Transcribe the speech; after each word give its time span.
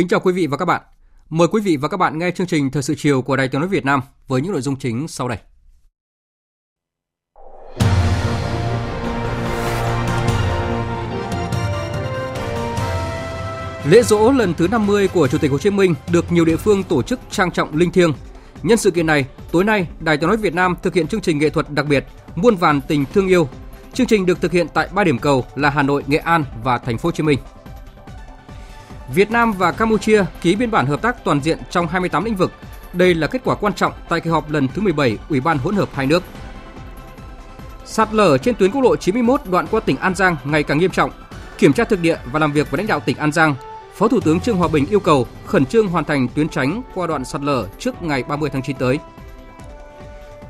Kính 0.00 0.08
chào 0.08 0.20
quý 0.20 0.32
vị 0.32 0.46
và 0.46 0.56
các 0.56 0.64
bạn. 0.64 0.82
Mời 1.30 1.48
quý 1.48 1.60
vị 1.60 1.76
và 1.76 1.88
các 1.88 1.96
bạn 1.96 2.18
nghe 2.18 2.30
chương 2.30 2.46
trình 2.46 2.70
Thời 2.70 2.82
sự 2.82 2.94
chiều 2.98 3.22
của 3.22 3.36
Đài 3.36 3.48
Tiếng 3.48 3.60
nói 3.60 3.68
Việt 3.68 3.84
Nam 3.84 4.00
với 4.28 4.40
những 4.40 4.52
nội 4.52 4.60
dung 4.60 4.76
chính 4.76 5.08
sau 5.08 5.28
đây. 5.28 5.38
Lễ 13.84 14.02
dỗ 14.02 14.32
lần 14.32 14.54
thứ 14.54 14.68
50 14.68 15.08
của 15.08 15.28
Chủ 15.28 15.38
tịch 15.38 15.50
Hồ 15.50 15.58
Chí 15.58 15.70
Minh 15.70 15.94
được 16.12 16.32
nhiều 16.32 16.44
địa 16.44 16.56
phương 16.56 16.82
tổ 16.82 17.02
chức 17.02 17.20
trang 17.30 17.50
trọng 17.50 17.76
linh 17.76 17.90
thiêng. 17.90 18.12
Nhân 18.62 18.78
sự 18.78 18.90
kiện 18.90 19.06
này, 19.06 19.26
tối 19.52 19.64
nay 19.64 19.88
Đài 20.00 20.16
Tiếng 20.16 20.28
nói 20.28 20.36
Việt 20.36 20.54
Nam 20.54 20.76
thực 20.82 20.94
hiện 20.94 21.06
chương 21.06 21.20
trình 21.20 21.38
nghệ 21.38 21.50
thuật 21.50 21.70
đặc 21.70 21.86
biệt 21.88 22.06
Muôn 22.36 22.56
vàn 22.56 22.80
tình 22.80 23.04
thương 23.14 23.28
yêu. 23.28 23.48
Chương 23.94 24.06
trình 24.06 24.26
được 24.26 24.40
thực 24.40 24.52
hiện 24.52 24.66
tại 24.74 24.88
ba 24.94 25.04
điểm 25.04 25.18
cầu 25.18 25.44
là 25.54 25.70
Hà 25.70 25.82
Nội, 25.82 26.04
Nghệ 26.06 26.18
An 26.18 26.44
và 26.64 26.78
Thành 26.78 26.98
phố 26.98 27.06
Hồ 27.06 27.12
Chí 27.12 27.22
Minh. 27.22 27.38
Việt 29.14 29.30
Nam 29.30 29.52
và 29.52 29.72
Campuchia 29.72 30.24
ký 30.40 30.56
biên 30.56 30.70
bản 30.70 30.86
hợp 30.86 31.02
tác 31.02 31.24
toàn 31.24 31.40
diện 31.40 31.58
trong 31.70 31.86
28 31.86 32.24
lĩnh 32.24 32.36
vực. 32.36 32.52
Đây 32.92 33.14
là 33.14 33.26
kết 33.26 33.40
quả 33.44 33.54
quan 33.54 33.72
trọng 33.72 33.92
tại 34.08 34.20
kỳ 34.20 34.30
họp 34.30 34.50
lần 34.50 34.68
thứ 34.68 34.82
17 34.82 35.18
Ủy 35.28 35.40
ban 35.40 35.58
hỗn 35.58 35.74
hợp 35.74 35.88
hai 35.94 36.06
nước. 36.06 36.22
Sạt 37.84 38.14
lở 38.14 38.38
trên 38.38 38.54
tuyến 38.54 38.70
quốc 38.70 38.80
lộ 38.80 38.96
91 38.96 39.40
đoạn 39.50 39.66
qua 39.70 39.80
tỉnh 39.80 39.96
An 39.96 40.14
Giang 40.14 40.36
ngày 40.44 40.62
càng 40.62 40.78
nghiêm 40.78 40.90
trọng. 40.90 41.10
Kiểm 41.58 41.72
tra 41.72 41.84
thực 41.84 42.00
địa 42.00 42.16
và 42.32 42.38
làm 42.38 42.52
việc 42.52 42.70
với 42.70 42.78
lãnh 42.78 42.86
đạo 42.86 43.00
tỉnh 43.00 43.16
An 43.16 43.32
Giang, 43.32 43.54
Phó 43.94 44.08
Thủ 44.08 44.20
tướng 44.20 44.40
Trương 44.40 44.56
Hòa 44.56 44.68
Bình 44.68 44.86
yêu 44.90 45.00
cầu 45.00 45.26
khẩn 45.46 45.66
trương 45.66 45.88
hoàn 45.88 46.04
thành 46.04 46.28
tuyến 46.28 46.48
tránh 46.48 46.82
qua 46.94 47.06
đoạn 47.06 47.24
sạt 47.24 47.42
lở 47.42 47.66
trước 47.78 48.02
ngày 48.02 48.22
30 48.22 48.50
tháng 48.52 48.62
9 48.62 48.76
tới. 48.76 48.98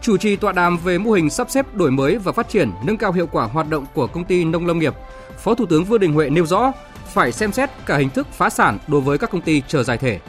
Chủ 0.02 0.16
trì 0.16 0.36
tọa 0.36 0.52
đàm 0.52 0.78
về 0.78 0.98
mô 0.98 1.12
hình 1.12 1.30
sắp 1.30 1.50
xếp 1.50 1.74
đổi 1.74 1.90
mới 1.90 2.18
và 2.18 2.32
phát 2.32 2.48
triển 2.48 2.70
nâng 2.84 2.96
cao 2.96 3.12
hiệu 3.12 3.26
quả 3.26 3.44
hoạt 3.44 3.70
động 3.70 3.86
của 3.94 4.06
công 4.06 4.24
ty 4.24 4.44
nông 4.44 4.66
lâm 4.66 4.78
nghiệp, 4.78 4.94
Phó 5.38 5.54
Thủ 5.54 5.66
tướng 5.66 5.84
Vương 5.84 6.00
Đình 6.00 6.12
Huệ 6.12 6.30
nêu 6.30 6.46
rõ 6.46 6.72
phải 7.12 7.32
xem 7.32 7.52
xét 7.52 7.70
cả 7.86 7.96
hình 7.96 8.10
thức 8.10 8.26
phá 8.32 8.50
sản 8.50 8.78
đối 8.86 9.00
với 9.00 9.18
các 9.18 9.30
công 9.30 9.40
ty 9.40 9.62
chờ 9.68 9.82
giải 9.82 9.98
thể. 9.98 10.20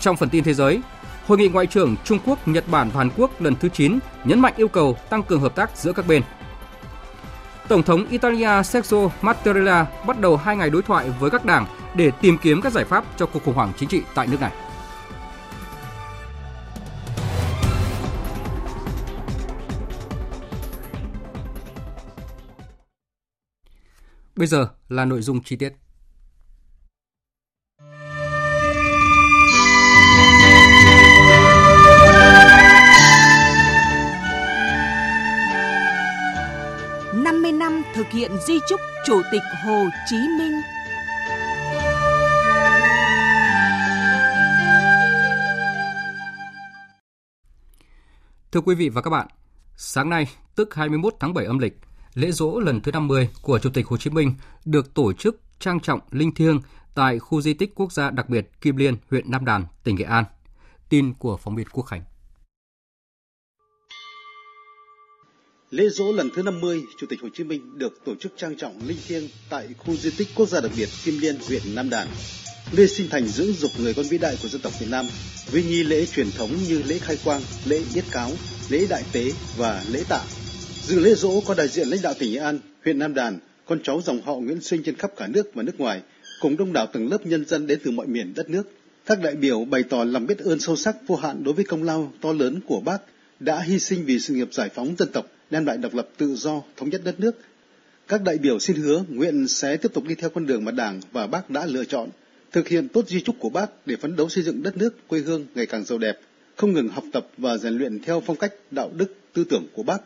Trong 0.00 0.16
phần 0.16 0.28
tin 0.28 0.44
thế 0.44 0.54
giới, 0.54 0.80
Hội 1.26 1.38
nghị 1.38 1.48
ngoại 1.48 1.66
trưởng 1.66 1.96
Trung 2.04 2.18
Quốc, 2.26 2.48
Nhật 2.48 2.64
Bản 2.68 2.90
và 2.90 2.98
Hàn 2.98 3.10
Quốc 3.16 3.40
lần 3.40 3.56
thứ 3.56 3.68
9 3.68 3.98
nhấn 4.24 4.40
mạnh 4.40 4.54
yêu 4.56 4.68
cầu 4.68 4.96
tăng 5.10 5.22
cường 5.22 5.40
hợp 5.40 5.54
tác 5.54 5.70
giữa 5.76 5.92
các 5.92 6.06
bên. 6.06 6.22
Tổng 7.68 7.82
thống 7.82 8.06
Italia 8.10 8.62
Sergio 8.62 9.08
Mattarella 9.22 9.86
bắt 10.06 10.20
đầu 10.20 10.36
hai 10.36 10.56
ngày 10.56 10.70
đối 10.70 10.82
thoại 10.82 11.10
với 11.20 11.30
các 11.30 11.44
đảng 11.44 11.66
để 11.94 12.10
tìm 12.20 12.38
kiếm 12.38 12.60
các 12.62 12.72
giải 12.72 12.84
pháp 12.84 13.04
cho 13.16 13.26
cuộc 13.26 13.44
khủng 13.44 13.54
hoảng 13.54 13.72
chính 13.76 13.88
trị 13.88 14.02
tại 14.14 14.26
nước 14.26 14.40
này. 14.40 14.50
Bây 24.40 24.46
giờ 24.46 24.68
là 24.88 25.04
nội 25.04 25.22
dung 25.22 25.42
chi 25.42 25.56
tiết. 25.56 25.72
năm 37.52 37.82
thực 37.94 38.06
hiện 38.10 38.30
di 38.46 38.54
chúc 38.68 38.80
Chủ 39.06 39.22
tịch 39.32 39.42
Hồ 39.64 39.84
Chí 40.10 40.16
Minh. 40.16 40.52
Thưa 48.52 48.60
quý 48.60 48.74
vị 48.74 48.88
và 48.88 49.02
các 49.02 49.10
bạn, 49.10 49.26
sáng 49.76 50.10
nay, 50.10 50.26
tức 50.54 50.74
21 50.74 51.14
tháng 51.20 51.34
7 51.34 51.44
âm 51.44 51.58
lịch, 51.58 51.76
lễ 52.14 52.30
dỗ 52.30 52.60
lần 52.60 52.80
thứ 52.80 52.92
50 52.92 53.28
của 53.42 53.58
Chủ 53.58 53.70
tịch 53.70 53.86
Hồ 53.86 53.96
Chí 53.96 54.10
Minh 54.10 54.34
được 54.64 54.94
tổ 54.94 55.12
chức 55.12 55.40
trang 55.58 55.80
trọng 55.80 56.00
linh 56.10 56.34
thiêng 56.34 56.60
tại 56.94 57.18
khu 57.18 57.40
di 57.40 57.54
tích 57.54 57.74
quốc 57.74 57.92
gia 57.92 58.10
đặc 58.10 58.28
biệt 58.28 58.50
Kim 58.60 58.76
Liên, 58.76 58.96
huyện 59.10 59.30
Nam 59.30 59.44
Đàn, 59.44 59.64
tỉnh 59.84 59.96
Nghệ 59.96 60.04
An. 60.04 60.24
Tin 60.88 61.14
của 61.14 61.36
phóng 61.36 61.56
viên 61.56 61.68
Quốc 61.68 61.84
Khánh. 61.84 62.02
Lễ 65.70 65.88
dỗ 65.88 66.12
lần 66.12 66.30
thứ 66.34 66.42
50 66.42 66.82
Chủ 66.98 67.06
tịch 67.10 67.20
Hồ 67.22 67.28
Chí 67.34 67.44
Minh 67.44 67.78
được 67.78 68.04
tổ 68.04 68.14
chức 68.20 68.32
trang 68.36 68.56
trọng 68.56 68.80
linh 68.86 68.98
thiêng 69.08 69.28
tại 69.50 69.68
khu 69.78 69.96
di 69.96 70.10
tích 70.18 70.28
quốc 70.34 70.48
gia 70.48 70.60
đặc 70.60 70.70
biệt 70.76 70.88
Kim 71.04 71.18
Liên, 71.18 71.36
huyện 71.48 71.62
Nam 71.74 71.90
Đàn, 71.90 72.08
nơi 72.72 72.88
sinh 72.88 73.08
thành 73.10 73.26
dưỡng 73.26 73.52
dục 73.52 73.70
người 73.78 73.94
con 73.94 74.04
vĩ 74.10 74.18
đại 74.18 74.38
của 74.42 74.48
dân 74.48 74.60
tộc 74.60 74.72
Việt 74.80 74.86
Nam 74.90 75.06
với 75.52 75.62
nghi 75.62 75.82
lễ 75.82 76.06
truyền 76.06 76.30
thống 76.30 76.50
như 76.68 76.82
lễ 76.82 76.98
khai 76.98 77.18
quang, 77.24 77.40
lễ 77.64 77.82
yết 77.94 78.04
cáo, 78.10 78.30
lễ 78.70 78.86
đại 78.90 79.02
tế 79.12 79.32
và 79.56 79.84
lễ 79.88 80.04
tạ. 80.08 80.20
Dự 80.86 81.00
lễ 81.00 81.14
dỗ 81.14 81.40
có 81.40 81.54
đại 81.54 81.68
diện 81.68 81.88
lãnh 81.88 82.02
đạo 82.02 82.14
tỉnh 82.18 82.32
Nghệ 82.32 82.38
An, 82.38 82.58
huyện 82.84 82.98
Nam 82.98 83.14
Đàn, 83.14 83.38
con 83.66 83.80
cháu 83.82 84.00
dòng 84.04 84.22
họ 84.22 84.34
Nguyễn 84.34 84.60
Sinh 84.60 84.82
trên 84.82 84.96
khắp 84.96 85.12
cả 85.16 85.26
nước 85.26 85.54
và 85.54 85.62
nước 85.62 85.80
ngoài, 85.80 86.02
cùng 86.40 86.56
đông 86.56 86.72
đảo 86.72 86.86
tầng 86.86 87.10
lớp 87.10 87.26
nhân 87.26 87.44
dân 87.46 87.66
đến 87.66 87.80
từ 87.84 87.90
mọi 87.90 88.06
miền 88.06 88.32
đất 88.36 88.50
nước. 88.50 88.62
Các 89.06 89.22
đại 89.22 89.34
biểu 89.34 89.64
bày 89.64 89.82
tỏ 89.82 90.04
lòng 90.04 90.26
biết 90.26 90.38
ơn 90.38 90.60
sâu 90.60 90.76
sắc 90.76 90.96
vô 91.06 91.16
hạn 91.16 91.44
đối 91.44 91.54
với 91.54 91.64
công 91.64 91.82
lao 91.82 92.12
to 92.20 92.32
lớn 92.32 92.60
của 92.66 92.80
bác 92.80 92.98
đã 93.40 93.60
hy 93.60 93.78
sinh 93.78 94.04
vì 94.04 94.18
sự 94.18 94.34
nghiệp 94.34 94.48
giải 94.52 94.68
phóng 94.74 94.94
dân 94.98 95.08
tộc, 95.12 95.26
đem 95.50 95.66
lại 95.66 95.76
độc 95.76 95.94
lập 95.94 96.08
tự 96.16 96.34
do, 96.34 96.62
thống 96.76 96.90
nhất 96.90 97.00
đất 97.04 97.20
nước. 97.20 97.38
Các 98.08 98.22
đại 98.22 98.38
biểu 98.38 98.58
xin 98.58 98.76
hứa 98.76 99.04
nguyện 99.08 99.48
sẽ 99.48 99.76
tiếp 99.76 99.92
tục 99.94 100.04
đi 100.04 100.14
theo 100.14 100.30
con 100.30 100.46
đường 100.46 100.64
mà 100.64 100.72
Đảng 100.72 101.00
và 101.12 101.26
Bác 101.26 101.50
đã 101.50 101.66
lựa 101.66 101.84
chọn, 101.84 102.08
thực 102.52 102.68
hiện 102.68 102.88
tốt 102.88 103.08
di 103.08 103.20
trúc 103.20 103.36
của 103.38 103.50
Bác 103.50 103.86
để 103.86 103.96
phấn 103.96 104.16
đấu 104.16 104.28
xây 104.28 104.44
dựng 104.44 104.62
đất 104.62 104.76
nước, 104.76 105.08
quê 105.08 105.20
hương 105.20 105.46
ngày 105.54 105.66
càng 105.66 105.84
giàu 105.84 105.98
đẹp, 105.98 106.18
không 106.56 106.72
ngừng 106.72 106.88
học 106.88 107.04
tập 107.12 107.26
và 107.38 107.56
rèn 107.56 107.72
luyện 107.72 108.02
theo 108.02 108.22
phong 108.26 108.36
cách 108.36 108.52
đạo 108.70 108.90
đức, 108.94 109.14
tư 109.32 109.44
tưởng 109.44 109.66
của 109.72 109.82
Bác. 109.82 109.98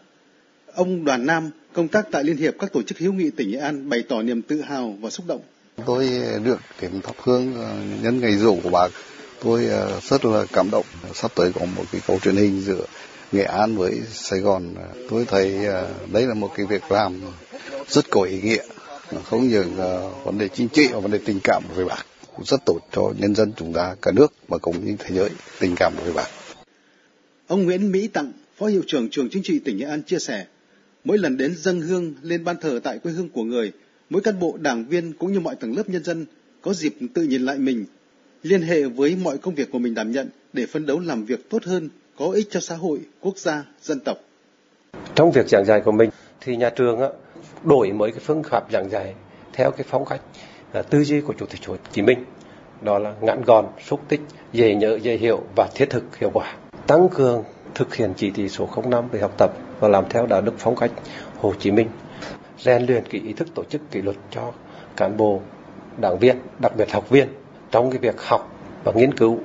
Ông 0.75 1.05
Đoàn 1.05 1.27
Nam, 1.27 1.51
công 1.73 1.89
tác 1.89 2.07
tại 2.11 2.25
Liên 2.25 2.37
hiệp 2.37 2.55
các 2.59 2.73
tổ 2.73 2.83
chức 2.83 2.99
hữu 2.99 3.13
nghị 3.13 3.31
tỉnh 3.31 3.51
Nghệ 3.51 3.59
An 3.59 3.89
bày 3.89 4.03
tỏ 4.09 4.23
niềm 4.23 4.43
tự 4.43 4.61
hào 4.61 4.97
và 5.01 5.11
xúc 5.11 5.27
động. 5.27 5.41
Tôi 5.87 6.11
được 6.45 6.61
đến 6.81 7.01
thắp 7.03 7.15
hương 7.23 7.55
ờ, 7.55 7.77
nhân 8.03 8.21
ngày 8.21 8.37
rỗ 8.37 8.55
của 8.63 8.71
bác, 8.71 8.89
tôi 9.43 9.67
ờ, 9.67 10.01
rất 10.03 10.25
là 10.25 10.45
cảm 10.53 10.71
động. 10.71 10.85
Sắp 11.15 11.33
tới 11.35 11.53
có 11.53 11.67
một 11.77 11.85
cái 11.93 12.01
câu 12.07 12.19
truyền 12.19 12.37
hình 12.37 12.61
giữa 12.61 12.85
Nghệ 13.33 13.43
An 13.43 13.77
với 13.77 14.01
Sài 14.13 14.41
Gòn 14.41 14.75
tôi 15.11 15.25
thấy 15.25 15.59
đấy 16.13 16.27
là 16.27 16.35
một 16.35 16.51
cái 16.57 16.67
việc 16.67 16.93
làm 16.93 17.21
rất 17.89 18.11
có 18.11 18.23
ý 18.23 18.41
nghĩa 18.41 18.63
không 19.25 19.49
những 19.49 19.77
vấn 20.25 20.39
đề 20.39 20.49
chính 20.49 20.69
trị 20.69 20.89
và 20.93 20.99
vấn 20.99 21.11
đề 21.11 21.19
tình 21.25 21.41
cảm 21.45 21.63
với 21.75 21.85
bác 21.85 22.05
cũng 22.37 22.45
rất 22.45 22.65
tốt 22.65 22.79
cho 22.93 23.13
nhân 23.19 23.35
dân 23.35 23.53
chúng 23.57 23.73
ta 23.73 23.97
cả 24.03 24.13
nước 24.13 24.33
và 24.49 24.59
cũng 24.59 24.87
như 24.87 24.97
thế 24.99 25.15
giới 25.15 25.31
tình 25.61 25.75
cảm 25.77 25.93
với 26.05 26.13
bác. 26.13 26.27
Ông 27.47 27.65
Nguyễn 27.65 27.93
Mỹ 27.93 28.09
Tặng, 28.09 28.33
Phó 28.59 28.67
Hiệu 28.67 28.83
trưởng 28.87 29.09
Trường 29.11 29.29
Chính 29.31 29.43
trị 29.43 29.59
tỉnh 29.59 29.79
Nghệ 29.79 29.87
An 29.87 30.03
chia 30.03 30.19
sẻ, 30.19 30.47
mỗi 31.05 31.19
lần 31.19 31.37
đến 31.37 31.55
dâng 31.57 31.81
hương 31.81 32.15
lên 32.23 32.45
ban 32.45 32.57
thờ 32.57 32.81
tại 32.83 32.99
quê 32.99 33.13
hương 33.13 33.29
của 33.29 33.45
người, 33.45 33.73
mỗi 34.11 34.23
cán 34.23 34.41
bộ 34.41 34.57
đảng 34.61 34.85
viên 34.85 35.13
cũng 35.13 35.33
như 35.33 35.41
mọi 35.41 35.57
tầng 35.57 35.77
lớp 35.77 35.89
nhân 35.89 36.05
dân 36.05 36.27
có 36.63 36.75
dịp 36.75 36.95
tự 37.15 37.23
nhìn 37.23 37.43
lại 37.43 37.59
mình, 37.59 37.85
liên 38.43 38.63
hệ 38.63 38.83
với 38.83 39.17
mọi 39.17 39.39
công 39.39 39.55
việc 39.55 39.71
của 39.73 39.79
mình 39.79 39.95
đảm 39.95 40.13
nhận 40.13 40.29
để 40.53 40.67
phấn 40.67 40.87
đấu 40.87 41.01
làm 41.01 41.25
việc 41.25 41.51
tốt 41.51 41.65
hơn 41.65 41.89
có 42.17 42.27
ích 42.27 42.47
cho 42.51 42.61
xã 42.61 42.77
hội, 42.77 43.01
quốc 43.21 43.39
gia, 43.39 43.65
dân 43.83 44.01
tộc. 44.01 44.19
Trong 45.15 45.33
việc 45.33 45.49
giảng 45.49 45.65
dạy 45.65 45.81
của 45.85 45.93
mình 45.93 46.11
thì 46.41 46.57
nhà 46.57 46.71
trường 46.71 47.01
á, 47.01 47.09
đổi 47.65 47.93
mới 47.93 48.11
cái 48.11 48.21
phương 48.21 48.43
pháp 48.43 48.73
giảng 48.73 48.91
dạy 48.91 49.15
theo 49.53 49.71
cái 49.71 49.87
phong 49.91 50.05
cách 50.05 50.21
à, 50.73 50.83
tư 50.83 51.05
duy 51.05 51.21
của 51.21 51.35
Chủ 51.39 51.47
tịch 51.47 51.67
Hồ 51.67 51.77
Chí 51.93 52.03
Minh. 52.03 52.25
Đó 52.83 52.99
là 52.99 53.15
ngắn 53.21 53.43
gọn, 53.47 53.67
xúc 53.87 54.01
tích, 54.09 54.21
dễ 54.53 54.75
nhớ, 54.75 54.99
dễ 55.03 55.17
hiểu 55.17 55.45
và 55.57 55.69
thiết 55.75 55.91
thực 55.91 56.17
hiệu 56.17 56.31
quả. 56.35 56.57
Tăng 56.87 57.09
cường 57.09 57.45
thực 57.75 57.95
hiện 57.95 58.13
chỉ 58.17 58.31
thị 58.31 58.49
số 58.49 58.69
05 58.91 59.09
về 59.09 59.21
học 59.21 59.35
tập 59.39 59.51
và 59.81 59.89
làm 59.89 60.05
theo 60.11 60.27
đạo 60.27 60.41
đức 60.41 60.55
phong 60.59 60.77
cách 60.77 60.91
Hồ 61.37 61.55
Chí 61.59 61.71
Minh. 61.71 61.89
Rèn 62.59 62.87
luyện 62.87 63.05
cái 63.11 63.21
ý 63.21 63.33
thức 63.33 63.49
tổ 63.55 63.65
chức 63.65 63.91
kỷ 63.91 64.03
luật 64.03 64.17
cho 64.31 64.53
cán 64.97 65.17
bộ, 65.17 65.41
đảng 66.01 66.19
viên, 66.19 66.37
đặc 66.63 66.73
biệt 66.77 66.93
học 66.93 67.11
viên 67.11 67.29
trong 67.71 67.91
cái 67.91 67.99
việc 67.99 68.21
học 68.21 68.53
và 68.85 68.93
nghiên 68.93 69.15
cứu 69.15 69.39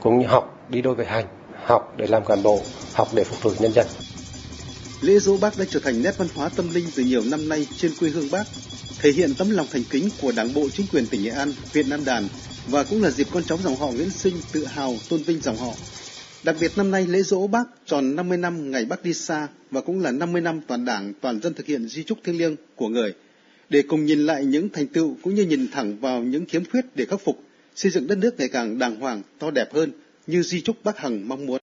cũng 0.00 0.18
như 0.18 0.26
học 0.26 0.66
đi 0.68 0.82
đôi 0.82 0.94
với 0.94 1.06
hành 1.06 1.26
học 1.64 1.94
để 1.96 2.06
làm 2.06 2.24
cán 2.24 2.42
bộ, 2.42 2.62
học 2.92 3.14
để 3.14 3.24
phục 3.24 3.42
vụ 3.42 3.50
nhân 3.58 3.72
dân. 3.72 3.86
lễ 5.00 5.18
dỗ 5.18 5.36
bác 5.36 5.58
đã 5.58 5.64
trở 5.70 5.80
thành 5.80 6.02
nét 6.02 6.14
văn 6.18 6.28
hóa 6.34 6.48
tâm 6.48 6.70
linh 6.70 6.90
từ 6.96 7.02
nhiều 7.02 7.24
năm 7.24 7.48
nay 7.48 7.66
trên 7.76 7.94
quê 7.94 8.10
hương 8.10 8.30
bác, 8.30 8.44
thể 8.98 9.12
hiện 9.12 9.34
tấm 9.34 9.50
lòng 9.50 9.66
thành 9.70 9.84
kính 9.84 10.10
của 10.20 10.32
Đảng 10.32 10.54
bộ 10.54 10.68
chính 10.72 10.86
quyền 10.86 11.06
tỉnh 11.06 11.22
Nghệ 11.22 11.30
An, 11.30 11.54
huyện 11.72 11.88
Nam 11.88 12.04
Đàn 12.04 12.28
và 12.66 12.84
cũng 12.84 13.02
là 13.02 13.10
dịp 13.10 13.28
con 13.32 13.44
cháu 13.44 13.58
dòng 13.58 13.76
họ 13.76 13.86
Nguyễn 13.86 14.10
Sinh 14.10 14.42
tự 14.52 14.66
hào 14.66 15.00
tôn 15.08 15.22
vinh 15.22 15.40
dòng 15.40 15.58
họ. 15.58 15.74
Đặc 16.44 16.56
biệt 16.60 16.72
năm 16.76 16.90
nay 16.90 17.06
lễ 17.06 17.22
dỗ 17.22 17.46
bác 17.46 17.64
tròn 17.86 18.16
50 18.16 18.38
năm 18.38 18.70
ngày 18.70 18.84
bác 18.84 19.04
đi 19.04 19.14
xa 19.14 19.48
và 19.70 19.80
cũng 19.80 20.00
là 20.00 20.10
50 20.10 20.40
năm 20.42 20.60
toàn 20.66 20.84
đảng, 20.84 21.12
toàn 21.20 21.40
dân 21.42 21.54
thực 21.54 21.66
hiện 21.66 21.88
di 21.88 22.04
trúc 22.04 22.18
thiêng 22.24 22.38
liêng 22.38 22.56
của 22.76 22.88
người. 22.88 23.14
Để 23.68 23.82
cùng 23.88 24.04
nhìn 24.04 24.18
lại 24.18 24.44
những 24.44 24.68
thành 24.68 24.86
tựu 24.86 25.16
cũng 25.22 25.34
như 25.34 25.42
nhìn 25.44 25.68
thẳng 25.72 26.00
vào 26.00 26.22
những 26.22 26.46
khiếm 26.46 26.62
khuyết 26.64 26.84
để 26.94 27.04
khắc 27.04 27.20
phục, 27.24 27.38
xây 27.74 27.92
dựng 27.92 28.06
đất 28.06 28.18
nước 28.18 28.34
ngày 28.38 28.48
càng 28.52 28.78
đàng 28.78 29.00
hoàng, 29.00 29.22
to 29.38 29.50
đẹp 29.50 29.68
hơn 29.74 29.92
như 30.26 30.42
di 30.42 30.60
trúc 30.60 30.76
bác 30.84 30.98
Hằng 30.98 31.28
mong 31.28 31.46
muốn. 31.46 31.60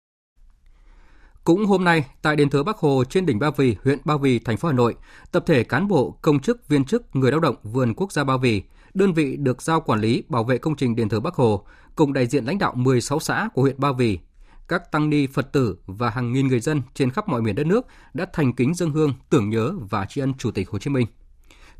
Cũng 1.44 1.65
hôm 1.65 1.83
nay, 1.83 2.06
tại 2.21 2.35
đền 2.35 2.50
thờ 2.50 2.63
Bắc 2.63 2.77
Hồ 2.77 3.03
trên 3.09 3.25
đỉnh 3.25 3.39
Ba 3.39 3.50
Vì, 3.57 3.75
huyện 3.83 4.00
Ba 4.06 4.18
Vì, 4.18 4.39
thành 4.39 4.57
phố 4.57 4.68
Hà 4.68 4.73
Nội, 4.73 4.95
tập 5.31 5.44
thể 5.47 5.63
cán 5.63 5.88
bộ, 5.88 6.18
công 6.21 6.39
chức, 6.39 6.68
viên 6.68 6.85
chức, 6.85 7.15
người 7.15 7.31
lao 7.31 7.39
động 7.39 7.56
vườn 7.63 7.94
quốc 7.94 8.12
gia 8.12 8.23
Ba 8.23 8.38
Vì, 8.38 8.62
đơn 8.94 9.13
vị 9.13 9.35
được 9.38 9.62
giao 9.62 9.81
quản 9.81 10.01
lý 10.01 10.23
bảo 10.30 10.44
vệ 10.44 10.57
công 10.57 10.75
trình 10.75 10.95
đền 10.95 11.09
thờ 11.09 11.19
Bắc 11.19 11.33
Hồ, 11.33 11.65
cùng 11.95 12.13
đại 12.13 12.27
diện 12.27 12.45
lãnh 12.45 12.57
đạo 12.57 12.73
16 12.75 13.19
xã 13.19 13.50
của 13.53 13.62
huyện 13.62 13.80
Ba 13.80 13.91
Vì, 13.91 14.19
các 14.67 14.91
tăng 14.91 15.09
ni 15.09 15.27
Phật 15.27 15.51
tử 15.51 15.77
và 15.85 16.09
hàng 16.09 16.33
nghìn 16.33 16.47
người 16.47 16.59
dân 16.59 16.81
trên 16.93 17.11
khắp 17.11 17.27
mọi 17.27 17.41
miền 17.41 17.55
đất 17.55 17.67
nước 17.67 17.85
đã 18.13 18.25
thành 18.33 18.53
kính 18.53 18.73
dâng 18.73 18.91
hương 18.91 19.13
tưởng 19.29 19.49
nhớ 19.49 19.73
và 19.89 20.05
tri 20.05 20.21
ân 20.21 20.33
Chủ 20.33 20.51
tịch 20.51 20.69
Hồ 20.69 20.79
Chí 20.79 20.89
Minh. 20.89 21.07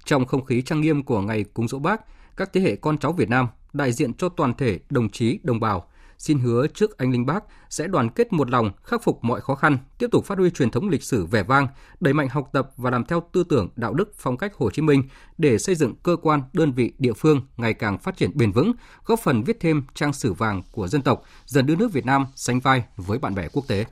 Trong 0.06 0.26
không 0.26 0.46
khí 0.46 0.62
trang 0.62 0.82
nghiêm 0.82 1.04
của 1.04 1.22
ngày 1.22 1.44
cúng 1.44 1.68
dỗ 1.68 1.80
Bác, 1.80 2.02
các 2.38 2.50
thế 2.54 2.62
hệ 2.62 2.76
con 2.76 2.98
cháu 2.98 3.14
Việt 3.14 3.30
Nam 3.30 3.48
đại 3.74 3.92
diện 3.92 4.14
cho 4.14 4.30
toàn 4.30 4.54
thể 4.54 4.80
đồng 4.90 5.10
chí, 5.10 5.40
đồng 5.44 5.60
bào 5.60 5.90
xin 6.18 6.40
hứa 6.40 6.68
trước 6.68 6.98
anh 6.98 7.12
linh 7.12 7.26
bác 7.26 7.44
sẽ 7.70 7.88
đoàn 7.88 8.10
kết 8.10 8.34
một 8.34 8.50
lòng 8.50 8.72
khắc 8.84 9.04
phục 9.04 9.24
mọi 9.24 9.42
khó 9.42 9.56
khăn, 9.56 9.78
tiếp 9.98 10.08
tục 10.12 10.26
phát 10.26 10.38
huy 10.38 10.50
truyền 10.50 10.70
thống 10.72 10.90
lịch 10.90 11.04
sử 11.04 11.26
vẻ 11.26 11.44
vang, 11.44 11.68
đẩy 12.00 12.14
mạnh 12.14 12.28
học 12.30 12.50
tập 12.54 12.72
và 12.78 12.92
làm 12.92 13.06
theo 13.06 13.24
tư 13.32 13.44
tưởng 13.50 13.70
đạo 13.76 13.94
đức 13.94 14.14
phong 14.18 14.38
cách 14.38 14.56
Hồ 14.56 14.72
Chí 14.72 14.82
Minh 14.82 15.04
để 15.38 15.58
xây 15.58 15.76
dựng 15.76 15.96
cơ 16.04 16.16
quan, 16.22 16.42
đơn 16.54 16.72
vị, 16.72 16.94
địa 16.98 17.14
phương 17.14 17.42
ngày 17.58 17.74
càng 17.74 17.98
phát 17.98 18.18
triển 18.18 18.32
bền 18.38 18.52
vững, 18.52 18.74
góp 19.06 19.20
phần 19.20 19.44
viết 19.44 19.58
thêm 19.60 19.84
trang 19.94 20.14
sử 20.14 20.34
vàng 20.34 20.64
của 20.72 20.88
dân 20.88 21.02
tộc, 21.02 21.24
dần 21.46 21.66
đưa 21.66 21.76
nước 21.76 21.94
Việt 21.94 22.06
Nam 22.06 22.26
sánh 22.36 22.60
vai 22.60 22.84
với 22.98 23.20
bạn 23.20 23.36
bè 23.36 23.48
quốc 23.54 23.68
tế. 23.68 23.86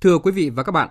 Thưa 0.00 0.18
quý 0.18 0.32
vị 0.32 0.50
và 0.50 0.62
các 0.62 0.72
bạn, 0.72 0.88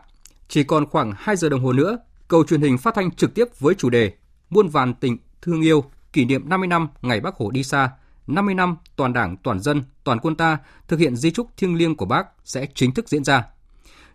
chỉ 0.47 0.63
còn 0.63 0.85
khoảng 0.85 1.13
2 1.17 1.35
giờ 1.35 1.49
đồng 1.49 1.63
hồ 1.63 1.73
nữa, 1.73 1.97
cầu 2.27 2.43
truyền 2.43 2.61
hình 2.61 2.77
phát 2.77 2.95
thanh 2.95 3.11
trực 3.11 3.33
tiếp 3.33 3.45
với 3.59 3.75
chủ 3.75 3.89
đề 3.89 4.13
Muôn 4.49 4.67
vàn 4.67 4.93
tình 4.93 5.17
thương 5.41 5.61
yêu 5.61 5.83
kỷ 6.13 6.25
niệm 6.25 6.49
50 6.49 6.67
năm 6.67 6.87
ngày 7.01 7.19
Bác 7.19 7.35
Hồ 7.35 7.51
đi 7.51 7.63
xa 7.63 7.91
50 8.35 8.55
năm 8.55 8.77
toàn 8.95 9.13
Đảng, 9.13 9.37
toàn 9.37 9.59
dân, 9.59 9.83
toàn 10.03 10.19
quân 10.19 10.35
ta 10.35 10.57
thực 10.87 10.99
hiện 10.99 11.15
di 11.15 11.31
trúc 11.31 11.47
thiêng 11.57 11.75
liêng 11.75 11.95
của 11.95 12.05
Bác 12.05 12.27
sẽ 12.43 12.67
chính 12.75 12.91
thức 12.91 13.09
diễn 13.09 13.23
ra. 13.23 13.43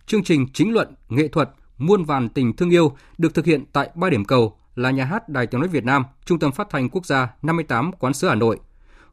Chương 0.07 0.25
trình 0.25 0.47
chính 0.53 0.73
luận, 0.73 0.95
nghệ 1.09 1.29
thuật, 1.29 1.51
muôn 1.79 2.05
vàn 2.05 2.29
tình 2.29 2.57
thương 2.57 2.71
yêu 2.71 2.97
được 3.19 3.35
thực 3.35 3.45
hiện 3.45 3.65
tại 3.73 3.91
ba 3.95 4.11
điểm 4.11 4.25
cầu 4.25 4.59
là 4.75 4.91
nhà 4.91 5.05
hát 5.05 5.29
Đài 5.29 5.47
Tiếng 5.47 5.61
nói 5.61 5.69
Việt 5.69 5.85
Nam, 5.85 6.05
Trung 6.25 6.39
tâm 6.39 6.53
Phát 6.53 6.67
thanh 6.71 6.89
Quốc 6.89 7.07
gia 7.07 7.35
58 7.43 7.93
Quán 7.93 8.15
sứ 8.15 8.29
Hà 8.29 8.35
Nội, 8.35 8.59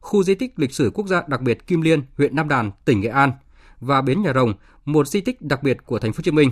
khu 0.00 0.22
di 0.22 0.34
tích 0.34 0.52
lịch 0.56 0.72
sử 0.72 0.90
quốc 0.94 1.06
gia 1.06 1.22
đặc 1.26 1.40
biệt 1.40 1.66
Kim 1.66 1.80
Liên, 1.80 2.02
huyện 2.18 2.36
Nam 2.36 2.48
Đàn, 2.48 2.70
tỉnh 2.84 3.00
Nghệ 3.00 3.08
An 3.08 3.32
và 3.80 4.02
bến 4.02 4.22
Nhà 4.22 4.32
Rồng, 4.34 4.54
một 4.84 5.08
di 5.08 5.20
tích 5.20 5.42
đặc 5.42 5.62
biệt 5.62 5.76
của 5.86 5.98
thành 5.98 6.12
phố 6.12 6.16
Hồ 6.16 6.22
Chí 6.22 6.30
Minh. 6.30 6.50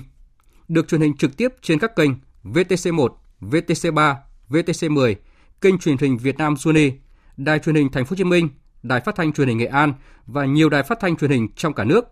Được 0.69 0.89
truyền 0.89 1.01
hình 1.01 1.17
trực 1.17 1.37
tiếp 1.37 1.49
trên 1.63 1.79
các 1.79 1.97
kênh 1.97 2.11
VTC1, 2.45 3.09
VTC3, 3.41 4.15
VTC10, 4.49 5.15
kênh 5.61 5.79
truyền 5.79 5.97
hình 6.01 6.19
Việt 6.19 6.39
Nam 6.39 6.57
Sony, 6.57 6.91
Đài 7.37 7.59
truyền 7.59 7.75
hình 7.75 7.93
Thành 7.93 8.05
phố 8.05 8.11
Hồ 8.11 8.17
Chí 8.17 8.25
Minh, 8.25 8.49
Đài 8.83 9.01
phát 9.01 9.15
thanh 9.17 9.33
truyền 9.33 9.49
hình 9.49 9.59
Nghệ 9.59 9.67
An 9.67 9.95
và 10.27 10.45
nhiều 10.45 10.69
đài 10.69 10.83
phát 10.83 11.01
thanh 11.01 11.17
truyền 11.17 11.31
hình 11.31 11.49
trong 11.57 11.75
cả 11.75 11.85
nước. 11.85 12.05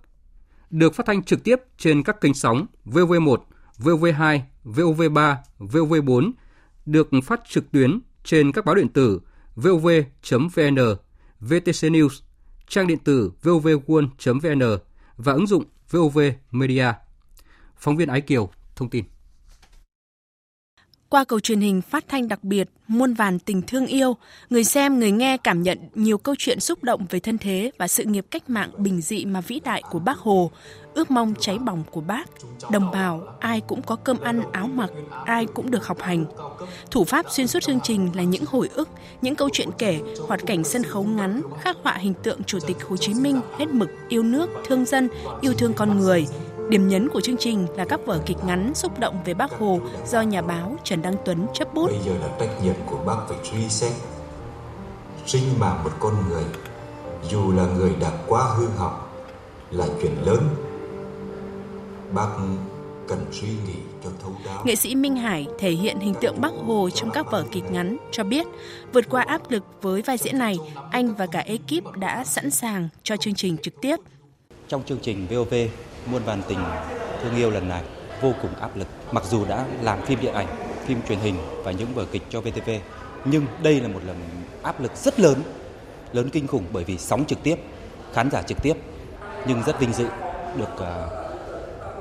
Được 0.70 0.94
phát 0.94 1.06
thanh 1.06 1.22
trực 1.22 1.44
tiếp 1.44 1.56
trên 1.78 2.02
các 2.02 2.20
kênh 2.20 2.34
sóng 2.34 2.66
VV1, 2.84 3.36
VV2, 3.78 4.40
VOV3, 4.64 5.36
VOV4, 5.58 6.32
được 6.86 7.10
phát 7.24 7.40
trực 7.48 7.72
tuyến 7.72 8.00
trên 8.24 8.52
các 8.52 8.64
báo 8.64 8.74
điện 8.74 8.88
tử 8.88 9.20
vov.vn, 9.56 10.76
VTC 11.40 11.82
News, 11.82 12.20
trang 12.68 12.86
điện 12.86 12.98
tử 12.98 13.32
vovworld.vn 13.42 14.78
và 15.16 15.32
ứng 15.32 15.46
dụng 15.46 15.64
VOV 15.90 16.18
Media. 16.50 16.92
Phóng 17.76 17.96
viên 17.96 18.08
Ái 18.08 18.20
Kiều 18.20 18.50
thông 18.76 18.90
tin. 18.90 19.04
Qua 21.10 21.24
cầu 21.24 21.40
truyền 21.40 21.60
hình 21.60 21.82
phát 21.82 22.04
thanh 22.08 22.28
đặc 22.28 22.44
biệt 22.44 22.68
Muôn 22.90 23.14
vàn 23.14 23.38
tình 23.38 23.62
thương 23.62 23.86
yêu, 23.86 24.16
người 24.50 24.64
xem, 24.64 24.98
người 24.98 25.10
nghe 25.10 25.36
cảm 25.36 25.62
nhận 25.62 25.78
nhiều 25.94 26.18
câu 26.18 26.34
chuyện 26.38 26.60
xúc 26.60 26.84
động 26.84 27.06
về 27.10 27.20
thân 27.20 27.38
thế 27.38 27.70
và 27.78 27.88
sự 27.88 28.04
nghiệp 28.04 28.26
cách 28.30 28.50
mạng 28.50 28.70
bình 28.76 29.00
dị 29.00 29.24
mà 29.24 29.40
vĩ 29.40 29.60
đại 29.64 29.82
của 29.90 29.98
Bác 29.98 30.18
Hồ, 30.18 30.50
ước 30.94 31.10
mong 31.10 31.34
cháy 31.40 31.58
bỏng 31.58 31.82
của 31.90 32.00
Bác. 32.00 32.24
Đồng 32.70 32.90
bào, 32.90 33.22
ai 33.40 33.60
cũng 33.60 33.82
có 33.82 33.96
cơm 33.96 34.20
ăn, 34.20 34.42
áo 34.52 34.66
mặc, 34.66 34.90
ai 35.24 35.46
cũng 35.46 35.70
được 35.70 35.86
học 35.86 36.02
hành. 36.02 36.24
Thủ 36.90 37.04
pháp 37.04 37.26
xuyên 37.30 37.46
suốt 37.46 37.62
chương 37.62 37.80
trình 37.82 38.10
là 38.14 38.22
những 38.22 38.44
hồi 38.46 38.70
ức, 38.74 38.88
những 39.22 39.34
câu 39.34 39.48
chuyện 39.52 39.68
kể, 39.78 40.00
hoạt 40.28 40.40
cảnh 40.46 40.64
sân 40.64 40.82
khấu 40.82 41.04
ngắn, 41.04 41.42
khắc 41.60 41.76
họa 41.82 41.94
hình 41.94 42.14
tượng 42.22 42.44
Chủ 42.44 42.58
tịch 42.66 42.76
Hồ 42.88 42.96
Chí 42.96 43.14
Minh 43.14 43.40
hết 43.58 43.68
mực 43.68 43.90
yêu 44.08 44.22
nước, 44.22 44.50
thương 44.66 44.84
dân, 44.84 45.08
yêu 45.40 45.52
thương 45.54 45.72
con 45.72 45.98
người, 45.98 46.26
Điểm 46.70 46.88
nhấn 46.88 47.08
của 47.08 47.20
chương 47.20 47.36
trình 47.36 47.66
là 47.76 47.84
các 47.84 48.00
vở 48.06 48.20
kịch 48.26 48.36
ngắn 48.46 48.74
xúc 48.74 48.98
động 48.98 49.20
về 49.24 49.34
Bác 49.34 49.50
Hồ 49.52 49.80
do 50.06 50.20
nhà 50.20 50.42
báo 50.42 50.76
Trần 50.84 51.02
Đăng 51.02 51.14
Tuấn 51.24 51.46
chấp 51.54 51.74
bút. 51.74 51.86
Bây 51.86 51.98
giờ 52.06 52.12
là 52.20 52.28
trách 52.40 52.64
nhiệm 52.64 52.74
của 52.86 52.98
bác 53.06 53.16
phải 53.28 53.38
suy 53.44 53.68
xét 53.68 53.92
sinh 55.26 55.42
mạng 55.58 55.84
một 55.84 55.90
con 56.00 56.14
người 56.28 56.44
dù 57.30 57.52
là 57.52 57.66
người 57.76 57.92
đã 58.00 58.10
quá 58.26 58.44
hư 58.44 58.66
hỏng 58.66 59.00
là 59.70 59.86
chuyện 60.02 60.12
lớn 60.24 60.48
bác 62.12 62.28
cần 63.08 63.26
suy 63.32 63.48
nghĩ 63.48 63.78
cho 64.04 64.10
thấu 64.22 64.32
đáo. 64.46 64.62
Nghệ 64.64 64.74
sĩ 64.74 64.94
Minh 64.94 65.16
Hải 65.16 65.46
thể 65.58 65.70
hiện 65.70 66.00
hình 66.00 66.14
tượng 66.20 66.40
Bác 66.40 66.52
Hồ 66.66 66.90
trong 66.90 67.10
các 67.10 67.30
vở 67.30 67.44
kịch 67.52 67.70
ngắn 67.70 67.96
cho 68.10 68.24
biết 68.24 68.46
vượt 68.92 69.04
qua 69.10 69.22
áp 69.22 69.50
lực 69.50 69.64
với 69.82 70.02
vai 70.02 70.16
diễn 70.16 70.38
này, 70.38 70.58
anh 70.90 71.14
và 71.14 71.26
cả 71.26 71.40
ekip 71.40 71.96
đã 71.96 72.24
sẵn 72.24 72.50
sàng 72.50 72.88
cho 73.02 73.16
chương 73.16 73.34
trình 73.34 73.56
trực 73.62 73.80
tiếp. 73.80 73.96
Trong 74.68 74.82
chương 74.84 74.98
trình 75.02 75.26
VOV 75.30 75.54
muôn 76.06 76.22
vàn 76.24 76.42
tình 76.48 76.58
thương 77.22 77.36
yêu 77.36 77.50
lần 77.50 77.68
này 77.68 77.82
vô 78.20 78.32
cùng 78.42 78.54
áp 78.60 78.76
lực. 78.76 78.88
Mặc 79.12 79.24
dù 79.30 79.44
đã 79.44 79.66
làm 79.82 80.02
phim 80.02 80.20
điện 80.20 80.34
ảnh, 80.34 80.46
phim 80.86 81.02
truyền 81.08 81.18
hình 81.18 81.34
và 81.64 81.72
những 81.72 81.94
vở 81.94 82.04
kịch 82.12 82.22
cho 82.30 82.40
VTV, 82.40 82.70
nhưng 83.24 83.46
đây 83.62 83.80
là 83.80 83.88
một 83.88 84.00
lần 84.06 84.16
áp 84.62 84.80
lực 84.80 84.96
rất 84.96 85.20
lớn, 85.20 85.42
lớn 86.12 86.30
kinh 86.32 86.46
khủng 86.46 86.64
bởi 86.72 86.84
vì 86.84 86.98
sóng 86.98 87.24
trực 87.24 87.42
tiếp, 87.42 87.56
khán 88.12 88.30
giả 88.30 88.42
trực 88.42 88.62
tiếp, 88.62 88.74
nhưng 89.46 89.62
rất 89.62 89.80
vinh 89.80 89.92
dự 89.92 90.06
được 90.56 90.76
ờ, 90.76 91.08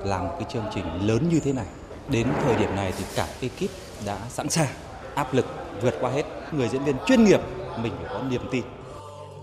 làm 0.06 0.28
cái 0.30 0.44
chương 0.54 0.66
trình 0.76 1.08
lớn 1.08 1.30
như 1.30 1.40
thế 1.40 1.54
này. 1.54 1.66
Đến 2.10 2.28
thời 2.44 2.56
điểm 2.56 2.76
này 2.76 2.94
thì 2.98 3.04
cả 3.16 3.28
ekip 3.42 3.70
đã 4.06 4.18
sẵn 4.30 4.50
sàng 4.50 4.68
áp 5.16 5.34
lực 5.34 5.46
vượt 5.82 5.96
qua 6.02 6.12
hết. 6.12 6.24
Người 6.52 6.70
diễn 6.70 6.84
viên 6.84 6.96
chuyên 7.06 7.24
nghiệp 7.24 7.42
mình 7.82 7.94
phải 7.98 8.14
có 8.14 8.22
niềm 8.30 8.42
tin 8.52 8.64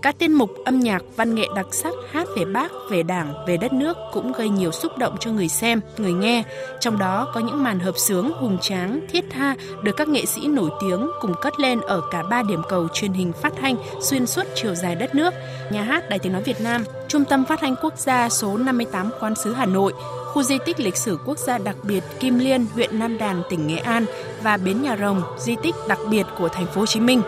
các 0.01 0.19
tiết 0.19 0.27
mục 0.27 0.51
âm 0.65 0.79
nhạc 0.79 1.03
văn 1.15 1.35
nghệ 1.35 1.47
đặc 1.55 1.67
sắc 1.71 1.93
hát 2.11 2.27
về 2.35 2.45
bác, 2.45 2.71
về 2.89 3.03
đảng, 3.03 3.33
về 3.47 3.57
đất 3.57 3.73
nước 3.73 3.97
cũng 4.13 4.31
gây 4.31 4.49
nhiều 4.49 4.71
xúc 4.71 4.97
động 4.97 5.17
cho 5.19 5.31
người 5.31 5.47
xem, 5.47 5.81
người 5.97 6.13
nghe. 6.13 6.43
Trong 6.79 6.99
đó 6.99 7.31
có 7.33 7.39
những 7.39 7.63
màn 7.63 7.79
hợp 7.79 7.97
sướng 7.97 8.31
hùng 8.39 8.57
tráng, 8.61 8.99
thiết 9.09 9.25
tha 9.29 9.55
được 9.83 9.91
các 9.97 10.07
nghệ 10.07 10.25
sĩ 10.25 10.47
nổi 10.47 10.69
tiếng 10.81 11.09
cùng 11.21 11.33
cất 11.41 11.59
lên 11.59 11.81
ở 11.81 12.01
cả 12.11 12.23
ba 12.29 12.43
điểm 12.43 12.61
cầu 12.69 12.87
truyền 12.93 13.13
hình 13.13 13.33
phát 13.33 13.53
thanh 13.61 13.75
xuyên 14.01 14.25
suốt 14.25 14.43
chiều 14.55 14.75
dài 14.75 14.95
đất 14.95 15.15
nước. 15.15 15.33
Nhà 15.71 15.83
hát 15.83 16.09
Đài 16.09 16.19
Tiếng 16.19 16.33
Nói 16.33 16.43
Việt 16.43 16.61
Nam, 16.61 16.83
Trung 17.07 17.25
tâm 17.25 17.45
Phát 17.45 17.59
thanh 17.61 17.75
Quốc 17.81 17.97
gia 17.97 18.29
số 18.29 18.57
58 18.57 19.09
Quan 19.19 19.35
sứ 19.35 19.53
Hà 19.53 19.65
Nội, 19.65 19.93
khu 20.25 20.43
di 20.43 20.57
tích 20.65 20.79
lịch 20.79 20.97
sử 20.97 21.17
quốc 21.25 21.37
gia 21.37 21.57
đặc 21.57 21.75
biệt 21.83 22.03
Kim 22.19 22.39
Liên, 22.39 22.65
huyện 22.73 22.99
Nam 22.99 23.17
Đàn, 23.17 23.41
tỉnh 23.49 23.67
Nghệ 23.67 23.77
An 23.77 24.05
và 24.43 24.57
bến 24.57 24.81
Nhà 24.81 24.97
Rồng, 24.97 25.21
di 25.37 25.55
tích 25.63 25.75
đặc 25.87 25.99
biệt 26.09 26.25
của 26.39 26.49
thành 26.49 26.65
phố 26.65 26.81
Hồ 26.81 26.85
Chí 26.85 26.99
Minh. 26.99 27.21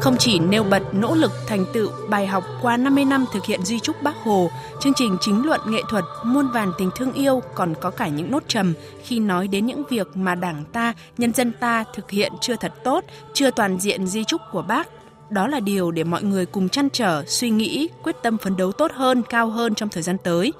Không 0.00 0.16
chỉ 0.18 0.38
nêu 0.38 0.64
bật 0.64 0.82
nỗ 0.94 1.14
lực 1.14 1.32
thành 1.46 1.64
tựu 1.72 1.90
bài 2.08 2.26
học 2.26 2.44
qua 2.62 2.76
50 2.76 3.04
năm 3.04 3.24
thực 3.32 3.44
hiện 3.44 3.62
di 3.64 3.80
trúc 3.80 4.02
Bác 4.02 4.16
Hồ, 4.16 4.50
chương 4.80 4.94
trình 4.94 5.16
chính 5.20 5.46
luận 5.46 5.60
nghệ 5.66 5.82
thuật 5.90 6.04
muôn 6.24 6.48
vàn 6.48 6.72
tình 6.78 6.90
thương 6.96 7.12
yêu 7.12 7.42
còn 7.54 7.74
có 7.80 7.90
cả 7.90 8.08
những 8.08 8.30
nốt 8.30 8.42
trầm 8.48 8.74
khi 9.04 9.18
nói 9.18 9.48
đến 9.48 9.66
những 9.66 9.82
việc 9.90 10.06
mà 10.14 10.34
Đảng 10.34 10.64
ta, 10.72 10.94
nhân 11.18 11.32
dân 11.32 11.52
ta 11.60 11.84
thực 11.94 12.10
hiện 12.10 12.32
chưa 12.40 12.56
thật 12.56 12.72
tốt, 12.84 13.04
chưa 13.32 13.50
toàn 13.50 13.80
diện 13.80 14.06
di 14.06 14.24
trúc 14.24 14.40
của 14.52 14.62
Bác. 14.62 14.88
Đó 15.30 15.46
là 15.46 15.60
điều 15.60 15.90
để 15.90 16.04
mọi 16.04 16.22
người 16.22 16.46
cùng 16.46 16.68
chăn 16.68 16.88
trở, 16.90 17.24
suy 17.26 17.50
nghĩ, 17.50 17.88
quyết 18.02 18.16
tâm 18.22 18.38
phấn 18.38 18.56
đấu 18.56 18.72
tốt 18.72 18.92
hơn, 18.94 19.22
cao 19.22 19.50
hơn 19.50 19.74
trong 19.74 19.88
thời 19.88 20.02
gian 20.02 20.16
tới. 20.24 20.52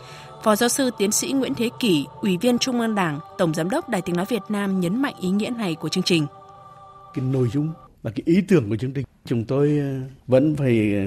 Phó 0.43 0.57
giáo 0.57 0.69
sư 0.69 0.91
tiến 0.99 1.13
sĩ 1.13 1.33
Nguyễn 1.33 1.55
Thế 1.55 1.71
Kỷ, 1.81 2.07
Ủy 2.21 2.37
viên 2.37 2.59
Trung 2.59 2.81
ương 2.81 2.95
Đảng, 2.95 3.21
Tổng 3.39 3.55
giám 3.55 3.71
đốc 3.71 3.89
Đài 3.89 4.03
Tiếng 4.03 4.17
nói 4.17 4.27
Việt 4.29 4.43
Nam 4.49 4.81
nhấn 4.81 5.03
mạnh 5.03 5.15
ý 5.21 5.31
nghĩa 5.31 5.51
này 5.51 5.75
của 5.75 5.89
chương 5.89 6.05
trình. 6.05 6.27
Cái 7.15 7.25
nội 7.25 7.49
dung 7.53 7.73
và 8.03 8.11
cái 8.11 8.23
ý 8.27 8.41
tưởng 8.41 8.69
của 8.69 8.77
chương 8.77 8.93
trình, 8.93 9.05
chúng 9.25 9.45
tôi 9.45 9.79
ờ, 9.79 10.01
vẫn 10.27 10.57
phải 10.57 10.95
ờ, 10.95 11.07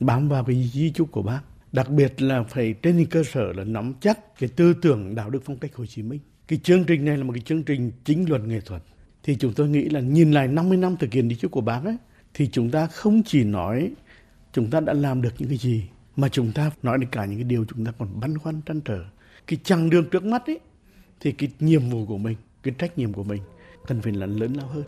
bám 0.00 0.28
vào 0.28 0.44
cái 0.44 0.70
di 0.72 0.90
chúc 0.90 1.12
của 1.12 1.22
bác. 1.22 1.40
Đặc 1.72 1.88
biệt 1.88 2.22
là 2.22 2.42
phải 2.42 2.74
trên 2.82 3.06
cơ 3.10 3.22
sở 3.22 3.52
là 3.52 3.64
nắm 3.64 3.94
chắc 4.00 4.38
cái 4.38 4.50
tư 4.56 4.74
tưởng 4.82 5.14
đạo 5.14 5.30
đức 5.30 5.42
phong 5.44 5.58
cách 5.58 5.74
Hồ 5.74 5.86
Chí 5.86 6.02
Minh. 6.02 6.20
Cái 6.48 6.58
chương 6.62 6.84
trình 6.84 7.04
này 7.04 7.16
là 7.16 7.24
một 7.24 7.32
cái 7.32 7.42
chương 7.42 7.62
trình 7.62 7.92
chính 8.04 8.30
luận 8.30 8.48
nghệ 8.48 8.60
thuật. 8.60 8.82
Thì 9.22 9.36
chúng 9.36 9.52
tôi 9.52 9.68
nghĩ 9.68 9.84
là 9.84 10.00
nhìn 10.00 10.32
lại 10.32 10.48
50 10.48 10.76
năm 10.76 10.96
thực 10.96 11.12
hiện 11.12 11.28
di 11.28 11.36
chúc 11.36 11.50
của 11.50 11.60
bác 11.60 11.84
ấy, 11.84 11.96
thì 12.34 12.48
chúng 12.52 12.70
ta 12.70 12.86
không 12.86 13.22
chỉ 13.26 13.44
nói 13.44 13.90
chúng 14.52 14.70
ta 14.70 14.80
đã 14.80 14.92
làm 14.92 15.22
được 15.22 15.34
những 15.38 15.48
cái 15.48 15.58
gì, 15.58 15.84
mà 16.16 16.28
chúng 16.28 16.52
ta 16.52 16.70
nói 16.82 16.98
được 16.98 17.06
cả 17.12 17.24
những 17.24 17.38
cái 17.38 17.44
điều 17.44 17.64
chúng 17.64 17.84
ta 17.84 17.92
còn 17.98 18.20
băn 18.20 18.38
khoăn, 18.38 18.60
trăn 18.66 18.80
trở. 18.80 19.04
Cái 19.46 19.58
chặng 19.64 19.90
đường 19.90 20.10
trước 20.10 20.24
mắt 20.24 20.46
ấy, 20.46 20.60
thì 21.20 21.32
cái 21.32 21.50
nhiệm 21.60 21.90
vụ 21.90 22.06
của 22.06 22.18
mình, 22.18 22.36
cái 22.62 22.74
trách 22.78 22.98
nhiệm 22.98 23.12
của 23.12 23.24
mình 23.24 23.42
cần 23.86 24.02
phải 24.02 24.12
là 24.12 24.26
lớn 24.26 24.52
lao 24.52 24.66
hơn. 24.66 24.84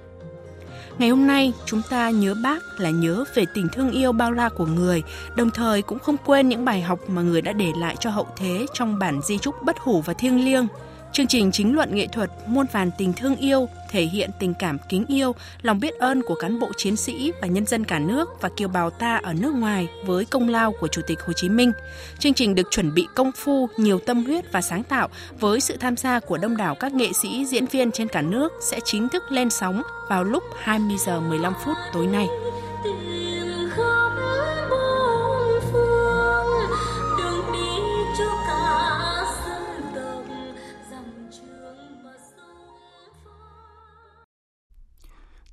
Ngày 0.98 1.08
hôm 1.08 1.26
nay, 1.26 1.52
chúng 1.66 1.82
ta 1.90 2.10
nhớ 2.10 2.34
bác 2.42 2.80
là 2.80 2.90
nhớ 2.90 3.24
về 3.34 3.44
tình 3.54 3.68
thương 3.68 3.90
yêu 3.90 4.12
bao 4.12 4.32
la 4.32 4.48
của 4.48 4.66
người, 4.66 5.02
đồng 5.36 5.50
thời 5.50 5.82
cũng 5.82 5.98
không 5.98 6.16
quên 6.24 6.48
những 6.48 6.64
bài 6.64 6.82
học 6.82 6.98
mà 7.08 7.22
người 7.22 7.42
đã 7.42 7.52
để 7.52 7.72
lại 7.78 7.96
cho 8.00 8.10
hậu 8.10 8.26
thế 8.36 8.66
trong 8.74 8.98
bản 8.98 9.20
di 9.22 9.38
trúc 9.38 9.62
bất 9.62 9.78
hủ 9.78 10.00
và 10.00 10.14
thiêng 10.14 10.44
liêng. 10.44 10.66
Chương 11.12 11.26
trình 11.26 11.52
chính 11.52 11.74
luận 11.74 11.94
nghệ 11.94 12.06
thuật 12.06 12.30
muôn 12.46 12.66
vàn 12.72 12.90
tình 12.98 13.12
thương 13.12 13.36
yêu 13.36 13.68
thể 13.88 14.02
hiện 14.02 14.30
tình 14.38 14.54
cảm 14.54 14.78
kính 14.88 15.04
yêu, 15.08 15.34
lòng 15.62 15.80
biết 15.80 15.94
ơn 15.98 16.22
của 16.22 16.34
cán 16.34 16.60
bộ 16.60 16.70
chiến 16.76 16.96
sĩ 16.96 17.32
và 17.40 17.48
nhân 17.48 17.66
dân 17.66 17.84
cả 17.84 17.98
nước 17.98 18.28
và 18.40 18.48
kiều 18.48 18.68
bào 18.68 18.90
ta 18.90 19.16
ở 19.16 19.32
nước 19.32 19.54
ngoài 19.54 19.88
với 20.06 20.24
công 20.24 20.48
lao 20.48 20.72
của 20.80 20.88
Chủ 20.88 21.02
tịch 21.06 21.20
Hồ 21.20 21.32
Chí 21.32 21.48
Minh. 21.48 21.72
Chương 22.18 22.34
trình 22.34 22.54
được 22.54 22.70
chuẩn 22.70 22.94
bị 22.94 23.06
công 23.14 23.32
phu, 23.32 23.68
nhiều 23.76 23.98
tâm 23.98 24.24
huyết 24.24 24.52
và 24.52 24.60
sáng 24.60 24.82
tạo 24.82 25.08
với 25.40 25.60
sự 25.60 25.76
tham 25.76 25.96
gia 25.96 26.20
của 26.20 26.38
đông 26.38 26.56
đảo 26.56 26.74
các 26.74 26.94
nghệ 26.94 27.12
sĩ, 27.22 27.46
diễn 27.46 27.66
viên 27.66 27.92
trên 27.92 28.08
cả 28.08 28.22
nước 28.22 28.52
sẽ 28.60 28.80
chính 28.84 29.08
thức 29.08 29.22
lên 29.30 29.50
sóng 29.50 29.82
vào 30.08 30.24
lúc 30.24 30.42
20 30.58 30.96
giờ 31.06 31.20
15 31.20 31.54
phút 31.64 31.76
tối 31.92 32.06
nay. 32.06 32.26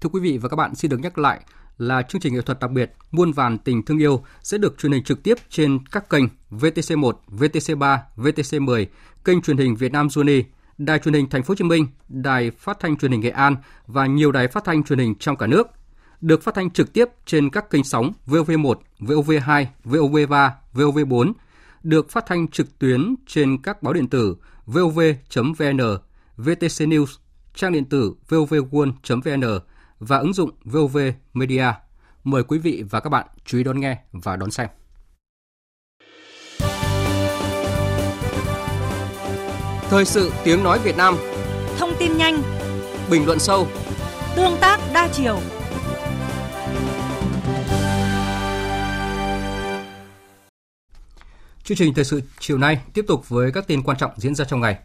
Thưa 0.02 0.10
quý 0.10 0.20
vị 0.20 0.38
và 0.38 0.50
các 0.50 0.56
bạn, 0.56 0.76
xin 0.76 0.92
được 0.92 1.00
nhắc 1.00 1.18
lại 1.18 1.40
là 1.78 2.02
chương 2.02 2.22
trình 2.22 2.34
nghệ 2.34 2.42
thuật 2.42 2.60
đặc 2.60 2.72
biệt 2.72 2.94
Muôn 3.12 3.32
vàn 3.32 3.58
tình 3.58 3.86
thương 3.86 3.98
yêu 3.98 4.24
sẽ 4.44 4.58
được 4.58 4.78
truyền 4.78 4.92
hình 4.92 5.04
trực 5.04 5.24
tiếp 5.24 5.38
trên 5.50 5.80
các 5.92 6.10
kênh 6.10 6.24
VTC1, 6.52 7.14
VTC3, 7.28 7.98
VTC10, 8.18 8.86
kênh 9.26 9.42
truyền 9.42 9.58
hình 9.58 9.76
Việt 9.76 9.92
Nam 9.92 10.08
Juni, 10.08 10.44
Đài 10.78 11.00
truyền 11.00 11.14
hình 11.14 11.30
Thành 11.30 11.44
phố 11.44 11.52
Hồ 11.52 11.56
Chí 11.56 11.64
Minh, 11.64 11.88
Đài 12.10 12.52
Phát 12.52 12.80
thanh 12.80 12.98
Truyền 12.98 13.12
hình 13.12 13.22
Nghệ 13.22 13.30
An 13.30 13.56
và 13.88 14.06
nhiều 14.06 14.32
đài 14.32 14.48
phát 14.48 14.64
thanh 14.64 14.84
truyền 14.84 15.00
hình 15.00 15.16
trong 15.16 15.38
cả 15.38 15.48
nước. 15.48 15.68
Được 16.22 16.44
phát 16.44 16.56
thanh 16.56 16.70
trực 16.70 16.94
tiếp 16.94 17.06
trên 17.26 17.50
các 17.50 17.70
kênh 17.70 17.84
sóng 17.84 18.14
VOV1, 18.28 18.76
VOV2, 19.00 19.66
VOV3, 19.86 20.50
VOV4, 20.74 21.34
được 21.84 22.10
phát 22.10 22.24
thanh 22.28 22.48
trực 22.48 22.80
tuyến 22.80 23.16
trên 23.28 23.62
các 23.62 23.84
báo 23.84 23.94
điện 23.94 24.08
tử 24.08 24.36
vov.vn, 24.66 25.98
VTC 26.38 26.88
News, 26.88 27.18
trang 27.56 27.72
điện 27.72 27.86
tử 27.86 28.14
vovworld.vn 28.30 29.60
và 30.00 30.18
ứng 30.18 30.34
dụng 30.34 30.52
VOV 30.64 30.98
Media. 31.34 31.66
Mời 32.24 32.44
quý 32.44 32.60
vị 32.60 32.84
và 32.90 33.00
các 33.00 33.10
bạn 33.10 33.28
chú 33.46 33.58
ý 33.58 33.64
đón 33.64 33.80
nghe 33.80 33.98
và 34.12 34.36
đón 34.36 34.52
xem. 34.52 34.68
Thời 39.90 40.06
sự 40.06 40.32
tiếng 40.44 40.64
nói 40.64 40.80
Việt 40.80 40.98
Nam 40.98 41.18
Thông 41.78 41.94
tin 42.00 42.18
nhanh 42.18 42.42
Bình 43.12 43.26
luận 43.26 43.40
sâu 43.40 43.68
Tương 44.36 44.58
tác 44.62 44.80
đa 44.94 45.10
chiều 45.14 45.40
Chương 51.64 51.78
trình 51.78 51.94
thời 51.94 52.06
sự 52.06 52.22
chiều 52.40 52.58
nay 52.58 52.82
tiếp 52.94 53.06
tục 53.08 53.30
với 53.30 53.52
các 53.52 53.68
tin 53.68 53.84
quan 53.84 53.98
trọng 53.98 54.12
diễn 54.18 54.36
ra 54.36 54.46
trong 54.46 54.62
ngày. 54.62 54.80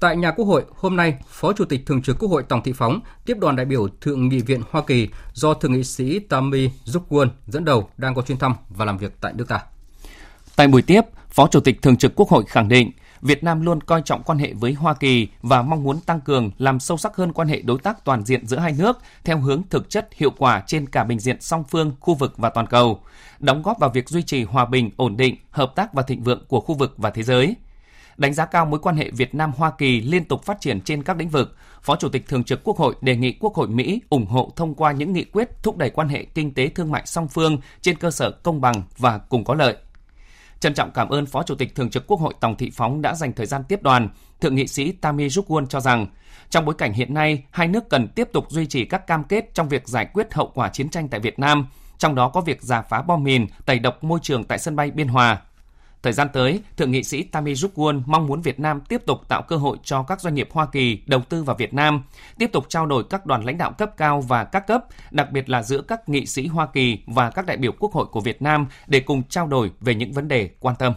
Tại 0.00 0.16
nhà 0.16 0.30
Quốc 0.30 0.44
hội, 0.44 0.64
hôm 0.76 0.96
nay, 0.96 1.14
Phó 1.28 1.52
Chủ 1.52 1.64
tịch 1.64 1.86
Thường 1.86 2.02
trực 2.02 2.18
Quốc 2.18 2.30
hội 2.30 2.42
Tòng 2.42 2.62
Thị 2.62 2.72
Phóng 2.72 3.00
tiếp 3.26 3.36
đoàn 3.40 3.56
đại 3.56 3.66
biểu 3.66 3.88
Thượng 4.00 4.28
nghị 4.28 4.40
viện 4.40 4.62
Hoa 4.70 4.82
Kỳ 4.86 5.08
do 5.32 5.54
Thượng 5.54 5.72
nghị 5.72 5.84
sĩ 5.84 6.18
Tammy 6.18 6.70
Zukwon 6.84 7.28
dẫn 7.46 7.64
đầu 7.64 7.88
đang 7.96 8.14
có 8.14 8.22
chuyến 8.22 8.38
thăm 8.38 8.54
và 8.68 8.84
làm 8.84 8.98
việc 8.98 9.16
tại 9.20 9.32
nước 9.32 9.48
ta. 9.48 9.60
Tại 10.56 10.68
buổi 10.68 10.82
tiếp, 10.82 11.00
Phó 11.30 11.46
Chủ 11.46 11.60
tịch 11.60 11.82
Thường 11.82 11.96
trực 11.96 12.12
Quốc 12.16 12.28
hội 12.28 12.44
khẳng 12.46 12.68
định 12.68 12.90
Việt 13.20 13.44
Nam 13.44 13.62
luôn 13.62 13.80
coi 13.80 14.02
trọng 14.04 14.22
quan 14.22 14.38
hệ 14.38 14.52
với 14.52 14.72
Hoa 14.72 14.94
Kỳ 14.94 15.28
và 15.42 15.62
mong 15.62 15.82
muốn 15.82 16.00
tăng 16.00 16.20
cường, 16.20 16.50
làm 16.58 16.80
sâu 16.80 16.96
sắc 16.96 17.16
hơn 17.16 17.32
quan 17.32 17.48
hệ 17.48 17.62
đối 17.62 17.78
tác 17.78 18.04
toàn 18.04 18.24
diện 18.24 18.46
giữa 18.46 18.58
hai 18.58 18.74
nước 18.78 18.98
theo 19.24 19.38
hướng 19.38 19.62
thực 19.70 19.90
chất, 19.90 20.08
hiệu 20.16 20.30
quả 20.38 20.62
trên 20.66 20.86
cả 20.86 21.04
bình 21.04 21.18
diện 21.18 21.40
song 21.40 21.64
phương, 21.70 21.92
khu 22.00 22.14
vực 22.14 22.34
và 22.36 22.50
toàn 22.50 22.66
cầu, 22.66 23.02
đóng 23.38 23.62
góp 23.62 23.78
vào 23.78 23.90
việc 23.90 24.08
duy 24.08 24.22
trì 24.22 24.44
hòa 24.44 24.64
bình, 24.64 24.90
ổn 24.96 25.16
định, 25.16 25.36
hợp 25.50 25.72
tác 25.74 25.94
và 25.94 26.02
thịnh 26.02 26.22
vượng 26.22 26.44
của 26.48 26.60
khu 26.60 26.74
vực 26.74 26.94
và 26.96 27.10
thế 27.10 27.22
giới– 27.22 27.56
Đánh 28.16 28.34
giá 28.34 28.44
cao 28.44 28.66
mối 28.66 28.80
quan 28.80 28.96
hệ 28.96 29.10
Việt 29.10 29.34
Nam 29.34 29.52
Hoa 29.56 29.70
Kỳ 29.70 30.00
liên 30.00 30.24
tục 30.24 30.44
phát 30.44 30.60
triển 30.60 30.80
trên 30.80 31.02
các 31.02 31.16
lĩnh 31.16 31.28
vực, 31.28 31.56
Phó 31.82 31.96
Chủ 31.96 32.08
tịch 32.08 32.28
Thường 32.28 32.44
trực 32.44 32.64
Quốc 32.64 32.76
hội 32.76 32.94
đề 33.00 33.16
nghị 33.16 33.32
Quốc 33.32 33.54
hội 33.54 33.68
Mỹ 33.68 34.00
ủng 34.10 34.26
hộ 34.26 34.52
thông 34.56 34.74
qua 34.74 34.92
những 34.92 35.12
nghị 35.12 35.24
quyết 35.24 35.62
thúc 35.62 35.76
đẩy 35.76 35.90
quan 35.90 36.08
hệ 36.08 36.24
kinh 36.24 36.54
tế 36.54 36.68
thương 36.68 36.90
mại 36.90 37.02
song 37.06 37.28
phương 37.28 37.58
trên 37.80 37.96
cơ 37.96 38.10
sở 38.10 38.30
công 38.30 38.60
bằng 38.60 38.82
và 38.98 39.18
cùng 39.18 39.44
có 39.44 39.54
lợi. 39.54 39.76
Trân 40.60 40.74
trọng 40.74 40.90
cảm 40.90 41.08
ơn 41.08 41.26
Phó 41.26 41.42
Chủ 41.42 41.54
tịch 41.54 41.74
Thường 41.74 41.90
trực 41.90 42.06
Quốc 42.06 42.20
hội 42.20 42.34
Tòng 42.40 42.56
Thị 42.56 42.70
Phóng 42.74 43.02
đã 43.02 43.14
dành 43.14 43.32
thời 43.32 43.46
gian 43.46 43.64
tiếp 43.68 43.82
đoàn. 43.82 44.08
Thượng 44.40 44.54
nghị 44.54 44.66
sĩ 44.66 44.92
Tammy 44.92 45.28
Jukwon 45.28 45.66
cho 45.66 45.80
rằng, 45.80 46.06
trong 46.50 46.64
bối 46.64 46.74
cảnh 46.78 46.92
hiện 46.92 47.14
nay, 47.14 47.44
hai 47.50 47.68
nước 47.68 47.88
cần 47.90 48.08
tiếp 48.08 48.28
tục 48.32 48.50
duy 48.50 48.66
trì 48.66 48.84
các 48.84 49.06
cam 49.06 49.24
kết 49.24 49.54
trong 49.54 49.68
việc 49.68 49.88
giải 49.88 50.06
quyết 50.12 50.34
hậu 50.34 50.50
quả 50.54 50.68
chiến 50.68 50.88
tranh 50.88 51.08
tại 51.08 51.20
Việt 51.20 51.38
Nam, 51.38 51.66
trong 51.98 52.14
đó 52.14 52.28
có 52.28 52.40
việc 52.40 52.62
giả 52.62 52.82
phá 52.82 53.02
bom 53.02 53.24
mìn, 53.24 53.46
tẩy 53.66 53.78
độc 53.78 54.04
môi 54.04 54.18
trường 54.22 54.44
tại 54.44 54.58
sân 54.58 54.76
bay 54.76 54.90
Biên 54.90 55.08
Hòa, 55.08 55.42
Thời 56.02 56.12
gian 56.12 56.28
tới, 56.32 56.60
Thượng 56.76 56.90
nghị 56.90 57.02
sĩ 57.02 57.22
Tammy 57.22 57.52
Jukwon 57.52 58.02
mong 58.06 58.26
muốn 58.26 58.42
Việt 58.42 58.60
Nam 58.60 58.80
tiếp 58.80 59.02
tục 59.06 59.28
tạo 59.28 59.42
cơ 59.42 59.56
hội 59.56 59.76
cho 59.82 60.02
các 60.02 60.20
doanh 60.20 60.34
nghiệp 60.34 60.48
Hoa 60.52 60.66
Kỳ 60.66 61.02
đầu 61.06 61.20
tư 61.28 61.42
vào 61.42 61.56
Việt 61.56 61.74
Nam, 61.74 62.02
tiếp 62.38 62.50
tục 62.52 62.66
trao 62.68 62.86
đổi 62.86 63.04
các 63.10 63.26
đoàn 63.26 63.44
lãnh 63.44 63.58
đạo 63.58 63.72
cấp 63.72 63.90
cao 63.96 64.20
và 64.20 64.44
các 64.44 64.66
cấp, 64.66 64.84
đặc 65.10 65.32
biệt 65.32 65.48
là 65.48 65.62
giữa 65.62 65.82
các 65.82 66.08
nghị 66.08 66.26
sĩ 66.26 66.46
Hoa 66.46 66.66
Kỳ 66.66 66.98
và 67.06 67.30
các 67.30 67.46
đại 67.46 67.56
biểu 67.56 67.72
Quốc 67.78 67.92
hội 67.92 68.06
của 68.06 68.20
Việt 68.20 68.42
Nam 68.42 68.66
để 68.86 69.00
cùng 69.00 69.22
trao 69.28 69.46
đổi 69.46 69.70
về 69.80 69.94
những 69.94 70.12
vấn 70.12 70.28
đề 70.28 70.50
quan 70.60 70.76
tâm. 70.78 70.92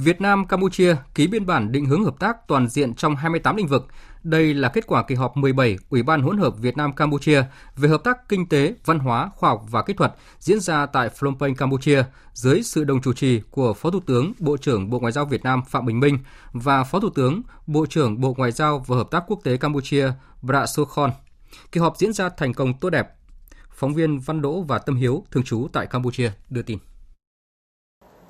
Việt 0.00 0.20
Nam 0.20 0.46
Campuchia 0.46 0.96
ký 1.14 1.26
biên 1.26 1.46
bản 1.46 1.72
định 1.72 1.86
hướng 1.86 2.04
hợp 2.04 2.18
tác 2.18 2.48
toàn 2.48 2.68
diện 2.68 2.94
trong 2.94 3.16
28 3.16 3.56
lĩnh 3.56 3.66
vực. 3.66 3.86
Đây 4.22 4.54
là 4.54 4.68
kết 4.68 4.86
quả 4.86 5.02
kỳ 5.02 5.14
họp 5.14 5.36
17 5.36 5.78
Ủy 5.90 6.02
ban 6.02 6.22
hỗn 6.22 6.38
hợp 6.38 6.58
Việt 6.58 6.76
Nam 6.76 6.92
Campuchia 6.92 7.42
về 7.76 7.88
hợp 7.88 8.04
tác 8.04 8.28
kinh 8.28 8.48
tế, 8.48 8.74
văn 8.84 8.98
hóa, 8.98 9.30
khoa 9.34 9.50
học 9.50 9.62
và 9.70 9.82
kỹ 9.82 9.94
thuật 9.94 10.14
diễn 10.38 10.60
ra 10.60 10.86
tại 10.86 11.08
Phnom 11.08 11.38
Penh, 11.38 11.54
Campuchia 11.54 12.04
dưới 12.32 12.62
sự 12.62 12.84
đồng 12.84 13.00
chủ 13.00 13.12
trì 13.12 13.40
của 13.50 13.74
Phó 13.74 13.90
Thủ 13.90 14.00
tướng 14.06 14.32
Bộ 14.38 14.56
trưởng 14.56 14.90
Bộ 14.90 14.98
Ngoại 15.00 15.12
giao 15.12 15.24
Việt 15.24 15.44
Nam 15.44 15.62
Phạm 15.68 15.86
Bình 15.86 16.00
Minh 16.00 16.18
và 16.52 16.84
Phó 16.84 17.00
Thủ 17.00 17.10
tướng 17.14 17.42
Bộ 17.66 17.86
trưởng 17.86 18.20
Bộ 18.20 18.34
Ngoại 18.36 18.52
giao 18.52 18.84
và 18.86 18.96
Hợp 18.96 19.10
tác 19.10 19.24
Quốc 19.26 19.40
tế 19.44 19.56
Campuchia 19.56 20.12
Bra 20.42 20.66
Sokhon. 20.66 21.10
Kỳ 21.72 21.80
họp 21.80 21.96
diễn 21.96 22.12
ra 22.12 22.28
thành 22.28 22.54
công 22.54 22.78
tốt 22.78 22.90
đẹp. 22.90 23.08
Phóng 23.70 23.94
viên 23.94 24.18
Văn 24.18 24.42
Đỗ 24.42 24.62
và 24.62 24.78
Tâm 24.78 24.96
Hiếu 24.96 25.24
thường 25.30 25.44
trú 25.44 25.68
tại 25.72 25.86
Campuchia 25.86 26.30
đưa 26.50 26.62
tin. 26.62 26.78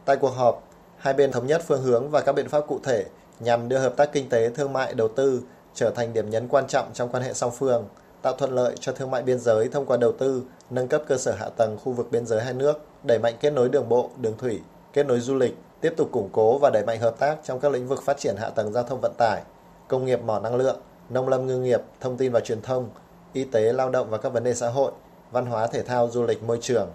Tại 0.05 0.17
cuộc 0.21 0.31
họp, 0.37 0.68
Hai 0.99 1.15
bên 1.15 1.33
thống 1.33 1.47
nhất 1.47 1.63
phương 1.67 1.83
hướng 1.83 2.11
và 2.11 2.21
các 2.21 2.33
biện 2.33 2.49
pháp 2.49 2.61
cụ 2.69 2.81
thể 2.83 3.05
nhằm 3.41 3.69
đưa 3.69 3.79
hợp 3.79 3.97
tác 3.97 4.13
kinh 4.13 4.29
tế, 4.29 4.51
thương 4.51 4.73
mại, 4.73 4.95
đầu 4.95 5.09
tư 5.09 5.43
trở 5.75 5.91
thành 5.91 6.13
điểm 6.13 6.31
nhấn 6.31 6.49
quan 6.49 6.67
trọng 6.67 6.91
trong 6.93 7.09
quan 7.09 7.23
hệ 7.23 7.33
song 7.33 7.53
phương, 7.59 7.89
tạo 8.23 8.37
thuận 8.37 8.53
lợi 8.53 8.75
cho 8.81 8.93
thương 8.93 9.11
mại 9.11 9.23
biên 9.23 9.39
giới 9.39 9.69
thông 9.69 9.87
qua 9.87 9.97
đầu 9.97 10.13
tư, 10.19 10.43
nâng 10.71 10.89
cấp 10.89 11.03
cơ 11.07 11.17
sở 11.17 11.33
hạ 11.33 11.49
tầng 11.57 11.79
khu 11.85 11.93
vực 11.93 12.09
biên 12.11 12.27
giới 12.27 12.43
hai 12.43 12.55
nước, 12.55 12.81
đẩy 13.07 13.19
mạnh 13.19 13.35
kết 13.41 13.51
nối 13.51 13.69
đường 13.69 13.89
bộ, 13.89 14.11
đường 14.17 14.39
thủy, 14.39 14.61
kết 14.93 15.07
nối 15.07 15.21
du 15.21 15.35
lịch, 15.35 15.57
tiếp 15.81 15.95
tục 15.97 16.09
củng 16.13 16.29
cố 16.33 16.59
và 16.59 16.71
đẩy 16.71 16.85
mạnh 16.87 17.01
hợp 17.01 17.19
tác 17.19 17.37
trong 17.45 17.61
các 17.61 17.73
lĩnh 17.73 17.89
vực 17.89 18.03
phát 18.03 18.19
triển 18.19 18.37
hạ 18.37 18.49
tầng 18.49 18.73
giao 18.73 18.85
thông 18.85 19.01
vận 19.01 19.13
tải, 19.19 19.43
công 19.89 20.05
nghiệp 20.05 20.23
mỏ 20.23 20.41
năng 20.41 20.57
lượng, 20.57 20.81
nông 21.09 21.29
lâm 21.29 21.47
ngư 21.47 21.59
nghiệp, 21.59 21.81
thông 22.01 22.17
tin 22.17 22.33
và 22.33 22.41
truyền 22.41 22.63
thông, 22.63 22.91
y 23.33 23.45
tế, 23.45 23.73
lao 23.73 23.91
động 23.91 24.11
và 24.11 24.19
các 24.19 24.33
vấn 24.33 24.45
đề 24.45 24.55
xã 24.55 24.69
hội, 24.69 24.93
văn 25.31 25.47
hóa 25.47 25.67
thể 25.67 25.83
thao, 25.83 26.11
du 26.11 26.23
lịch, 26.23 26.43
môi 26.43 26.59
trường. 26.61 26.89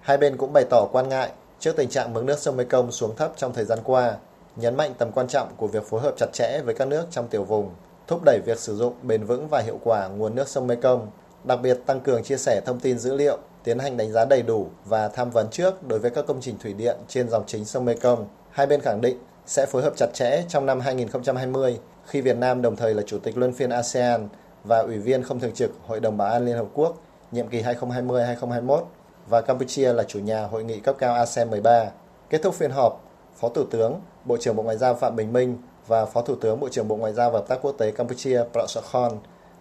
Hai 0.00 0.16
bên 0.16 0.36
cũng 0.36 0.52
bày 0.52 0.64
tỏ 0.70 0.88
quan 0.92 1.08
ngại 1.08 1.30
trước 1.60 1.76
tình 1.76 1.88
trạng 1.88 2.12
mực 2.12 2.24
nước 2.24 2.38
sông 2.38 2.56
Mekong 2.56 2.92
xuống 2.92 3.16
thấp 3.16 3.32
trong 3.36 3.52
thời 3.52 3.64
gian 3.64 3.78
qua, 3.84 4.16
nhấn 4.56 4.76
mạnh 4.76 4.94
tầm 4.98 5.12
quan 5.12 5.28
trọng 5.28 5.48
của 5.56 5.66
việc 5.66 5.86
phối 5.86 6.00
hợp 6.00 6.14
chặt 6.16 6.26
chẽ 6.32 6.60
với 6.64 6.74
các 6.74 6.88
nước 6.88 7.06
trong 7.10 7.28
tiểu 7.28 7.44
vùng, 7.44 7.70
thúc 8.06 8.20
đẩy 8.24 8.40
việc 8.46 8.58
sử 8.58 8.76
dụng 8.76 8.94
bền 9.02 9.24
vững 9.24 9.48
và 9.48 9.60
hiệu 9.60 9.78
quả 9.84 10.08
nguồn 10.08 10.34
nước 10.34 10.48
sông 10.48 10.66
Mekong, 10.66 11.10
đặc 11.44 11.60
biệt 11.62 11.78
tăng 11.86 12.00
cường 12.00 12.22
chia 12.22 12.36
sẻ 12.36 12.60
thông 12.66 12.80
tin 12.80 12.98
dữ 12.98 13.16
liệu, 13.16 13.38
tiến 13.64 13.78
hành 13.78 13.96
đánh 13.96 14.12
giá 14.12 14.24
đầy 14.24 14.42
đủ 14.42 14.68
và 14.84 15.08
tham 15.08 15.30
vấn 15.30 15.48
trước 15.50 15.88
đối 15.88 15.98
với 15.98 16.10
các 16.10 16.26
công 16.26 16.40
trình 16.40 16.58
thủy 16.58 16.72
điện 16.72 16.96
trên 17.08 17.28
dòng 17.28 17.44
chính 17.46 17.64
sông 17.64 17.84
Mekong. 17.84 18.28
Hai 18.50 18.66
bên 18.66 18.80
khẳng 18.80 19.00
định 19.00 19.18
sẽ 19.46 19.66
phối 19.66 19.82
hợp 19.82 19.92
chặt 19.96 20.08
chẽ 20.14 20.44
trong 20.48 20.66
năm 20.66 20.80
2020 20.80 21.78
khi 22.06 22.20
Việt 22.20 22.36
Nam 22.36 22.62
đồng 22.62 22.76
thời 22.76 22.94
là 22.94 23.02
chủ 23.06 23.18
tịch 23.18 23.38
luân 23.38 23.52
phiên 23.52 23.70
ASEAN 23.70 24.28
và 24.64 24.78
ủy 24.78 24.98
viên 24.98 25.22
không 25.22 25.40
thường 25.40 25.54
trực 25.54 25.70
Hội 25.86 26.00
đồng 26.00 26.16
Bảo 26.16 26.32
an 26.32 26.44
Liên 26.44 26.56
Hợp 26.56 26.66
Quốc 26.74 26.96
nhiệm 27.32 27.48
kỳ 27.48 27.62
2020-2021 27.62 28.82
và 29.30 29.40
Campuchia 29.40 29.92
là 29.92 30.04
chủ 30.04 30.18
nhà 30.18 30.46
hội 30.46 30.64
nghị 30.64 30.80
cấp 30.80 30.96
cao 30.98 31.14
ASEAN 31.14 31.50
13. 31.50 31.90
Kết 32.30 32.42
thúc 32.42 32.54
phiên 32.54 32.70
họp, 32.70 33.04
Phó 33.36 33.48
Thủ 33.48 33.64
tướng, 33.70 34.00
Bộ 34.24 34.36
trưởng 34.36 34.56
Bộ 34.56 34.62
Ngoại 34.62 34.76
giao 34.76 34.94
Phạm 34.94 35.16
Bình 35.16 35.32
Minh 35.32 35.58
và 35.86 36.06
Phó 36.06 36.22
Thủ 36.22 36.34
tướng 36.40 36.60
Bộ 36.60 36.68
trưởng 36.68 36.88
Bộ 36.88 36.96
Ngoại 36.96 37.12
giao 37.12 37.30
và 37.30 37.38
Hợp 37.38 37.48
tác 37.48 37.58
Quốc 37.62 37.72
tế 37.78 37.90
Campuchia 37.90 38.42
Prasokhon 38.52 39.12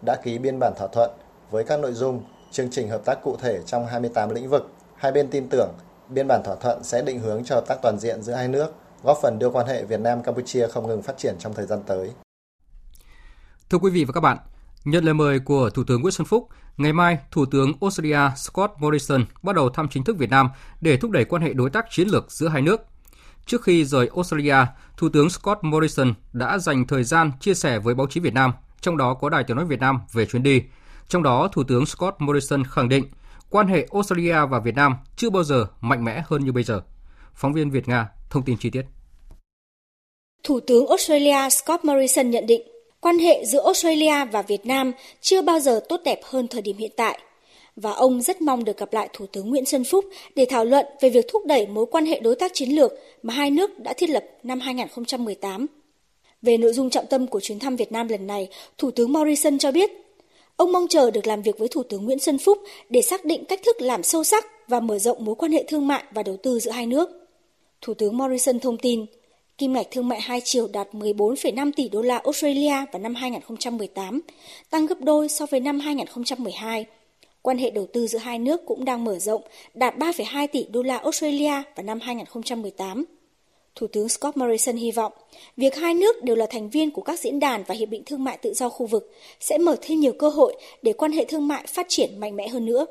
đã 0.05 0.15
ký 0.23 0.37
biên 0.37 0.59
bản 0.59 0.73
thỏa 0.77 0.87
thuận 0.87 1.11
với 1.51 1.63
các 1.63 1.79
nội 1.79 1.93
dung, 1.93 2.23
chương 2.51 2.69
trình 2.71 2.89
hợp 2.89 3.05
tác 3.05 3.23
cụ 3.23 3.37
thể 3.37 3.59
trong 3.65 3.85
28 3.85 4.29
lĩnh 4.29 4.49
vực. 4.49 4.69
Hai 4.95 5.11
bên 5.11 5.29
tin 5.29 5.49
tưởng 5.49 5.69
biên 6.09 6.27
bản 6.27 6.41
thỏa 6.43 6.55
thuận 6.55 6.83
sẽ 6.83 7.01
định 7.01 7.19
hướng 7.19 7.43
cho 7.43 7.55
hợp 7.55 7.67
tác 7.67 7.75
toàn 7.81 7.99
diện 7.99 8.21
giữa 8.21 8.33
hai 8.33 8.47
nước, 8.47 8.73
góp 9.03 9.17
phần 9.21 9.39
đưa 9.39 9.49
quan 9.49 9.67
hệ 9.67 9.83
Việt 9.83 9.99
Nam 9.99 10.23
Campuchia 10.23 10.67
không 10.67 10.87
ngừng 10.87 11.01
phát 11.01 11.17
triển 11.17 11.35
trong 11.39 11.53
thời 11.53 11.65
gian 11.65 11.79
tới. 11.85 12.11
Thưa 13.69 13.77
quý 13.77 13.91
vị 13.91 14.05
và 14.05 14.11
các 14.13 14.21
bạn, 14.21 14.37
Nhận 14.89 15.03
lời 15.03 15.13
mời 15.13 15.39
của 15.39 15.69
Thủ 15.69 15.83
tướng 15.83 16.01
Nguyễn 16.01 16.11
Xuân 16.11 16.25
Phúc, 16.25 16.47
ngày 16.77 16.93
mai 16.93 17.17
Thủ 17.31 17.45
tướng 17.45 17.73
Australia 17.81 18.19
Scott 18.37 18.71
Morrison 18.79 19.25
bắt 19.43 19.55
đầu 19.55 19.69
thăm 19.69 19.87
chính 19.89 20.03
thức 20.03 20.17
Việt 20.17 20.29
Nam 20.29 20.49
để 20.81 20.97
thúc 20.97 21.11
đẩy 21.11 21.25
quan 21.25 21.41
hệ 21.41 21.53
đối 21.53 21.69
tác 21.69 21.85
chiến 21.91 22.07
lược 22.07 22.31
giữa 22.31 22.47
hai 22.47 22.61
nước. 22.61 22.81
Trước 23.45 23.63
khi 23.63 23.85
rời 23.85 24.09
Australia, 24.15 24.55
Thủ 24.97 25.09
tướng 25.09 25.29
Scott 25.29 25.63
Morrison 25.63 26.13
đã 26.33 26.57
dành 26.57 26.87
thời 26.87 27.03
gian 27.03 27.31
chia 27.39 27.53
sẻ 27.53 27.79
với 27.79 27.95
báo 27.95 28.07
chí 28.07 28.19
Việt 28.19 28.33
Nam, 28.33 28.51
trong 28.81 28.97
đó 28.97 29.13
có 29.13 29.29
Đài 29.29 29.43
Tiếng 29.43 29.57
nói 29.57 29.65
Việt 29.65 29.79
Nam 29.79 29.99
về 30.13 30.25
chuyến 30.25 30.43
đi. 30.43 30.61
Trong 31.07 31.23
đó, 31.23 31.49
Thủ 31.51 31.63
tướng 31.63 31.85
Scott 31.85 32.15
Morrison 32.19 32.63
khẳng 32.63 32.89
định 32.89 33.05
quan 33.49 33.67
hệ 33.67 33.87
Australia 33.93 34.45
và 34.49 34.59
Việt 34.59 34.75
Nam 34.75 34.95
chưa 35.15 35.29
bao 35.29 35.43
giờ 35.43 35.67
mạnh 35.81 36.03
mẽ 36.03 36.23
hơn 36.25 36.45
như 36.45 36.51
bây 36.51 36.63
giờ. 36.63 36.81
Phóng 37.33 37.53
viên 37.53 37.69
Việt 37.69 37.87
Nga 37.87 38.07
thông 38.29 38.43
tin 38.43 38.57
chi 38.57 38.69
tiết. 38.69 38.85
Thủ 40.43 40.59
tướng 40.67 40.87
Australia 40.87 41.49
Scott 41.49 41.85
Morrison 41.85 42.29
nhận 42.29 42.47
định 42.47 42.78
quan 43.01 43.19
hệ 43.19 43.45
giữa 43.45 43.63
Australia 43.65 44.25
và 44.31 44.41
Việt 44.41 44.65
Nam 44.65 44.91
chưa 45.21 45.41
bao 45.41 45.59
giờ 45.59 45.81
tốt 45.89 46.01
đẹp 46.05 46.19
hơn 46.23 46.47
thời 46.47 46.61
điểm 46.61 46.77
hiện 46.77 46.91
tại 46.95 47.19
và 47.75 47.91
ông 47.91 48.21
rất 48.21 48.41
mong 48.41 48.63
được 48.63 48.77
gặp 48.77 48.93
lại 48.93 49.09
Thủ 49.13 49.25
tướng 49.25 49.49
Nguyễn 49.49 49.65
Xuân 49.65 49.83
Phúc 49.83 50.05
để 50.35 50.45
thảo 50.49 50.65
luận 50.65 50.85
về 51.01 51.09
việc 51.09 51.25
thúc 51.31 51.45
đẩy 51.45 51.67
mối 51.67 51.85
quan 51.85 52.05
hệ 52.05 52.19
đối 52.19 52.35
tác 52.35 52.51
chiến 52.53 52.69
lược 52.69 52.91
mà 53.23 53.33
hai 53.33 53.51
nước 53.51 53.79
đã 53.79 53.93
thiết 53.93 54.09
lập 54.09 54.23
năm 54.43 54.59
2018. 54.59 55.67
Về 56.41 56.57
nội 56.57 56.73
dung 56.73 56.89
trọng 56.89 57.05
tâm 57.09 57.27
của 57.27 57.39
chuyến 57.39 57.59
thăm 57.59 57.75
Việt 57.75 57.91
Nam 57.91 58.07
lần 58.07 58.27
này, 58.27 58.49
Thủ 58.77 58.91
tướng 58.91 59.13
Morrison 59.13 59.57
cho 59.57 59.71
biết, 59.71 59.91
ông 60.55 60.71
mong 60.71 60.87
chờ 60.87 61.11
được 61.11 61.27
làm 61.27 61.41
việc 61.41 61.57
với 61.57 61.67
Thủ 61.67 61.83
tướng 61.83 62.05
Nguyễn 62.05 62.19
Xuân 62.19 62.37
Phúc 62.37 62.57
để 62.89 63.01
xác 63.01 63.25
định 63.25 63.45
cách 63.45 63.59
thức 63.65 63.81
làm 63.81 64.03
sâu 64.03 64.23
sắc 64.23 64.45
và 64.67 64.79
mở 64.79 64.99
rộng 64.99 65.25
mối 65.25 65.35
quan 65.35 65.51
hệ 65.51 65.63
thương 65.67 65.87
mại 65.87 66.03
và 66.11 66.23
đầu 66.23 66.37
tư 66.37 66.59
giữa 66.59 66.71
hai 66.71 66.85
nước. 66.85 67.09
Thủ 67.81 67.93
tướng 67.93 68.17
Morrison 68.17 68.59
thông 68.59 68.77
tin, 68.77 69.05
kim 69.59 69.73
ngạch 69.73 69.91
thương 69.91 70.07
mại 70.07 70.21
hai 70.21 70.41
chiều 70.43 70.67
đạt 70.73 70.87
14,5 70.91 71.71
tỷ 71.75 71.89
đô 71.89 72.01
la 72.01 72.17
Australia 72.17 72.73
vào 72.91 72.99
năm 73.01 73.15
2018, 73.15 74.21
tăng 74.69 74.85
gấp 74.85 75.01
đôi 75.01 75.29
so 75.29 75.45
với 75.45 75.59
năm 75.59 75.79
2012. 75.79 76.85
Quan 77.41 77.57
hệ 77.57 77.69
đầu 77.69 77.87
tư 77.93 78.07
giữa 78.07 78.19
hai 78.19 78.39
nước 78.39 78.61
cũng 78.65 78.85
đang 78.85 79.03
mở 79.03 79.19
rộng, 79.19 79.41
đạt 79.73 79.97
3,2 79.97 80.47
tỷ 80.51 80.65
đô 80.71 80.83
la 80.83 80.97
Australia 80.97 81.53
vào 81.75 81.83
năm 81.83 81.99
2018. 81.99 83.05
Thủ 83.75 83.87
tướng 83.87 84.09
Scott 84.09 84.37
Morrison 84.37 84.75
hy 84.75 84.91
vọng 84.91 85.13
việc 85.57 85.75
hai 85.75 85.93
nước 85.93 86.23
đều 86.23 86.35
là 86.35 86.45
thành 86.49 86.69
viên 86.69 86.91
của 86.91 87.01
các 87.01 87.19
diễn 87.19 87.39
đàn 87.39 87.63
và 87.63 87.75
hiệp 87.75 87.89
định 87.89 88.03
thương 88.05 88.23
mại 88.23 88.37
tự 88.37 88.53
do 88.53 88.69
khu 88.69 88.85
vực 88.85 89.11
sẽ 89.39 89.57
mở 89.57 89.75
thêm 89.81 89.99
nhiều 89.99 90.13
cơ 90.13 90.29
hội 90.29 90.55
để 90.81 90.93
quan 90.93 91.11
hệ 91.11 91.25
thương 91.25 91.47
mại 91.47 91.63
phát 91.67 91.85
triển 91.89 92.19
mạnh 92.19 92.35
mẽ 92.35 92.47
hơn 92.47 92.65
nữa. 92.65 92.85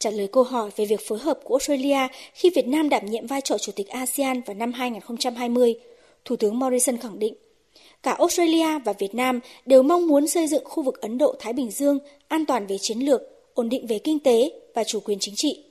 Trả 0.00 0.10
lời 0.10 0.28
câu 0.32 0.42
hỏi 0.42 0.70
về 0.76 0.84
việc 0.84 1.00
phối 1.08 1.18
hợp 1.18 1.40
của 1.44 1.54
Australia 1.54 2.08
khi 2.34 2.50
Việt 2.50 2.66
Nam 2.66 2.88
đảm 2.88 3.06
nhiệm 3.06 3.26
vai 3.26 3.40
trò 3.40 3.58
chủ 3.58 3.72
tịch 3.72 3.88
ASEAN 3.88 4.40
vào 4.40 4.54
năm 4.54 4.72
2020, 4.72 5.74
Thủ 6.24 6.36
tướng 6.36 6.58
Morrison 6.58 6.96
khẳng 6.96 7.18
định 7.18 7.34
cả 8.02 8.12
Australia 8.12 8.78
và 8.84 8.92
Việt 8.92 9.14
Nam 9.14 9.40
đều 9.66 9.82
mong 9.82 10.06
muốn 10.06 10.26
xây 10.26 10.46
dựng 10.46 10.64
khu 10.64 10.82
vực 10.82 11.00
Ấn 11.00 11.18
Độ-Thái 11.18 11.52
Bình 11.52 11.70
Dương 11.70 11.98
an 12.28 12.46
toàn 12.46 12.66
về 12.66 12.78
chiến 12.78 12.98
lược, 12.98 13.22
ổn 13.54 13.68
định 13.68 13.86
về 13.86 13.98
kinh 13.98 14.18
tế 14.18 14.50
và 14.74 14.84
chủ 14.84 15.00
quyền 15.00 15.18
chính 15.18 15.34
trị. 15.36 15.64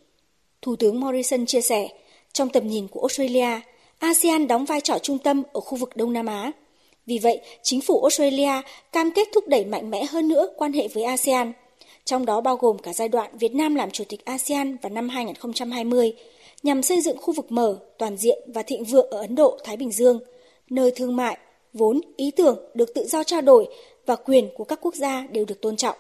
Thủ 0.62 0.76
tướng 0.76 1.00
Morrison 1.00 1.46
chia 1.46 1.62
sẻ, 1.62 1.88
trong 2.34 2.50
tầm 2.50 2.68
nhìn 2.68 2.88
của 2.88 3.00
Australia, 3.00 3.60
ASEAN 4.00 4.48
đóng 4.48 4.66
vai 4.66 4.82
trò 4.82 4.98
trung 5.00 5.18
tâm 5.18 5.44
ở 5.54 5.60
khu 5.60 5.78
vực 5.78 5.96
Đông 5.96 6.14
Nam 6.14 6.26
Á. 6.26 6.52
Vì 7.06 7.20
vậy, 7.20 7.42
chính 7.64 7.82
phủ 7.82 8.02
Australia 8.02 8.62
cam 8.92 9.12
kết 9.12 9.28
thúc 9.34 9.48
đẩy 9.48 9.66
mạnh 9.66 9.90
mẽ 9.90 10.06
hơn 10.06 10.28
nữa 10.28 10.48
quan 10.58 10.74
hệ 10.74 10.88
với 10.88 11.04
ASEAN, 11.04 11.54
trong 12.06 12.26
đó 12.26 12.42
bao 12.42 12.56
gồm 12.56 12.78
cả 12.78 12.94
giai 12.94 13.10
đoạn 13.10 13.38
Việt 13.38 13.56
Nam 13.56 13.76
làm 13.76 13.92
chủ 13.92 14.04
tịch 14.10 14.26
ASEAN 14.26 14.78
vào 14.82 14.90
năm 14.90 15.10
2020, 15.10 16.14
nhằm 16.64 16.84
xây 16.84 17.02
dựng 17.02 17.18
khu 17.18 17.34
vực 17.34 17.52
mở, 17.52 17.80
toàn 17.98 18.18
diện 18.18 18.40
và 18.48 18.64
thịnh 18.64 18.84
vượng 18.84 19.10
ở 19.10 19.20
Ấn 19.22 19.36
Độ-Thái 19.36 19.78
Bình 19.78 19.92
Dương, 19.92 20.20
nơi 20.70 20.92
thương 20.96 21.16
mại, 21.16 21.38
vốn, 21.74 22.02
ý 22.18 22.32
tưởng 22.32 22.58
được 22.74 22.94
tự 22.96 23.08
do 23.08 23.24
trao 23.24 23.42
đổi 23.42 23.68
và 24.06 24.16
quyền 24.16 24.50
của 24.56 24.64
các 24.64 24.80
quốc 24.82 24.96
gia 24.96 25.28
đều 25.32 25.46
được 25.46 25.62
tôn 25.62 25.76
trọng. 25.76 25.96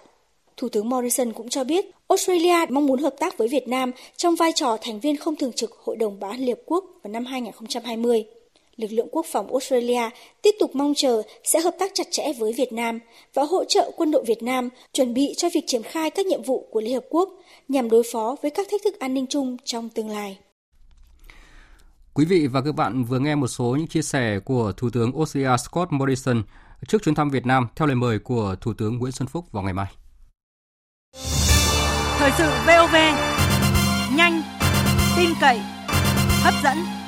Thủ 0.57 0.69
tướng 0.69 0.89
Morrison 0.89 1.33
cũng 1.33 1.49
cho 1.49 1.63
biết 1.63 1.85
Australia 2.07 2.65
mong 2.69 2.85
muốn 2.85 2.99
hợp 2.99 3.15
tác 3.19 3.37
với 3.37 3.47
Việt 3.47 3.67
Nam 3.67 3.91
trong 4.17 4.35
vai 4.35 4.51
trò 4.55 4.77
thành 4.81 4.99
viên 4.99 5.17
không 5.17 5.35
thường 5.35 5.53
trực 5.53 5.71
Hội 5.83 5.95
đồng 5.95 6.19
Bảo 6.19 6.31
an 6.31 6.39
Liên 6.39 6.55
Hợp 6.55 6.61
Quốc 6.65 6.85
vào 7.03 7.11
năm 7.11 7.25
2020. 7.25 8.25
Lực 8.79 8.91
lượng 8.91 9.07
quốc 9.11 9.25
phòng 9.31 9.47
Australia 9.51 10.09
tiếp 10.41 10.55
tục 10.59 10.75
mong 10.75 10.93
chờ 10.95 11.21
sẽ 11.43 11.59
hợp 11.59 11.75
tác 11.79 11.91
chặt 11.93 12.07
chẽ 12.11 12.33
với 12.39 12.53
Việt 12.53 12.73
Nam 12.73 12.99
và 13.33 13.43
hỗ 13.43 13.65
trợ 13.65 13.91
quân 13.97 14.11
đội 14.11 14.23
Việt 14.27 14.43
Nam 14.43 14.69
chuẩn 14.93 15.13
bị 15.13 15.33
cho 15.37 15.47
việc 15.53 15.63
triển 15.67 15.83
khai 15.83 16.09
các 16.09 16.25
nhiệm 16.25 16.43
vụ 16.43 16.67
của 16.71 16.81
Liên 16.81 16.93
Hợp 16.93 17.05
Quốc 17.09 17.29
nhằm 17.67 17.89
đối 17.89 18.03
phó 18.11 18.35
với 18.41 18.51
các 18.51 18.67
thách 18.71 18.81
thức 18.83 18.99
an 18.99 19.13
ninh 19.13 19.25
chung 19.29 19.57
trong 19.63 19.89
tương 19.89 20.09
lai. 20.09 20.37
Quý 22.13 22.25
vị 22.25 22.47
và 22.47 22.61
các 22.61 22.75
bạn 22.75 23.03
vừa 23.03 23.19
nghe 23.19 23.35
một 23.35 23.47
số 23.47 23.75
những 23.79 23.87
chia 23.87 24.01
sẻ 24.01 24.39
của 24.45 24.71
Thủ 24.77 24.89
tướng 24.93 25.11
Australia 25.17 25.57
Scott 25.57 25.91
Morrison 25.91 26.43
trước 26.87 27.03
chuyến 27.03 27.15
thăm 27.15 27.29
Việt 27.29 27.45
Nam 27.45 27.67
theo 27.75 27.87
lời 27.87 27.95
mời 27.95 28.19
của 28.19 28.55
Thủ 28.61 28.73
tướng 28.73 28.97
Nguyễn 28.97 29.11
Xuân 29.11 29.27
Phúc 29.27 29.45
vào 29.51 29.63
ngày 29.63 29.73
mai. 29.73 29.87
Thời 32.17 32.31
sự 32.37 32.49
VOV 32.67 32.95
nhanh, 34.15 34.41
tin 35.17 35.29
cậy, 35.41 35.59
hấp 36.43 36.53
dẫn. 36.63 36.98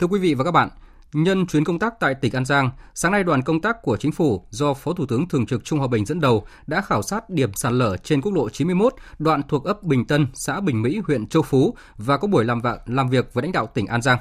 Thưa 0.00 0.06
quý 0.06 0.18
vị 0.18 0.34
và 0.34 0.44
các 0.44 0.50
bạn, 0.50 0.68
Nhân 1.12 1.46
chuyến 1.46 1.64
công 1.64 1.78
tác 1.78 2.00
tại 2.00 2.14
tỉnh 2.14 2.32
An 2.32 2.44
Giang, 2.44 2.70
sáng 2.94 3.12
nay 3.12 3.24
đoàn 3.24 3.42
công 3.42 3.60
tác 3.60 3.82
của 3.82 3.96
chính 3.96 4.12
phủ 4.12 4.44
do 4.50 4.74
Phó 4.74 4.92
Thủ 4.92 5.06
tướng 5.06 5.28
Thường 5.28 5.46
trực 5.46 5.64
Trung 5.64 5.78
Hòa 5.78 5.88
Bình 5.88 6.06
dẫn 6.06 6.20
đầu 6.20 6.46
đã 6.66 6.80
khảo 6.80 7.02
sát 7.02 7.30
điểm 7.30 7.54
sạt 7.54 7.72
lở 7.72 7.96
trên 7.96 8.20
quốc 8.20 8.32
lộ 8.32 8.48
91, 8.48 8.94
đoạn 9.18 9.42
thuộc 9.48 9.64
ấp 9.64 9.82
Bình 9.82 10.04
Tân, 10.04 10.26
xã 10.34 10.60
Bình 10.60 10.82
Mỹ, 10.82 11.00
huyện 11.06 11.26
Châu 11.26 11.42
Phú 11.42 11.74
và 11.96 12.16
có 12.16 12.28
buổi 12.28 12.44
làm, 12.44 12.60
làm 12.86 13.08
việc 13.08 13.34
với 13.34 13.42
lãnh 13.42 13.52
đạo 13.52 13.66
tỉnh 13.66 13.86
An 13.86 14.02
Giang. 14.02 14.18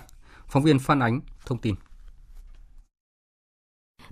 Phóng 0.48 0.63
viên 0.63 0.80
Phan 0.80 1.00
Ánh 1.00 1.22
thông 1.46 1.58
tin. 1.58 1.76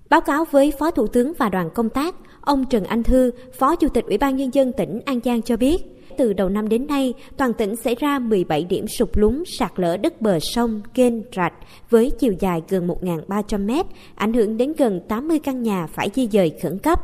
Báo 0.09 0.21
cáo 0.21 0.45
với 0.51 0.73
Phó 0.79 0.91
Thủ 0.91 1.07
tướng 1.07 1.33
và 1.37 1.49
đoàn 1.49 1.69
công 1.75 1.89
tác, 1.89 2.15
ông 2.41 2.65
Trần 2.69 2.83
Anh 2.83 3.03
Thư, 3.03 3.31
Phó 3.59 3.75
Chủ 3.75 3.89
tịch 3.89 4.05
Ủy 4.05 4.17
ban 4.17 4.35
Nhân 4.35 4.53
dân 4.53 4.71
tỉnh 4.77 4.99
An 5.05 5.19
Giang 5.23 5.41
cho 5.41 5.57
biết, 5.57 5.96
từ 6.17 6.33
đầu 6.33 6.49
năm 6.49 6.69
đến 6.69 6.87
nay, 6.87 7.13
toàn 7.37 7.53
tỉnh 7.53 7.75
xảy 7.75 7.95
ra 7.95 8.19
17 8.19 8.63
điểm 8.63 8.87
sụp 8.87 9.17
lún 9.17 9.43
sạt 9.45 9.71
lở 9.75 9.97
đất 9.97 10.21
bờ 10.21 10.39
sông, 10.39 10.81
kênh, 10.93 11.13
rạch 11.35 11.53
với 11.89 12.11
chiều 12.19 12.33
dài 12.39 12.61
gần 12.69 12.87
1.300 12.87 13.65
mét, 13.65 13.85
ảnh 14.15 14.33
hưởng 14.33 14.57
đến 14.57 14.73
gần 14.77 15.01
80 15.07 15.39
căn 15.39 15.63
nhà 15.63 15.87
phải 15.87 16.09
di 16.15 16.27
dời 16.27 16.51
khẩn 16.63 16.79
cấp. 16.79 16.99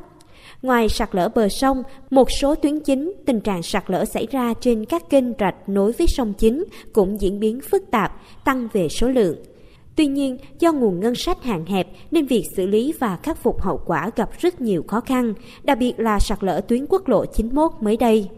Ngoài 0.62 0.90
sạt 0.90 1.16
lở 1.16 1.30
bờ 1.36 1.50
sông, 1.50 1.84
một 2.10 2.32
số 2.32 2.56
tuyến 2.56 2.80
chính, 2.80 3.14
tình 3.26 3.42
trạng 3.42 3.64
sạt 3.64 3.84
lở 3.88 4.06
xảy 4.06 4.28
ra 4.32 4.54
trên 4.60 4.86
các 4.86 5.10
kênh 5.10 5.26
rạch 5.40 5.70
nối 5.70 5.92
với 5.92 6.08
sông 6.08 6.34
chính 6.34 6.64
cũng 6.94 7.22
diễn 7.22 7.40
biến 7.40 7.60
phức 7.72 7.92
tạp, 7.92 8.22
tăng 8.46 8.68
về 8.74 8.90
số 8.90 9.08
lượng. 9.08 9.36
Tuy 9.96 10.08
nhiên, 10.08 10.38
do 10.60 10.72
nguồn 10.72 11.00
ngân 11.00 11.16
sách 11.16 11.44
hạn 11.44 11.66
hẹp 11.66 11.88
nên 12.12 12.26
việc 12.26 12.44
xử 12.58 12.66
lý 12.66 12.94
và 13.00 13.18
khắc 13.24 13.44
phục 13.44 13.62
hậu 13.62 13.82
quả 13.86 14.10
gặp 14.16 14.30
rất 14.40 14.62
nhiều 14.62 14.84
khó 14.88 15.00
khăn, 15.00 15.34
đặc 15.64 15.78
biệt 15.78 15.94
là 15.98 16.20
sạt 16.20 16.44
lở 16.44 16.62
tuyến 16.68 16.86
quốc 16.90 17.08
lộ 17.08 17.26
91 17.26 17.72
mới 17.82 17.98
đây. 17.98 18.30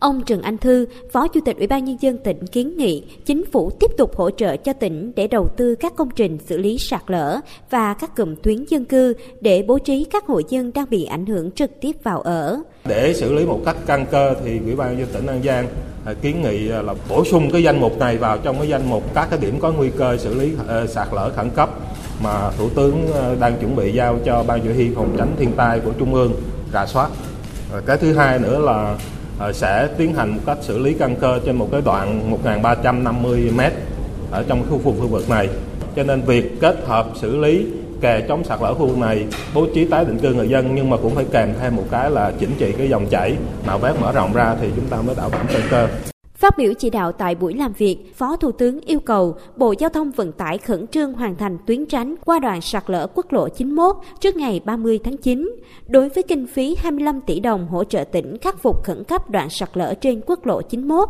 Ông 0.00 0.22
Trần 0.26 0.42
Anh 0.42 0.58
Thư, 0.58 0.86
Phó 1.12 1.28
Chủ 1.28 1.40
tịch 1.44 1.56
Ủy 1.56 1.66
ban 1.66 1.84
Nhân 1.84 1.96
dân 2.00 2.18
tỉnh 2.18 2.46
kiến 2.46 2.76
nghị 2.76 3.04
chính 3.24 3.44
phủ 3.52 3.70
tiếp 3.70 3.90
tục 3.98 4.16
hỗ 4.16 4.30
trợ 4.30 4.56
cho 4.56 4.72
tỉnh 4.72 5.12
để 5.16 5.26
đầu 5.26 5.48
tư 5.56 5.74
các 5.74 5.96
công 5.96 6.10
trình 6.10 6.38
xử 6.46 6.58
lý 6.58 6.78
sạt 6.78 7.02
lở 7.06 7.40
và 7.70 7.94
các 7.94 8.16
cụm 8.16 8.34
tuyến 8.42 8.64
dân 8.68 8.84
cư 8.84 9.14
để 9.40 9.64
bố 9.68 9.78
trí 9.78 10.04
các 10.04 10.26
hộ 10.26 10.40
dân 10.48 10.72
đang 10.74 10.90
bị 10.90 11.04
ảnh 11.04 11.26
hưởng 11.26 11.50
trực 11.50 11.70
tiếp 11.80 11.96
vào 12.02 12.20
ở. 12.20 12.60
Để 12.84 13.14
xử 13.14 13.32
lý 13.32 13.44
một 13.44 13.60
cách 13.64 13.76
căn 13.86 14.06
cơ 14.10 14.34
thì 14.44 14.58
Ủy 14.64 14.76
ban 14.76 14.88
nhân 14.88 14.98
dân 14.98 15.08
tỉnh 15.12 15.26
An 15.26 15.42
Giang 15.44 15.66
à, 16.04 16.14
kiến 16.22 16.42
nghị 16.42 16.70
à, 16.70 16.82
là 16.82 16.94
bổ 17.08 17.24
sung 17.24 17.50
cái 17.50 17.62
danh 17.62 17.80
mục 17.80 17.98
này 17.98 18.16
vào 18.16 18.38
trong 18.38 18.58
cái 18.58 18.68
danh 18.68 18.90
mục 18.90 19.14
các 19.14 19.28
cái 19.30 19.38
điểm 19.38 19.60
có 19.60 19.72
nguy 19.72 19.90
cơ 19.98 20.16
xử 20.16 20.34
lý 20.34 20.52
à, 20.68 20.86
sạt 20.86 21.08
lở 21.12 21.30
khẩn 21.36 21.50
cấp 21.50 21.70
mà 22.22 22.50
Thủ 22.58 22.68
tướng 22.74 23.06
đang 23.40 23.56
chuẩn 23.60 23.76
bị 23.76 23.92
giao 23.92 24.18
cho 24.24 24.44
Ban 24.46 24.60
Chỉ 24.60 24.72
huy 24.72 24.90
phòng 24.94 25.14
tránh 25.18 25.32
thiên 25.38 25.52
tai 25.56 25.80
của 25.80 25.90
Trung 25.98 26.14
ương 26.14 26.32
rà 26.72 26.86
soát. 26.86 27.10
Cái 27.86 27.96
thứ 27.96 28.12
hai 28.12 28.38
nữa 28.38 28.58
là 28.58 28.98
Ờ, 29.38 29.52
sẽ 29.52 29.88
tiến 29.98 30.14
hành 30.14 30.34
một 30.34 30.40
cách 30.46 30.58
xử 30.60 30.78
lý 30.78 30.94
căn 30.94 31.16
cơ 31.16 31.40
trên 31.46 31.56
một 31.56 31.68
cái 31.72 31.80
đoạn 31.84 32.30
1.350 32.30 33.50
m 33.56 33.60
ở 34.30 34.44
trong 34.48 34.62
khu 34.70 34.78
vực 34.78 34.94
khu 35.00 35.08
vực 35.08 35.30
này. 35.30 35.48
Cho 35.96 36.02
nên 36.02 36.20
việc 36.20 36.60
kết 36.60 36.76
hợp 36.86 37.06
xử 37.14 37.36
lý 37.36 37.66
kè 38.00 38.20
chống 38.28 38.44
sạt 38.44 38.58
lở 38.62 38.74
khu 38.74 38.86
vực 38.86 38.98
này, 38.98 39.24
bố 39.54 39.66
trí 39.74 39.84
tái 39.84 40.04
định 40.04 40.18
cư 40.18 40.34
người 40.34 40.48
dân 40.48 40.74
nhưng 40.74 40.90
mà 40.90 40.96
cũng 41.02 41.14
phải 41.14 41.24
kèm 41.32 41.48
thêm 41.60 41.76
một 41.76 41.84
cái 41.90 42.10
là 42.10 42.32
chỉnh 42.38 42.50
trị 42.58 42.72
cái 42.78 42.88
dòng 42.88 43.06
chảy 43.10 43.34
nạo 43.66 43.78
vét 43.78 43.94
mở 44.00 44.12
rộng 44.12 44.32
ra 44.32 44.56
thì 44.60 44.68
chúng 44.76 44.86
ta 44.86 44.96
mới 44.96 45.14
đảm 45.14 45.30
bảo 45.30 45.40
căn 45.52 45.62
cơ. 45.70 45.88
Phát 46.38 46.58
biểu 46.58 46.72
chỉ 46.74 46.90
đạo 46.90 47.12
tại 47.12 47.34
buổi 47.34 47.54
làm 47.54 47.72
việc, 47.72 48.12
Phó 48.16 48.36
Thủ 48.36 48.52
tướng 48.52 48.80
yêu 48.80 49.00
cầu 49.00 49.36
Bộ 49.56 49.74
Giao 49.78 49.90
thông 49.90 50.10
Vận 50.10 50.32
tải 50.32 50.58
khẩn 50.58 50.86
trương 50.86 51.12
hoàn 51.12 51.36
thành 51.36 51.58
tuyến 51.66 51.86
tránh 51.86 52.14
qua 52.24 52.38
đoạn 52.38 52.60
sạt 52.60 52.84
lở 52.86 53.06
quốc 53.14 53.32
lộ 53.32 53.48
91 53.48 53.96
trước 54.20 54.36
ngày 54.36 54.60
30 54.64 54.98
tháng 55.04 55.16
9. 55.16 55.50
Đối 55.88 56.08
với 56.08 56.22
kinh 56.22 56.46
phí 56.46 56.76
25 56.78 57.20
tỷ 57.20 57.40
đồng 57.40 57.68
hỗ 57.68 57.84
trợ 57.84 58.04
tỉnh 58.04 58.38
khắc 58.38 58.62
phục 58.62 58.84
khẩn 58.84 59.04
cấp 59.04 59.30
đoạn 59.30 59.50
sạt 59.50 59.70
lở 59.74 59.94
trên 59.94 60.20
quốc 60.26 60.46
lộ 60.46 60.62
91, 60.62 61.08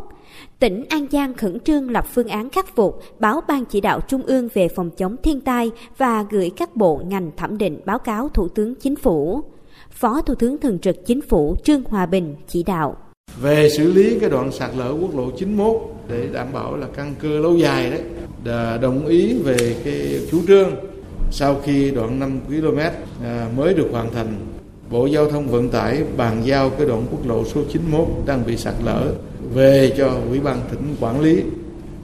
tỉnh 0.58 0.84
An 0.88 1.06
Giang 1.10 1.34
khẩn 1.34 1.60
trương 1.60 1.90
lập 1.90 2.04
phương 2.14 2.28
án 2.28 2.50
khắc 2.50 2.76
phục, 2.76 3.02
báo 3.18 3.40
Ban 3.48 3.64
chỉ 3.64 3.80
đạo 3.80 4.00
Trung 4.00 4.22
ương 4.22 4.48
về 4.54 4.68
phòng 4.68 4.90
chống 4.90 5.16
thiên 5.22 5.40
tai 5.40 5.70
và 5.98 6.24
gửi 6.30 6.50
các 6.56 6.76
bộ 6.76 7.00
ngành 7.06 7.30
thẩm 7.36 7.58
định 7.58 7.80
báo 7.84 7.98
cáo 7.98 8.28
Thủ 8.28 8.48
tướng 8.48 8.74
Chính 8.74 8.96
phủ. 8.96 9.42
Phó 9.90 10.20
Thủ 10.20 10.34
tướng 10.34 10.58
Thường 10.58 10.78
trực 10.78 11.06
Chính 11.06 11.20
phủ 11.20 11.56
Trương 11.64 11.84
Hòa 11.84 12.06
Bình 12.06 12.34
chỉ 12.46 12.62
đạo 12.62 12.96
về 13.40 13.68
xử 13.68 13.92
lý 13.92 14.18
cái 14.20 14.30
đoạn 14.30 14.52
sạt 14.52 14.70
lở 14.76 14.94
quốc 15.00 15.16
lộ 15.16 15.30
91 15.30 15.76
để 16.08 16.28
đảm 16.32 16.46
bảo 16.52 16.76
là 16.76 16.86
căn 16.96 17.14
cơ 17.20 17.28
lâu 17.28 17.56
dài 17.56 17.90
đấy 17.90 18.00
đồng 18.80 19.06
ý 19.06 19.34
về 19.44 19.76
cái 19.84 20.20
chủ 20.30 20.40
trương 20.46 20.70
sau 21.30 21.60
khi 21.64 21.90
đoạn 21.90 22.20
5 22.20 22.40
km 22.48 22.78
à, 23.24 23.48
mới 23.56 23.74
được 23.74 23.88
hoàn 23.92 24.12
thành, 24.12 24.34
Bộ 24.90 25.06
Giao 25.06 25.30
thông 25.30 25.48
Vận 25.48 25.68
tải 25.68 26.02
bàn 26.16 26.42
giao 26.44 26.70
cái 26.70 26.86
đoạn 26.86 27.06
quốc 27.10 27.26
lộ 27.26 27.44
số 27.44 27.60
91 27.72 28.08
đang 28.26 28.46
bị 28.46 28.56
sạt 28.56 28.74
lở 28.84 29.12
về 29.54 29.92
cho 29.98 30.08
Ủy 30.28 30.40
ban 30.40 30.60
tỉnh 30.70 30.96
quản 31.00 31.20
lý, 31.20 31.42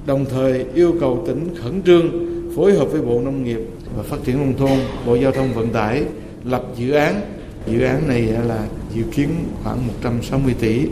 đồng 0.06 0.24
thời 0.24 0.66
yêu 0.74 0.94
cầu 1.00 1.24
tỉnh 1.26 1.54
khẩn 1.62 1.82
trương 1.82 2.10
phối 2.56 2.72
hợp 2.72 2.84
với 2.84 3.02
Bộ 3.02 3.20
Nông 3.20 3.44
nghiệp 3.44 3.60
và 3.96 4.02
Phát 4.02 4.16
triển 4.24 4.38
Nông 4.38 4.56
thôn, 4.58 4.78
Bộ 5.06 5.14
Giao 5.14 5.32
thông 5.32 5.52
Vận 5.54 5.68
tải 5.68 6.04
lập 6.44 6.64
dự 6.76 6.92
án. 6.92 7.20
Dự 7.66 7.80
án 7.80 8.08
này 8.08 8.22
là 8.22 8.66
dự 8.94 9.02
kiến 9.14 9.28
khoảng 9.62 9.86
160 9.86 10.54
tỷ 10.60 10.86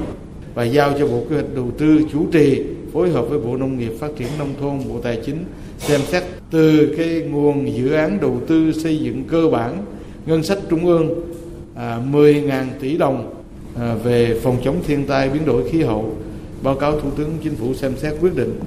và 0.55 0.65
giao 0.65 0.93
cho 0.99 1.07
Bộ 1.07 1.25
Kế 1.31 1.35
hoạch 1.35 1.55
Đầu 1.55 1.71
tư 1.79 2.01
chủ 2.13 2.27
trì 2.33 2.63
phối 2.93 3.11
hợp 3.11 3.23
với 3.23 3.39
Bộ 3.39 3.57
Nông 3.57 3.79
nghiệp 3.79 3.93
Phát 4.01 4.11
triển 4.17 4.29
Nông 4.39 4.55
thôn, 4.61 4.79
Bộ 4.89 5.01
Tài 5.01 5.21
chính 5.27 5.45
xem 5.79 6.01
xét 6.01 6.23
từ 6.51 6.95
cái 6.97 7.23
nguồn 7.31 7.77
dự 7.77 7.93
án 7.93 8.19
đầu 8.21 8.41
tư 8.47 8.73
xây 8.73 8.99
dựng 8.99 9.25
cơ 9.25 9.49
bản 9.53 9.85
ngân 10.27 10.43
sách 10.43 10.59
trung 10.71 10.87
ương 10.87 11.11
à, 11.75 12.01
10.000 12.13 12.65
tỷ 12.81 12.97
đồng 12.97 13.35
à, 13.81 13.95
về 13.95 14.41
phòng 14.43 14.57
chống 14.65 14.77
thiên 14.87 15.07
tai 15.07 15.29
biến 15.29 15.45
đổi 15.47 15.71
khí 15.71 15.83
hậu 15.83 16.17
báo 16.63 16.75
cáo 16.75 17.01
Thủ 17.01 17.11
tướng 17.17 17.31
Chính 17.43 17.55
phủ 17.57 17.75
xem 17.75 17.93
xét 17.97 18.15
quyết 18.21 18.37
định. 18.37 18.61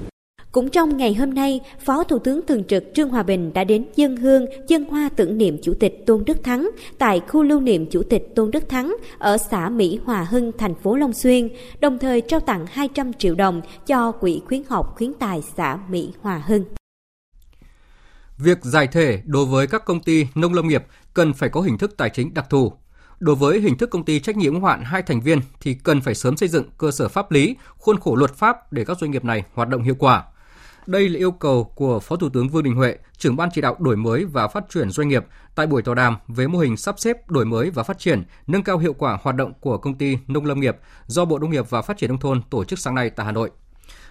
Cũng 0.55 0.69
trong 0.69 0.97
ngày 0.97 1.13
hôm 1.13 1.33
nay, 1.33 1.61
Phó 1.85 2.03
Thủ 2.03 2.19
tướng 2.19 2.45
Thường 2.45 2.63
trực 2.63 2.83
Trương 2.93 3.09
Hòa 3.09 3.23
Bình 3.23 3.53
đã 3.53 3.63
đến 3.63 3.85
dân 3.95 4.17
hương, 4.17 4.45
dân 4.67 4.85
hoa 4.85 5.09
tưởng 5.15 5.37
niệm 5.37 5.57
Chủ 5.63 5.73
tịch 5.79 6.03
Tôn 6.05 6.23
Đức 6.25 6.43
Thắng 6.43 6.69
tại 6.97 7.21
khu 7.27 7.43
lưu 7.43 7.59
niệm 7.59 7.85
Chủ 7.91 8.03
tịch 8.09 8.27
Tôn 8.35 8.51
Đức 8.51 8.69
Thắng 8.69 8.95
ở 9.17 9.37
xã 9.37 9.69
Mỹ 9.69 9.99
Hòa 10.05 10.27
Hưng, 10.29 10.51
thành 10.57 10.75
phố 10.75 10.95
Long 10.95 11.13
Xuyên, 11.13 11.49
đồng 11.79 11.99
thời 11.99 12.21
trao 12.21 12.39
tặng 12.39 12.65
200 12.71 13.13
triệu 13.13 13.35
đồng 13.35 13.61
cho 13.87 14.11
Quỹ 14.11 14.41
khuyến 14.47 14.61
học 14.69 14.93
khuyến 14.97 15.13
tài 15.13 15.43
xã 15.57 15.77
Mỹ 15.89 16.13
Hòa 16.21 16.43
Hưng. 16.47 16.65
Việc 18.37 18.63
giải 18.63 18.87
thể 18.87 19.21
đối 19.25 19.45
với 19.45 19.67
các 19.67 19.85
công 19.85 19.99
ty 19.99 20.27
nông 20.35 20.53
lâm 20.53 20.67
nghiệp 20.67 20.83
cần 21.13 21.33
phải 21.33 21.49
có 21.49 21.61
hình 21.61 21.77
thức 21.77 21.97
tài 21.97 22.09
chính 22.09 22.33
đặc 22.33 22.45
thù. 22.49 22.73
Đối 23.19 23.35
với 23.35 23.59
hình 23.59 23.77
thức 23.77 23.89
công 23.89 24.05
ty 24.05 24.19
trách 24.19 24.37
nhiệm 24.37 24.59
hoạn 24.59 24.83
hai 24.83 25.01
thành 25.01 25.21
viên 25.21 25.39
thì 25.61 25.73
cần 25.73 26.01
phải 26.01 26.15
sớm 26.15 26.37
xây 26.37 26.49
dựng 26.49 26.65
cơ 26.77 26.91
sở 26.91 27.07
pháp 27.07 27.31
lý, 27.31 27.55
khuôn 27.77 27.99
khổ 27.99 28.15
luật 28.15 28.35
pháp 28.35 28.73
để 28.73 28.85
các 28.85 28.97
doanh 28.99 29.11
nghiệp 29.11 29.25
này 29.25 29.43
hoạt 29.53 29.69
động 29.69 29.83
hiệu 29.83 29.95
quả. 29.99 30.23
Đây 30.87 31.09
là 31.09 31.17
yêu 31.17 31.31
cầu 31.31 31.63
của 31.63 31.99
Phó 31.99 32.15
Thủ 32.15 32.29
tướng 32.29 32.49
Vương 32.49 32.63
Đình 32.63 32.75
Huệ, 32.75 32.97
trưởng 33.17 33.35
ban 33.35 33.49
chỉ 33.53 33.61
đạo 33.61 33.75
đổi 33.79 33.95
mới 33.95 34.25
và 34.25 34.47
phát 34.47 34.69
triển 34.69 34.89
doanh 34.89 35.07
nghiệp 35.07 35.25
tại 35.55 35.67
buổi 35.67 35.81
tọa 35.81 35.95
đàm 35.95 36.17
về 36.27 36.47
mô 36.47 36.59
hình 36.59 36.77
sắp 36.77 36.99
xếp 36.99 37.29
đổi 37.29 37.45
mới 37.45 37.69
và 37.69 37.83
phát 37.83 37.99
triển, 37.99 38.23
nâng 38.47 38.63
cao 38.63 38.77
hiệu 38.77 38.93
quả 38.93 39.17
hoạt 39.21 39.35
động 39.35 39.53
của 39.59 39.77
công 39.77 39.95
ty 39.95 40.17
nông 40.27 40.45
lâm 40.45 40.59
nghiệp 40.59 40.77
do 41.07 41.25
Bộ 41.25 41.39
Nông 41.39 41.51
nghiệp 41.51 41.69
và 41.69 41.81
Phát 41.81 41.97
triển 41.97 42.09
nông 42.09 42.19
thôn 42.19 42.41
tổ 42.49 42.63
chức 42.63 42.79
sáng 42.79 42.95
nay 42.95 43.09
tại 43.09 43.25
Hà 43.25 43.31
Nội. 43.31 43.51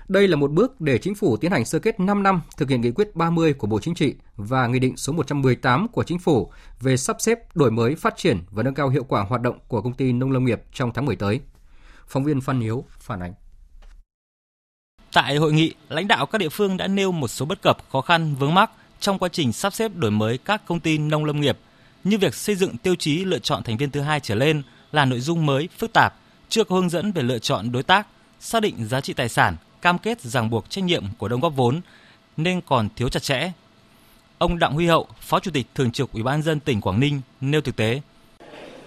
Đây 0.08 0.28
là 0.28 0.36
một 0.36 0.50
bước 0.50 0.80
để 0.80 0.98
chính 0.98 1.14
phủ 1.14 1.36
tiến 1.36 1.50
hành 1.50 1.64
sơ 1.64 1.78
kết 1.78 2.00
5 2.00 2.22
năm 2.22 2.40
thực 2.56 2.68
hiện 2.68 2.80
nghị 2.80 2.90
quyết 2.90 3.16
30 3.16 3.52
của 3.52 3.66
Bộ 3.66 3.78
Chính 3.80 3.94
trị 3.94 4.14
và 4.36 4.66
nghị 4.66 4.78
định 4.78 4.96
số 4.96 5.12
118 5.12 5.88
của 5.88 6.04
chính 6.04 6.18
phủ 6.18 6.52
về 6.80 6.96
sắp 6.96 7.16
xếp, 7.20 7.56
đổi 7.56 7.70
mới, 7.70 7.94
phát 7.94 8.16
triển 8.16 8.38
và 8.50 8.62
nâng 8.62 8.74
cao 8.74 8.88
hiệu 8.88 9.04
quả 9.04 9.22
hoạt 9.22 9.42
động 9.42 9.58
của 9.68 9.82
công 9.82 9.94
ty 9.94 10.12
nông 10.12 10.30
lâm 10.30 10.44
nghiệp 10.44 10.62
trong 10.72 10.92
tháng 10.94 11.06
10 11.06 11.16
tới. 11.16 11.40
Phóng 12.08 12.24
viên 12.24 12.40
Phan 12.40 12.60
Hiếu 12.60 12.84
phản 12.98 13.20
ánh. 13.20 13.34
Tại 15.14 15.36
hội 15.36 15.52
nghị, 15.52 15.72
lãnh 15.88 16.08
đạo 16.08 16.26
các 16.26 16.38
địa 16.38 16.48
phương 16.48 16.76
đã 16.76 16.86
nêu 16.86 17.12
một 17.12 17.28
số 17.28 17.46
bất 17.46 17.62
cập, 17.62 17.78
khó 17.92 18.00
khăn, 18.00 18.34
vướng 18.34 18.54
mắc 18.54 18.70
trong 19.00 19.18
quá 19.18 19.28
trình 19.32 19.52
sắp 19.52 19.74
xếp 19.74 19.92
đổi 19.94 20.10
mới 20.10 20.38
các 20.38 20.62
công 20.66 20.80
ty 20.80 20.98
nông 20.98 21.24
lâm 21.24 21.40
nghiệp, 21.40 21.58
như 22.04 22.18
việc 22.18 22.34
xây 22.34 22.56
dựng 22.56 22.76
tiêu 22.76 22.94
chí 22.94 23.24
lựa 23.24 23.38
chọn 23.38 23.62
thành 23.62 23.76
viên 23.76 23.90
thứ 23.90 24.00
hai 24.00 24.20
trở 24.20 24.34
lên 24.34 24.62
là 24.92 25.04
nội 25.04 25.20
dung 25.20 25.46
mới, 25.46 25.68
phức 25.78 25.92
tạp, 25.92 26.14
chưa 26.48 26.64
có 26.64 26.76
hướng 26.76 26.88
dẫn 26.88 27.12
về 27.12 27.22
lựa 27.22 27.38
chọn 27.38 27.72
đối 27.72 27.82
tác, 27.82 28.06
xác 28.40 28.60
định 28.60 28.86
giá 28.88 29.00
trị 29.00 29.12
tài 29.12 29.28
sản, 29.28 29.56
cam 29.82 29.98
kết 29.98 30.20
ràng 30.20 30.50
buộc 30.50 30.70
trách 30.70 30.84
nhiệm 30.84 31.04
của 31.18 31.28
đóng 31.28 31.40
góp 31.40 31.56
vốn 31.56 31.80
nên 32.36 32.60
còn 32.60 32.88
thiếu 32.96 33.08
chặt 33.08 33.22
chẽ. 33.22 33.52
Ông 34.38 34.58
Đặng 34.58 34.72
Huy 34.72 34.86
Hậu, 34.86 35.06
Phó 35.20 35.40
Chủ 35.40 35.50
tịch 35.50 35.66
Thường 35.74 35.90
trực 35.90 36.12
Ủy 36.12 36.22
ban 36.22 36.42
dân 36.42 36.60
tỉnh 36.60 36.80
Quảng 36.80 37.00
Ninh 37.00 37.20
nêu 37.40 37.60
thực 37.60 37.76
tế. 37.76 38.00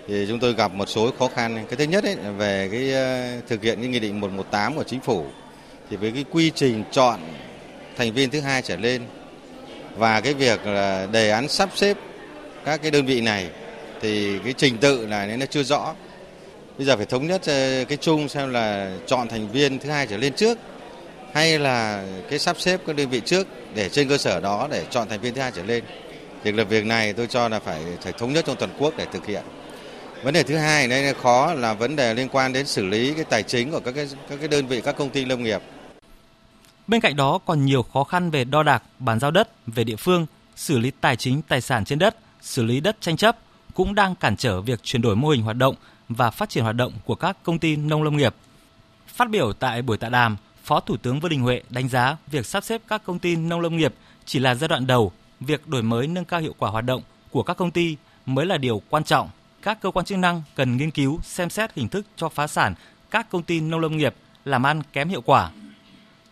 Thì 0.08 0.26
chúng 0.28 0.40
tôi 0.40 0.54
gặp 0.54 0.74
một 0.74 0.90
số 0.90 1.12
khó 1.20 1.28
khăn. 1.36 1.66
Cái 1.70 1.78
thứ 1.78 1.84
nhất 1.84 2.04
ấy, 2.04 2.16
về 2.38 2.70
cái 2.72 2.94
ờ, 2.94 3.42
thực 3.48 3.64
hiện 3.64 3.80
cái 3.80 3.88
nghị 3.88 4.00
định 4.00 4.20
118 4.20 4.76
của 4.76 4.84
chính 4.84 5.00
phủ 5.00 5.26
thì 5.90 5.98
với 5.98 6.12
cái 6.12 6.26
quy 6.32 6.52
trình 6.56 6.84
chọn 6.92 7.20
thành 7.98 8.14
viên 8.14 8.30
thứ 8.30 8.40
hai 8.40 8.62
trở 8.62 8.76
lên 8.76 9.02
và 9.96 10.22
cái 10.22 10.34
việc 10.34 10.66
là 10.66 11.08
đề 11.12 11.30
án 11.30 11.48
sắp 11.48 11.70
xếp 11.76 11.98
các 12.66 12.82
cái 12.82 12.92
đơn 12.92 13.06
vị 13.06 13.22
này 13.22 13.50
thì 14.02 14.40
cái 14.44 14.54
trình 14.54 14.78
tự 14.78 15.08
là 15.08 15.26
nó 15.26 15.46
chưa 15.46 15.64
rõ. 15.64 15.94
Bây 16.78 16.86
giờ 16.86 16.98
phải 16.98 17.06
thống 17.06 17.28
nhất 17.28 17.42
ờ, 17.46 17.84
cái 17.88 17.98
chung 18.02 18.30
xem 18.30 18.52
là 18.52 18.92
chọn 19.06 19.28
thành 19.28 19.48
viên 19.48 19.80
thứ 19.80 19.90
hai 19.90 20.08
trở 20.08 20.18
lên 20.18 20.34
trước 20.34 20.58
hay 21.34 21.60
là 21.60 22.04
cái 22.30 22.40
sắp 22.40 22.60
xếp 22.60 22.82
các 22.88 22.96
đơn 22.96 23.10
vị 23.10 23.22
trước 23.26 23.48
để 23.76 23.90
trên 23.90 24.10
cơ 24.10 24.18
sở 24.18 24.40
đó 24.40 24.68
để 24.72 24.84
chọn 24.90 25.10
thành 25.10 25.22
viên 25.22 25.34
thứ 25.34 25.42
hai 25.42 25.52
trở 25.56 25.64
lên. 25.64 25.84
Việc 26.44 26.56
là 26.56 26.64
việc 26.64 26.86
này 26.86 27.14
tôi 27.14 27.28
cho 27.28 27.50
là 27.50 27.60
phải, 27.60 27.82
phải 28.02 28.14
thống 28.14 28.34
nhất 28.34 28.46
trong 28.48 28.56
toàn 28.56 28.72
quốc 28.80 28.94
để 28.98 29.06
thực 29.14 29.26
hiện. 29.26 29.44
Vấn 30.24 30.34
đề 30.34 30.44
thứ 30.44 30.56
hai 30.56 30.88
đây 30.88 31.14
khó 31.14 31.54
là 31.54 31.74
vấn 31.74 31.96
đề 31.96 32.14
liên 32.14 32.30
quan 32.30 32.54
đến 32.54 32.66
xử 32.66 32.86
lý 32.86 33.14
cái 33.14 33.24
tài 33.24 33.44
chính 33.44 33.72
của 33.72 33.80
các 33.80 33.92
cái 33.92 34.08
các 34.30 34.40
cái 34.40 34.48
đơn 34.48 34.68
vị 34.68 34.82
các 34.82 34.98
công 34.98 35.10
ty 35.10 35.26
lâm 35.26 35.44
nghiệp. 35.44 35.62
Bên 36.88 37.02
cạnh 37.02 37.16
đó 37.16 37.38
còn 37.46 37.66
nhiều 37.66 37.84
khó 37.84 38.04
khăn 38.04 38.32
về 38.32 38.44
đo 38.44 38.64
đạc, 38.64 38.84
bàn 39.00 39.20
giao 39.20 39.32
đất 39.32 39.50
về 39.68 39.84
địa 39.84 39.96
phương, 39.96 40.26
xử 40.56 40.80
lý 40.80 40.92
tài 41.02 41.16
chính 41.16 41.42
tài 41.42 41.62
sản 41.62 41.86
trên 41.86 42.00
đất, 42.00 42.16
xử 42.42 42.64
lý 42.64 42.80
đất 42.80 42.98
tranh 43.00 43.18
chấp 43.18 43.38
cũng 43.74 43.96
đang 43.96 44.16
cản 44.16 44.38
trở 44.38 44.62
việc 44.62 44.84
chuyển 44.84 45.02
đổi 45.02 45.16
mô 45.16 45.30
hình 45.30 45.42
hoạt 45.42 45.58
động 45.58 45.76
và 46.10 46.32
phát 46.32 46.50
triển 46.50 46.64
hoạt 46.64 46.76
động 46.76 46.94
của 47.06 47.16
các 47.16 47.38
công 47.44 47.60
ty 47.60 47.76
nông 47.76 48.04
lâm 48.04 48.18
nghiệp. 48.18 48.36
Phát 49.08 49.30
biểu 49.30 49.54
tại 49.54 49.82
buổi 49.82 49.98
tọa 49.98 50.10
đàm, 50.10 50.38
Phó 50.64 50.80
Thủ 50.80 50.98
tướng 50.98 51.20
Vương 51.20 51.32
Đình 51.32 51.42
Huệ 51.42 51.62
đánh 51.70 51.90
giá 51.90 52.18
việc 52.32 52.46
sắp 52.46 52.64
xếp 52.64 52.82
các 52.88 53.04
công 53.06 53.20
ty 53.20 53.36
nông 53.36 53.62
lâm 53.62 53.78
nghiệp 53.78 53.94
chỉ 54.26 54.40
là 54.40 54.56
giai 54.56 54.68
đoạn 54.68 54.88
đầu, 54.88 55.12
việc 55.40 55.68
đổi 55.68 55.84
mới 55.84 56.08
nâng 56.08 56.26
cao 56.26 56.40
hiệu 56.40 56.56
quả 56.58 56.70
hoạt 56.70 56.86
động 56.86 57.02
của 57.32 57.44
các 57.44 57.58
công 57.58 57.72
ty 57.72 57.98
mới 58.26 58.46
là 58.46 58.58
điều 58.58 58.82
quan 58.90 59.04
trọng. 59.04 59.30
Các 59.62 59.82
cơ 59.82 59.92
quan 59.92 60.06
chức 60.06 60.18
năng 60.18 60.42
cần 60.56 60.78
nghiên 60.78 60.92
cứu, 60.92 61.20
xem 61.24 61.50
xét 61.50 61.74
hình 61.74 61.90
thức 61.90 62.06
cho 62.16 62.30
phá 62.30 62.48
sản 62.48 62.74
các 63.12 63.30
công 63.30 63.44
ty 63.44 63.60
nông 63.60 63.80
lâm 63.80 63.98
nghiệp 63.98 64.16
làm 64.46 64.66
ăn 64.66 64.82
kém 64.94 65.10
hiệu 65.10 65.22
quả. 65.22 65.52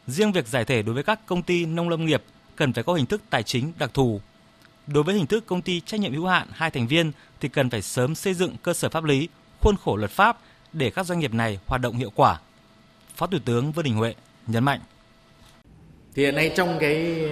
Riêng 0.08 0.32
việc 0.32 0.48
giải 0.48 0.65
thể 0.65 0.82
đối 0.82 0.94
với 0.94 1.04
các 1.04 1.20
công 1.26 1.41
ty 1.41 1.65
nông 1.65 1.89
lâm 1.89 2.06
nghiệp 2.06 2.24
cần 2.56 2.74
phải 2.74 2.84
có 2.84 2.94
hình 2.94 3.06
thức 3.06 3.22
tài 3.30 3.44
chính 3.44 3.72
đặc 3.80 3.89
thù. 3.94 4.22
Đối 4.88 5.04
với 5.04 5.15
hình 5.15 5.28
thức 5.28 5.46
công 5.46 5.62
ty 5.62 5.80
trách 5.80 6.00
nhiệm 6.00 6.13
hữu 6.13 6.26
hạn 6.26 6.48
hai 6.52 6.72
thành 6.72 6.88
viên 6.88 7.12
thì 7.39 7.50
cần 7.50 7.70
phải 7.70 7.82
sớm 7.82 8.15
xây 8.15 8.34
dựng 8.34 8.56
cơ 8.63 8.74
sở 8.74 8.89
pháp 8.89 9.04
lý, 9.04 9.30
khuôn 9.62 9.76
khổ 9.78 9.96
luật 9.96 10.12
pháp 10.12 10.38
để 10.74 10.89
các 10.89 11.06
doanh 11.06 11.20
nghiệp 11.20 11.34
này 11.34 11.60
hoạt 11.68 11.82
động 11.82 11.96
hiệu 11.96 12.12
quả. 12.15 12.39
Phó 13.15 13.28
Thủ 13.28 13.38
tướng 13.46 13.72
Vương 13.72 13.86
Đình 13.86 13.96
Huệ 13.96 14.15
nhấn 14.48 14.63
mạnh. 14.63 14.80
Thì 16.15 16.24
hiện 16.24 16.36
nay 16.36 16.54
trong 16.56 16.78
cái 16.80 17.26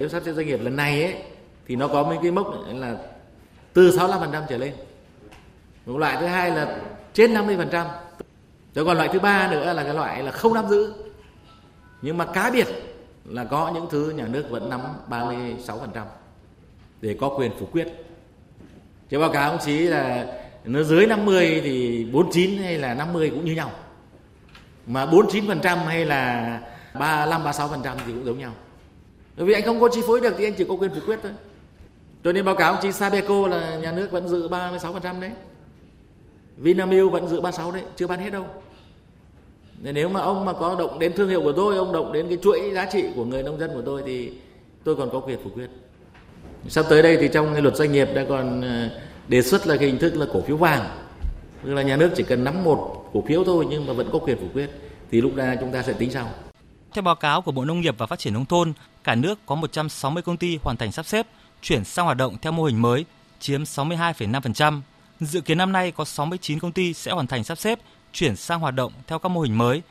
giám 0.00 0.08
sát 0.10 0.22
doanh 0.24 0.46
nghiệp 0.46 0.60
lần 0.62 0.76
này 0.76 1.02
ấy 1.02 1.14
thì 1.68 1.76
nó 1.76 1.88
có 1.88 2.02
mấy 2.02 2.18
cái 2.22 2.30
mốc 2.30 2.54
là 2.66 2.96
từ 3.72 3.96
65% 3.96 4.42
trở 4.48 4.58
lên. 4.58 4.74
Một 5.86 5.98
loại 5.98 6.16
thứ 6.20 6.26
hai 6.26 6.50
là 6.50 6.80
trên 7.14 7.34
50%. 7.34 7.86
Rồi 8.74 8.84
còn 8.84 8.96
loại 8.96 9.08
thứ 9.12 9.18
ba 9.18 9.48
nữa 9.50 9.72
là 9.72 9.84
cái 9.84 9.94
loại 9.94 10.22
là 10.22 10.30
không 10.30 10.54
nắm 10.54 10.68
giữ. 10.68 10.92
Nhưng 12.02 12.16
mà 12.18 12.24
cá 12.24 12.50
biệt 12.50 12.66
là 13.24 13.44
có 13.44 13.70
những 13.74 13.86
thứ 13.90 14.10
nhà 14.10 14.26
nước 14.26 14.46
vẫn 14.50 14.70
nắm 14.70 14.80
36% 15.10 16.04
để 17.00 17.16
có 17.20 17.28
quyền 17.28 17.52
phủ 17.58 17.66
quyết. 17.72 17.88
Chứ 19.10 19.18
báo 19.18 19.30
cáo 19.30 19.50
ông 19.50 19.60
chí 19.64 19.78
là 19.78 20.26
nó 20.64 20.82
dưới 20.82 21.06
50 21.06 21.60
thì 21.64 22.04
49 22.12 22.62
hay 22.62 22.78
là 22.78 22.94
50 22.94 23.30
cũng 23.30 23.44
như 23.44 23.54
nhau 23.54 23.70
mà 24.86 25.06
49% 25.06 25.76
hay 25.76 26.04
là 26.04 26.60
35 26.94 27.44
36% 27.44 27.96
thì 28.06 28.12
cũng 28.12 28.24
giống 28.24 28.38
nhau. 28.38 28.52
Bởi 29.36 29.46
vì 29.46 29.54
anh 29.54 29.64
không 29.64 29.80
có 29.80 29.88
chi 29.92 30.00
phối 30.06 30.20
được 30.20 30.34
thì 30.38 30.44
anh 30.44 30.54
chỉ 30.58 30.64
có 30.68 30.74
quyền 30.74 30.90
phủ 30.94 31.00
quyết 31.06 31.18
thôi. 31.22 31.32
Cho 32.24 32.32
nên 32.32 32.44
báo 32.44 32.54
cáo 32.54 32.72
ông 32.72 32.82
chí 32.82 32.92
Sabeco 32.92 33.46
là 33.48 33.76
nhà 33.76 33.92
nước 33.92 34.10
vẫn 34.10 34.28
giữ 34.28 34.48
36% 34.48 35.20
đấy. 35.20 35.30
Vinamilk 36.56 37.12
vẫn 37.12 37.28
giữ 37.28 37.40
36 37.40 37.72
đấy, 37.72 37.82
chưa 37.96 38.06
bán 38.06 38.20
hết 38.20 38.30
đâu. 38.30 38.46
Nên 39.82 39.94
nếu 39.94 40.08
mà 40.08 40.20
ông 40.20 40.44
mà 40.44 40.52
có 40.52 40.76
động 40.78 40.98
đến 40.98 41.12
thương 41.16 41.28
hiệu 41.28 41.42
của 41.42 41.52
tôi, 41.52 41.76
ông 41.76 41.92
động 41.92 42.12
đến 42.12 42.28
cái 42.28 42.38
chuỗi 42.42 42.70
giá 42.74 42.86
trị 42.92 43.04
của 43.14 43.24
người 43.24 43.42
nông 43.42 43.58
dân 43.58 43.70
của 43.74 43.82
tôi 43.86 44.02
thì 44.06 44.32
tôi 44.84 44.96
còn 44.96 45.10
có 45.10 45.20
quyền 45.20 45.38
phủ 45.44 45.50
quyết. 45.54 45.70
Sắp 46.68 46.84
tới 46.90 47.02
đây 47.02 47.16
thì 47.20 47.28
trong 47.32 47.52
cái 47.52 47.62
luật 47.62 47.76
doanh 47.76 47.92
nghiệp 47.92 48.08
đã 48.14 48.24
còn 48.28 48.60
ờ, 48.60 48.90
đề 49.28 49.42
xuất 49.42 49.66
là 49.66 49.76
cái 49.76 49.88
hình 49.88 49.98
thức 49.98 50.16
là 50.16 50.26
cổ 50.32 50.40
phiếu 50.40 50.56
vàng. 50.56 50.84
Tức 51.64 51.74
là 51.74 51.82
nhà 51.82 51.96
nước 51.96 52.10
chỉ 52.16 52.22
cần 52.22 52.44
nắm 52.44 52.64
một 52.64 53.10
cổ 53.12 53.24
phiếu 53.28 53.44
thôi 53.44 53.66
nhưng 53.70 53.86
mà 53.86 53.92
vẫn 53.92 54.08
có 54.12 54.18
quyền 54.18 54.38
phủ 54.38 54.46
quyết 54.54 54.70
thì 55.10 55.20
lúc 55.20 55.34
đó 55.34 55.44
chúng 55.60 55.72
ta 55.72 55.82
sẽ 55.82 55.92
tính 55.92 56.10
sau. 56.10 56.30
Theo 56.92 57.02
báo 57.02 57.14
cáo 57.14 57.42
của 57.42 57.52
Bộ 57.52 57.64
Nông 57.64 57.80
nghiệp 57.80 57.94
và 57.98 58.06
Phát 58.06 58.18
triển 58.18 58.34
nông 58.34 58.46
thôn, 58.46 58.72
cả 59.04 59.14
nước 59.14 59.38
có 59.46 59.54
160 59.54 60.22
công 60.22 60.36
ty 60.36 60.58
hoàn 60.62 60.76
thành 60.76 60.92
sắp 60.92 61.06
xếp, 61.06 61.26
chuyển 61.62 61.84
sang 61.84 62.04
hoạt 62.04 62.16
động 62.16 62.36
theo 62.42 62.52
mô 62.52 62.64
hình 62.64 62.82
mới, 62.82 63.04
chiếm 63.40 63.62
62,5%. 63.62 64.80
Dự 65.20 65.40
kiến 65.40 65.58
năm 65.58 65.72
nay 65.72 65.90
có 65.90 66.04
69 66.04 66.58
công 66.58 66.72
ty 66.72 66.94
sẽ 66.94 67.12
hoàn 67.12 67.26
thành 67.26 67.44
sắp 67.44 67.58
xếp, 67.58 67.78
chuyển 68.12 68.36
sang 68.36 68.60
hoạt 68.60 68.74
động 68.74 68.92
theo 69.06 69.18
các 69.18 69.28
mô 69.28 69.40
hình 69.40 69.58
mới. 69.58 69.82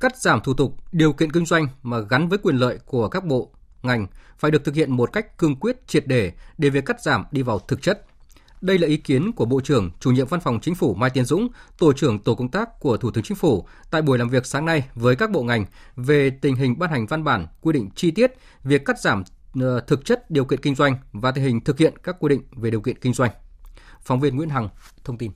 Cắt 0.00 0.16
giảm 0.16 0.40
thủ 0.40 0.54
tục, 0.54 0.76
điều 0.92 1.12
kiện 1.12 1.32
kinh 1.32 1.46
doanh 1.46 1.68
mà 1.82 1.98
gắn 2.00 2.28
với 2.28 2.38
quyền 2.38 2.56
lợi 2.56 2.78
của 2.86 3.08
các 3.08 3.24
bộ, 3.24 3.50
ngành 3.82 4.06
phải 4.38 4.50
được 4.50 4.64
thực 4.64 4.74
hiện 4.74 4.96
một 4.96 5.12
cách 5.12 5.38
cương 5.38 5.56
quyết 5.56 5.86
triệt 5.86 6.06
để 6.06 6.32
để 6.58 6.70
việc 6.70 6.86
cắt 6.86 7.02
giảm 7.02 7.24
đi 7.30 7.42
vào 7.42 7.58
thực 7.58 7.82
chất. 7.82 8.06
Đây 8.60 8.78
là 8.78 8.88
ý 8.88 8.96
kiến 8.96 9.32
của 9.32 9.44
Bộ 9.44 9.60
trưởng, 9.60 9.90
chủ 10.00 10.10
nhiệm 10.10 10.26
Văn 10.26 10.40
phòng 10.40 10.60
Chính 10.60 10.74
phủ 10.74 10.94
Mai 10.94 11.10
Tiến 11.10 11.24
Dũng, 11.24 11.48
Tổ 11.78 11.92
trưởng 11.92 12.18
Tổ 12.18 12.34
công 12.34 12.50
tác 12.50 12.80
của 12.80 12.96
Thủ 12.96 13.10
tướng 13.10 13.24
Chính 13.24 13.36
phủ 13.36 13.66
tại 13.90 14.02
buổi 14.02 14.18
làm 14.18 14.28
việc 14.28 14.46
sáng 14.46 14.64
nay 14.64 14.88
với 14.94 15.16
các 15.16 15.30
bộ 15.30 15.42
ngành 15.42 15.64
về 15.96 16.30
tình 16.30 16.56
hình 16.56 16.78
ban 16.78 16.90
hành 16.90 17.06
văn 17.06 17.24
bản 17.24 17.46
quy 17.60 17.72
định 17.72 17.90
chi 17.94 18.10
tiết 18.10 18.32
việc 18.64 18.84
cắt 18.84 19.00
giảm 19.00 19.24
ờ, 19.60 19.80
thực 19.80 20.04
chất 20.04 20.30
điều 20.30 20.44
kiện 20.44 20.60
kinh 20.60 20.74
doanh 20.74 20.96
và 21.12 21.30
tình 21.30 21.44
hình 21.44 21.60
thực 21.60 21.78
hiện 21.78 21.94
các 22.02 22.16
quy 22.20 22.28
định 22.28 22.42
về 22.52 22.70
điều 22.70 22.80
kiện 22.80 22.98
kinh 22.98 23.12
doanh. 23.12 23.30
Phóng 24.00 24.20
viên 24.20 24.36
Nguyễn 24.36 24.48
Hằng 24.48 24.68
thông 25.04 25.18
tin. 25.18 25.30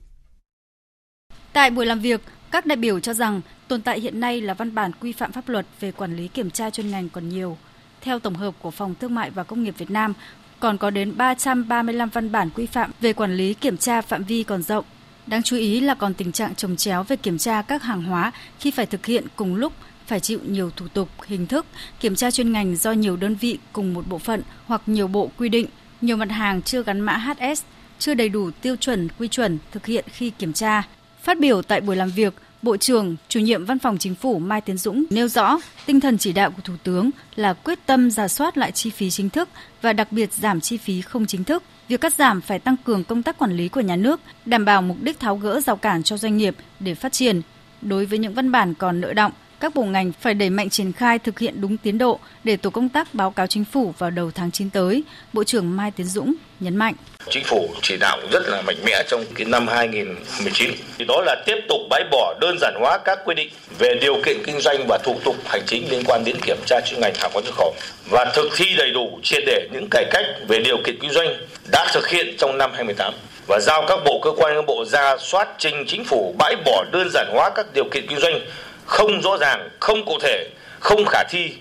Tại 1.53 1.69
buổi 1.69 1.85
làm 1.85 1.99
việc, 1.99 2.21
các 2.51 2.65
đại 2.65 2.75
biểu 2.75 2.99
cho 2.99 3.13
rằng 3.13 3.41
tồn 3.67 3.81
tại 3.81 3.99
hiện 3.99 4.19
nay 4.19 4.41
là 4.41 4.53
văn 4.53 4.75
bản 4.75 4.91
quy 4.99 5.11
phạm 5.11 5.31
pháp 5.31 5.49
luật 5.49 5.65
về 5.79 5.91
quản 5.91 6.15
lý 6.15 6.27
kiểm 6.27 6.49
tra 6.49 6.69
chuyên 6.69 6.91
ngành 6.91 7.09
còn 7.09 7.29
nhiều. 7.29 7.57
Theo 8.01 8.19
tổng 8.19 8.35
hợp 8.35 8.53
của 8.61 8.71
Phòng 8.71 8.95
Thương 8.99 9.15
mại 9.15 9.29
và 9.29 9.43
Công 9.43 9.63
nghiệp 9.63 9.75
Việt 9.77 9.91
Nam, 9.91 10.13
còn 10.59 10.77
có 10.77 10.89
đến 10.89 11.17
335 11.17 12.09
văn 12.09 12.31
bản 12.31 12.49
quy 12.55 12.65
phạm 12.65 12.91
về 13.01 13.13
quản 13.13 13.35
lý 13.35 13.53
kiểm 13.53 13.77
tra 13.77 14.01
phạm 14.01 14.23
vi 14.23 14.43
còn 14.43 14.63
rộng. 14.63 14.85
Đáng 15.27 15.43
chú 15.43 15.55
ý 15.55 15.79
là 15.79 15.95
còn 15.95 16.13
tình 16.13 16.31
trạng 16.31 16.55
trồng 16.55 16.75
chéo 16.75 17.03
về 17.03 17.15
kiểm 17.15 17.37
tra 17.37 17.61
các 17.61 17.83
hàng 17.83 18.03
hóa 18.03 18.31
khi 18.59 18.71
phải 18.71 18.85
thực 18.85 19.05
hiện 19.05 19.25
cùng 19.35 19.55
lúc 19.55 19.73
phải 20.05 20.19
chịu 20.19 20.39
nhiều 20.47 20.69
thủ 20.69 20.87
tục, 20.87 21.09
hình 21.25 21.47
thức, 21.47 21.65
kiểm 21.99 22.15
tra 22.15 22.31
chuyên 22.31 22.51
ngành 22.51 22.75
do 22.75 22.91
nhiều 22.91 23.15
đơn 23.15 23.35
vị 23.35 23.57
cùng 23.73 23.93
một 23.93 24.07
bộ 24.07 24.17
phận 24.17 24.41
hoặc 24.65 24.81
nhiều 24.85 25.07
bộ 25.07 25.31
quy 25.37 25.49
định, 25.49 25.65
nhiều 26.01 26.17
mặt 26.17 26.31
hàng 26.31 26.61
chưa 26.61 26.83
gắn 26.83 26.99
mã 26.99 27.17
HS, 27.17 27.61
chưa 27.99 28.13
đầy 28.13 28.29
đủ 28.29 28.51
tiêu 28.61 28.75
chuẩn 28.75 29.07
quy 29.19 29.27
chuẩn 29.27 29.57
thực 29.71 29.85
hiện 29.85 30.05
khi 30.07 30.29
kiểm 30.29 30.53
tra. 30.53 30.83
Phát 31.23 31.39
biểu 31.39 31.61
tại 31.61 31.81
buổi 31.81 31.95
làm 31.95 32.09
việc, 32.09 32.33
Bộ 32.61 32.77
trưởng, 32.77 33.15
chủ 33.29 33.39
nhiệm 33.39 33.65
Văn 33.65 33.79
phòng 33.79 33.97
Chính 33.97 34.15
phủ 34.15 34.39
Mai 34.39 34.61
Tiến 34.61 34.77
Dũng 34.77 35.03
nêu 35.09 35.27
rõ 35.27 35.59
tinh 35.85 35.99
thần 35.99 36.17
chỉ 36.17 36.33
đạo 36.33 36.51
của 36.51 36.61
Thủ 36.63 36.73
tướng 36.83 37.09
là 37.35 37.53
quyết 37.53 37.79
tâm 37.85 38.11
giả 38.11 38.27
soát 38.27 38.57
lại 38.57 38.71
chi 38.71 38.89
phí 38.89 39.09
chính 39.09 39.29
thức 39.29 39.49
và 39.81 39.93
đặc 39.93 40.11
biệt 40.11 40.33
giảm 40.33 40.61
chi 40.61 40.77
phí 40.77 41.01
không 41.01 41.25
chính 41.25 41.43
thức. 41.43 41.63
Việc 41.87 42.01
cắt 42.01 42.13
giảm 42.13 42.41
phải 42.41 42.59
tăng 42.59 42.75
cường 42.83 43.03
công 43.03 43.23
tác 43.23 43.37
quản 43.37 43.51
lý 43.51 43.69
của 43.69 43.81
nhà 43.81 43.95
nước, 43.95 44.19
đảm 44.45 44.65
bảo 44.65 44.81
mục 44.81 44.97
đích 45.01 45.19
tháo 45.19 45.37
gỡ 45.37 45.61
rào 45.61 45.75
cản 45.75 46.03
cho 46.03 46.17
doanh 46.17 46.37
nghiệp 46.37 46.55
để 46.79 46.95
phát 46.95 47.11
triển. 47.11 47.41
Đối 47.81 48.05
với 48.05 48.19
những 48.19 48.33
văn 48.33 48.51
bản 48.51 48.73
còn 48.73 49.01
nợ 49.01 49.13
động, 49.13 49.31
các 49.59 49.75
bộ 49.75 49.83
ngành 49.83 50.11
phải 50.11 50.33
đẩy 50.33 50.49
mạnh 50.49 50.69
triển 50.69 50.91
khai 50.91 51.19
thực 51.19 51.39
hiện 51.39 51.61
đúng 51.61 51.77
tiến 51.77 51.97
độ 51.97 52.19
để 52.43 52.57
tổ 52.57 52.69
công 52.69 52.89
tác 52.89 53.15
báo 53.15 53.31
cáo 53.31 53.47
chính 53.47 53.65
phủ 53.65 53.93
vào 53.97 54.09
đầu 54.09 54.31
tháng 54.31 54.51
9 54.51 54.69
tới, 54.69 55.03
Bộ 55.33 55.43
trưởng 55.43 55.75
Mai 55.75 55.91
Tiến 55.91 56.07
Dũng 56.07 56.33
nhấn 56.59 56.75
mạnh. 56.75 56.95
Chính 57.29 57.43
phủ 57.43 57.69
chỉ 57.81 57.97
đạo 57.97 58.19
rất 58.31 58.43
là 58.47 58.61
mạnh 58.61 58.77
mẽ 58.85 59.03
trong 59.07 59.25
cái 59.35 59.45
năm 59.45 59.67
2019 59.67 60.71
thì 60.97 61.05
đó 61.05 61.21
là 61.25 61.35
tiếp 61.45 61.57
tục 61.69 61.81
bãi 61.89 62.03
bỏ 62.11 62.33
đơn 62.41 62.57
giản 62.61 62.73
hóa 62.79 62.97
các 63.05 63.19
quy 63.25 63.35
định 63.35 63.49
về 63.79 63.95
điều 64.01 64.21
kiện 64.25 64.43
kinh 64.45 64.61
doanh 64.61 64.85
và 64.87 64.97
thủ 65.03 65.19
tục 65.23 65.35
hành 65.45 65.61
chính 65.65 65.91
liên 65.91 66.03
quan 66.05 66.23
đến 66.25 66.35
kiểm 66.45 66.57
tra 66.65 66.81
chuyên 66.85 67.01
ngành 67.01 67.13
hàng 67.15 67.31
hóa 67.33 67.41
xuất 67.45 67.55
khẩu 67.55 67.75
và 68.09 68.31
thực 68.35 68.49
thi 68.55 68.65
đầy 68.77 68.91
đủ 68.91 69.19
triệt 69.23 69.43
để 69.45 69.67
những 69.71 69.87
cải 69.91 70.05
cách 70.11 70.25
về 70.47 70.59
điều 70.59 70.77
kiện 70.77 70.99
kinh 70.99 71.11
doanh 71.11 71.27
đã 71.71 71.91
thực 71.93 72.09
hiện 72.09 72.35
trong 72.37 72.57
năm 72.57 72.71
2018 72.73 73.13
và 73.47 73.59
giao 73.59 73.85
các 73.87 73.99
bộ 74.05 74.19
cơ 74.23 74.31
quan 74.37 74.55
các 74.55 74.65
bộ 74.65 74.85
ra 74.85 75.17
soát 75.17 75.47
trình 75.57 75.85
chính 75.87 76.03
phủ 76.03 76.35
bãi 76.37 76.55
bỏ 76.65 76.85
đơn 76.91 77.09
giản 77.13 77.27
hóa 77.33 77.49
các 77.55 77.65
điều 77.73 77.85
kiện 77.91 78.07
kinh 78.07 78.19
doanh 78.19 78.39
không 78.85 79.21
rõ 79.21 79.37
ràng, 79.37 79.69
không 79.79 80.05
cụ 80.05 80.17
thể, 80.21 80.49
không 80.79 81.05
khả 81.05 81.23
thi 81.29 81.53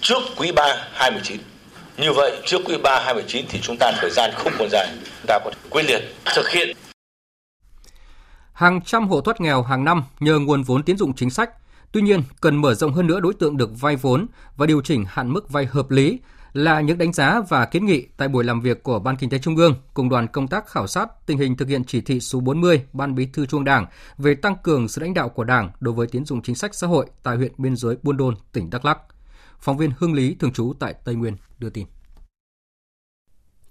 trước 0.00 0.18
quý 0.36 0.52
3 0.52 0.76
2019. 0.92 1.38
Như 1.98 2.12
vậy, 2.12 2.42
trước 2.44 2.58
quý 2.64 2.76
3 2.82 3.00
2019 3.04 3.46
thì 3.48 3.60
chúng 3.62 3.76
ta 3.80 3.92
thời 4.00 4.10
gian 4.10 4.30
không 4.34 4.52
còn 4.58 4.68
dài, 4.70 4.88
chúng 5.02 5.26
ta 5.26 5.38
có 5.44 5.50
thể 5.50 5.68
quyết 5.70 5.82
liệt 5.82 6.00
thực 6.36 6.48
hiện. 6.50 6.76
Hàng 8.52 8.80
trăm 8.82 9.08
hộ 9.08 9.20
thoát 9.20 9.40
nghèo 9.40 9.62
hàng 9.62 9.84
năm 9.84 10.02
nhờ 10.20 10.38
nguồn 10.38 10.62
vốn 10.62 10.82
tín 10.82 10.98
dụng 10.98 11.14
chính 11.14 11.30
sách. 11.30 11.50
Tuy 11.92 12.02
nhiên, 12.02 12.22
cần 12.40 12.56
mở 12.56 12.74
rộng 12.74 12.92
hơn 12.92 13.06
nữa 13.06 13.20
đối 13.20 13.34
tượng 13.34 13.56
được 13.56 13.80
vay 13.80 13.96
vốn 13.96 14.26
và 14.56 14.66
điều 14.66 14.80
chỉnh 14.80 15.04
hạn 15.08 15.32
mức 15.32 15.50
vay 15.50 15.66
hợp 15.66 15.90
lý 15.90 16.18
là 16.52 16.80
những 16.80 16.98
đánh 16.98 17.12
giá 17.12 17.40
và 17.48 17.66
kiến 17.66 17.86
nghị 17.86 18.06
tại 18.16 18.28
buổi 18.28 18.44
làm 18.44 18.60
việc 18.60 18.82
của 18.82 18.98
Ban 18.98 19.16
Kinh 19.16 19.30
tế 19.30 19.38
Trung 19.38 19.56
ương 19.56 19.74
cùng 19.94 20.08
đoàn 20.08 20.28
công 20.28 20.48
tác 20.48 20.66
khảo 20.66 20.86
sát 20.86 21.26
tình 21.26 21.38
hình 21.38 21.56
thực 21.56 21.68
hiện 21.68 21.84
chỉ 21.84 22.00
thị 22.00 22.20
số 22.20 22.40
40 22.40 22.82
Ban 22.92 23.14
Bí 23.14 23.26
thư 23.32 23.46
Trung 23.46 23.64
Đảng 23.64 23.86
về 24.18 24.34
tăng 24.34 24.56
cường 24.62 24.88
sự 24.88 25.00
lãnh 25.02 25.14
đạo 25.14 25.28
của 25.28 25.44
Đảng 25.44 25.70
đối 25.80 25.94
với 25.94 26.06
tiến 26.06 26.24
dụng 26.24 26.42
chính 26.42 26.54
sách 26.54 26.74
xã 26.74 26.86
hội 26.86 27.06
tại 27.22 27.36
huyện 27.36 27.52
biên 27.58 27.76
giới 27.76 27.96
Buôn 28.02 28.16
Đôn, 28.16 28.34
tỉnh 28.52 28.70
Đắk 28.70 28.84
Lắk. 28.84 28.98
Phóng 29.58 29.76
viên 29.76 29.90
Hương 29.98 30.14
Lý 30.14 30.36
thường 30.40 30.52
trú 30.52 30.72
tại 30.80 30.94
Tây 31.04 31.14
Nguyên 31.14 31.36
đưa 31.58 31.70
tin. 31.70 31.86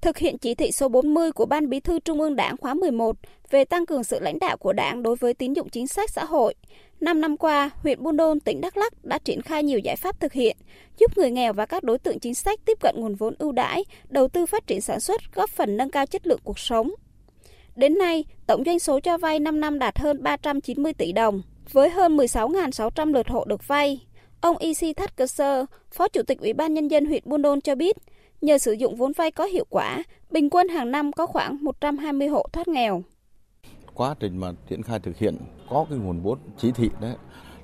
Thực 0.01 0.17
hiện 0.17 0.37
chỉ 0.37 0.55
thị 0.55 0.71
số 0.71 0.89
40 0.89 1.31
của 1.31 1.45
Ban 1.45 1.69
Bí 1.69 1.79
thư 1.79 1.99
Trung 1.99 2.21
ương 2.21 2.35
Đảng 2.35 2.57
khóa 2.57 2.73
11 2.73 3.17
về 3.49 3.65
tăng 3.65 3.85
cường 3.85 4.03
sự 4.03 4.19
lãnh 4.19 4.39
đạo 4.39 4.57
của 4.57 4.73
Đảng 4.73 5.03
đối 5.03 5.15
với 5.15 5.33
tín 5.33 5.53
dụng 5.53 5.69
chính 5.69 5.87
sách 5.87 6.09
xã 6.09 6.25
hội, 6.25 6.55
5 6.99 7.21
năm 7.21 7.37
qua, 7.37 7.69
huyện 7.75 8.03
Buôn 8.03 8.17
Đôn, 8.17 8.39
tỉnh 8.39 8.61
Đắk 8.61 8.77
Lắk 8.77 9.05
đã 9.05 9.19
triển 9.19 9.41
khai 9.41 9.63
nhiều 9.63 9.79
giải 9.79 9.95
pháp 9.95 10.19
thực 10.19 10.33
hiện, 10.33 10.57
giúp 10.99 11.17
người 11.17 11.31
nghèo 11.31 11.53
và 11.53 11.65
các 11.65 11.83
đối 11.83 11.97
tượng 11.97 12.19
chính 12.19 12.35
sách 12.35 12.59
tiếp 12.65 12.77
cận 12.81 12.95
nguồn 12.97 13.15
vốn 13.15 13.35
ưu 13.39 13.51
đãi, 13.51 13.85
đầu 14.09 14.27
tư 14.27 14.45
phát 14.45 14.67
triển 14.67 14.81
sản 14.81 14.99
xuất, 14.99 15.21
góp 15.33 15.49
phần 15.49 15.77
nâng 15.77 15.91
cao 15.91 16.05
chất 16.05 16.27
lượng 16.27 16.39
cuộc 16.43 16.59
sống. 16.59 16.91
Đến 17.75 17.97
nay, 17.97 18.25
tổng 18.47 18.63
doanh 18.65 18.79
số 18.79 18.99
cho 18.99 19.17
vay 19.17 19.39
5 19.39 19.59
năm 19.59 19.79
đạt 19.79 19.99
hơn 19.99 20.23
390 20.23 20.93
tỷ 20.93 21.11
đồng, 21.11 21.41
với 21.71 21.89
hơn 21.89 22.17
16.600 22.17 23.13
lượt 23.13 23.27
hộ 23.27 23.45
được 23.45 23.67
vay. 23.67 24.06
Ông 24.41 24.57
Isi 24.57 24.93
Thắt 24.93 25.15
Cơ 25.15 25.27
Sơ, 25.27 25.65
Phó 25.91 26.07
Chủ 26.07 26.21
tịch 26.27 26.39
Ủy 26.39 26.53
ban 26.53 26.73
Nhân 26.73 26.87
dân 26.87 27.05
huyện 27.05 27.23
Buôn 27.25 27.41
Đôn 27.41 27.61
cho 27.61 27.75
biết, 27.75 27.97
nhờ 28.41 28.57
sử 28.57 28.71
dụng 28.71 28.95
vốn 28.95 29.11
vay 29.11 29.31
có 29.31 29.45
hiệu 29.45 29.65
quả, 29.69 30.03
bình 30.31 30.49
quân 30.49 30.69
hàng 30.69 30.91
năm 30.91 31.11
có 31.11 31.25
khoảng 31.25 31.57
120 31.61 32.27
hộ 32.27 32.45
thoát 32.53 32.67
nghèo 32.67 33.03
quá 33.97 34.15
trình 34.19 34.37
mà 34.37 34.51
triển 34.69 34.83
khai 34.83 34.99
thực 34.99 35.17
hiện 35.17 35.37
có 35.69 35.85
cái 35.89 35.99
nguồn 35.99 36.21
vốn 36.21 36.39
chỉ 36.57 36.71
thị 36.71 36.89
đấy 37.01 37.15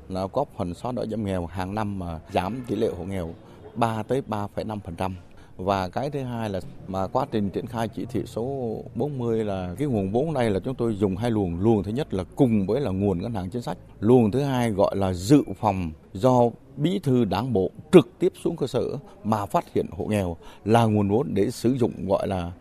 là 0.09 0.27
góp 0.33 0.47
phần 0.57 0.73
xóa 0.73 0.91
đói 0.91 1.07
giảm 1.07 1.25
nghèo 1.25 1.45
hàng 1.45 1.75
năm 1.75 1.99
mà 1.99 2.19
giảm 2.31 2.63
tỷ 2.67 2.75
lệ 2.75 2.89
hộ 2.97 3.03
nghèo 3.03 3.33
3 3.75 4.03
tới 4.03 4.21
3,5%. 4.29 5.12
Và 5.57 5.89
cái 5.89 6.09
thứ 6.09 6.23
hai 6.23 6.49
là 6.49 6.59
mà 6.87 7.07
quá 7.07 7.25
trình 7.31 7.49
triển 7.49 7.67
khai 7.67 7.87
chỉ 7.87 8.05
thị 8.05 8.21
số 8.25 8.77
40 8.95 9.45
là 9.45 9.75
cái 9.77 9.87
nguồn 9.87 10.11
vốn 10.11 10.33
này 10.33 10.49
là 10.49 10.59
chúng 10.59 10.75
tôi 10.75 10.95
dùng 10.95 11.17
hai 11.17 11.31
luồng. 11.31 11.59
Luồng 11.59 11.83
thứ 11.83 11.91
nhất 11.91 12.13
là 12.13 12.23
cùng 12.35 12.67
với 12.67 12.81
là 12.81 12.91
nguồn 12.91 13.21
ngân 13.21 13.33
hàng 13.33 13.49
chính 13.49 13.61
sách. 13.61 13.77
Luồng 13.99 14.31
thứ 14.31 14.41
hai 14.41 14.71
gọi 14.71 14.95
là 14.95 15.13
dự 15.13 15.43
phòng 15.59 15.91
do 16.13 16.41
bí 16.77 16.99
thư 16.99 17.25
đảng 17.25 17.53
bộ 17.53 17.69
trực 17.91 18.09
tiếp 18.19 18.33
xuống 18.43 18.55
cơ 18.55 18.67
sở 18.67 18.83
mà 19.23 19.45
phát 19.45 19.73
hiện 19.73 19.85
hộ 19.91 20.05
nghèo 20.05 20.37
là 20.65 20.85
nguồn 20.85 21.09
vốn 21.09 21.33
để 21.33 21.51
sử 21.51 21.73
dụng, 21.73 22.07
gọi 22.07 22.27
là 22.27 22.51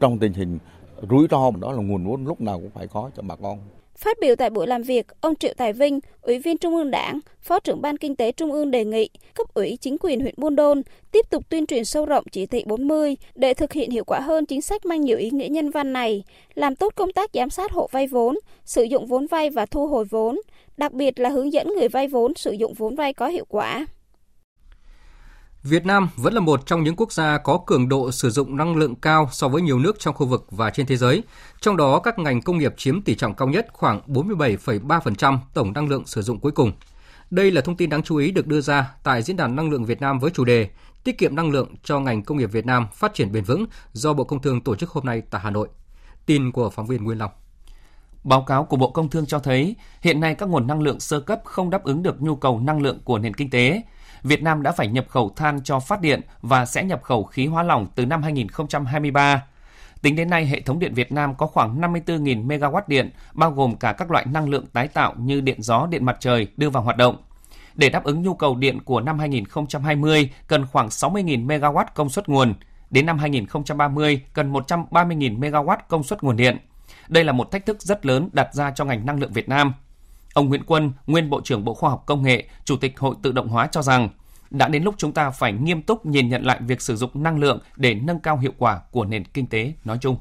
trong 0.00 0.18
tình 0.18 0.32
hình 0.32 0.58
rủi 1.10 1.26
ro 1.30 1.50
đó 1.60 1.72
là 1.72 1.82
nguồn 1.82 2.06
vốn 2.06 2.24
lúc 2.24 2.40
nào 2.40 2.60
cũng 2.60 2.70
phải 2.70 2.86
có 2.86 3.10
cho 3.16 3.22
bà 3.22 3.36
con. 3.36 3.58
Phát 4.04 4.16
biểu 4.20 4.36
tại 4.36 4.50
buổi 4.50 4.66
làm 4.66 4.82
việc, 4.82 5.06
ông 5.20 5.36
Triệu 5.36 5.52
Tài 5.56 5.72
Vinh, 5.72 6.00
Ủy 6.22 6.38
viên 6.38 6.58
Trung 6.58 6.76
ương 6.76 6.90
Đảng, 6.90 7.20
Phó 7.40 7.60
trưởng 7.60 7.82
Ban 7.82 7.96
Kinh 7.96 8.16
tế 8.16 8.32
Trung 8.32 8.52
ương 8.52 8.70
đề 8.70 8.84
nghị 8.84 9.08
cấp 9.34 9.54
ủy 9.54 9.78
chính 9.80 9.96
quyền 10.00 10.20
huyện 10.20 10.34
Buôn 10.36 10.56
Đôn 10.56 10.82
tiếp 11.12 11.26
tục 11.30 11.48
tuyên 11.48 11.66
truyền 11.66 11.84
sâu 11.84 12.06
rộng 12.06 12.24
chỉ 12.32 12.46
thị 12.46 12.64
40 12.66 13.16
để 13.34 13.54
thực 13.54 13.72
hiện 13.72 13.90
hiệu 13.90 14.04
quả 14.04 14.20
hơn 14.20 14.46
chính 14.46 14.62
sách 14.62 14.86
mang 14.86 15.00
nhiều 15.00 15.18
ý 15.18 15.30
nghĩa 15.30 15.48
nhân 15.48 15.70
văn 15.70 15.92
này, 15.92 16.22
làm 16.54 16.76
tốt 16.76 16.92
công 16.96 17.12
tác 17.12 17.30
giám 17.34 17.50
sát 17.50 17.72
hộ 17.72 17.88
vay 17.92 18.06
vốn, 18.06 18.38
sử 18.64 18.82
dụng 18.82 19.06
vốn 19.06 19.26
vay 19.26 19.50
và 19.50 19.66
thu 19.66 19.86
hồi 19.86 20.04
vốn, 20.04 20.40
đặc 20.76 20.92
biệt 20.92 21.20
là 21.20 21.28
hướng 21.28 21.52
dẫn 21.52 21.68
người 21.68 21.88
vay 21.88 22.08
vốn 22.08 22.34
sử 22.34 22.52
dụng 22.52 22.74
vốn 22.74 22.94
vay 22.94 23.12
có 23.12 23.28
hiệu 23.28 23.44
quả. 23.48 23.86
Việt 25.62 25.86
Nam 25.86 26.08
vẫn 26.16 26.34
là 26.34 26.40
một 26.40 26.66
trong 26.66 26.82
những 26.82 26.96
quốc 26.96 27.12
gia 27.12 27.38
có 27.38 27.60
cường 27.66 27.88
độ 27.88 28.10
sử 28.10 28.30
dụng 28.30 28.56
năng 28.56 28.76
lượng 28.76 28.94
cao 28.94 29.28
so 29.32 29.48
với 29.48 29.62
nhiều 29.62 29.78
nước 29.78 29.98
trong 29.98 30.14
khu 30.14 30.26
vực 30.26 30.46
và 30.50 30.70
trên 30.70 30.86
thế 30.86 30.96
giới. 30.96 31.22
Trong 31.60 31.76
đó, 31.76 31.98
các 31.98 32.18
ngành 32.18 32.42
công 32.42 32.58
nghiệp 32.58 32.74
chiếm 32.76 33.02
tỷ 33.02 33.14
trọng 33.14 33.34
cao 33.34 33.48
nhất 33.48 33.66
khoảng 33.72 34.00
47,3% 34.06 35.38
tổng 35.54 35.72
năng 35.72 35.88
lượng 35.88 36.06
sử 36.06 36.22
dụng 36.22 36.40
cuối 36.40 36.52
cùng. 36.52 36.72
Đây 37.30 37.50
là 37.50 37.60
thông 37.60 37.76
tin 37.76 37.90
đáng 37.90 38.02
chú 38.02 38.16
ý 38.16 38.30
được 38.30 38.46
đưa 38.46 38.60
ra 38.60 38.94
tại 39.02 39.22
Diễn 39.22 39.36
đàn 39.36 39.56
Năng 39.56 39.70
lượng 39.70 39.84
Việt 39.84 40.00
Nam 40.00 40.18
với 40.18 40.30
chủ 40.30 40.44
đề 40.44 40.68
Tiết 41.04 41.18
kiệm 41.18 41.36
năng 41.36 41.50
lượng 41.50 41.74
cho 41.84 42.00
ngành 42.00 42.22
công 42.22 42.38
nghiệp 42.38 42.52
Việt 42.52 42.66
Nam 42.66 42.86
phát 42.94 43.14
triển 43.14 43.32
bền 43.32 43.44
vững 43.44 43.66
do 43.92 44.12
Bộ 44.12 44.24
Công 44.24 44.42
Thương 44.42 44.60
tổ 44.60 44.76
chức 44.76 44.90
hôm 44.90 45.04
nay 45.04 45.22
tại 45.30 45.40
Hà 45.44 45.50
Nội. 45.50 45.68
Tin 46.26 46.52
của 46.52 46.70
phóng 46.70 46.86
viên 46.86 47.04
Nguyên 47.04 47.18
Long. 47.18 47.30
Báo 48.24 48.42
cáo 48.42 48.64
của 48.64 48.76
Bộ 48.76 48.90
Công 48.90 49.10
Thương 49.10 49.26
cho 49.26 49.38
thấy, 49.38 49.76
hiện 50.02 50.20
nay 50.20 50.34
các 50.34 50.48
nguồn 50.48 50.66
năng 50.66 50.82
lượng 50.82 51.00
sơ 51.00 51.20
cấp 51.20 51.40
không 51.44 51.70
đáp 51.70 51.84
ứng 51.84 52.02
được 52.02 52.22
nhu 52.22 52.36
cầu 52.36 52.60
năng 52.60 52.82
lượng 52.82 52.98
của 53.04 53.18
nền 53.18 53.34
kinh 53.34 53.50
tế. 53.50 53.82
Việt 54.22 54.42
Nam 54.42 54.62
đã 54.62 54.72
phải 54.72 54.88
nhập 54.88 55.06
khẩu 55.08 55.32
than 55.36 55.60
cho 55.64 55.80
phát 55.80 56.00
điện 56.00 56.20
và 56.42 56.66
sẽ 56.66 56.84
nhập 56.84 57.02
khẩu 57.02 57.24
khí 57.24 57.46
hóa 57.46 57.62
lỏng 57.62 57.86
từ 57.94 58.06
năm 58.06 58.22
2023. 58.22 59.42
Tính 60.02 60.16
đến 60.16 60.30
nay, 60.30 60.46
hệ 60.46 60.60
thống 60.60 60.78
điện 60.78 60.94
Việt 60.94 61.12
Nam 61.12 61.34
có 61.34 61.46
khoảng 61.46 61.80
54.000 61.80 62.46
MW 62.46 62.80
điện, 62.86 63.10
bao 63.32 63.50
gồm 63.50 63.76
cả 63.76 63.92
các 63.92 64.10
loại 64.10 64.24
năng 64.26 64.48
lượng 64.48 64.66
tái 64.66 64.88
tạo 64.88 65.14
như 65.18 65.40
điện 65.40 65.62
gió, 65.62 65.86
điện 65.86 66.04
mặt 66.04 66.16
trời 66.20 66.48
đưa 66.56 66.70
vào 66.70 66.82
hoạt 66.82 66.96
động. 66.96 67.16
Để 67.74 67.88
đáp 67.88 68.04
ứng 68.04 68.22
nhu 68.22 68.34
cầu 68.34 68.54
điện 68.56 68.80
của 68.84 69.00
năm 69.00 69.18
2020, 69.18 70.30
cần 70.46 70.66
khoảng 70.66 70.88
60.000 70.88 71.46
MW 71.46 71.84
công 71.94 72.08
suất 72.08 72.28
nguồn. 72.28 72.54
Đến 72.90 73.06
năm 73.06 73.18
2030, 73.18 74.22
cần 74.32 74.52
130.000 74.52 75.38
MW 75.38 75.76
công 75.88 76.02
suất 76.02 76.22
nguồn 76.22 76.36
điện. 76.36 76.58
Đây 77.08 77.24
là 77.24 77.32
một 77.32 77.50
thách 77.50 77.66
thức 77.66 77.82
rất 77.82 78.06
lớn 78.06 78.28
đặt 78.32 78.54
ra 78.54 78.70
cho 78.70 78.84
ngành 78.84 79.06
năng 79.06 79.20
lượng 79.20 79.32
Việt 79.32 79.48
Nam. 79.48 79.74
Ông 80.34 80.48
Nguyễn 80.48 80.62
Quân, 80.66 80.92
nguyên 81.06 81.30
Bộ 81.30 81.40
trưởng 81.44 81.64
Bộ 81.64 81.74
Khoa 81.74 81.90
học 81.90 82.02
Công 82.06 82.22
nghệ, 82.22 82.44
Chủ 82.64 82.76
tịch 82.76 82.98
Hội 82.98 83.14
Tự 83.22 83.32
động 83.32 83.48
hóa 83.48 83.66
cho 83.66 83.82
rằng, 83.82 84.08
đã 84.50 84.68
đến 84.68 84.82
lúc 84.82 84.94
chúng 84.98 85.12
ta 85.12 85.30
phải 85.30 85.52
nghiêm 85.52 85.82
túc 85.82 86.06
nhìn 86.06 86.28
nhận 86.28 86.42
lại 86.42 86.60
việc 86.66 86.80
sử 86.80 86.96
dụng 86.96 87.10
năng 87.14 87.38
lượng 87.38 87.58
để 87.76 87.94
nâng 87.94 88.20
cao 88.20 88.36
hiệu 88.36 88.52
quả 88.58 88.80
của 88.90 89.04
nền 89.04 89.24
kinh 89.24 89.46
tế 89.46 89.72
nói 89.84 89.98
chung. 90.00 90.16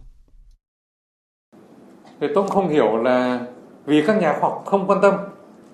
Thì 2.21 2.27
tôi 2.35 2.47
không 2.49 2.69
hiểu 2.69 2.97
là 2.97 3.39
vì 3.85 4.03
các 4.07 4.21
nhà 4.21 4.33
khoa 4.39 4.49
học 4.49 4.63
không 4.65 4.87
quan 4.87 5.01
tâm 5.01 5.13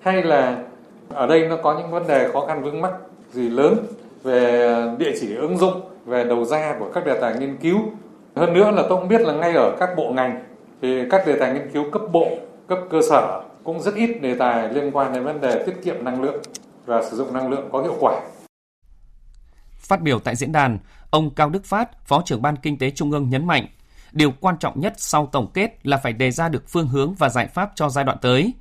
hay 0.00 0.22
là 0.22 0.64
ở 1.08 1.26
đây 1.26 1.48
nó 1.48 1.56
có 1.62 1.78
những 1.78 1.90
vấn 1.90 2.06
đề 2.06 2.30
khó 2.32 2.46
khăn 2.46 2.62
vướng 2.62 2.80
mắc 2.80 2.92
gì 3.32 3.50
lớn 3.50 3.86
về 4.22 4.70
địa 4.98 5.12
chỉ 5.20 5.34
ứng 5.34 5.58
dụng, 5.58 5.80
về 6.04 6.24
đầu 6.24 6.44
ra 6.44 6.76
của 6.78 6.90
các 6.94 7.06
đề 7.06 7.20
tài 7.20 7.38
nghiên 7.38 7.56
cứu. 7.56 7.78
Hơn 8.36 8.54
nữa 8.54 8.70
là 8.70 8.82
tôi 8.88 8.98
không 8.98 9.08
biết 9.08 9.20
là 9.20 9.32
ngay 9.32 9.52
ở 9.52 9.76
các 9.80 9.90
bộ 9.96 10.12
ngành 10.12 10.44
thì 10.82 11.02
các 11.10 11.26
đề 11.26 11.38
tài 11.40 11.52
nghiên 11.52 11.70
cứu 11.72 11.90
cấp 11.90 12.02
bộ, 12.12 12.28
cấp 12.66 12.78
cơ 12.90 13.00
sở 13.10 13.42
cũng 13.66 13.82
rất 13.82 13.94
ít 13.94 14.20
đề 14.20 14.34
tài 14.34 14.72
liên 14.72 14.90
quan 14.92 15.12
đến 15.12 15.24
vấn 15.24 15.40
đề 15.40 15.62
tiết 15.66 15.74
kiệm 15.84 16.04
năng 16.04 16.22
lượng 16.22 16.42
và 16.84 17.02
sử 17.10 17.16
dụng 17.16 17.32
năng 17.32 17.48
lượng 17.48 17.68
có 17.72 17.82
hiệu 17.82 17.96
quả. 18.00 18.20
Phát 19.78 20.02
biểu 20.02 20.18
tại 20.18 20.36
diễn 20.36 20.52
đàn, 20.52 20.78
ông 21.10 21.34
Cao 21.34 21.50
Đức 21.50 21.64
Phát, 21.64 22.06
Phó 22.06 22.22
trưởng 22.24 22.42
Ban 22.42 22.56
Kinh 22.56 22.78
tế 22.78 22.90
Trung 22.90 23.10
ương 23.10 23.30
nhấn 23.30 23.46
mạnh, 23.46 23.66
điều 24.12 24.32
quan 24.40 24.58
trọng 24.58 24.80
nhất 24.80 24.94
sau 24.96 25.28
tổng 25.32 25.50
kết 25.54 25.86
là 25.86 25.96
phải 25.96 26.12
đề 26.12 26.30
ra 26.30 26.48
được 26.48 26.68
phương 26.68 26.88
hướng 26.88 27.14
và 27.14 27.28
giải 27.28 27.46
pháp 27.46 27.72
cho 27.74 27.88
giai 27.88 28.04
đoạn 28.04 28.18
tới. 28.22 28.52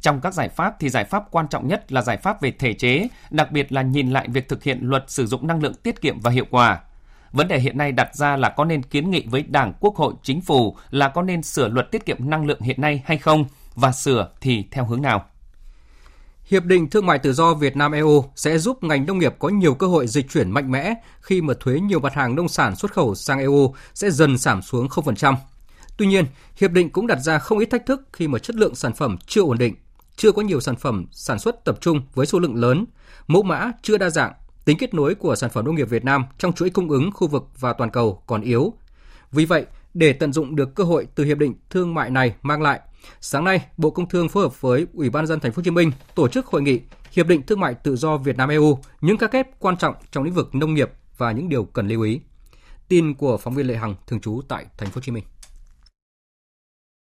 Trong 0.00 0.20
các 0.20 0.34
giải 0.34 0.48
pháp 0.48 0.74
thì 0.80 0.88
giải 0.88 1.04
pháp 1.04 1.24
quan 1.30 1.48
trọng 1.48 1.68
nhất 1.68 1.92
là 1.92 2.02
giải 2.02 2.16
pháp 2.16 2.40
về 2.40 2.50
thể 2.50 2.72
chế, 2.72 3.08
đặc 3.30 3.52
biệt 3.52 3.72
là 3.72 3.82
nhìn 3.82 4.10
lại 4.10 4.28
việc 4.28 4.48
thực 4.48 4.62
hiện 4.62 4.78
luật 4.82 5.04
sử 5.10 5.26
dụng 5.26 5.46
năng 5.46 5.62
lượng 5.62 5.74
tiết 5.74 6.00
kiệm 6.00 6.20
và 6.20 6.30
hiệu 6.30 6.46
quả. 6.50 6.80
Vấn 7.32 7.48
đề 7.48 7.58
hiện 7.58 7.78
nay 7.78 7.92
đặt 7.92 8.14
ra 8.14 8.36
là 8.36 8.48
có 8.48 8.64
nên 8.64 8.82
kiến 8.82 9.10
nghị 9.10 9.26
với 9.26 9.42
Đảng, 9.42 9.72
Quốc 9.80 9.96
hội, 9.96 10.14
Chính 10.22 10.40
phủ 10.40 10.76
là 10.90 11.08
có 11.08 11.22
nên 11.22 11.42
sửa 11.42 11.68
luật 11.68 11.90
tiết 11.90 12.06
kiệm 12.06 12.30
năng 12.30 12.46
lượng 12.46 12.60
hiện 12.60 12.80
nay 12.80 13.02
hay 13.06 13.18
không 13.18 13.44
và 13.74 13.92
sửa 13.92 14.30
thì 14.40 14.64
theo 14.70 14.84
hướng 14.84 15.02
nào. 15.02 15.24
Hiệp 16.44 16.64
định 16.64 16.90
Thương 16.90 17.06
mại 17.06 17.18
Tự 17.18 17.32
do 17.32 17.54
Việt 17.54 17.76
Nam 17.76 17.92
EU 17.92 18.24
sẽ 18.36 18.58
giúp 18.58 18.84
ngành 18.84 19.06
nông 19.06 19.18
nghiệp 19.18 19.34
có 19.38 19.48
nhiều 19.48 19.74
cơ 19.74 19.86
hội 19.86 20.06
dịch 20.06 20.30
chuyển 20.30 20.50
mạnh 20.50 20.70
mẽ 20.70 20.94
khi 21.20 21.40
mà 21.40 21.54
thuế 21.60 21.80
nhiều 21.80 22.00
mặt 22.00 22.14
hàng 22.14 22.34
nông 22.34 22.48
sản 22.48 22.76
xuất 22.76 22.92
khẩu 22.92 23.14
sang 23.14 23.38
EU 23.38 23.74
sẽ 23.94 24.10
dần 24.10 24.38
giảm 24.38 24.62
xuống 24.62 24.86
0%. 24.86 25.34
Tuy 25.96 26.06
nhiên, 26.06 26.24
hiệp 26.56 26.70
định 26.70 26.90
cũng 26.90 27.06
đặt 27.06 27.18
ra 27.18 27.38
không 27.38 27.58
ít 27.58 27.66
thách 27.66 27.86
thức 27.86 28.02
khi 28.12 28.28
mà 28.28 28.38
chất 28.38 28.56
lượng 28.56 28.74
sản 28.74 28.92
phẩm 28.92 29.16
chưa 29.26 29.42
ổn 29.42 29.58
định, 29.58 29.74
chưa 30.16 30.32
có 30.32 30.42
nhiều 30.42 30.60
sản 30.60 30.76
phẩm 30.76 31.06
sản 31.12 31.38
xuất 31.38 31.64
tập 31.64 31.78
trung 31.80 32.02
với 32.14 32.26
số 32.26 32.38
lượng 32.38 32.56
lớn, 32.56 32.84
mẫu 33.26 33.42
mã 33.42 33.72
chưa 33.82 33.98
đa 33.98 34.10
dạng, 34.10 34.32
tính 34.64 34.78
kết 34.78 34.94
nối 34.94 35.14
của 35.14 35.36
sản 35.36 35.50
phẩm 35.50 35.64
nông 35.64 35.74
nghiệp 35.74 35.90
Việt 35.90 36.04
Nam 36.04 36.24
trong 36.38 36.52
chuỗi 36.52 36.70
cung 36.70 36.88
ứng 36.88 37.10
khu 37.12 37.28
vực 37.28 37.48
và 37.60 37.72
toàn 37.72 37.90
cầu 37.90 38.22
còn 38.26 38.40
yếu. 38.40 38.72
Vì 39.32 39.44
vậy, 39.44 39.66
để 39.94 40.12
tận 40.12 40.32
dụng 40.32 40.56
được 40.56 40.74
cơ 40.74 40.84
hội 40.84 41.06
từ 41.14 41.24
hiệp 41.24 41.38
định 41.38 41.54
thương 41.70 41.94
mại 41.94 42.10
này 42.10 42.34
mang 42.42 42.62
lại, 42.62 42.80
sáng 43.20 43.44
nay 43.44 43.60
Bộ 43.76 43.90
Công 43.90 44.08
Thương 44.08 44.28
phối 44.28 44.42
hợp 44.42 44.60
với 44.60 44.86
Ủy 44.94 45.10
ban 45.10 45.26
dân 45.26 45.40
thành 45.40 45.52
phố 45.52 45.56
Hồ 45.56 45.62
Chí 45.64 45.70
Minh 45.70 45.92
tổ 46.14 46.28
chức 46.28 46.46
hội 46.46 46.62
nghị 46.62 46.80
Hiệp 47.12 47.26
định 47.26 47.42
Thương 47.46 47.60
mại 47.60 47.74
Tự 47.74 47.96
do 47.96 48.16
Việt 48.16 48.36
Nam 48.36 48.48
EU 48.48 48.78
những 49.00 49.16
các 49.16 49.30
kép 49.30 49.60
quan 49.60 49.76
trọng 49.76 49.94
trong 50.12 50.24
lĩnh 50.24 50.34
vực 50.34 50.54
nông 50.54 50.74
nghiệp 50.74 50.90
và 51.18 51.32
những 51.32 51.48
điều 51.48 51.64
cần 51.64 51.88
lưu 51.88 52.02
ý. 52.02 52.20
Tin 52.88 53.14
của 53.14 53.36
phóng 53.36 53.54
viên 53.54 53.66
Lệ 53.66 53.74
Hằng 53.74 53.94
thường 54.06 54.20
trú 54.20 54.40
tại 54.48 54.66
thành 54.78 54.88
phố 54.88 54.94
Hồ 54.94 55.00
Chí 55.04 55.12
Minh. 55.12 55.24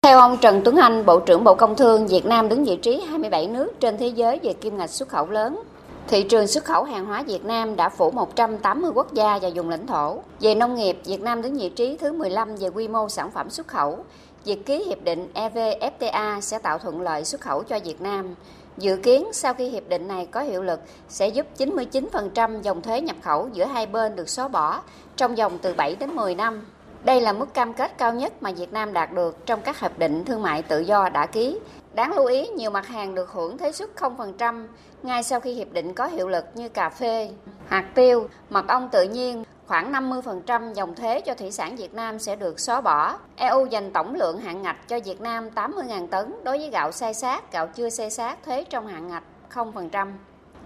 Theo 0.03 0.19
ông 0.19 0.37
Trần 0.41 0.61
Tuấn 0.65 0.75
Anh, 0.75 1.05
Bộ 1.05 1.19
trưởng 1.19 1.43
Bộ 1.43 1.55
Công 1.55 1.75
Thương, 1.75 2.07
Việt 2.07 2.25
Nam 2.25 2.49
đứng 2.49 2.65
vị 2.65 2.77
trí 2.81 3.01
27 3.01 3.47
nước 3.47 3.71
trên 3.79 3.97
thế 3.97 4.07
giới 4.07 4.39
về 4.43 4.53
kim 4.53 4.77
ngạch 4.77 4.89
xuất 4.89 5.09
khẩu 5.09 5.29
lớn. 5.29 5.59
Thị 6.07 6.23
trường 6.23 6.47
xuất 6.47 6.65
khẩu 6.65 6.83
hàng 6.83 7.05
hóa 7.05 7.23
Việt 7.23 7.45
Nam 7.45 7.75
đã 7.75 7.89
phủ 7.89 8.11
180 8.11 8.91
quốc 8.95 9.13
gia 9.13 9.39
và 9.41 9.49
vùng 9.55 9.69
lãnh 9.69 9.87
thổ. 9.87 10.21
Về 10.39 10.55
nông 10.55 10.75
nghiệp, 10.75 10.97
Việt 11.05 11.21
Nam 11.21 11.41
đứng 11.41 11.57
vị 11.57 11.69
trí 11.69 11.97
thứ 11.97 12.13
15 12.13 12.55
về 12.55 12.67
quy 12.69 12.87
mô 12.87 13.09
sản 13.09 13.31
phẩm 13.31 13.49
xuất 13.49 13.67
khẩu. 13.67 14.05
Việc 14.45 14.65
ký 14.65 14.83
hiệp 14.83 15.03
định 15.03 15.27
EVFTA 15.33 16.41
sẽ 16.41 16.59
tạo 16.59 16.77
thuận 16.77 17.01
lợi 17.01 17.25
xuất 17.25 17.41
khẩu 17.41 17.63
cho 17.63 17.79
Việt 17.83 18.01
Nam. 18.01 18.35
Dự 18.77 18.97
kiến 18.97 19.25
sau 19.33 19.53
khi 19.53 19.69
hiệp 19.69 19.89
định 19.89 20.07
này 20.07 20.25
có 20.25 20.41
hiệu 20.41 20.63
lực 20.63 20.79
sẽ 21.09 21.27
giúp 21.27 21.45
99% 21.57 22.61
dòng 22.61 22.81
thuế 22.81 23.01
nhập 23.01 23.15
khẩu 23.21 23.49
giữa 23.53 23.65
hai 23.65 23.85
bên 23.85 24.15
được 24.15 24.29
xóa 24.29 24.47
bỏ 24.47 24.81
trong 25.15 25.35
vòng 25.35 25.57
từ 25.61 25.73
7 25.73 25.95
đến 25.95 26.15
10 26.15 26.35
năm. 26.35 26.65
Đây 27.03 27.21
là 27.21 27.33
mức 27.33 27.53
cam 27.53 27.73
kết 27.73 27.97
cao 27.97 28.13
nhất 28.13 28.33
mà 28.43 28.51
Việt 28.51 28.73
Nam 28.73 28.93
đạt 28.93 29.13
được 29.13 29.45
trong 29.45 29.61
các 29.61 29.79
hiệp 29.79 29.99
định 29.99 30.25
thương 30.25 30.41
mại 30.41 30.61
tự 30.61 30.79
do 30.79 31.09
đã 31.09 31.25
ký. 31.25 31.59
Đáng 31.93 32.15
lưu 32.15 32.25
ý, 32.25 32.47
nhiều 32.47 32.71
mặt 32.71 32.87
hàng 32.87 33.15
được 33.15 33.31
hưởng 33.31 33.57
thuế 33.57 33.71
suất 33.71 33.89
0% 33.95 34.67
ngay 35.03 35.23
sau 35.23 35.39
khi 35.39 35.53
hiệp 35.53 35.71
định 35.71 35.93
có 35.93 36.07
hiệu 36.07 36.27
lực 36.27 36.45
như 36.55 36.69
cà 36.69 36.89
phê, 36.89 37.29
hạt 37.67 37.85
tiêu, 37.95 38.27
mật 38.49 38.67
ong 38.67 38.89
tự 38.91 39.03
nhiên, 39.03 39.43
khoảng 39.69 39.91
50% 39.91 40.73
dòng 40.73 40.95
thuế 40.95 41.21
cho 41.21 41.33
thủy 41.33 41.51
sản 41.51 41.75
Việt 41.75 41.93
Nam 41.93 42.19
sẽ 42.19 42.35
được 42.35 42.59
xóa 42.59 42.81
bỏ. 42.81 43.17
EU 43.35 43.65
dành 43.65 43.93
tổng 43.93 44.15
lượng 44.15 44.41
hạn 44.41 44.61
ngạch 44.61 44.87
cho 44.87 44.99
Việt 45.05 45.21
Nam 45.21 45.49
80.000 45.55 46.07
tấn 46.07 46.35
đối 46.43 46.57
với 46.57 46.69
gạo 46.69 46.91
sai 46.91 47.13
sát, 47.13 47.51
gạo 47.51 47.67
chưa 47.67 47.89
sai 47.89 48.09
sát 48.09 48.43
thuế 48.43 48.63
trong 48.63 48.87
hạn 48.87 49.07
ngạch 49.07 49.23
0%. 49.53 50.11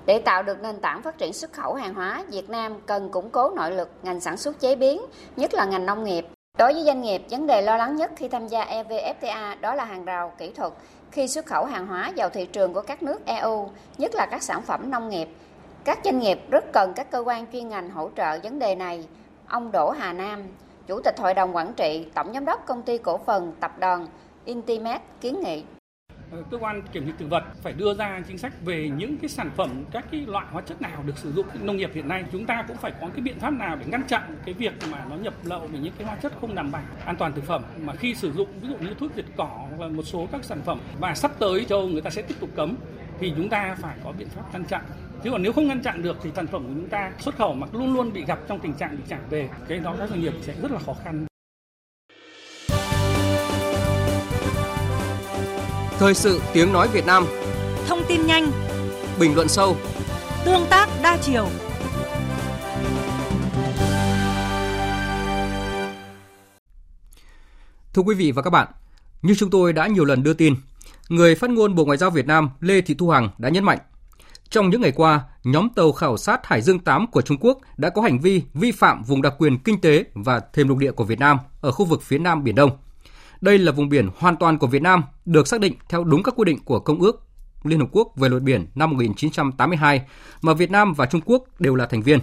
Để 0.05 0.19
tạo 0.19 0.43
được 0.43 0.61
nền 0.61 0.79
tảng 0.79 1.01
phát 1.01 1.17
triển 1.17 1.33
xuất 1.33 1.53
khẩu 1.53 1.73
hàng 1.73 1.93
hóa, 1.93 2.23
Việt 2.29 2.49
Nam 2.49 2.81
cần 2.85 3.09
củng 3.09 3.29
cố 3.29 3.49
nội 3.49 3.71
lực 3.71 3.89
ngành 4.03 4.19
sản 4.19 4.37
xuất 4.37 4.59
chế 4.59 4.75
biến, 4.75 5.01
nhất 5.35 5.53
là 5.53 5.65
ngành 5.65 5.85
nông 5.85 6.03
nghiệp. 6.03 6.27
Đối 6.57 6.73
với 6.73 6.83
doanh 6.83 7.01
nghiệp, 7.01 7.21
vấn 7.29 7.47
đề 7.47 7.61
lo 7.61 7.77
lắng 7.77 7.95
nhất 7.95 8.11
khi 8.15 8.27
tham 8.27 8.47
gia 8.47 8.65
EVFTA 8.65 9.55
đó 9.61 9.75
là 9.75 9.85
hàng 9.85 10.05
rào 10.05 10.33
kỹ 10.37 10.51
thuật 10.51 10.73
khi 11.11 11.27
xuất 11.27 11.45
khẩu 11.45 11.65
hàng 11.65 11.87
hóa 11.87 12.11
vào 12.17 12.29
thị 12.29 12.45
trường 12.45 12.73
của 12.73 12.81
các 12.81 13.03
nước 13.03 13.25
EU, 13.25 13.69
nhất 13.97 14.15
là 14.15 14.25
các 14.25 14.43
sản 14.43 14.61
phẩm 14.61 14.91
nông 14.91 15.09
nghiệp. 15.09 15.29
Các 15.86 16.00
doanh 16.04 16.19
nghiệp 16.19 16.39
rất 16.52 16.72
cần 16.74 16.93
các 16.96 17.12
cơ 17.12 17.24
quan 17.26 17.46
chuyên 17.54 17.69
ngành 17.69 17.89
hỗ 17.89 18.10
trợ 18.17 18.39
vấn 18.43 18.60
đề 18.60 18.76
này. 18.76 19.08
Ông 19.48 19.72
Đỗ 19.72 19.89
Hà 19.91 20.13
Nam, 20.13 20.43
Chủ 20.88 21.02
tịch 21.04 21.15
Hội 21.17 21.34
đồng 21.34 21.56
Quản 21.56 21.74
trị, 21.74 22.06
Tổng 22.13 22.34
Giám 22.34 22.46
đốc 22.46 22.65
Công 22.65 22.82
ty 22.82 22.98
Cổ 22.98 23.17
phần 23.26 23.54
Tập 23.60 23.72
đoàn 23.80 24.08
Intimet 24.46 25.02
kiến 25.22 25.41
nghị. 25.43 25.63
Ờ, 26.32 26.43
cơ 26.52 26.58
quan 26.58 26.82
kiểm 26.91 27.06
dịch 27.06 27.13
thực 27.19 27.30
vật 27.30 27.43
phải 27.62 27.74
đưa 27.74 27.93
ra 27.93 28.22
chính 28.28 28.38
sách 28.38 28.54
về 28.65 28.89
những 28.98 29.17
cái 29.17 29.30
sản 29.30 29.52
phẩm 29.56 29.84
các 29.91 30.06
cái 30.12 30.26
loại 30.28 30.46
hóa 30.52 30.62
chất 30.62 30.82
nào 30.82 31.04
được 31.06 31.17
sử 31.17 31.32
dụng 31.32 31.46
nông 31.62 31.78
nghiệp 31.78 31.91
hiện 31.93 32.08
nay. 32.08 32.24
Chúng 32.32 32.46
ta 32.46 32.65
cũng 32.67 32.78
phải 32.78 32.91
có 33.02 33.08
cái 33.13 33.22
biện 33.22 33.39
pháp 33.39 33.50
nào 33.50 33.76
để 33.76 33.86
ngăn 33.89 34.04
chặn 34.04 34.36
cái 34.46 34.54
việc 34.54 34.74
mà 34.91 35.06
nó 35.10 35.15
nhập 35.15 35.34
lậu 35.43 35.60
về 35.60 35.80
những 35.80 35.93
cái 35.98 36.08
hóa 36.08 36.15
chất 36.15 36.34
không 36.41 36.56
đảm 36.56 36.72
bảo 36.72 36.82
an 37.06 37.15
toàn 37.15 37.34
thực 37.34 37.43
phẩm. 37.43 37.63
Mà 37.82 37.93
khi 37.96 38.15
sử 38.15 38.32
dụng 38.32 38.48
ví 38.62 38.67
dụ 38.69 38.76
như 38.78 38.93
thuốc 39.00 39.12
diệt 39.15 39.26
cỏ 39.38 39.67
và 39.78 39.88
một 39.88 40.04
số 40.04 40.28
các 40.32 40.43
sản 40.43 40.62
phẩm 40.65 40.80
và 41.00 41.15
sắp 41.15 41.32
tới 41.39 41.65
châu 41.65 41.88
người 41.88 42.02
ta 42.02 42.10
sẽ 42.10 42.22
tiếp 42.22 42.36
tục 42.39 42.50
cấm 42.56 42.76
thì 43.19 43.34
chúng 43.38 43.50
ta 43.50 43.76
phải 43.82 43.98
có 44.04 44.12
biện 44.12 44.28
pháp 44.30 44.43
ngăn 44.54 44.65
chặn 44.65 44.84
chứ 45.23 45.31
còn 45.31 45.43
nếu 45.43 45.53
không 45.53 45.67
ngăn 45.67 45.83
chặn 45.83 46.01
được 46.01 46.17
thì 46.23 46.29
sản 46.36 46.47
phẩm 46.47 46.63
của 46.63 46.73
chúng 46.75 46.89
ta 46.89 47.12
xuất 47.19 47.38
khẩu 47.38 47.53
mà 47.53 47.67
luôn 47.73 47.93
luôn 47.93 48.13
bị 48.13 48.25
gặp 48.25 48.39
trong 48.47 48.59
tình 48.59 48.73
trạng 48.73 48.97
bị 48.97 49.03
trả 49.09 49.17
về 49.29 49.49
cái 49.67 49.79
đó 49.79 49.95
các 49.99 50.09
doanh 50.09 50.21
nghiệp 50.21 50.33
sẽ 50.41 50.53
rất 50.62 50.71
là 50.71 50.79
khó 50.86 50.93
khăn. 51.03 51.25
Thời 55.99 56.13
sự 56.13 56.41
tiếng 56.53 56.73
nói 56.73 56.88
Việt 56.93 57.05
Nam. 57.05 57.25
Thông 57.88 57.99
tin 58.07 58.27
nhanh. 58.27 58.51
Bình 59.19 59.36
luận 59.36 59.47
sâu. 59.47 59.77
Tương 60.45 60.65
tác 60.69 60.89
đa 61.03 61.17
chiều. 61.21 61.47
Thưa 67.93 68.01
quý 68.01 68.15
vị 68.15 68.31
và 68.31 68.41
các 68.41 68.49
bạn, 68.49 68.67
như 69.21 69.36
chúng 69.38 69.49
tôi 69.49 69.73
đã 69.73 69.88
nhiều 69.88 70.05
lần 70.05 70.23
đưa 70.23 70.33
tin, 70.33 70.55
người 71.09 71.36
phát 71.36 71.49
ngôn 71.49 71.75
Bộ 71.75 71.86
Ngoại 71.86 71.97
giao 71.97 72.09
Việt 72.09 72.27
Nam 72.27 72.49
Lê 72.59 72.81
Thị 72.81 72.95
Thu 72.97 73.09
Hằng 73.09 73.29
đã 73.38 73.49
nhấn 73.49 73.63
mạnh, 73.63 73.79
trong 74.53 74.69
những 74.69 74.81
ngày 74.81 74.91
qua, 74.91 75.21
nhóm 75.43 75.69
tàu 75.69 75.91
khảo 75.91 76.17
sát 76.17 76.47
Hải 76.47 76.61
Dương 76.61 76.79
8 76.79 77.07
của 77.07 77.21
Trung 77.21 77.37
Quốc 77.39 77.57
đã 77.77 77.89
có 77.89 78.01
hành 78.01 78.19
vi 78.19 78.43
vi 78.53 78.71
phạm 78.71 79.03
vùng 79.03 79.21
đặc 79.21 79.33
quyền 79.37 79.57
kinh 79.57 79.81
tế 79.81 80.05
và 80.13 80.39
thềm 80.53 80.67
lục 80.67 80.77
địa 80.77 80.91
của 80.91 81.03
Việt 81.03 81.19
Nam 81.19 81.37
ở 81.61 81.71
khu 81.71 81.85
vực 81.85 82.01
phía 82.01 82.17
Nam 82.17 82.43
Biển 82.43 82.55
Đông– 82.55 82.69
đây 83.43 83.57
là 83.57 83.71
vùng 83.71 83.89
biển 83.89 84.09
hoàn 84.17 84.37
toàn 84.37 84.57
của 84.57 84.67
Việt 84.67 84.81
Nam, 84.81 85.03
được 85.25 85.47
xác 85.47 85.59
định 85.59 85.73
theo 85.89 86.03
đúng 86.03 86.23
các 86.23 86.33
quy 86.37 86.45
định 86.45 86.59
của 86.65 86.79
Công 86.79 86.99
ước 86.99 87.27
Liên 87.63 87.79
Hợp 87.79 87.87
Quốc 87.91 88.13
về 88.15 88.29
luật 88.29 88.43
biển 88.43 88.67
năm 88.75 88.91
1982 88.91 90.01
mà 90.41 90.53
Việt 90.53 90.71
Nam 90.71 90.93
và 90.93 91.05
Trung 91.05 91.21
Quốc 91.25 91.43
đều 91.59 91.75
là 91.75 91.85
thành 91.85 92.01
viên. 92.01 92.19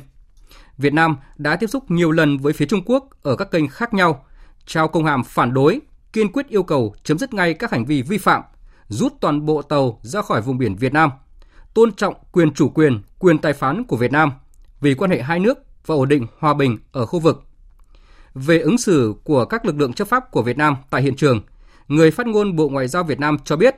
Việt 0.78 0.92
Nam 0.92 1.16
đã 1.36 1.56
tiếp 1.56 1.66
xúc 1.66 1.90
nhiều 1.90 2.10
lần 2.10 2.38
với 2.38 2.52
phía 2.52 2.66
Trung 2.66 2.82
Quốc 2.86 3.08
ở 3.22 3.36
các 3.36 3.50
kênh 3.50 3.68
khác 3.68 3.94
nhau, 3.94 4.24
trao 4.66 4.88
công 4.88 5.04
hàm 5.04 5.24
phản 5.24 5.54
đối, 5.54 5.80
kiên 6.12 6.32
quyết 6.32 6.48
yêu 6.48 6.62
cầu 6.62 6.94
chấm 7.04 7.18
dứt 7.18 7.34
ngay 7.34 7.54
các 7.54 7.70
hành 7.70 7.84
vi 7.84 8.02
vi 8.02 8.18
phạm, 8.18 8.42
rút 8.88 9.12
toàn 9.20 9.46
bộ 9.46 9.62
tàu 9.62 9.98
ra 10.02 10.22
khỏi 10.22 10.40
vùng 10.40 10.58
biển 10.58 10.76
Việt 10.76 10.92
Nam, 10.92 11.10
tôn 11.74 11.92
trọng 11.92 12.14
quyền 12.32 12.54
chủ 12.54 12.68
quyền, 12.68 13.00
quyền 13.18 13.38
tài 13.38 13.52
phán 13.52 13.84
của 13.84 13.96
Việt 13.96 14.12
Nam 14.12 14.32
vì 14.80 14.94
quan 14.94 15.10
hệ 15.10 15.22
hai 15.22 15.40
nước 15.40 15.58
và 15.86 15.94
ổn 15.94 16.08
định 16.08 16.26
hòa 16.38 16.54
bình 16.54 16.78
ở 16.92 17.06
khu 17.06 17.18
vực 17.18 17.44
về 18.34 18.58
ứng 18.58 18.78
xử 18.78 19.14
của 19.24 19.44
các 19.44 19.66
lực 19.66 19.76
lượng 19.76 19.92
chấp 19.92 20.08
pháp 20.08 20.30
của 20.30 20.42
Việt 20.42 20.58
Nam 20.58 20.76
tại 20.90 21.02
hiện 21.02 21.16
trường, 21.16 21.40
người 21.88 22.10
phát 22.10 22.26
ngôn 22.26 22.56
Bộ 22.56 22.68
Ngoại 22.68 22.88
giao 22.88 23.04
Việt 23.04 23.20
Nam 23.20 23.36
cho 23.44 23.56
biết 23.56 23.76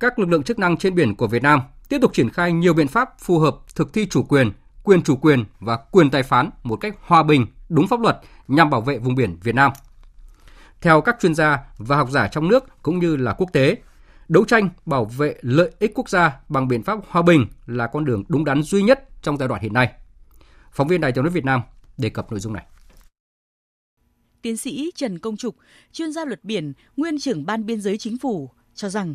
các 0.00 0.18
lực 0.18 0.28
lượng 0.28 0.42
chức 0.42 0.58
năng 0.58 0.76
trên 0.76 0.94
biển 0.94 1.14
của 1.14 1.26
Việt 1.26 1.42
Nam 1.42 1.60
tiếp 1.88 1.98
tục 2.02 2.12
triển 2.14 2.30
khai 2.30 2.52
nhiều 2.52 2.74
biện 2.74 2.88
pháp 2.88 3.10
phù 3.20 3.38
hợp 3.38 3.56
thực 3.74 3.92
thi 3.92 4.06
chủ 4.06 4.22
quyền, 4.22 4.52
quyền 4.82 5.02
chủ 5.02 5.16
quyền 5.16 5.44
và 5.60 5.76
quyền 5.76 6.10
tài 6.10 6.22
phán 6.22 6.50
một 6.62 6.76
cách 6.76 6.96
hòa 7.00 7.22
bình, 7.22 7.46
đúng 7.68 7.88
pháp 7.88 8.00
luật 8.00 8.20
nhằm 8.48 8.70
bảo 8.70 8.80
vệ 8.80 8.98
vùng 8.98 9.14
biển 9.14 9.36
Việt 9.42 9.54
Nam. 9.54 9.72
Theo 10.80 11.00
các 11.00 11.16
chuyên 11.20 11.34
gia 11.34 11.58
và 11.78 11.96
học 11.96 12.10
giả 12.10 12.28
trong 12.28 12.48
nước 12.48 12.82
cũng 12.82 12.98
như 12.98 13.16
là 13.16 13.32
quốc 13.32 13.52
tế, 13.52 13.76
đấu 14.28 14.44
tranh 14.44 14.68
bảo 14.86 15.04
vệ 15.04 15.36
lợi 15.42 15.70
ích 15.78 15.92
quốc 15.94 16.08
gia 16.08 16.40
bằng 16.48 16.68
biện 16.68 16.82
pháp 16.82 16.98
hòa 17.08 17.22
bình 17.22 17.46
là 17.66 17.86
con 17.86 18.04
đường 18.04 18.24
đúng 18.28 18.44
đắn 18.44 18.62
duy 18.62 18.82
nhất 18.82 19.08
trong 19.22 19.36
giai 19.36 19.48
đoạn 19.48 19.62
hiện 19.62 19.72
nay. 19.72 19.92
Phóng 20.72 20.88
viên 20.88 21.00
Đài 21.00 21.12
tiếng 21.12 21.24
nói 21.24 21.30
Việt 21.30 21.44
Nam 21.44 21.62
đề 21.98 22.08
cập 22.10 22.30
nội 22.30 22.40
dung 22.40 22.52
này 22.52 22.64
tiến 24.42 24.56
sĩ 24.56 24.90
Trần 24.94 25.18
Công 25.18 25.36
Trục, 25.36 25.56
chuyên 25.92 26.12
gia 26.12 26.24
luật 26.24 26.44
biển, 26.44 26.72
nguyên 26.96 27.18
trưởng 27.18 27.46
ban 27.46 27.66
biên 27.66 27.80
giới 27.80 27.98
chính 27.98 28.18
phủ, 28.18 28.50
cho 28.74 28.88
rằng 28.88 29.14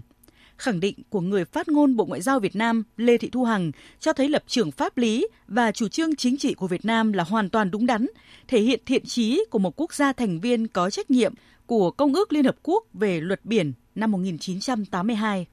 khẳng 0.58 0.80
định 0.80 0.96
của 1.10 1.22
người 1.22 1.46
phát 1.46 1.70
ngôn 1.70 1.96
Bộ 1.96 2.06
Ngoại 2.06 2.22
giao 2.22 2.40
Việt 2.40 2.56
Nam 2.56 2.84
Lê 2.98 3.18
Thị 3.18 3.30
Thu 3.30 3.44
Hằng 3.44 3.72
cho 4.00 4.14
thấy 4.14 4.30
lập 4.30 4.44
trường 4.48 4.72
pháp 4.72 4.98
lý 4.98 5.28
và 5.48 5.72
chủ 5.72 5.88
trương 5.88 6.16
chính 6.16 6.38
trị 6.38 6.54
của 6.54 6.68
Việt 6.68 6.86
Nam 6.86 7.14
là 7.14 7.24
hoàn 7.24 7.50
toàn 7.50 7.72
đúng 7.72 7.86
đắn, 7.86 8.08
thể 8.48 8.62
hiện 8.62 8.80
thiện 8.86 9.06
trí 9.06 9.46
của 9.50 9.60
một 9.60 9.74
quốc 9.76 9.94
gia 9.94 10.14
thành 10.14 10.40
viên 10.40 10.68
có 10.68 10.90
trách 10.90 11.12
nhiệm 11.12 11.34
của 11.66 11.92
Công 11.92 12.14
ước 12.14 12.34
Liên 12.34 12.46
Hợp 12.46 12.56
Quốc 12.64 12.84
về 12.94 13.22
luật 13.22 13.46
biển 13.46 13.74
năm 13.96 14.12
1982. 14.12 15.48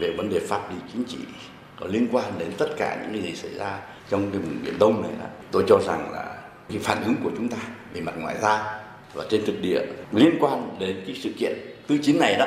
Về 0.00 0.14
vấn 0.16 0.28
đề 0.28 0.40
pháp 0.40 0.70
lý 0.70 0.76
chính 0.92 1.04
trị 1.04 1.18
có 1.80 1.86
liên 1.86 2.08
quan 2.12 2.38
đến 2.38 2.52
tất 2.58 2.68
cả 2.76 3.06
những 3.12 3.22
gì 3.22 3.34
xảy 3.34 3.54
ra 3.54 3.80
trong 4.10 4.30
cái 4.30 4.40
vùng 4.40 4.58
Biển 4.64 4.78
Đông 4.78 5.02
này 5.02 5.28
tôi 5.50 5.64
cho 5.68 5.78
rằng 5.86 6.12
là 6.12 6.42
cái 6.68 6.78
phản 6.78 7.04
ứng 7.04 7.14
của 7.24 7.30
chúng 7.36 7.48
ta 7.48 7.56
về 7.92 8.00
mặt 8.00 8.14
ngoại 8.20 8.36
giao 8.42 8.80
và 9.14 9.24
trên 9.30 9.44
thực 9.46 9.62
địa 9.62 9.80
liên 10.12 10.36
quan 10.40 10.76
đến 10.78 11.02
cái 11.06 11.16
sự 11.22 11.30
kiện 11.38 11.52
tư 11.86 11.98
chính 12.02 12.18
này 12.18 12.36
đó 12.38 12.46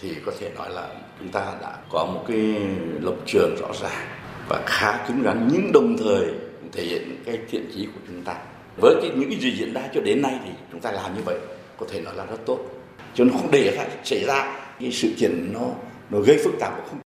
thì 0.00 0.14
có 0.26 0.32
thể 0.40 0.50
nói 0.54 0.70
là 0.70 0.88
chúng 1.18 1.28
ta 1.28 1.54
đã 1.60 1.78
có 1.90 2.06
một 2.14 2.24
cái 2.28 2.38
lập 3.00 3.16
trường 3.26 3.56
rõ 3.60 3.68
ràng 3.82 4.06
và 4.48 4.62
khá 4.66 5.04
cứng 5.08 5.22
rắn 5.24 5.48
nhưng 5.52 5.72
đồng 5.72 5.96
thời 5.98 6.26
thể 6.72 6.84
hiện 6.84 7.22
cái 7.24 7.38
thiện 7.50 7.70
chí 7.74 7.86
của 7.86 8.00
chúng 8.06 8.22
ta 8.22 8.36
với 8.80 8.94
cái, 9.02 9.10
những 9.16 9.30
cái 9.30 9.38
gì 9.40 9.56
diễn 9.56 9.72
ra 9.72 9.88
cho 9.94 10.00
đến 10.00 10.22
nay 10.22 10.38
thì 10.44 10.50
chúng 10.72 10.80
ta 10.80 10.92
làm 10.92 11.14
như 11.16 11.22
vậy 11.24 11.38
có 11.78 11.86
thể 11.90 12.00
nói 12.00 12.14
là 12.16 12.26
rất 12.26 12.46
tốt 12.46 12.58
cho 13.14 13.24
nó 13.24 13.32
không 13.32 13.50
để 13.50 13.88
xảy 14.04 14.24
ra 14.24 14.68
cái 14.80 14.92
sự 14.92 15.14
kiện 15.18 15.52
nó 15.52 15.74
nó 16.10 16.20
gây 16.20 16.38
phức 16.44 16.54
tạp 16.60 16.86
không 16.88 16.98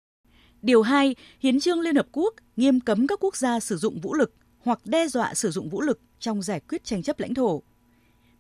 Điều 0.63 0.83
2, 0.83 1.15
Hiến 1.41 1.61
trương 1.61 1.81
Liên 1.81 1.97
Hợp 1.97 2.07
Quốc 2.13 2.35
nghiêm 2.57 2.81
cấm 2.81 3.07
các 3.07 3.25
quốc 3.25 3.37
gia 3.37 3.61
sử 3.61 3.77
dụng 3.77 4.01
vũ 4.01 4.15
lực 4.15 4.35
hoặc 4.59 4.79
đe 4.85 5.09
dọa 5.09 5.35
sử 5.35 5.51
dụng 5.51 5.69
vũ 5.69 5.81
lực 5.81 6.01
trong 6.19 6.43
giải 6.43 6.61
quyết 6.69 6.85
tranh 6.85 7.03
chấp 7.03 7.21
lãnh 7.21 7.35
thổ. 7.35 7.63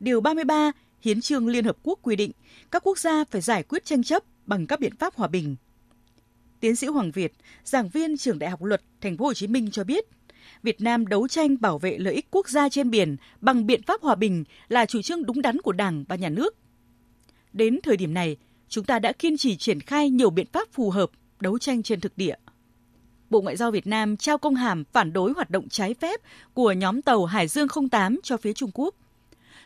Điều 0.01 0.21
33, 0.21 0.73
Hiến 1.01 1.21
trương 1.21 1.49
Liên 1.49 1.65
Hợp 1.65 1.77
Quốc 1.83 1.99
quy 2.03 2.17
định 2.17 2.31
các 2.71 2.87
quốc 2.87 2.99
gia 2.99 3.25
phải 3.25 3.41
giải 3.41 3.63
quyết 3.63 3.85
tranh 3.85 4.03
chấp 4.03 4.23
bằng 4.47 4.67
các 4.67 4.81
biện 4.81 4.97
pháp 4.97 5.15
hòa 5.15 5.29
bình. 5.29 5.57
Tiến 6.61 6.77
sĩ 6.77 6.87
Hoàng 6.87 7.11
Việt, 7.11 7.33
giảng 7.65 7.89
viên 7.89 8.17
trường 8.17 8.39
Đại 8.39 8.51
học 8.51 8.63
Luật 8.63 8.83
Thành 9.01 9.17
phố 9.17 9.25
Hồ 9.25 9.35
Chí 9.35 9.47
Minh 9.47 9.71
cho 9.71 9.85
biết, 9.85 10.05
Việt 10.63 10.81
Nam 10.81 11.07
đấu 11.07 11.29
tranh 11.29 11.57
bảo 11.61 11.79
vệ 11.79 11.99
lợi 11.99 12.15
ích 12.15 12.27
quốc 12.31 12.49
gia 12.49 12.69
trên 12.69 12.91
biển 12.91 13.17
bằng 13.41 13.67
biện 13.67 13.83
pháp 13.83 14.01
hòa 14.01 14.15
bình 14.15 14.45
là 14.69 14.87
chủ 14.87 15.03
trương 15.03 15.27
đúng 15.27 15.43
đắn 15.43 15.61
của 15.61 15.73
Đảng 15.73 16.05
và 16.09 16.17
nhà 16.17 16.29
nước. 16.29 16.57
Đến 17.57 17.79
thời 17.83 17.97
điểm 17.97 18.15
này, 18.15 18.37
chúng 18.69 18.85
ta 18.85 18.99
đã 18.99 19.13
kiên 19.13 19.37
trì 19.37 19.57
triển 19.57 19.81
khai 19.81 20.11
nhiều 20.11 20.31
biện 20.31 20.47
pháp 20.53 20.69
phù 20.73 20.91
hợp 20.91 21.11
đấu 21.41 21.59
tranh 21.59 21.83
trên 21.83 22.01
thực 22.01 22.19
địa. 22.19 22.35
Bộ 23.31 23.41
Ngoại 23.41 23.57
giao 23.57 23.71
Việt 23.71 23.87
Nam 23.87 24.17
trao 24.17 24.39
công 24.39 24.55
hàm 24.55 24.85
phản 24.93 25.13
đối 25.13 25.33
hoạt 25.33 25.51
động 25.51 25.69
trái 25.69 25.95
phép 25.95 26.21
của 26.55 26.73
nhóm 26.73 27.03
tàu 27.03 27.25
Hải 27.25 27.49
Dương 27.49 27.69
08 27.91 28.21
cho 28.23 28.37
phía 28.37 28.53
Trung 28.53 28.71
Quốc, 28.75 28.95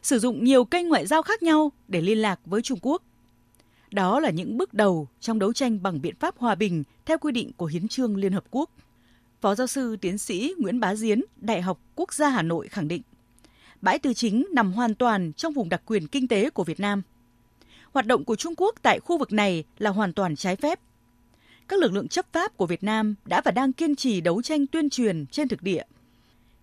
sử 0.03 0.19
dụng 0.19 0.45
nhiều 0.45 0.65
kênh 0.65 0.89
ngoại 0.89 1.07
giao 1.07 1.23
khác 1.23 1.43
nhau 1.43 1.73
để 1.89 2.01
liên 2.01 2.19
lạc 2.19 2.41
với 2.45 2.63
Trung 2.63 2.79
Quốc. 2.83 3.03
Đó 3.91 4.21
là 4.21 4.31
những 4.31 4.59
bước 4.59 4.75
đầu 4.75 5.09
trong 5.21 5.39
đấu 5.39 5.53
tranh 5.53 5.83
bằng 5.83 6.03
biện 6.03 6.15
pháp 6.21 6.39
hòa 6.39 6.55
bình 6.55 6.85
theo 7.07 7.19
quy 7.19 7.33
định 7.33 7.53
của 7.57 7.67
Hiến 7.67 7.89
trương 7.89 8.17
Liên 8.17 8.33
Hợp 8.33 8.45
Quốc. 8.51 8.71
Phó 9.41 9.55
giáo 9.55 9.67
sư 9.67 9.97
tiến 9.97 10.19
sĩ 10.19 10.55
Nguyễn 10.59 10.81
Bá 10.81 10.95
Diến, 10.95 11.21
Đại 11.37 11.63
học 11.63 11.81
Quốc 11.95 12.13
gia 12.13 12.29
Hà 12.29 12.43
Nội 12.43 12.69
khẳng 12.69 12.89
định, 12.89 13.03
bãi 13.81 13.99
tư 13.99 14.15
chính 14.15 14.47
nằm 14.53 14.73
hoàn 14.73 14.95
toàn 14.95 15.33
trong 15.33 15.53
vùng 15.53 15.69
đặc 15.69 15.83
quyền 15.87 16.07
kinh 16.07 16.29
tế 16.29 16.51
của 16.51 16.65
Việt 16.65 16.81
Nam. 16.81 17.03
Hoạt 17.93 18.07
động 18.07 18.25
của 18.25 18.37
Trung 18.37 18.55
Quốc 18.57 18.75
tại 18.83 19.01
khu 19.01 19.19
vực 19.19 19.33
này 19.33 19.65
là 19.79 19.91
hoàn 19.91 20.13
toàn 20.13 20.37
trái 20.37 20.57
phép. 20.57 20.81
Các 21.69 21.81
lực 21.81 21.93
lượng 21.93 22.09
chấp 22.09 22.33
pháp 22.33 22.57
của 22.57 22.67
Việt 22.67 22.83
Nam 22.83 23.15
đã 23.25 23.41
và 23.45 23.51
đang 23.51 23.73
kiên 23.73 23.97
trì 23.97 24.21
đấu 24.21 24.43
tranh 24.43 24.67
tuyên 24.67 24.91
truyền 24.91 25.27
trên 25.27 25.49
thực 25.49 25.63
địa. 25.63 25.83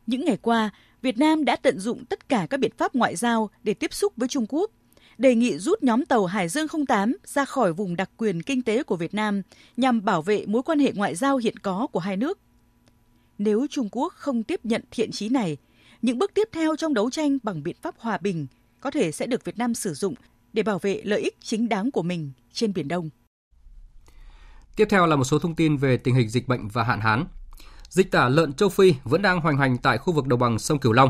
Những 0.08 0.26
ngày 0.26 0.38
qua, 0.42 0.70
Việt 1.02 1.18
Nam 1.18 1.46
đã 1.46 1.56
tận 1.56 1.80
dụng 1.80 2.06
tất 2.06 2.30
cả 2.30 2.48
các 2.50 2.60
biện 2.60 2.72
pháp 2.78 2.96
ngoại 2.96 3.16
giao 3.16 3.50
để 3.64 3.74
tiếp 3.74 3.94
xúc 3.94 4.14
với 4.18 4.28
Trung 4.28 4.46
Quốc, 4.50 4.72
đề 5.18 5.36
nghị 5.36 5.58
rút 5.58 5.84
nhóm 5.84 6.06
tàu 6.06 6.26
Hải 6.26 6.50
Dương 6.50 6.68
08 6.88 7.18
ra 7.26 7.46
khỏi 7.46 7.74
vùng 7.74 7.96
đặc 7.96 8.10
quyền 8.18 8.42
kinh 8.42 8.62
tế 8.62 8.84
của 8.84 8.96
Việt 8.96 9.14
Nam 9.14 9.42
nhằm 9.78 10.06
bảo 10.06 10.22
vệ 10.22 10.46
mối 10.46 10.64
quan 10.64 10.80
hệ 10.80 10.92
ngoại 10.96 11.16
giao 11.16 11.38
hiện 11.38 11.58
có 11.60 11.88
của 11.92 12.00
hai 12.00 12.18
nước. 12.18 12.40
Nếu 13.38 13.68
Trung 13.70 13.90
Quốc 13.92 14.14
không 14.14 14.44
tiếp 14.44 14.60
nhận 14.64 14.82
thiện 14.92 15.12
chí 15.12 15.30
này, 15.30 15.58
những 16.02 16.20
bước 16.20 16.34
tiếp 16.34 16.50
theo 16.52 16.76
trong 16.76 16.94
đấu 16.94 17.10
tranh 17.10 17.38
bằng 17.44 17.64
biện 17.64 17.76
pháp 17.82 17.96
hòa 18.00 18.18
bình 18.18 18.48
có 18.82 18.92
thể 18.92 19.12
sẽ 19.12 19.26
được 19.26 19.46
Việt 19.46 19.58
Nam 19.58 19.74
sử 19.74 19.94
dụng 19.94 20.14
để 20.54 20.64
bảo 20.64 20.80
vệ 20.80 21.02
lợi 21.04 21.22
ích 21.22 21.38
chính 21.42 21.70
đáng 21.70 21.92
của 21.92 22.04
mình 22.04 22.32
trên 22.54 22.74
Biển 22.74 22.88
Đông. 22.88 23.10
Tiếp 24.76 24.88
theo 24.90 25.06
là 25.06 25.16
một 25.16 25.24
số 25.24 25.40
thông 25.40 25.56
tin 25.56 25.78
về 25.78 25.98
tình 25.98 26.16
hình 26.16 26.30
dịch 26.30 26.48
bệnh 26.48 26.68
và 26.68 26.84
hạn 26.84 27.00
hán. 27.00 27.26
Dịch 27.90 28.12
tả 28.12 28.30
lợn 28.30 28.54
châu 28.54 28.70
Phi 28.70 28.96
vẫn 29.04 29.22
đang 29.22 29.42
hoành 29.42 29.58
hành 29.58 29.78
tại 29.78 29.98
khu 29.98 30.14
vực 30.14 30.28
đồng 30.28 30.40
bằng 30.40 30.60
sông 30.60 30.80
Cửu 30.80 30.94
Long. 30.94 31.10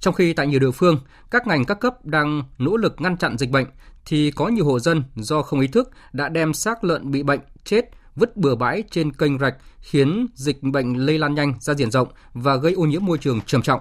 Trong 0.00 0.14
khi 0.14 0.32
tại 0.32 0.46
nhiều 0.46 0.60
địa 0.60 0.70
phương, 0.70 0.98
các 1.30 1.46
ngành 1.46 1.64
các 1.64 1.80
cấp 1.80 2.04
đang 2.04 2.42
nỗ 2.58 2.76
lực 2.76 3.00
ngăn 3.00 3.16
chặn 3.16 3.38
dịch 3.38 3.50
bệnh, 3.50 3.66
thì 4.04 4.30
có 4.30 4.48
nhiều 4.48 4.64
hộ 4.64 4.80
dân 4.80 5.02
do 5.14 5.42
không 5.42 5.60
ý 5.60 5.66
thức 5.66 5.90
đã 6.12 6.28
đem 6.28 6.54
xác 6.54 6.84
lợn 6.84 7.10
bị 7.10 7.22
bệnh, 7.22 7.40
chết 7.64 7.84
vứt 8.14 8.36
bừa 8.36 8.54
bãi 8.54 8.82
trên 8.90 9.12
kênh 9.12 9.38
rạch 9.38 9.56
khiến 9.80 10.26
dịch 10.34 10.62
bệnh 10.62 10.94
lây 11.06 11.18
lan 11.18 11.34
nhanh 11.34 11.54
ra 11.60 11.74
diện 11.74 11.90
rộng 11.90 12.08
và 12.32 12.56
gây 12.56 12.72
ô 12.72 12.82
nhiễm 12.82 13.04
môi 13.04 13.18
trường 13.18 13.40
trầm 13.40 13.62
trọng. 13.62 13.80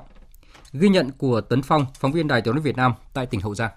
Ghi 0.73 0.89
nhận 0.89 1.11
của 1.11 1.41
Tấn 1.41 1.61
Phong, 1.61 1.85
phóng 1.99 2.11
viên 2.11 2.27
Đài 2.27 2.41
Tiếng 2.41 2.53
nói 2.53 2.61
Việt 2.61 2.75
Nam 2.75 2.93
tại 3.13 3.25
tỉnh 3.25 3.41
Hậu 3.41 3.55
Giang. 3.55 3.71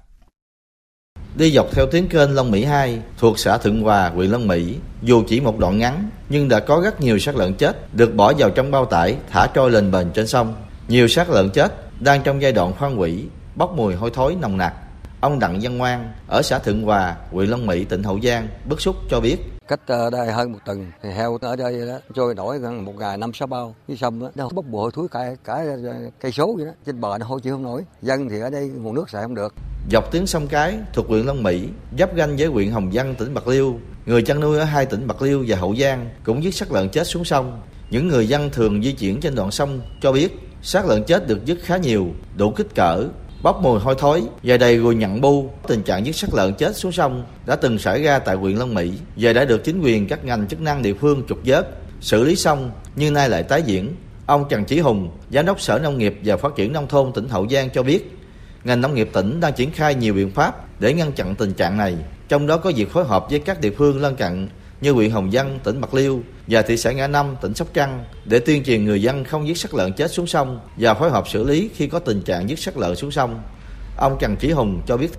Đi 1.38 1.50
dọc 1.50 1.66
theo 1.72 1.86
tuyến 1.86 2.08
kênh 2.08 2.34
Long 2.34 2.50
Mỹ 2.50 2.64
2 2.64 3.00
thuộc 3.18 3.38
xã 3.38 3.58
Thượng 3.58 3.82
Hòa, 3.82 4.10
huyện 4.14 4.30
Long 4.30 4.48
Mỹ, 4.48 4.76
dù 5.02 5.22
chỉ 5.28 5.40
một 5.40 5.58
đoạn 5.58 5.78
ngắn 5.78 6.10
nhưng 6.28 6.48
đã 6.48 6.60
có 6.60 6.80
rất 6.84 7.00
nhiều 7.00 7.18
xác 7.18 7.36
lợn 7.36 7.54
chết 7.54 7.94
được 7.94 8.14
bỏ 8.14 8.32
vào 8.38 8.50
trong 8.50 8.70
bao 8.70 8.86
tải 8.86 9.16
thả 9.30 9.46
trôi 9.46 9.70
lên 9.70 9.90
bền 9.90 10.10
trên 10.10 10.26
sông. 10.26 10.54
Nhiều 10.88 11.08
xác 11.08 11.30
lợn 11.30 11.50
chết 11.50 11.72
đang 12.00 12.22
trong 12.22 12.42
giai 12.42 12.52
đoạn 12.52 12.72
khoan 12.78 13.00
quỷ, 13.00 13.24
bốc 13.56 13.72
mùi 13.76 13.94
hôi 13.94 14.10
thối 14.14 14.36
nồng 14.40 14.56
nặc. 14.56 14.74
Ông 15.20 15.38
Đặng 15.38 15.58
Văn 15.62 15.78
Ngoan 15.78 16.12
ở 16.28 16.42
xã 16.42 16.58
Thượng 16.58 16.82
Hòa, 16.82 17.16
huyện 17.30 17.50
Long 17.50 17.66
Mỹ, 17.66 17.84
tỉnh 17.84 18.02
Hậu 18.02 18.20
Giang 18.20 18.48
bức 18.68 18.80
xúc 18.80 18.96
cho 19.10 19.20
biết. 19.20 19.36
Cách 19.68 19.80
ờ, 19.86 20.10
đây 20.10 20.32
hơn 20.32 20.52
một 20.52 20.58
tuần 20.66 20.86
thì 21.02 21.10
heo 21.10 21.38
ở 21.40 21.56
đây 21.56 21.86
đó 21.86 21.98
trôi 22.14 22.34
nổi 22.34 22.58
gần 22.58 22.84
một 22.84 22.94
ngày 22.98 23.16
năm 23.16 23.32
sáu 23.34 23.46
bao 23.46 23.74
dưới 23.88 23.96
sông 23.96 24.20
đó. 24.20 24.30
Nó 24.34 24.48
bốc 24.54 24.64
mùi 24.64 24.80
hôi 24.80 24.90
thối 24.94 25.08
cả 25.10 25.34
cả 25.44 25.64
ờ, 25.84 25.94
cây 26.20 26.32
số 26.32 26.54
vậy 26.56 26.66
đó. 26.66 26.72
Trên 26.86 27.00
bờ 27.00 27.18
nó 27.18 27.26
hôi 27.26 27.40
chịu 27.40 27.54
không 27.54 27.62
nổi. 27.62 27.84
Dân 28.02 28.28
thì 28.28 28.40
ở 28.40 28.50
đây 28.50 28.68
nguồn 28.68 28.94
nước 28.94 29.10
xài 29.10 29.22
không 29.22 29.34
được 29.34 29.54
dọc 29.90 30.12
tuyến 30.12 30.26
sông 30.26 30.46
Cái 30.46 30.78
thuộc 30.92 31.08
huyện 31.08 31.26
Long 31.26 31.42
Mỹ, 31.42 31.62
giáp 31.98 32.10
ranh 32.16 32.36
với 32.36 32.46
huyện 32.46 32.70
Hồng 32.70 32.90
Văn 32.92 33.14
tỉnh 33.18 33.34
Bạc 33.34 33.48
Liêu. 33.48 33.80
Người 34.06 34.22
chăn 34.22 34.40
nuôi 34.40 34.58
ở 34.58 34.64
hai 34.64 34.86
tỉnh 34.86 35.06
Bạc 35.06 35.22
Liêu 35.22 35.44
và 35.48 35.56
Hậu 35.56 35.76
Giang 35.76 36.08
cũng 36.24 36.40
vứt 36.42 36.50
xác 36.50 36.72
lợn 36.72 36.88
chết 36.88 37.06
xuống 37.06 37.24
sông. 37.24 37.60
Những 37.90 38.08
người 38.08 38.28
dân 38.28 38.50
thường 38.50 38.82
di 38.82 38.92
chuyển 38.92 39.20
trên 39.20 39.34
đoạn 39.34 39.50
sông 39.50 39.80
cho 40.00 40.12
biết 40.12 40.38
xác 40.62 40.86
lợn 40.86 41.04
chết 41.04 41.26
được 41.26 41.44
dứt 41.44 41.58
khá 41.62 41.76
nhiều, 41.76 42.08
đủ 42.36 42.50
kích 42.50 42.74
cỡ, 42.74 43.04
bốc 43.42 43.62
mùi 43.62 43.80
hôi 43.80 43.94
thối 43.98 44.22
và 44.42 44.56
đầy 44.56 44.76
ruồi 44.76 44.94
nhặn 44.94 45.20
bu. 45.20 45.50
Tình 45.68 45.82
trạng 45.82 46.06
giết 46.06 46.16
xác 46.16 46.34
lợn 46.34 46.54
chết 46.54 46.76
xuống 46.76 46.92
sông 46.92 47.24
đã 47.46 47.56
từng 47.56 47.78
xảy 47.78 48.02
ra 48.02 48.18
tại 48.18 48.36
huyện 48.36 48.56
Long 48.56 48.74
Mỹ 48.74 48.92
giờ 49.16 49.32
đã 49.32 49.44
được 49.44 49.64
chính 49.64 49.80
quyền 49.80 50.08
các 50.08 50.24
ngành 50.24 50.46
chức 50.48 50.60
năng 50.60 50.82
địa 50.82 50.94
phương 50.94 51.22
trục 51.28 51.38
vớt, 51.44 51.68
xử 52.00 52.24
lý 52.24 52.36
xong 52.36 52.70
nhưng 52.96 53.14
nay 53.14 53.28
lại 53.28 53.42
tái 53.42 53.62
diễn. 53.62 53.94
Ông 54.26 54.44
Trần 54.48 54.64
Chí 54.64 54.80
Hùng, 54.80 55.10
giám 55.30 55.46
đốc 55.46 55.60
sở 55.60 55.78
nông 55.78 55.98
nghiệp 55.98 56.18
và 56.24 56.36
phát 56.36 56.52
triển 56.56 56.72
nông 56.72 56.88
thôn 56.88 57.12
tỉnh 57.12 57.28
Hậu 57.28 57.48
Giang 57.48 57.70
cho 57.70 57.82
biết 57.82 58.15
ngành 58.66 58.80
nông 58.80 58.94
nghiệp 58.94 59.10
tỉnh 59.12 59.40
đang 59.40 59.52
triển 59.52 59.70
khai 59.70 59.94
nhiều 59.94 60.14
biện 60.14 60.30
pháp 60.30 60.80
để 60.80 60.92
ngăn 60.92 61.12
chặn 61.12 61.34
tình 61.34 61.52
trạng 61.52 61.76
này 61.76 61.96
trong 62.28 62.46
đó 62.46 62.56
có 62.56 62.72
việc 62.76 62.90
phối 62.90 63.04
hợp 63.04 63.26
với 63.30 63.38
các 63.38 63.60
địa 63.60 63.70
phương 63.70 64.00
lân 64.00 64.16
cận 64.16 64.48
như 64.80 64.92
huyện 64.92 65.10
Hồng 65.10 65.32
Dân, 65.32 65.58
tỉnh 65.64 65.80
Bạc 65.80 65.94
Liêu 65.94 66.20
và 66.46 66.62
thị 66.62 66.76
xã 66.76 66.92
Ngã 66.92 67.06
Năm, 67.06 67.36
tỉnh 67.40 67.54
Sóc 67.54 67.68
Trăng 67.74 68.04
để 68.24 68.38
tuyên 68.38 68.64
truyền 68.64 68.84
người 68.84 69.02
dân 69.02 69.24
không 69.24 69.48
giết 69.48 69.58
xác 69.58 69.74
lợn 69.74 69.92
chết 69.92 70.10
xuống 70.10 70.26
sông 70.26 70.60
và 70.76 70.94
phối 70.94 71.10
hợp 71.10 71.28
xử 71.28 71.44
lý 71.44 71.70
khi 71.74 71.86
có 71.86 71.98
tình 71.98 72.22
trạng 72.22 72.48
giết 72.48 72.58
xác 72.58 72.76
lợn 72.78 72.96
xuống 72.96 73.10
sông. 73.10 73.42
Ông 73.96 74.16
Trần 74.20 74.36
Chí 74.36 74.50
Hùng 74.50 74.82
cho 74.86 74.96
biết 74.96 75.10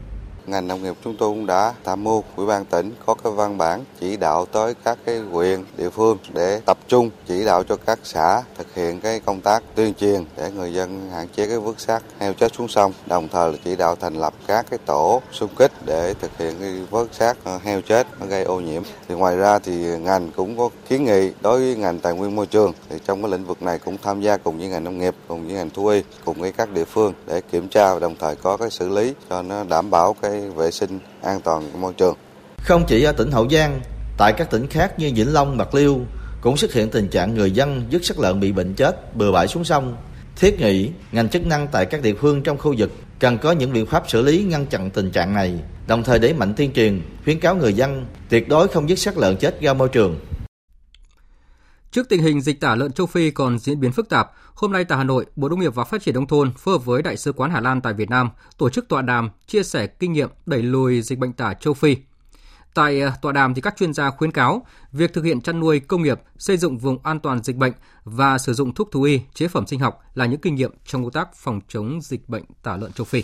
ngành 0.48 0.68
nông 0.68 0.84
nghiệp 0.84 0.96
chúng 1.04 1.16
tôi 1.18 1.30
cũng 1.30 1.46
đã 1.46 1.74
tham 1.84 2.04
mưu 2.04 2.24
ủy 2.36 2.48
ban 2.48 2.66
tỉnh 2.66 2.94
có 3.06 3.14
cái 3.14 3.34
văn 3.34 3.58
bản 3.58 3.84
chỉ 4.00 4.18
đạo 4.18 4.46
tới 4.46 4.74
các 4.84 4.98
cái 5.06 5.18
huyện 5.18 5.64
địa 5.78 5.90
phương 5.90 6.18
để 6.34 6.62
tập 6.66 6.78
trung 6.88 7.10
chỉ 7.28 7.46
đạo 7.46 7.64
cho 7.64 7.76
các 7.86 8.00
xã 8.04 8.44
thực 8.58 8.76
hiện 8.76 9.00
cái 9.00 9.20
công 9.20 9.42
tác 9.42 9.64
tuyên 9.76 9.94
truyền 9.94 10.26
để 10.38 10.52
người 10.52 10.74
dân 10.74 11.10
hạn 11.12 11.28
chế 11.36 11.48
cái 11.48 11.60
vứt 11.60 11.80
xác 11.80 12.04
heo 12.20 12.34
chết 12.34 12.54
xuống 12.54 12.68
sông, 12.68 12.94
đồng 13.06 13.28
thời 13.28 13.52
là 13.52 13.58
chỉ 13.66 13.76
đạo 13.76 13.96
thành 13.96 14.14
lập 14.14 14.34
các 14.48 14.66
cái 14.70 14.80
tổ 14.86 15.22
xung 15.32 15.56
kích 15.56 15.72
để 15.86 16.14
thực 16.22 16.38
hiện 16.38 16.56
cái 16.60 16.74
vớt 16.90 17.08
xác 17.14 17.38
ờ, 17.44 17.60
heo 17.64 17.82
chết 17.82 18.08
nó 18.20 18.26
gây 18.26 18.44
ô 18.44 18.60
nhiễm. 18.60 18.84
Thì 19.08 19.16
ngoài 19.16 19.38
ra 19.38 19.60
thì 19.60 19.74
ngành 19.98 20.32
cũng 20.36 20.58
có 20.58 20.70
kiến 20.90 21.06
nghị 21.06 21.32
đối 21.42 21.60
với 21.60 21.76
ngành 21.76 22.00
tài 22.00 22.14
nguyên 22.14 22.36
môi 22.36 22.46
trường 22.46 22.74
thì 22.90 22.96
trong 23.06 23.22
cái 23.22 23.32
lĩnh 23.32 23.46
vực 23.46 23.62
này 23.62 23.80
cũng 23.80 23.98
tham 24.04 24.22
gia 24.22 24.38
cùng 24.38 24.58
với 24.58 24.68
ngành 24.68 24.84
nông 24.84 25.00
nghiệp, 25.00 25.16
cùng 25.28 25.46
với 25.46 25.54
ngành 25.54 25.70
thú 25.70 25.88
y, 25.88 26.02
cùng 26.26 26.42
với 26.42 26.52
các 26.52 26.74
địa 26.74 26.86
phương 26.86 27.14
để 27.26 27.42
kiểm 27.42 27.68
tra 27.68 27.94
và 27.94 28.00
đồng 28.00 28.16
thời 28.20 28.36
có 28.36 28.58
cái 28.58 28.70
xử 28.70 28.90
lý 28.90 29.14
cho 29.30 29.42
nó 29.42 29.64
đảm 29.64 29.90
bảo 29.90 30.16
cái 30.22 30.37
vệ 30.40 30.72
sinh 30.72 31.00
an 31.22 31.42
toàn 31.42 31.70
của 31.72 31.78
môi 31.78 31.94
trường. 31.94 32.16
Không 32.64 32.84
chỉ 32.88 33.04
ở 33.04 33.12
tỉnh 33.12 33.32
Hậu 33.32 33.50
Giang, 33.50 33.82
tại 34.18 34.34
các 34.34 34.52
tỉnh 34.52 34.68
khác 34.68 35.00
như 35.00 35.12
Vĩnh 35.16 35.34
Long, 35.34 35.58
Bạc 35.58 35.76
Liêu 35.76 36.00
cũng 36.42 36.58
xuất 36.58 36.74
hiện 36.74 36.90
tình 36.90 37.08
trạng 37.08 37.36
người 37.36 37.52
dân 37.52 37.86
dứt 37.90 38.06
xác 38.06 38.20
lợn 38.20 38.40
bị 38.40 38.52
bệnh 38.52 38.74
chết 38.74 39.16
bừa 39.16 39.32
bãi 39.32 39.48
xuống 39.48 39.64
sông. 39.64 39.98
Thiết 40.36 40.60
nghĩ 40.60 40.90
ngành 41.12 41.30
chức 41.30 41.46
năng 41.46 41.68
tại 41.68 41.86
các 41.86 42.02
địa 42.02 42.14
phương 42.14 42.44
trong 42.44 42.58
khu 42.58 42.76
vực 42.78 42.92
cần 43.20 43.38
có 43.38 43.52
những 43.52 43.74
biện 43.74 43.86
pháp 43.86 44.10
xử 44.10 44.22
lý 44.22 44.44
ngăn 44.44 44.66
chặn 44.66 44.90
tình 44.90 45.12
trạng 45.12 45.34
này, 45.34 45.54
đồng 45.88 46.04
thời 46.04 46.20
đẩy 46.20 46.34
mạnh 46.34 46.54
tuyên 46.58 46.74
truyền, 46.74 47.02
khuyến 47.24 47.40
cáo 47.40 47.56
người 47.56 47.74
dân 47.74 48.06
tuyệt 48.30 48.50
đối 48.50 48.68
không 48.68 48.90
dứt 48.90 49.00
xác 49.00 49.18
lợn 49.18 49.38
chết 49.38 49.62
ra 49.62 49.74
môi 49.74 49.90
trường. 49.90 50.20
Trước 51.92 52.10
tình 52.10 52.22
hình 52.22 52.42
dịch 52.42 52.62
tả 52.62 52.76
lợn 52.76 52.92
châu 52.92 53.08
Phi 53.08 53.32
còn 53.32 53.60
diễn 53.60 53.80
biến 53.80 53.92
phức 53.92 54.10
tạp, 54.10 54.32
hôm 54.54 54.72
nay 54.72 54.86
tại 54.86 54.98
Hà 54.98 55.04
Nội, 55.04 55.26
Bộ 55.36 55.50
Nông 55.50 55.60
nghiệp 55.60 55.76
và 55.76 55.84
Phát 55.84 56.02
triển 56.02 56.16
nông 56.16 56.28
thôn 56.28 56.54
phối 56.54 56.74
hợp 56.74 56.86
với 56.86 57.02
Đại 57.02 57.18
sứ 57.18 57.34
quán 57.34 57.52
Hà 57.52 57.60
Lan 57.60 57.82
tại 57.82 57.94
Việt 57.94 58.10
Nam 58.10 58.30
tổ 58.58 58.70
chức 58.70 58.88
tọa 58.88 59.02
đàm 59.02 59.30
chia 59.48 59.64
sẻ 59.64 59.88
kinh 59.88 60.14
nghiệm 60.14 60.30
đẩy 60.46 60.64
lùi 60.64 61.02
dịch 61.02 61.20
bệnh 61.20 61.34
tả 61.34 61.54
châu 61.54 61.74
Phi. 61.74 61.98
Tại 62.74 63.02
ờ, 63.02 63.12
tọa 63.22 63.32
đàm 63.32 63.54
thì 63.54 63.62
các 63.62 63.76
chuyên 63.78 63.94
gia 63.94 64.10
khuyến 64.10 64.32
cáo 64.32 64.66
việc 64.92 65.14
thực 65.14 65.24
hiện 65.26 65.42
chăn 65.42 65.60
nuôi 65.60 65.80
công 65.80 66.04
nghiệp, 66.04 66.22
xây 66.38 66.58
dựng 66.58 66.78
vùng 66.78 66.98
an 67.04 67.20
toàn 67.20 67.44
dịch 67.44 67.56
bệnh 67.56 67.74
và 68.04 68.38
sử 68.38 68.54
dụng 68.54 68.74
thuốc 68.74 68.92
thú 68.92 69.02
y, 69.02 69.22
chế 69.34 69.48
phẩm 69.48 69.68
sinh 69.68 69.80
học 69.80 70.02
là 70.14 70.26
những 70.26 70.42
kinh 70.42 70.56
nghiệm 70.56 70.72
trong 70.86 71.04
công 71.04 71.12
tác 71.12 71.36
phòng 71.36 71.62
chống 71.68 72.00
dịch 72.02 72.30
bệnh 72.30 72.44
tả 72.64 72.78
lợn 72.78 72.92
châu 72.92 73.06
Phi. 73.06 73.24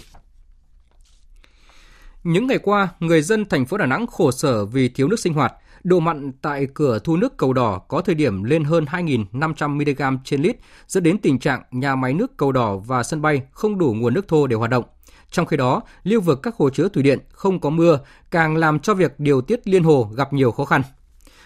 Những 2.24 2.48
ngày 2.48 2.60
qua, 2.64 2.88
người 3.00 3.22
dân 3.22 3.46
thành 3.46 3.66
phố 3.66 3.78
Đà 3.78 3.86
Nẵng 3.86 4.08
khổ 4.08 4.32
sở 4.32 4.66
vì 4.66 4.90
thiếu 4.90 5.08
nước 5.08 5.20
sinh 5.20 5.34
hoạt. 5.34 5.54
Độ 5.84 6.00
mặn 6.00 6.32
tại 6.42 6.68
cửa 6.74 7.00
thu 7.00 7.18
nước 7.18 7.38
cầu 7.38 7.54
đỏ 7.54 7.80
có 7.88 8.02
thời 8.02 8.16
điểm 8.16 8.44
lên 8.44 8.64
hơn 8.64 8.86
2.500 8.86 9.70
mg 9.70 10.18
trên 10.24 10.42
lít, 10.42 10.58
dẫn 10.88 11.04
đến 11.04 11.18
tình 11.18 11.40
trạng 11.40 11.64
nhà 11.72 11.96
máy 11.96 12.14
nước 12.14 12.38
cầu 12.38 12.52
đỏ 12.52 12.78
và 12.78 13.04
sân 13.04 13.22
bay 13.22 13.42
không 13.52 13.78
đủ 13.78 13.94
nguồn 13.94 14.14
nước 14.14 14.28
thô 14.28 14.48
để 14.48 14.56
hoạt 14.56 14.72
động. 14.72 14.84
Trong 15.32 15.46
khi 15.46 15.58
đó, 15.58 15.82
lưu 16.04 16.22
vực 16.22 16.40
các 16.44 16.56
hồ 16.56 16.70
chứa 16.70 16.90
thủy 16.90 17.04
điện 17.04 17.20
không 17.32 17.60
có 17.60 17.70
mưa, 17.70 18.00
càng 18.32 18.58
làm 18.58 18.80
cho 18.80 18.94
việc 18.94 19.20
điều 19.20 19.42
tiết 19.42 19.68
liên 19.68 19.84
hồ 19.84 20.10
gặp 20.16 20.34
nhiều 20.34 20.52
khó 20.52 20.66
khăn. 20.66 20.82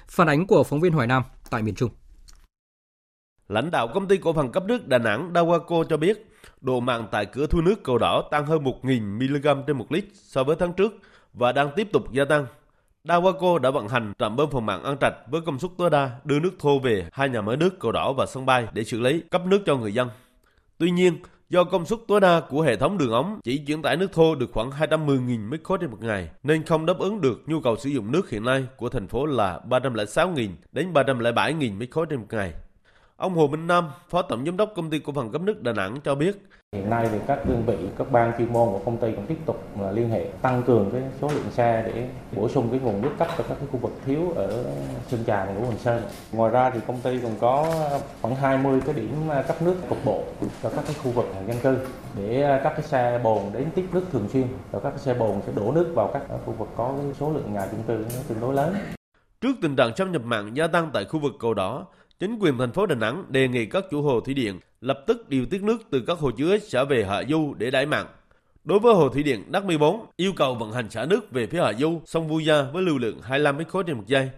Phản 0.07 0.29
ánh 0.29 0.47
của 0.47 0.63
phóng 0.63 0.79
viên 0.79 0.93
Hoài 0.93 1.07
Nam 1.07 1.23
tại 1.49 1.61
miền 1.61 1.75
Trung. 1.75 1.89
Lãnh 3.47 3.71
đạo 3.71 3.87
công 3.93 4.07
ty 4.07 4.17
cổ 4.17 4.33
phần 4.33 4.51
cấp 4.51 4.63
nước 4.65 4.87
Đà 4.87 4.97
Nẵng 4.97 5.33
Dawaco 5.33 5.83
cho 5.83 5.97
biết, 5.97 6.25
độ 6.61 6.79
mặn 6.79 7.07
tại 7.11 7.25
cửa 7.25 7.47
thu 7.47 7.61
nước 7.61 7.83
cầu 7.83 7.97
đỏ 7.97 8.23
tăng 8.31 8.45
hơn 8.45 8.63
1.000 8.63 9.01
mg 9.01 9.63
trên 9.67 9.77
một 9.77 9.91
lít 9.91 10.05
so 10.13 10.43
với 10.43 10.55
tháng 10.59 10.73
trước 10.73 10.93
và 11.33 11.51
đang 11.51 11.69
tiếp 11.75 11.87
tục 11.93 12.11
gia 12.11 12.25
tăng. 12.25 12.45
Dawaco 13.07 13.57
đã 13.57 13.71
vận 13.71 13.87
hành 13.87 14.13
trạm 14.19 14.35
bơm 14.35 14.49
phòng 14.49 14.65
mặn 14.65 14.83
An 14.83 14.97
Trạch 15.01 15.13
với 15.31 15.41
công 15.41 15.59
suất 15.59 15.71
tối 15.77 15.89
đa 15.89 16.11
đưa 16.23 16.39
nước 16.39 16.51
thô 16.59 16.79
về 16.79 17.09
hai 17.11 17.29
nhà 17.29 17.41
máy 17.41 17.57
nước 17.57 17.79
cầu 17.79 17.91
đỏ 17.91 18.13
và 18.13 18.25
sân 18.25 18.45
bay 18.45 18.67
để 18.73 18.83
xử 18.83 18.99
lý 18.99 19.21
cấp 19.31 19.41
nước 19.45 19.61
cho 19.65 19.77
người 19.77 19.93
dân. 19.93 20.09
Tuy 20.77 20.91
nhiên, 20.91 21.17
do 21.49 21.63
công 21.63 21.85
suất 21.85 21.99
tối 22.07 22.19
đa 22.19 22.41
của 22.49 22.61
hệ 22.61 22.75
thống 22.75 22.97
đường 22.97 23.11
ống 23.11 23.39
chỉ 23.43 23.57
chuyển 23.57 23.81
tải 23.81 23.97
nước 23.97 24.11
thô 24.13 24.35
được 24.35 24.49
khoảng 24.53 24.69
210.000 24.69 25.49
m3 25.49 25.77
trên 25.77 25.91
một 25.91 25.97
ngày 26.01 26.29
nên 26.43 26.63
không 26.63 26.85
đáp 26.85 26.99
ứng 26.99 27.21
được 27.21 27.43
nhu 27.45 27.61
cầu 27.61 27.77
sử 27.77 27.89
dụng 27.89 28.11
nước 28.11 28.29
hiện 28.29 28.43
nay 28.43 28.65
của 28.77 28.89
thành 28.89 29.07
phố 29.07 29.25
là 29.25 29.59
306.000 29.69 30.49
đến 30.71 30.93
307.000 30.93 31.77
m3 31.77 32.05
trên 32.05 32.19
một 32.19 32.27
ngày. 32.29 32.53
Ông 33.15 33.35
Hồ 33.35 33.47
Minh 33.47 33.67
Nam, 33.67 33.89
Phó 34.09 34.21
Tổng 34.21 34.45
Giám 34.45 34.57
đốc 34.57 34.73
Công 34.75 34.89
ty 34.89 34.99
Cổ 34.99 35.13
phần 35.13 35.31
cấp 35.31 35.41
nước 35.41 35.61
Đà 35.61 35.73
Nẵng 35.73 35.97
cho 36.03 36.15
biết. 36.15 36.37
Hiện 36.75 36.89
nay 36.89 37.07
thì 37.11 37.17
các 37.27 37.45
đơn 37.45 37.63
vị, 37.65 37.77
các 37.97 38.11
ban 38.11 38.37
chuyên 38.37 38.53
môn 38.53 38.69
của 38.69 38.79
công 38.85 38.97
ty 38.97 39.11
cũng 39.11 39.25
tiếp 39.25 39.37
tục 39.45 39.63
liên 39.93 40.09
hệ 40.09 40.25
tăng 40.41 40.63
cường 40.63 40.91
cái 40.91 41.01
số 41.21 41.27
lượng 41.27 41.51
xe 41.51 41.83
để 41.85 42.07
bổ 42.35 42.49
sung 42.49 42.67
cái 42.71 42.79
nguồn 42.79 43.01
nước 43.01 43.11
cấp 43.19 43.27
cho 43.37 43.43
các 43.49 43.55
cái 43.59 43.67
khu 43.71 43.79
vực 43.79 43.91
thiếu 44.05 44.33
ở 44.35 44.63
Sơn 45.07 45.23
Trà 45.27 45.45
và 45.45 45.53
Ngũ 45.53 45.67
Hành 45.67 45.77
Sơn. 45.77 46.03
Ngoài 46.31 46.51
ra 46.51 46.69
thì 46.69 46.79
công 46.87 47.01
ty 47.01 47.19
còn 47.23 47.31
có 47.39 47.73
khoảng 48.21 48.35
20 48.35 48.81
cái 48.85 48.95
điểm 48.95 49.29
à, 49.29 49.41
cấp 49.41 49.61
nước 49.61 49.75
cục 49.89 50.05
bộ 50.05 50.23
cho 50.63 50.69
các 50.69 50.83
cái 50.85 50.95
khu 51.03 51.11
vực 51.11 51.25
dân 51.47 51.57
cư 51.63 51.77
để 52.17 52.43
à, 52.43 52.61
các 52.63 52.69
cái 52.69 52.83
xe 52.83 53.19
bồn 53.23 53.43
đến 53.53 53.67
tiếp 53.75 53.85
nước 53.93 54.03
thường 54.11 54.29
xuyên 54.33 54.47
và 54.71 54.79
các 54.79 54.89
cái 54.89 54.99
xe 54.99 55.13
bồn 55.13 55.41
sẽ 55.45 55.51
đổ 55.55 55.71
nước 55.71 55.91
vào 55.95 56.09
các 56.13 56.21
khu 56.45 56.53
vực 56.53 56.67
có 56.75 56.93
cái 56.97 57.13
số 57.19 57.31
lượng 57.31 57.53
nhà 57.53 57.67
chung 57.71 57.83
cư 57.87 57.93
nó 57.93 58.21
tương 58.27 58.41
đối 58.41 58.53
lớn. 58.53 58.75
Trước 59.41 59.53
tình 59.61 59.75
trạng 59.75 59.95
xâm 59.95 60.11
nhập 60.11 60.21
mặn 60.25 60.53
gia 60.53 60.67
tăng 60.67 60.89
tại 60.93 61.05
khu 61.05 61.19
vực 61.19 61.33
cầu 61.39 61.53
đỏ, 61.53 61.85
Chính 62.19 62.39
quyền 62.39 62.57
thành 62.57 62.71
phố 62.71 62.85
Đà 62.85 62.95
Nẵng 62.95 63.25
đề 63.29 63.47
nghị 63.47 63.65
các 63.65 63.85
chủ 63.91 64.01
hồ 64.01 64.19
thủy 64.19 64.33
điện 64.33 64.59
lập 64.81 64.99
tức 65.07 65.29
điều 65.29 65.45
tiết 65.45 65.63
nước 65.63 65.77
từ 65.89 66.03
các 66.07 66.17
hồ 66.19 66.31
chứa 66.31 66.57
xả 66.57 66.83
về 66.83 67.05
hạ 67.05 67.23
du 67.29 67.53
để 67.57 67.71
đáy 67.71 67.85
mặn. 67.85 68.05
Đối 68.63 68.79
với 68.79 68.93
hồ 68.93 69.09
thủy 69.09 69.23
điện 69.23 69.43
Đắc 69.51 69.65
14, 69.65 70.05
yêu 70.15 70.33
cầu 70.35 70.55
vận 70.55 70.71
hành 70.71 70.89
xả 70.89 71.05
nước 71.05 71.31
về 71.31 71.47
phía 71.47 71.61
hạ 71.61 71.73
du 71.73 72.01
sông 72.05 72.27
Vu 72.27 72.39
Gia 72.39 72.63
với 72.73 72.83
lưu 72.83 72.97
lượng 72.97 73.21
25 73.21 73.57
mét 73.57 73.67
khối 73.67 73.83
trên 73.87 73.97
một 73.97 74.03
giây. 74.07 74.29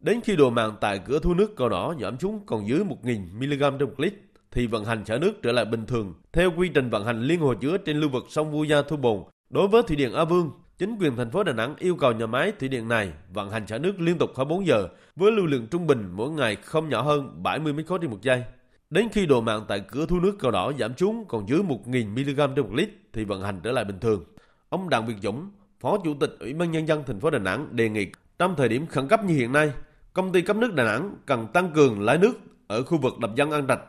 Đến 0.00 0.20
khi 0.24 0.36
độ 0.36 0.50
mặn 0.50 0.70
tại 0.80 1.00
cửa 1.06 1.18
thu 1.18 1.34
nước 1.34 1.56
cầu 1.56 1.68
đỏ 1.68 1.94
giảm 2.00 2.18
xuống 2.18 2.40
còn 2.46 2.68
dưới 2.68 2.80
1.000 2.80 3.18
mg 3.38 3.78
trên 3.78 3.88
một 3.88 4.00
lít, 4.00 4.14
thì 4.50 4.66
vận 4.66 4.84
hành 4.84 5.04
xả 5.04 5.18
nước 5.18 5.32
trở 5.42 5.52
lại 5.52 5.64
bình 5.64 5.86
thường 5.86 6.14
theo 6.32 6.52
quy 6.56 6.68
trình 6.68 6.90
vận 6.90 7.04
hành 7.04 7.22
liên 7.22 7.40
hồ 7.40 7.54
chứa 7.54 7.78
trên 7.78 8.00
lưu 8.00 8.10
vực 8.10 8.24
sông 8.28 8.50
Vu 8.50 8.64
Gia 8.64 8.82
Thu 8.82 8.96
Bồn. 8.96 9.22
Đối 9.50 9.68
với 9.68 9.82
thủy 9.82 9.96
điện 9.96 10.12
A 10.12 10.24
Vương, 10.24 10.50
Chính 10.78 10.96
quyền 11.00 11.16
thành 11.16 11.30
phố 11.30 11.42
Đà 11.42 11.52
Nẵng 11.52 11.74
yêu 11.78 11.96
cầu 11.96 12.12
nhà 12.12 12.26
máy 12.26 12.52
thủy 12.58 12.68
điện 12.68 12.88
này 12.88 13.12
vận 13.32 13.50
hành 13.50 13.66
xả 13.66 13.78
nước 13.78 14.00
liên 14.00 14.18
tục 14.18 14.30
24 14.36 14.66
giờ 14.66 14.88
với 15.16 15.32
lưu 15.32 15.46
lượng 15.46 15.66
trung 15.70 15.86
bình 15.86 16.10
mỗi 16.12 16.30
ngày 16.30 16.56
không 16.56 16.88
nhỏ 16.88 17.02
hơn 17.02 17.42
70 17.42 17.72
m 17.72 17.84
khối 17.86 17.98
trên 18.02 18.10
một 18.10 18.22
giây. 18.22 18.44
Đến 18.90 19.08
khi 19.12 19.26
độ 19.26 19.40
mặn 19.40 19.60
tại 19.68 19.80
cửa 19.80 20.06
thu 20.06 20.20
nước 20.20 20.36
cầu 20.38 20.50
đỏ 20.50 20.72
giảm 20.78 20.96
xuống 20.96 21.24
còn 21.28 21.48
dưới 21.48 21.60
1.000 21.60 22.08
mg 22.08 22.54
trên 22.56 22.64
một 22.64 22.74
lít 22.74 22.88
thì 23.12 23.24
vận 23.24 23.42
hành 23.42 23.60
trở 23.62 23.72
lại 23.72 23.84
bình 23.84 23.98
thường. 24.00 24.24
Ông 24.68 24.88
Đặng 24.88 25.06
Việt 25.06 25.16
Dũng, 25.22 25.50
Phó 25.80 25.98
Chủ 26.04 26.14
tịch 26.20 26.36
Ủy 26.40 26.54
ban 26.54 26.72
Nhân 26.72 26.88
dân 26.88 27.02
thành 27.06 27.20
phố 27.20 27.30
Đà 27.30 27.38
Nẵng 27.38 27.76
đề 27.76 27.88
nghị 27.88 28.06
trong 28.38 28.54
thời 28.56 28.68
điểm 28.68 28.86
khẩn 28.86 29.08
cấp 29.08 29.24
như 29.24 29.34
hiện 29.34 29.52
nay, 29.52 29.72
công 30.12 30.32
ty 30.32 30.42
cấp 30.42 30.56
nước 30.56 30.74
Đà 30.74 30.84
Nẵng 30.84 31.16
cần 31.26 31.46
tăng 31.52 31.72
cường 31.72 32.00
lái 32.00 32.18
nước 32.18 32.32
ở 32.66 32.82
khu 32.82 32.98
vực 32.98 33.18
đập 33.18 33.30
dân 33.34 33.50
An 33.50 33.66
Trạch. 33.68 33.80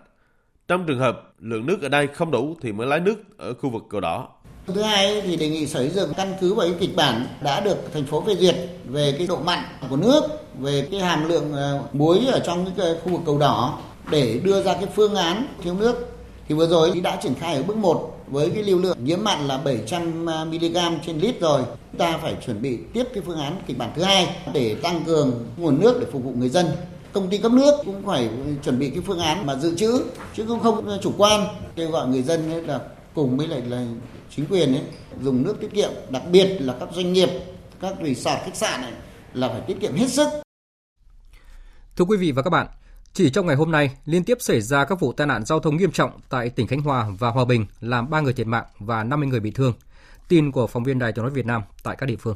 Trong 0.68 0.86
trường 0.86 1.00
hợp 1.00 1.34
lượng 1.40 1.66
nước 1.66 1.82
ở 1.82 1.90
đây 1.90 2.08
không 2.08 2.32
đủ 2.32 2.58
thì 2.62 2.72
mới 2.72 2.88
lái 2.88 3.00
nước 3.00 3.38
ở 3.38 3.54
khu 3.54 3.70
vực 3.70 3.84
cầu 3.90 4.02
đỏ. 4.02 4.30
Thứ 4.74 4.82
hai 4.82 5.22
thì 5.22 5.36
đề 5.36 5.50
nghị 5.50 5.68
Sở 5.68 5.80
Xây 5.80 5.90
dựng 5.90 6.14
căn 6.18 6.34
cứ 6.42 6.54
vào 6.54 6.68
cái 6.68 6.76
kịch 6.80 6.96
bản 6.96 7.28
đã 7.42 7.60
được 7.60 7.78
thành 7.94 8.06
phố 8.06 8.22
phê 8.22 8.36
duyệt 8.36 8.56
về 8.86 9.16
cái 9.18 9.28
độ 9.28 9.38
mặn 9.38 9.60
của 9.90 9.96
nước, 9.96 10.22
về 10.60 10.88
cái 10.92 11.00
hàm 11.00 11.30
lượng 11.30 11.54
ờ, 11.54 11.80
muối 11.94 12.20
ở 12.32 12.40
trong 12.40 12.66
cái 12.78 12.96
khu 13.04 13.12
vực 13.12 13.22
cầu 13.26 13.38
đỏ 13.38 13.80
để 14.12 14.40
đưa 14.44 14.64
ra 14.64 14.74
cái 14.74 14.88
phương 14.96 15.16
án 15.16 15.48
thiếu 15.64 15.74
nước. 15.74 16.14
Thì 16.48 16.56
vừa 16.56 16.68
rồi 16.68 16.92
thì 16.94 17.02
đã 17.02 17.16
triển 17.16 17.34
khai 17.36 17.56
ở 17.56 17.64
bước 17.64 17.78
1 17.78 18.18
với 18.28 18.50
cái 18.50 18.64
lưu 18.64 18.80
lượng 18.80 18.98
nhiễm 19.04 19.24
mặn 19.24 19.48
là 19.48 19.58
700 19.58 20.26
ờ, 20.26 20.46
mg 20.46 20.78
trên 21.06 21.20
lít 21.20 21.40
rồi. 21.40 21.62
Chúng 21.92 22.00
ta 22.00 22.18
phải 22.22 22.36
chuẩn 22.46 22.62
bị 22.62 22.78
tiếp 22.94 23.04
cái 23.14 23.24
phương 23.26 23.40
án 23.40 23.62
kịch 23.68 23.78
bản 23.78 23.92
thứ 23.96 24.04
hai 24.04 24.36
để 24.54 24.76
tăng 24.76 25.04
cường 25.06 25.46
nguồn 25.58 25.80
nước 25.82 25.98
để 26.00 26.08
phục 26.12 26.24
vụ 26.24 26.32
người 26.36 26.50
dân 26.50 26.66
công 27.14 27.30
ty 27.30 27.38
cấp 27.38 27.52
nước 27.52 27.74
cũng 27.86 28.06
phải 28.06 28.30
chuẩn 28.64 28.80
bị 28.80 28.90
cái 28.90 29.02
phương 29.06 29.20
án 29.20 29.46
mà 29.46 29.56
dự 29.56 29.76
trữ 29.76 30.04
chứ 30.36 30.46
không 30.48 30.60
không 30.60 30.98
chủ 31.02 31.12
quan 31.18 31.48
kêu 31.76 31.92
gọi 31.92 32.08
người 32.08 32.22
dân 32.22 32.68
là 32.68 32.80
cùng 33.16 33.38
với 33.38 33.48
lại 33.48 33.62
là 33.70 33.86
chính 34.36 34.46
quyền 34.50 34.74
ấy 34.74 34.84
dùng 35.22 35.44
nước 35.44 35.58
tiết 35.62 35.70
kiệm, 35.74 35.90
đặc 36.10 36.24
biệt 36.32 36.58
là 36.60 36.76
các 36.80 36.90
doanh 36.94 37.14
nghiệp, 37.14 37.30
các 37.80 37.94
resort 38.04 38.40
khách 38.46 38.56
sạn 38.56 38.82
này 38.82 38.94
là 39.34 39.50
phải 39.50 39.62
tiết 39.68 39.78
kiệm 39.82 39.96
hết 39.96 40.08
sức. 40.08 40.28
Thưa 41.96 42.06
quý 42.06 42.18
vị 42.18 42.32
và 42.32 42.42
các 42.42 42.50
bạn, 42.50 42.68
chỉ 43.14 43.30
trong 43.30 43.46
ngày 43.46 43.56
hôm 43.56 43.72
nay, 43.72 43.92
liên 44.06 44.24
tiếp 44.24 44.38
xảy 44.42 44.62
ra 44.62 44.86
các 44.86 45.00
vụ 45.00 45.14
tai 45.14 45.28
nạn 45.28 45.46
giao 45.46 45.60
thông 45.60 45.78
nghiêm 45.78 45.92
trọng 45.92 46.12
tại 46.30 46.50
tỉnh 46.50 46.68
Khánh 46.68 46.82
Hòa 46.82 47.08
và 47.20 47.30
Hòa 47.30 47.46
Bình, 47.46 47.66
làm 47.82 48.10
3 48.10 48.22
người 48.22 48.34
thiệt 48.34 48.48
mạng 48.48 48.66
và 48.80 49.04
50 49.04 49.30
người 49.30 49.40
bị 49.40 49.52
thương. 49.52 49.74
Tin 50.28 50.52
của 50.52 50.68
phóng 50.68 50.84
viên 50.84 51.00
Đài 51.00 51.12
Tiếng 51.12 51.24
nói 51.24 51.32
Việt 51.32 51.46
Nam 51.46 51.62
tại 51.84 51.96
các 52.00 52.06
địa 52.06 52.16
phương. 52.20 52.36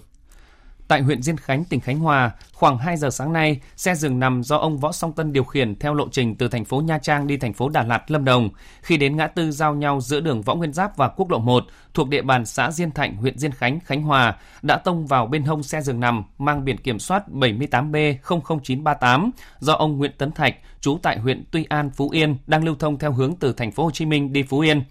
Tại 0.92 1.02
huyện 1.02 1.22
Diên 1.22 1.38
Khánh, 1.38 1.66
tỉnh 1.66 1.80
Khánh 1.80 2.00
Hòa, 2.00 2.32
khoảng 2.54 2.78
2 2.78 2.98
giờ 2.98 3.10
sáng 3.10 3.34
nay, 3.34 3.60
xe 3.76 3.96
dừng 3.96 4.20
nằm 4.20 4.44
do 4.44 4.58
ông 4.58 4.78
Võ 4.78 4.92
Song 4.92 5.14
Tân 5.14 5.34
điều 5.34 5.44
khiển 5.44 5.76
theo 5.76 5.94
lộ 5.94 6.08
trình 6.12 6.36
từ 6.36 6.48
thành 6.48 6.66
phố 6.66 6.82
Nha 6.82 6.98
Trang 6.98 7.28
đi 7.28 7.38
thành 7.38 7.54
phố 7.54 7.70
Đà 7.70 7.84
Lạt, 7.84 8.12
Lâm 8.12 8.26
Đồng. 8.26 8.50
Khi 8.82 8.98
đến 8.98 9.18
ngã 9.18 9.28
tư 9.28 9.52
giao 9.52 9.76
nhau 9.76 10.02
giữa 10.02 10.20
đường 10.20 10.42
Võ 10.42 10.56
Nguyên 10.56 10.74
Giáp 10.74 10.98
và 10.98 11.08
quốc 11.08 11.32
lộ 11.32 11.40
1 11.40 11.66
thuộc 11.94 12.10
địa 12.10 12.22
bàn 12.22 12.46
xã 12.46 12.72
Diên 12.72 12.92
Thạnh, 12.92 13.16
huyện 13.16 13.38
Diên 13.38 13.52
Khánh, 13.52 13.80
Khánh 13.80 14.02
Hòa, 14.02 14.38
đã 14.62 14.78
tông 14.78 15.08
vào 15.08 15.26
bên 15.26 15.44
hông 15.44 15.64
xe 15.64 15.82
dừng 15.82 16.00
nằm 16.00 16.24
mang 16.38 16.66
biển 16.66 16.78
kiểm 16.78 17.00
soát 17.00 17.24
78B00938 17.28 19.30
do 19.60 19.74
ông 19.74 19.98
Nguyễn 19.98 20.12
Tấn 20.18 20.32
Thạch, 20.32 20.56
trú 20.82 20.98
tại 21.02 21.20
huyện 21.20 21.44
Tuy 21.52 21.64
An, 21.64 21.90
Phú 21.90 22.10
Yên, 22.10 22.38
đang 22.48 22.64
lưu 22.64 22.76
thông 22.76 22.98
theo 22.98 23.12
hướng 23.12 23.36
từ 23.40 23.54
thành 23.54 23.72
phố 23.72 23.84
Hồ 23.84 23.92
Chí 23.92 24.06
Minh 24.06 24.34
đi 24.34 24.44
Phú 24.44 24.60
Yên. 24.60 24.84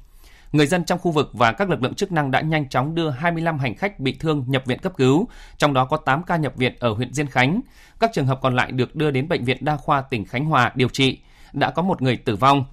Người 0.52 0.66
dân 0.66 0.84
trong 0.84 0.98
khu 0.98 1.10
vực 1.10 1.30
và 1.32 1.52
các 1.52 1.70
lực 1.70 1.82
lượng 1.82 1.94
chức 1.94 2.12
năng 2.12 2.30
đã 2.30 2.40
nhanh 2.40 2.68
chóng 2.68 2.94
đưa 2.94 3.10
25 3.10 3.58
hành 3.58 3.74
khách 3.74 4.00
bị 4.00 4.16
thương 4.20 4.44
nhập 4.48 4.62
viện 4.66 4.78
cấp 4.78 4.92
cứu, 4.96 5.28
trong 5.58 5.72
đó 5.72 5.84
có 5.84 5.96
8 5.96 6.22
ca 6.22 6.36
nhập 6.36 6.52
viện 6.56 6.74
ở 6.80 6.92
huyện 6.92 7.12
Diên 7.12 7.26
Khánh. 7.26 7.60
Các 8.00 8.10
trường 8.14 8.26
hợp 8.26 8.40
còn 8.42 8.56
lại 8.56 8.72
được 8.72 8.96
đưa 8.96 9.10
đến 9.10 9.28
bệnh 9.28 9.44
viện 9.44 9.56
đa 9.60 9.76
khoa 9.76 10.00
tỉnh 10.00 10.24
Khánh 10.24 10.44
Hòa 10.44 10.72
điều 10.74 10.88
trị. 10.88 11.18
Đã 11.52 11.70
có 11.70 11.82
một 11.82 12.02
người 12.02 12.16
tử 12.16 12.36
vong. 12.36 12.64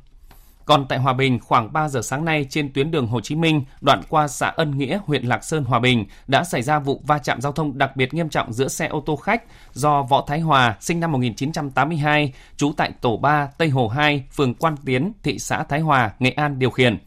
Còn 0.66 0.86
tại 0.88 1.00
Hòa 1.00 1.14
Bình, 1.14 1.40
khoảng 1.40 1.74
3 1.74 1.90
giờ 1.90 2.02
sáng 2.02 2.26
nay 2.26 2.46
trên 2.50 2.74
tuyến 2.74 2.92
đường 2.92 3.08
Hồ 3.08 3.22
Chí 3.22 3.36
Minh, 3.36 3.62
đoạn 3.82 4.02
qua 4.10 4.28
xã 4.28 4.48
Ân 4.48 4.78
Nghĩa, 4.78 5.00
huyện 5.06 5.26
Lạc 5.26 5.44
Sơn, 5.44 5.64
Hòa 5.64 5.80
Bình, 5.80 6.06
đã 6.28 6.44
xảy 6.44 6.62
ra 6.62 6.80
vụ 6.80 7.02
va 7.08 7.18
chạm 7.18 7.42
giao 7.42 7.52
thông 7.52 7.78
đặc 7.78 7.96
biệt 7.96 8.14
nghiêm 8.14 8.30
trọng 8.30 8.54
giữa 8.54 8.68
xe 8.68 8.88
ô 8.88 9.04
tô 9.06 9.16
khách 9.16 9.44
do 9.74 10.04
Võ 10.04 10.24
Thái 10.28 10.40
Hòa, 10.40 10.78
sinh 10.80 11.00
năm 11.00 11.12
1982, 11.12 12.34
trú 12.58 12.72
tại 12.78 12.92
tổ 13.02 13.18
3, 13.18 13.46
Tây 13.58 13.70
Hồ 13.70 13.88
2, 13.88 14.24
phường 14.32 14.54
Quan 14.54 14.76
Tiến, 14.86 15.12
thị 15.24 15.40
xã 15.40 15.64
Thái 15.64 15.80
Hòa, 15.80 16.12
Nghệ 16.20 16.32
An 16.32 16.60
điều 16.60 16.70
khiển 16.70 16.98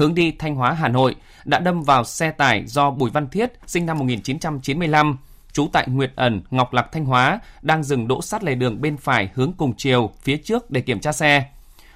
hướng 0.00 0.14
đi 0.14 0.32
Thanh 0.38 0.54
Hóa 0.54 0.72
Hà 0.72 0.88
Nội 0.88 1.16
đã 1.44 1.58
đâm 1.58 1.82
vào 1.82 2.04
xe 2.04 2.30
tải 2.30 2.66
do 2.66 2.90
Bùi 2.90 3.10
Văn 3.10 3.28
Thiết 3.28 3.52
sinh 3.66 3.86
năm 3.86 3.98
1995 3.98 5.18
trú 5.52 5.68
tại 5.72 5.88
Nguyệt 5.88 6.12
Ẩn, 6.16 6.42
Ngọc 6.50 6.72
Lặc 6.72 6.92
Thanh 6.92 7.04
Hóa 7.04 7.40
đang 7.62 7.82
dừng 7.82 8.08
đỗ 8.08 8.22
sát 8.22 8.42
lề 8.42 8.54
đường 8.54 8.80
bên 8.80 8.96
phải 8.96 9.30
hướng 9.34 9.52
cùng 9.52 9.74
chiều 9.76 10.10
phía 10.22 10.36
trước 10.36 10.70
để 10.70 10.80
kiểm 10.80 11.00
tra 11.00 11.12
xe. 11.12 11.44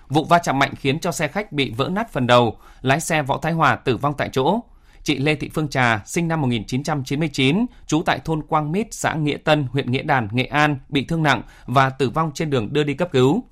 Vụ 0.09 0.25
va 0.25 0.39
chạm 0.39 0.59
mạnh 0.59 0.75
khiến 0.77 0.99
cho 0.99 1.13
xe 1.13 1.29
khách 1.29 1.53
bị 1.53 1.73
vỡ 1.77 1.89
nát 1.93 2.13
phần 2.13 2.27
đầu, 2.27 2.59
lái 2.83 3.01
xe 3.01 3.23
Võ 3.23 3.39
Thái 3.39 3.53
Hòa 3.53 3.77
tử 3.77 3.97
vong 3.97 4.15
tại 4.19 4.29
chỗ. 4.33 4.61
Chị 5.03 5.19
Lê 5.19 5.35
Thị 5.35 5.51
Phương 5.55 5.69
Trà, 5.69 6.03
sinh 6.07 6.29
năm 6.29 6.41
1999, 6.41 7.67
trú 7.87 8.03
tại 8.03 8.21
thôn 8.25 8.43
Quang 8.43 8.73
Mít, 8.73 8.87
xã 8.91 9.15
Nghĩa 9.15 9.37
Tân, 9.37 9.67
huyện 9.73 9.91
Nghĩa 9.91 10.03
Đàn, 10.03 10.29
Nghệ 10.33 10.45
An, 10.45 10.79
bị 10.89 11.05
thương 11.05 11.23
nặng 11.23 11.43
và 11.67 11.91
tử 11.91 12.11
vong 12.11 12.31
trên 12.35 12.51
đường 12.51 12.73
đưa 12.73 12.85
đi 12.85 12.95
cấp 12.95 13.09
cứu. 13.13 13.45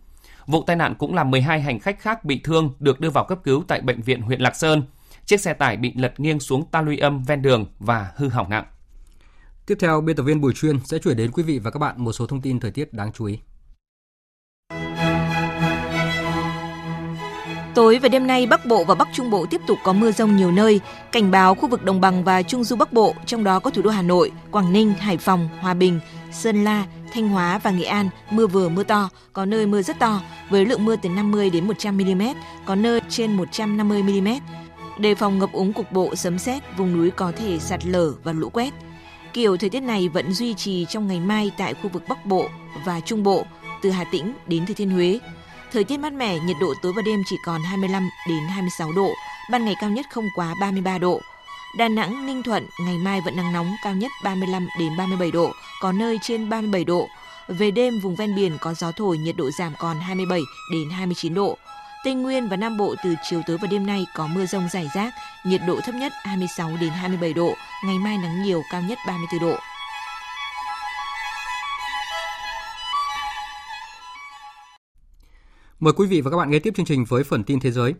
Vụ 0.46 0.64
tai 0.66 0.76
nạn 0.76 0.94
cũng 0.98 1.14
làm 1.14 1.30
12 1.30 1.60
hành 1.60 1.80
khách 1.80 2.00
khác 2.00 2.24
bị 2.24 2.40
thương 2.44 2.74
được 2.78 3.00
đưa 3.00 3.10
vào 3.10 3.24
cấp 3.24 3.38
cứu 3.44 3.64
tại 3.68 3.80
bệnh 3.80 4.02
viện 4.02 4.22
huyện 4.22 4.40
Lạc 4.40 4.56
Sơn. 4.56 4.82
Chiếc 5.26 5.40
xe 5.40 5.54
tải 5.54 5.76
bị 5.76 5.92
lật 5.96 6.20
nghiêng 6.20 6.40
xuống 6.40 6.66
ta 6.70 6.82
luy 6.82 6.98
âm 6.98 7.22
ven 7.22 7.42
đường 7.42 7.66
và 7.78 8.12
hư 8.16 8.28
hỏng 8.28 8.50
nặng. 8.50 8.64
Tiếp 9.66 9.78
theo, 9.80 10.00
biên 10.00 10.16
tập 10.16 10.22
viên 10.22 10.40
Bùi 10.40 10.52
Chuyên 10.52 10.78
sẽ 10.84 10.98
chuyển 10.98 11.16
đến 11.16 11.30
quý 11.30 11.42
vị 11.42 11.58
và 11.58 11.70
các 11.70 11.78
bạn 11.78 12.04
một 12.04 12.12
số 12.12 12.26
thông 12.26 12.40
tin 12.40 12.60
thời 12.60 12.70
tiết 12.70 12.92
đáng 12.92 13.12
chú 13.12 13.24
ý. 13.24 13.38
Tối 17.74 17.98
và 17.98 18.08
đêm 18.08 18.26
nay, 18.26 18.46
Bắc 18.46 18.66
Bộ 18.66 18.84
và 18.84 18.94
Bắc 18.94 19.08
Trung 19.12 19.30
Bộ 19.30 19.46
tiếp 19.50 19.60
tục 19.66 19.78
có 19.84 19.92
mưa 19.92 20.12
rông 20.12 20.36
nhiều 20.36 20.52
nơi. 20.52 20.80
Cảnh 21.12 21.30
báo 21.30 21.54
khu 21.54 21.68
vực 21.68 21.84
Đồng 21.84 22.00
bằng 22.00 22.24
và 22.24 22.42
Trung 22.42 22.64
Du 22.64 22.76
Bắc 22.76 22.92
Bộ, 22.92 23.14
trong 23.26 23.44
đó 23.44 23.60
có 23.60 23.70
thủ 23.70 23.82
đô 23.82 23.90
Hà 23.90 24.02
Nội, 24.02 24.32
Quảng 24.50 24.72
Ninh, 24.72 24.92
Hải 24.92 25.16
Phòng, 25.16 25.48
Hòa 25.60 25.74
Bình, 25.74 26.00
Sơn 26.32 26.64
La, 26.64 26.86
Thanh 27.12 27.28
Hóa 27.28 27.58
và 27.58 27.70
Nghệ 27.70 27.84
An 27.84 28.08
mưa 28.30 28.46
vừa 28.46 28.68
mưa 28.68 28.84
to, 28.84 29.08
có 29.32 29.44
nơi 29.44 29.66
mưa 29.66 29.82
rất 29.82 29.98
to 29.98 30.20
với 30.50 30.64
lượng 30.66 30.84
mưa 30.84 30.96
từ 30.96 31.08
50 31.08 31.50
đến 31.50 31.66
100 31.66 31.96
mm, 31.96 32.22
có 32.66 32.74
nơi 32.74 33.00
trên 33.08 33.36
150 33.36 34.02
mm. 34.02 34.28
Đề 34.98 35.14
phòng 35.14 35.38
ngập 35.38 35.52
úng 35.52 35.72
cục 35.72 35.92
bộ, 35.92 36.14
sấm 36.14 36.38
sét, 36.38 36.62
vùng 36.76 36.96
núi 36.96 37.10
có 37.10 37.32
thể 37.36 37.58
sạt 37.58 37.86
lở 37.86 38.12
và 38.24 38.32
lũ 38.32 38.48
quét. 38.48 38.74
Kiểu 39.32 39.56
thời 39.56 39.70
tiết 39.70 39.80
này 39.80 40.08
vẫn 40.08 40.32
duy 40.32 40.54
trì 40.54 40.86
trong 40.88 41.06
ngày 41.06 41.20
mai 41.20 41.50
tại 41.58 41.74
khu 41.74 41.88
vực 41.88 42.02
Bắc 42.08 42.26
Bộ 42.26 42.48
và 42.84 43.00
Trung 43.00 43.22
Bộ, 43.22 43.44
từ 43.82 43.90
Hà 43.90 44.04
Tĩnh 44.04 44.32
đến 44.46 44.66
Thừa 44.66 44.74
Thiên 44.74 44.90
Huế. 44.90 45.20
Thời 45.72 45.84
tiết 45.84 46.00
mát 46.00 46.12
mẻ, 46.12 46.38
nhiệt 46.38 46.56
độ 46.60 46.74
tối 46.82 46.92
và 46.96 47.02
đêm 47.06 47.22
chỉ 47.26 47.36
còn 47.46 47.60
25 47.62 48.08
đến 48.28 48.38
26 48.48 48.92
độ, 48.92 49.10
ban 49.50 49.64
ngày 49.64 49.74
cao 49.80 49.90
nhất 49.90 50.06
không 50.10 50.24
quá 50.36 50.54
33 50.60 50.98
độ. 50.98 51.20
Đà 51.74 51.88
Nẵng, 51.88 52.26
Ninh 52.26 52.42
Thuận 52.42 52.66
ngày 52.80 52.98
mai 52.98 53.20
vẫn 53.20 53.36
nắng 53.36 53.52
nóng 53.52 53.74
cao 53.84 53.94
nhất 53.94 54.10
35 54.24 54.68
đến 54.78 54.96
37 54.96 55.30
độ, 55.30 55.52
có 55.80 55.92
nơi 55.92 56.18
trên 56.22 56.48
37 56.48 56.84
độ. 56.84 57.08
Về 57.48 57.70
đêm, 57.70 57.98
vùng 57.98 58.16
ven 58.16 58.34
biển 58.34 58.58
có 58.60 58.74
gió 58.74 58.92
thổi, 58.92 59.18
nhiệt 59.18 59.36
độ 59.36 59.50
giảm 59.50 59.72
còn 59.78 60.00
27 60.00 60.40
đến 60.72 60.90
29 60.90 61.34
độ. 61.34 61.58
Tây 62.04 62.14
Nguyên 62.14 62.48
và 62.48 62.56
Nam 62.56 62.76
Bộ 62.76 62.94
từ 63.04 63.14
chiều 63.22 63.42
tối 63.46 63.58
và 63.62 63.68
đêm 63.70 63.86
nay 63.86 64.06
có 64.14 64.26
mưa 64.26 64.46
rông 64.46 64.68
rải 64.72 64.88
rác, 64.94 65.14
nhiệt 65.44 65.60
độ 65.66 65.80
thấp 65.80 65.94
nhất 65.94 66.12
26 66.22 66.70
đến 66.80 66.90
27 66.90 67.32
độ, 67.32 67.54
ngày 67.84 67.98
mai 67.98 68.18
nắng 68.18 68.42
nhiều, 68.42 68.62
cao 68.70 68.82
nhất 68.82 68.98
34 69.06 69.40
độ. 69.40 69.56
Mời 75.82 75.92
quý 75.96 76.06
vị 76.06 76.20
và 76.20 76.30
các 76.30 76.36
bạn 76.36 76.50
nghe 76.50 76.58
tiếp 76.58 76.74
chương 76.76 76.86
trình 76.86 77.04
với 77.08 77.24
phần 77.24 77.44
tin 77.44 77.60
thế 77.60 77.70
giới. 77.70 77.94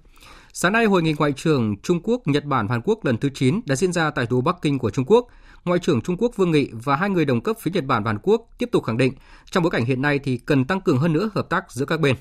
Sáng 0.53 0.73
nay, 0.73 0.85
Hội 0.85 1.03
nghị 1.03 1.15
Ngoại 1.19 1.33
trưởng 1.33 1.77
Trung 1.83 2.01
Quốc, 2.03 2.21
Nhật 2.27 2.45
Bản 2.45 2.69
Hàn 2.69 2.81
Quốc 2.85 3.05
lần 3.05 3.19
thứ 3.19 3.29
9 3.35 3.61
đã 3.67 3.77
diễn 3.77 3.93
ra 3.93 4.11
tại 4.11 4.27
thủ 4.27 4.37
đô 4.37 4.41
Bắc 4.41 4.57
Kinh 4.63 4.79
của 4.79 4.91
Trung 4.91 5.05
Quốc. 5.05 5.27
Ngoại 5.65 5.79
trưởng 5.79 6.01
Trung 6.01 6.17
Quốc 6.19 6.37
Vương 6.37 6.51
Nghị 6.51 6.71
và 6.73 6.97
hai 6.97 7.11
người 7.11 7.25
đồng 7.25 7.41
cấp 7.41 7.57
phía 7.61 7.71
Nhật 7.75 7.85
Bản 7.85 8.05
và 8.05 8.09
Hàn 8.09 8.19
Quốc 8.23 8.49
tiếp 8.59 8.69
tục 8.73 8.85
khẳng 8.85 8.97
định 8.97 9.13
trong 9.51 9.63
bối 9.63 9.71
cảnh 9.71 9.85
hiện 9.85 10.03
nay 10.03 10.21
thì 10.25 10.37
cần 10.37 10.65
tăng 10.65 10.81
cường 10.81 10.99
hơn 10.99 11.13
nữa 11.13 11.31
hợp 11.35 11.51
tác 11.51 11.73
giữa 11.73 11.85
các 11.85 12.01
bên. 12.01 12.17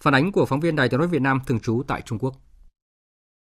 Phản 0.00 0.14
ánh 0.14 0.32
của 0.32 0.46
phóng 0.46 0.60
viên 0.60 0.76
Đài 0.76 0.88
tiếng 0.88 1.00
nói 1.00 1.08
Việt 1.08 1.22
Nam 1.22 1.40
thường 1.46 1.60
trú 1.60 1.82
tại 1.86 2.02
Trung 2.06 2.18
Quốc. 2.18 2.34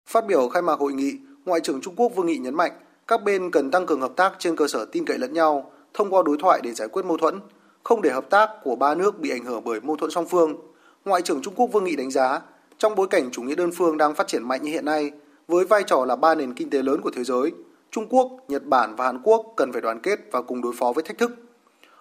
Phát 0.09 0.27
biểu 0.27 0.49
khai 0.49 0.61
mạc 0.61 0.79
hội 0.79 0.93
nghị, 0.93 1.11
Ngoại 1.45 1.61
trưởng 1.63 1.81
Trung 1.81 1.95
Quốc 1.95 2.11
Vương 2.15 2.25
Nghị 2.25 2.37
nhấn 2.37 2.55
mạnh 2.55 2.71
các 3.07 3.23
bên 3.23 3.51
cần 3.51 3.71
tăng 3.71 3.85
cường 3.85 4.01
hợp 4.01 4.13
tác 4.15 4.33
trên 4.39 4.55
cơ 4.55 4.67
sở 4.67 4.85
tin 4.91 5.05
cậy 5.05 5.17
lẫn 5.17 5.33
nhau, 5.33 5.71
thông 5.93 6.09
qua 6.09 6.21
đối 6.25 6.37
thoại 6.39 6.61
để 6.63 6.73
giải 6.73 6.87
quyết 6.87 7.05
mâu 7.05 7.17
thuẫn, 7.17 7.39
không 7.83 8.01
để 8.01 8.11
hợp 8.11 8.29
tác 8.29 8.49
của 8.63 8.75
ba 8.75 8.95
nước 8.95 9.19
bị 9.19 9.29
ảnh 9.29 9.45
hưởng 9.45 9.63
bởi 9.63 9.81
mâu 9.81 9.95
thuẫn 9.95 10.11
song 10.11 10.25
phương. 10.29 10.72
Ngoại 11.05 11.21
trưởng 11.21 11.41
Trung 11.41 11.53
Quốc 11.55 11.67
Vương 11.67 11.83
Nghị 11.83 11.95
đánh 11.95 12.11
giá, 12.11 12.41
trong 12.77 12.95
bối 12.95 13.07
cảnh 13.07 13.29
chủ 13.31 13.41
nghĩa 13.41 13.55
đơn 13.55 13.71
phương 13.71 13.97
đang 13.97 14.15
phát 14.15 14.27
triển 14.27 14.43
mạnh 14.43 14.63
như 14.63 14.71
hiện 14.71 14.85
nay, 14.85 15.11
với 15.47 15.65
vai 15.65 15.83
trò 15.83 16.05
là 16.05 16.15
ba 16.15 16.35
nền 16.35 16.53
kinh 16.53 16.69
tế 16.69 16.81
lớn 16.81 17.01
của 17.01 17.11
thế 17.15 17.23
giới, 17.23 17.51
Trung 17.91 18.07
Quốc, 18.09 18.31
Nhật 18.47 18.65
Bản 18.65 18.95
và 18.95 19.05
Hàn 19.05 19.19
Quốc 19.23 19.53
cần 19.57 19.71
phải 19.71 19.81
đoàn 19.81 19.99
kết 19.99 20.19
và 20.31 20.41
cùng 20.41 20.61
đối 20.61 20.73
phó 20.79 20.91
với 20.91 21.03
thách 21.03 21.17
thức. 21.17 21.31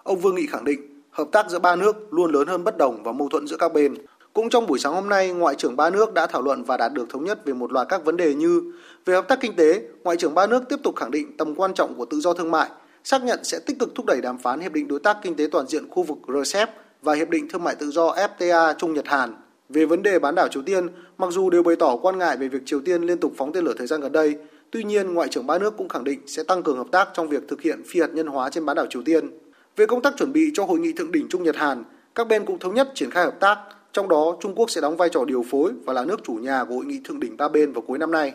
Ông 0.03 0.19
Vương 0.19 0.35
Nghị 0.35 0.47
khẳng 0.47 0.63
định, 0.63 1.01
hợp 1.11 1.27
tác 1.31 1.49
giữa 1.49 1.59
ba 1.59 1.75
nước 1.75 2.13
luôn 2.13 2.31
lớn 2.31 2.47
hơn 2.47 2.63
bất 2.63 2.77
đồng 2.77 3.03
và 3.03 3.11
mâu 3.11 3.29
thuẫn 3.29 3.47
giữa 3.47 3.57
các 3.57 3.73
bên. 3.73 3.95
Cũng 4.33 4.49
trong 4.49 4.67
buổi 4.67 4.79
sáng 4.79 4.93
hôm 4.93 5.09
nay, 5.09 5.29
Ngoại 5.29 5.55
trưởng 5.55 5.75
ba 5.75 5.89
nước 5.89 6.13
đã 6.13 6.27
thảo 6.27 6.41
luận 6.41 6.63
và 6.63 6.77
đạt 6.77 6.93
được 6.93 7.09
thống 7.09 7.23
nhất 7.23 7.45
về 7.45 7.53
một 7.53 7.71
loạt 7.71 7.89
các 7.89 8.05
vấn 8.05 8.17
đề 8.17 8.35
như 8.35 8.73
về 9.05 9.13
hợp 9.13 9.27
tác 9.27 9.39
kinh 9.41 9.55
tế, 9.55 9.81
Ngoại 10.03 10.17
trưởng 10.17 10.33
ba 10.33 10.47
nước 10.47 10.63
tiếp 10.69 10.79
tục 10.83 10.95
khẳng 10.95 11.11
định 11.11 11.37
tầm 11.37 11.55
quan 11.55 11.73
trọng 11.73 11.95
của 11.95 12.05
tự 12.05 12.19
do 12.19 12.33
thương 12.33 12.51
mại, 12.51 12.69
xác 13.03 13.23
nhận 13.23 13.43
sẽ 13.43 13.59
tích 13.59 13.79
cực 13.79 13.95
thúc 13.95 14.05
đẩy 14.05 14.21
đàm 14.21 14.37
phán 14.37 14.59
Hiệp 14.59 14.71
định 14.71 14.87
Đối 14.87 14.99
tác 14.99 15.17
Kinh 15.21 15.35
tế 15.35 15.47
Toàn 15.51 15.67
diện 15.67 15.89
khu 15.89 16.03
vực 16.03 16.17
RCEP 16.27 16.82
và 17.03 17.13
Hiệp 17.13 17.29
định 17.29 17.47
Thương 17.47 17.63
mại 17.63 17.75
Tự 17.75 17.91
do 17.91 18.15
FTA 18.37 18.73
Trung 18.73 18.93
Nhật 18.93 19.07
Hàn. 19.07 19.35
Về 19.69 19.85
vấn 19.85 20.03
đề 20.03 20.19
bán 20.19 20.35
đảo 20.35 20.47
Triều 20.47 20.63
Tiên, 20.63 20.87
mặc 21.17 21.31
dù 21.31 21.49
đều 21.49 21.63
bày 21.63 21.75
tỏ 21.75 21.95
quan 21.95 22.17
ngại 22.17 22.37
về 22.37 22.47
việc 22.47 22.61
Triều 22.65 22.81
Tiên 22.81 23.01
liên 23.01 23.17
tục 23.17 23.33
phóng 23.37 23.53
tên 23.53 23.63
lửa 23.63 23.73
thời 23.77 23.87
gian 23.87 24.01
gần 24.01 24.11
đây, 24.11 24.35
tuy 24.71 24.83
nhiên 24.83 25.13
Ngoại 25.13 25.29
trưởng 25.29 25.47
ba 25.47 25.59
nước 25.59 25.77
cũng 25.77 25.89
khẳng 25.89 26.03
định 26.03 26.19
sẽ 26.27 26.43
tăng 26.43 26.63
cường 26.63 26.77
hợp 26.77 26.87
tác 26.91 27.09
trong 27.13 27.29
việc 27.29 27.47
thực 27.47 27.61
hiện 27.61 27.81
phi 27.87 27.99
hạt 27.99 28.09
nhân 28.13 28.27
hóa 28.27 28.49
trên 28.49 28.65
bán 28.65 28.75
đảo 28.75 28.85
Triều 28.89 29.01
Tiên. 29.01 29.29
Về 29.75 29.85
công 29.85 30.01
tác 30.01 30.13
chuẩn 30.17 30.33
bị 30.33 30.51
cho 30.53 30.65
hội 30.65 30.79
nghị 30.79 30.93
thượng 30.93 31.11
đỉnh 31.11 31.27
Trung 31.29 31.43
Nhật 31.43 31.55
Hàn, 31.55 31.83
các 32.15 32.27
bên 32.27 32.45
cũng 32.45 32.59
thống 32.59 32.73
nhất 32.73 32.91
triển 32.95 33.11
khai 33.11 33.25
hợp 33.25 33.39
tác, 33.39 33.57
trong 33.93 34.09
đó 34.09 34.37
Trung 34.41 34.55
Quốc 34.55 34.69
sẽ 34.69 34.81
đóng 34.81 34.97
vai 34.97 35.09
trò 35.09 35.25
điều 35.25 35.43
phối 35.49 35.71
và 35.85 35.93
là 35.93 36.05
nước 36.05 36.23
chủ 36.23 36.33
nhà 36.33 36.63
của 36.63 36.75
hội 36.75 36.85
nghị 36.85 37.01
thượng 37.03 37.19
đỉnh 37.19 37.37
ba 37.37 37.47
bên 37.47 37.73
vào 37.73 37.81
cuối 37.81 37.97
năm 37.97 38.11
nay. 38.11 38.33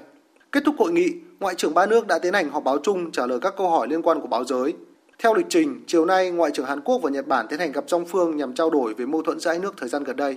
Kết 0.52 0.62
thúc 0.64 0.74
hội 0.78 0.92
nghị, 0.92 1.12
Ngoại 1.40 1.54
trưởng 1.54 1.74
ba 1.74 1.86
nước 1.86 2.06
đã 2.06 2.18
tiến 2.18 2.32
hành 2.32 2.50
họp 2.50 2.64
báo 2.64 2.78
chung 2.82 3.10
trả 3.10 3.26
lời 3.26 3.38
các 3.42 3.54
câu 3.56 3.70
hỏi 3.70 3.86
liên 3.90 4.02
quan 4.02 4.20
của 4.20 4.26
báo 4.26 4.44
giới. 4.44 4.74
Theo 5.22 5.34
lịch 5.34 5.46
trình, 5.48 5.84
chiều 5.86 6.04
nay, 6.04 6.30
Ngoại 6.30 6.50
trưởng 6.54 6.66
Hàn 6.66 6.80
Quốc 6.80 6.98
và 7.02 7.10
Nhật 7.10 7.26
Bản 7.26 7.46
tiến 7.48 7.58
hành 7.58 7.72
gặp 7.72 7.84
song 7.86 8.04
phương 8.08 8.36
nhằm 8.36 8.54
trao 8.54 8.70
đổi 8.70 8.94
về 8.94 9.06
mâu 9.06 9.22
thuẫn 9.22 9.40
giữa 9.40 9.50
hai 9.50 9.58
nước 9.58 9.74
thời 9.76 9.88
gian 9.88 10.04
gần 10.04 10.16
đây. 10.16 10.36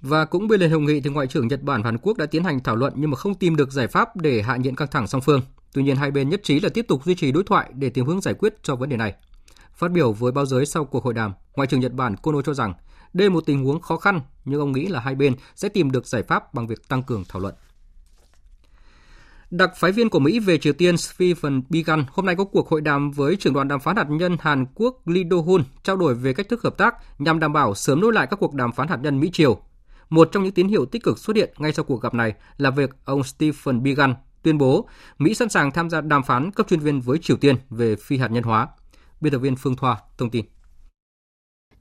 Và 0.00 0.24
cũng 0.24 0.48
bên 0.48 0.60
lề 0.60 0.68
hội 0.68 0.80
nghị 0.80 1.00
thì 1.00 1.10
Ngoại 1.10 1.26
trưởng 1.26 1.48
Nhật 1.48 1.62
Bản 1.62 1.82
và 1.82 1.86
Hàn 1.90 1.98
Quốc 1.98 2.16
đã 2.16 2.26
tiến 2.26 2.44
hành 2.44 2.60
thảo 2.60 2.76
luận 2.76 2.92
nhưng 2.96 3.10
mà 3.10 3.16
không 3.16 3.34
tìm 3.34 3.56
được 3.56 3.72
giải 3.72 3.88
pháp 3.88 4.16
để 4.16 4.42
hạ 4.42 4.56
nhiệt 4.56 4.74
căng 4.76 4.88
thẳng 4.90 5.06
song 5.06 5.20
phương. 5.20 5.40
Tuy 5.72 5.82
nhiên 5.82 5.96
hai 5.96 6.10
bên 6.10 6.28
nhất 6.28 6.40
trí 6.42 6.60
là 6.60 6.68
tiếp 6.68 6.84
tục 6.88 7.04
duy 7.04 7.14
trì 7.14 7.32
đối 7.32 7.44
thoại 7.44 7.70
để 7.74 7.90
tìm 7.90 8.06
hướng 8.06 8.20
giải 8.20 8.34
quyết 8.34 8.54
cho 8.62 8.76
vấn 8.76 8.88
đề 8.88 8.96
này. 8.96 9.14
Phát 9.74 9.90
biểu 9.90 10.12
với 10.12 10.32
báo 10.32 10.46
giới 10.46 10.66
sau 10.66 10.84
cuộc 10.84 11.04
hội 11.04 11.14
đàm, 11.14 11.32
Ngoại 11.56 11.66
trưởng 11.66 11.80
Nhật 11.80 11.92
Bản 11.92 12.16
Kono 12.16 12.42
cho 12.42 12.54
rằng 12.54 12.74
đây 13.12 13.28
là 13.28 13.34
một 13.34 13.46
tình 13.46 13.64
huống 13.64 13.80
khó 13.80 13.96
khăn 13.96 14.20
nhưng 14.44 14.60
ông 14.60 14.72
nghĩ 14.72 14.86
là 14.86 15.00
hai 15.00 15.14
bên 15.14 15.34
sẽ 15.54 15.68
tìm 15.68 15.90
được 15.90 16.06
giải 16.06 16.22
pháp 16.22 16.54
bằng 16.54 16.66
việc 16.66 16.88
tăng 16.88 17.02
cường 17.02 17.24
thảo 17.28 17.42
luận. 17.42 17.54
Đặc 19.50 19.70
phái 19.76 19.92
viên 19.92 20.08
của 20.08 20.18
Mỹ 20.18 20.38
về 20.38 20.58
Triều 20.58 20.72
Tiên 20.72 20.96
Stephen 20.96 21.62
Biegun 21.68 22.04
hôm 22.12 22.26
nay 22.26 22.36
có 22.36 22.44
cuộc 22.44 22.68
hội 22.68 22.80
đàm 22.80 23.10
với 23.10 23.36
trưởng 23.36 23.52
đoàn 23.52 23.68
đàm 23.68 23.80
phán 23.80 23.96
hạt 23.96 24.06
nhân 24.10 24.36
Hàn 24.40 24.66
Quốc 24.74 25.08
Lee 25.08 25.24
Do-hun 25.24 25.62
trao 25.82 25.96
đổi 25.96 26.14
về 26.14 26.32
cách 26.32 26.48
thức 26.48 26.62
hợp 26.62 26.78
tác 26.78 26.94
nhằm 27.18 27.40
đảm 27.40 27.52
bảo 27.52 27.74
sớm 27.74 28.00
nối 28.00 28.12
lại 28.12 28.26
các 28.30 28.36
cuộc 28.40 28.54
đàm 28.54 28.72
phán 28.72 28.88
hạt 28.88 28.98
nhân 29.02 29.20
Mỹ-Triều. 29.20 29.58
Một 30.10 30.28
trong 30.32 30.42
những 30.42 30.52
tín 30.52 30.68
hiệu 30.68 30.86
tích 30.86 31.02
cực 31.02 31.18
xuất 31.18 31.36
hiện 31.36 31.54
ngay 31.58 31.72
sau 31.72 31.84
cuộc 31.84 32.02
gặp 32.02 32.14
này 32.14 32.34
là 32.56 32.70
việc 32.70 32.90
ông 33.04 33.22
Stephen 33.24 33.82
Biegun 33.82 34.14
tuyên 34.42 34.58
bố 34.58 34.88
Mỹ 35.18 35.34
sẵn 35.34 35.48
sàng 35.48 35.70
tham 35.70 35.90
gia 35.90 36.00
đàm 36.00 36.22
phán 36.22 36.50
cấp 36.50 36.66
chuyên 36.68 36.80
viên 36.80 37.00
với 37.00 37.18
Triều 37.18 37.36
Tiên 37.36 37.56
về 37.70 37.96
phi 37.96 38.18
hạt 38.18 38.28
nhân 38.28 38.42
hóa. 38.42 38.68
Biên 39.20 39.32
tập 39.32 39.38
viên 39.38 39.56
Phương 39.56 39.76
Thoa 39.76 39.96
thông 40.18 40.30
tin. 40.30 40.44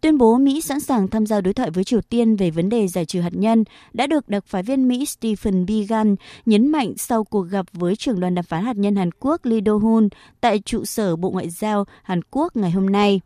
Tuyên 0.06 0.18
bố 0.18 0.38
Mỹ 0.38 0.62
sẵn 0.62 0.80
sàng 0.80 1.08
tham 1.08 1.26
gia 1.26 1.41
đối 1.41 1.53
thoại 1.53 1.72
với 1.72 1.84
Triều 1.84 2.01
Tiên 2.01 2.36
về 2.36 2.51
vấn 2.51 2.70
đề 2.70 2.88
giải 2.88 3.06
trừ 3.06 3.22
hạt 3.22 3.34
nhân 3.34 3.64
đã 3.93 4.08
được 4.08 4.30
đặc 4.30 4.43
phái 4.47 4.64
viên 4.64 4.88
Mỹ 4.88 5.06
Stephen 5.06 5.66
Biegun 5.66 6.16
nhấn 6.45 6.68
mạnh 6.68 6.93
sau 6.97 7.24
cuộc 7.24 7.41
gặp 7.41 7.66
với 7.74 7.95
trưởng 7.95 8.20
đoàn 8.20 8.36
đàm 8.36 8.45
phán 8.45 8.64
hạt 8.66 8.78
nhân 8.78 8.95
Hàn 8.95 9.10
Quốc 9.20 9.45
Lee 9.45 9.60
Do-hun 9.60 10.10
tại 10.41 10.60
trụ 10.60 10.86
sở 10.86 11.16
Bộ 11.16 11.30
Ngoại 11.30 11.49
giao 11.49 11.86
Hàn 12.03 12.22
Quốc 12.32 12.56
ngày 12.56 12.72
hôm 12.72 12.86
nay. 12.86 13.22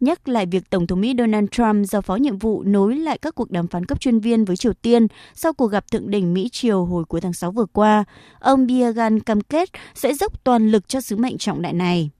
Nhắc 0.00 0.28
lại 0.28 0.46
việc 0.46 0.70
Tổng 0.70 0.86
thống 0.86 1.00
Mỹ 1.00 1.14
Donald 1.18 1.46
Trump 1.50 1.86
giao 1.86 2.02
phó 2.02 2.16
nhiệm 2.16 2.38
vụ 2.38 2.62
nối 2.62 2.96
lại 2.96 3.18
các 3.18 3.34
cuộc 3.34 3.50
đàm 3.50 3.66
phán 3.66 3.86
cấp 3.86 4.00
chuyên 4.00 4.20
viên 4.20 4.44
với 4.44 4.56
Triều 4.56 4.72
Tiên 4.72 5.06
sau 5.34 5.52
cuộc 5.52 5.66
gặp 5.66 5.90
thượng 5.90 6.10
đỉnh 6.10 6.34
Mỹ-Triều 6.34 6.84
hồi 6.84 7.04
cuối 7.04 7.20
tháng 7.20 7.32
6 7.32 7.50
vừa 7.50 7.66
qua, 7.72 8.04
ông 8.40 8.66
Biegun 8.66 9.20
cam 9.20 9.40
kết 9.40 9.70
sẽ 9.94 10.14
dốc 10.14 10.44
toàn 10.44 10.70
lực 10.70 10.88
cho 10.88 11.00
sứ 11.00 11.16
mệnh 11.16 11.38
trọng 11.38 11.62
đại 11.62 11.72
này. 11.72 12.10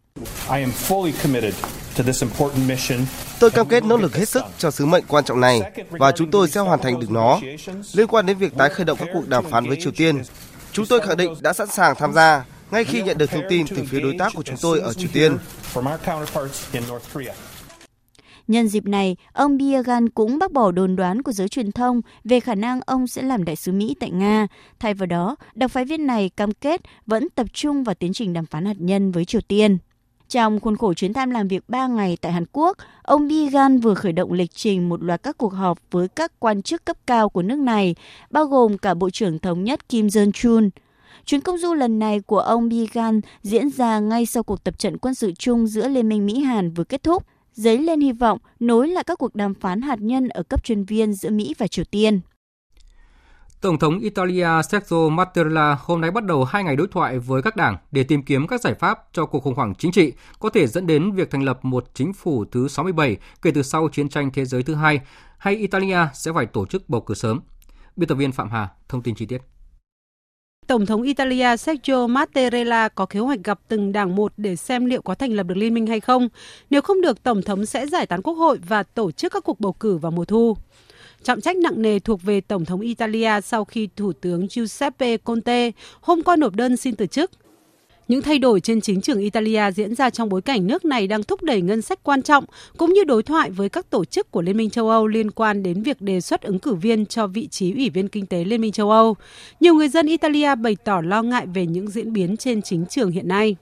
Tôi 3.41 3.51
cam 3.51 3.69
kết 3.69 3.85
nỗ 3.85 3.97
lực 3.97 4.17
hết 4.17 4.29
sức 4.29 4.45
cho 4.59 4.71
sứ 4.71 4.87
mệnh 4.87 5.05
quan 5.09 5.25
trọng 5.25 5.41
này 5.41 5.61
và 5.91 6.13
chúng 6.13 6.31
tôi 6.31 6.49
sẽ 6.49 6.61
hoàn 6.61 6.83
thành 6.83 7.01
được 7.01 7.11
nó. 7.11 7.41
Liên 7.93 8.07
quan 8.07 8.27
đến 8.27 8.39
việc 8.39 8.55
tái 8.59 8.69
khởi 8.69 8.85
động 8.85 8.99
các 8.99 9.09
cuộc 9.13 9.29
đàm 9.29 9.45
phán 9.45 9.69
với 9.69 9.77
Triều 9.81 9.93
Tiên, 9.97 10.23
chúng 10.73 10.87
tôi 10.87 11.01
khẳng 11.01 11.17
định 11.17 11.35
đã 11.41 11.53
sẵn 11.53 11.69
sàng 11.69 11.95
tham 11.99 12.13
gia 12.13 12.45
ngay 12.71 12.85
khi 12.85 13.03
nhận 13.03 13.19
được 13.19 13.31
thông 13.31 13.43
tin 13.49 13.67
từ 13.67 13.85
phía 13.91 14.01
đối 14.01 14.17
tác 14.19 14.33
của 14.35 14.43
chúng 14.43 14.57
tôi 14.63 14.81
ở 14.81 14.93
Triều 14.93 15.09
Tiên. 15.13 15.37
Nhân 18.49 18.69
dịp 18.69 18.85
này, 18.85 19.17
ông 19.33 19.57
Biegun 19.57 20.09
cũng 20.09 20.39
bác 20.39 20.53
bỏ 20.53 20.71
đồn 20.71 20.97
đoán 20.97 21.23
của 21.23 21.33
giới 21.33 21.49
truyền 21.49 21.73
thông 21.73 22.01
về 22.25 22.41
khả 22.41 22.55
năng 22.55 22.81
ông 22.87 23.07
sẽ 23.07 23.23
làm 23.23 23.45
đại 23.45 23.57
sứ 23.57 23.73
Mỹ 23.73 23.97
tại 24.01 24.11
Nga. 24.11 24.47
Thay 24.79 24.95
vào 24.95 25.07
đó, 25.07 25.37
đặc 25.55 25.71
phái 25.71 25.85
viên 25.85 26.07
này 26.07 26.31
cam 26.37 26.53
kết 26.53 26.81
vẫn 27.07 27.29
tập 27.35 27.47
trung 27.53 27.85
vào 27.85 27.95
tiến 27.95 28.13
trình 28.13 28.33
đàm 28.33 28.47
phán 28.47 28.65
hạt 28.65 28.77
nhân 28.79 29.13
với 29.13 29.25
Triều 29.25 29.41
Tiên. 29.41 29.79
Trong 30.29 30.61
khuôn 30.61 30.77
khổ 30.77 30.95
chuyến 30.95 31.13
thăm 31.13 31.31
làm 31.31 31.49
việc 31.49 31.69
3 31.69 31.87
ngày 31.87 32.17
tại 32.21 32.33
Hàn 32.33 32.45
Quốc, 32.53 32.77
ông 33.03 33.29
Bigan 33.29 33.79
vừa 33.79 33.95
khởi 33.95 34.13
động 34.13 34.33
lịch 34.33 34.51
trình 34.55 34.89
một 34.89 35.03
loạt 35.03 35.23
các 35.23 35.39
cuộc 35.39 35.53
họp 35.53 35.79
với 35.91 36.09
các 36.09 36.33
quan 36.39 36.63
chức 36.63 36.85
cấp 36.85 36.97
cao 37.07 37.29
của 37.29 37.43
nước 37.43 37.59
này, 37.59 37.95
bao 38.31 38.45
gồm 38.45 38.79
cả 38.79 38.95
Bộ 38.95 39.11
trưởng 39.11 39.39
Thống 39.39 39.65
nhất 39.65 39.89
Kim 39.89 40.07
Jong-chun. 40.07 40.71
Chuyến 41.25 41.41
công 41.41 41.59
du 41.59 41.75
lần 41.75 41.99
này 41.99 42.21
của 42.21 42.39
ông 42.39 42.69
Bigan 42.69 43.21
diễn 43.43 43.71
ra 43.71 43.99
ngay 43.99 44.27
sau 44.27 44.43
cuộc 44.43 44.65
tập 44.65 44.79
trận 44.79 44.99
quân 44.99 45.15
sự 45.15 45.33
chung 45.39 45.67
giữa 45.67 45.89
Liên 45.89 46.09
minh 46.09 46.27
Mỹ-Hàn 46.27 46.71
vừa 46.71 46.85
kết 46.85 47.03
thúc, 47.03 47.27
dấy 47.53 47.79
lên 47.79 48.01
hy 48.01 48.13
vọng 48.13 48.39
nối 48.61 48.89
lại 48.89 49.05
các 49.05 49.19
cuộc 49.19 49.35
đàm 49.35 49.55
phán 49.55 49.81
hạt 49.81 50.01
nhân 50.01 50.29
ở 50.29 50.43
cấp 50.43 50.65
chuyên 50.65 50.85
viên 50.85 51.13
giữa 51.13 51.31
Mỹ 51.31 51.55
và 51.59 51.67
Triều 51.67 51.85
Tiên. 51.85 52.21
Tổng 53.67 53.79
thống 53.79 53.99
Italia 53.99 54.49
Sergio 54.71 55.09
Mattarella 55.09 55.79
hôm 55.81 56.01
nay 56.01 56.11
bắt 56.11 56.25
đầu 56.25 56.45
hai 56.45 56.65
ngày 56.65 56.77
đối 56.77 56.87
thoại 56.87 57.19
với 57.19 57.43
các 57.43 57.57
đảng 57.57 57.77
để 57.91 58.03
tìm 58.03 58.23
kiếm 58.23 58.47
các 58.47 58.61
giải 58.61 58.75
pháp 58.75 58.99
cho 59.13 59.27
cuộc 59.27 59.41
khủng 59.41 59.55
hoảng 59.55 59.75
chính 59.75 59.93
trị 59.93 60.13
có 60.39 60.51
thể 60.51 60.67
dẫn 60.67 60.87
đến 60.87 61.13
việc 61.13 61.31
thành 61.31 61.43
lập 61.43 61.65
một 61.65 61.85
chính 61.95 62.13
phủ 62.13 62.45
thứ 62.45 62.69
67 62.69 63.17
kể 63.43 63.51
từ 63.51 63.63
sau 63.63 63.89
chiến 63.89 64.09
tranh 64.09 64.31
thế 64.35 64.45
giới 64.45 64.63
thứ 64.63 64.75
hai, 64.75 65.01
hay 65.39 65.57
Italia 65.57 65.99
sẽ 66.15 66.33
phải 66.33 66.47
tổ 66.47 66.67
chức 66.67 66.89
bầu 66.89 67.01
cử 67.01 67.15
sớm. 67.15 67.41
Biên 67.97 68.09
tập 68.09 68.15
viên 68.15 68.33
Phạm 68.33 68.51
Hà 68.51 68.69
thông 68.89 69.03
tin 69.03 69.15
chi 69.15 69.27
tiết. 69.27 69.39
Tổng 70.67 70.87
thống 70.87 71.03
Italia 71.03 71.57
Sergio 71.57 72.07
Mattarella 72.07 72.89
có 72.89 73.07
kế 73.07 73.21
hoạch 73.21 73.41
gặp 73.45 73.61
từng 73.69 73.93
đảng 73.93 74.17
một 74.17 74.33
để 74.37 74.57
xem 74.57 74.85
liệu 74.85 75.03
có 75.03 75.15
thành 75.15 75.33
lập 75.33 75.43
được 75.43 75.57
liên 75.57 75.75
minh 75.75 75.87
hay 75.87 76.01
không. 76.01 76.29
Nếu 76.71 76.83
không 76.83 77.01
được, 77.01 77.23
Tổng 77.23 77.43
thống 77.43 77.67
sẽ 77.67 77.87
giải 77.87 78.07
tán 78.07 78.23
quốc 78.23 78.35
hội 78.35 78.59
và 78.69 78.83
tổ 78.83 79.11
chức 79.11 79.33
các 79.33 79.45
cuộc 79.45 79.61
bầu 79.61 79.73
cử 79.73 79.97
vào 79.97 80.13
mùa 80.13 80.25
thu. 80.25 80.57
Trọng 81.27 81.41
trách 81.41 81.57
nặng 81.57 81.83
nề 81.83 81.99
thuộc 81.99 82.23
về 82.23 82.41
Tổng 82.41 82.65
thống 82.65 82.81
Italia 82.81 83.41
sau 83.45 83.65
khi 83.65 83.89
Thủ 83.97 84.13
tướng 84.13 84.47
Giuseppe 84.49 85.17
Conte 85.17 85.71
hôm 86.01 86.23
qua 86.23 86.37
nộp 86.37 86.55
đơn 86.55 86.77
xin 86.77 86.95
từ 86.95 87.07
chức. 87.07 87.31
Những 88.09 88.23
thay 88.23 88.39
đổi 88.39 88.61
trên 88.61 88.81
chính 88.81 89.01
trường 89.01 89.19
Italia 89.19 89.71
diễn 89.75 89.95
ra 89.95 90.11
trong 90.11 90.29
bối 90.29 90.43
cảnh 90.43 90.67
nước 90.67 90.85
này 90.85 91.07
đang 91.07 91.23
thúc 91.23 91.43
đẩy 91.43 91.61
ngân 91.61 91.83
sách 91.83 91.99
quan 92.03 92.23
trọng 92.23 92.45
cũng 92.77 92.93
như 92.93 93.05
đối 93.05 93.23
thoại 93.23 93.51
với 93.51 93.69
các 93.69 93.91
tổ 93.91 94.05
chức 94.05 94.31
của 94.31 94.43
Liên 94.43 94.57
minh 94.57 94.71
châu 94.71 94.91
Âu 94.91 95.07
liên 95.07 95.31
quan 95.31 95.63
đến 95.63 95.83
việc 95.83 96.01
đề 96.01 96.21
xuất 96.21 96.43
ứng 96.43 96.59
cử 96.59 96.75
viên 96.75 97.07
cho 97.07 97.27
vị 97.27 97.47
trí 97.47 97.73
Ủy 97.73 97.91
viên 97.91 98.09
Kinh 98.09 98.27
tế 98.27 98.45
Liên 98.45 98.61
minh 98.61 98.73
châu 98.73 98.91
Âu. 98.91 99.17
Nhiều 99.61 99.75
người 99.75 99.89
dân 99.89 100.07
Italia 100.07 100.55
bày 100.55 100.77
tỏ 100.85 101.01
lo 101.01 101.23
ngại 101.23 101.47
về 101.55 101.67
những 101.67 101.89
diễn 101.89 102.13
biến 102.13 102.37
trên 102.37 102.63
chính 102.63 102.87
trường 102.87 103.11
hiện 103.11 103.29
nay. 103.29 103.57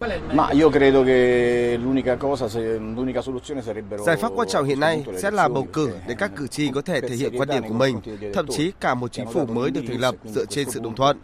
Giải 4.07 4.17
pháp 4.17 4.33
quan 4.37 4.49
trọng 4.49 4.65
hiện 4.65 4.81
nay 4.81 5.05
sẽ 5.17 5.31
là 5.31 5.49
bầu 5.49 5.67
cử 5.73 5.91
để 6.09 6.15
các 6.19 6.31
cử 6.37 6.47
tri 6.47 6.69
có 6.75 6.83
thể 6.83 7.01
thể 7.01 7.17
hiện 7.17 7.33
quan 7.39 7.49
điểm 7.49 7.63
của 7.69 7.75
mình, 7.75 7.97
thậm 8.35 8.47
chí 8.47 8.73
cả 8.81 8.95
một 8.95 9.13
chính 9.13 9.27
phủ 9.33 9.47
mới 9.47 9.71
được 9.71 9.83
thành 9.89 10.01
lập 10.01 10.15
dựa 10.25 10.45
trên 10.45 10.71
sự 10.71 10.81
đồng 10.81 10.97
thuận. 10.97 11.17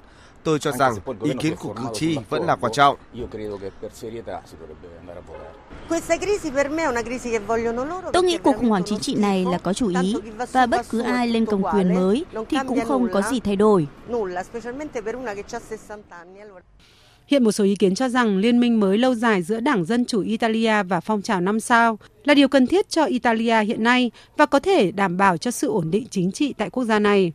Tôi 0.45 0.59
cho 0.59 0.72
rằng 0.72 0.95
ý 1.22 1.32
kiến 1.41 1.55
của 1.61 1.72
cử 1.72 1.84
tri 1.95 2.18
vẫn 2.28 2.47
là 2.47 2.57
quan 2.57 2.72
trọng. 2.72 2.97
Tôi 8.12 8.22
nghĩ 8.22 8.38
cuộc 8.38 8.57
khủng 8.57 8.68
hoảng 8.68 8.82
chính 8.86 8.99
trị 8.99 9.14
này 9.14 9.45
là 9.51 9.59
có 9.59 9.72
chủ 9.72 9.88
ý 10.03 10.14
và 10.53 10.66
bất 10.66 10.86
cứ 10.91 11.01
ai 11.01 11.28
lên 11.28 11.47
cầm 11.47 11.62
quyền 11.74 11.95
mới 11.95 12.24
thì 12.49 12.57
cũng 12.68 12.80
không 12.84 13.09
có 13.12 13.22
gì 13.22 13.41
thay 13.41 13.57
đổi. 13.57 13.86
Hiện 17.26 17.45
một 17.45 17.53
số 17.53 17.64
ý 17.64 17.76
kiến 17.76 17.95
cho 17.95 18.09
rằng 18.09 18.38
liên 18.38 18.61
minh 18.61 18.80
mới 18.80 18.99
lâu 18.99 19.14
dài 19.14 19.43
giữa 19.43 19.61
Đảng 19.61 19.84
Dân 19.84 20.05
Chủ 20.05 20.20
Italia 20.22 20.82
và 20.82 21.01
phong 21.01 21.22
trào 21.22 21.41
năm 21.41 21.61
sao 21.61 21.99
là 22.24 22.34
điều 22.34 22.49
cần 22.49 22.66
thiết 22.66 22.88
cho 22.88 23.05
Italia 23.05 23.64
hiện 23.64 23.82
nay 23.82 24.11
và 24.36 24.47
có 24.47 24.59
thể 24.59 24.93
đảm 24.93 25.16
bảo 25.16 25.36
cho 25.36 25.51
sự 25.51 25.68
ổn 25.68 25.91
định 25.91 26.07
chính 26.11 26.32
trị 26.32 26.55
tại 26.59 26.70
quốc 26.70 26.84
gia 26.84 26.99
này. 26.99 27.32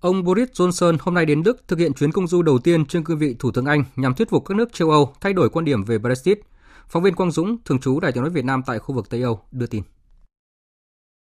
Ông 0.00 0.24
Boris 0.24 0.48
Johnson 0.48 0.96
hôm 1.00 1.14
nay 1.14 1.26
đến 1.26 1.42
Đức 1.42 1.68
thực 1.68 1.78
hiện 1.78 1.94
chuyến 1.94 2.12
công 2.12 2.26
du 2.26 2.42
đầu 2.42 2.58
tiên 2.58 2.86
trên 2.86 3.04
cương 3.04 3.18
vị 3.18 3.36
Thủ 3.38 3.50
tướng 3.50 3.64
Anh 3.64 3.84
nhằm 3.96 4.14
thuyết 4.14 4.30
phục 4.30 4.44
các 4.44 4.56
nước 4.56 4.72
châu 4.72 4.90
Âu 4.90 5.14
thay 5.20 5.32
đổi 5.32 5.48
quan 5.50 5.64
điểm 5.64 5.84
về 5.84 5.98
Brexit. 5.98 6.40
Phóng 6.88 7.02
viên 7.02 7.14
Quang 7.14 7.30
Dũng, 7.30 7.56
thường 7.64 7.80
trú 7.80 8.00
Đài 8.00 8.12
tiếng 8.12 8.22
nói 8.22 8.30
Việt 8.30 8.44
Nam 8.44 8.62
tại 8.66 8.78
khu 8.78 8.94
vực 8.94 9.10
Tây 9.10 9.22
Âu, 9.22 9.40
đưa 9.52 9.66
tin. 9.66 9.82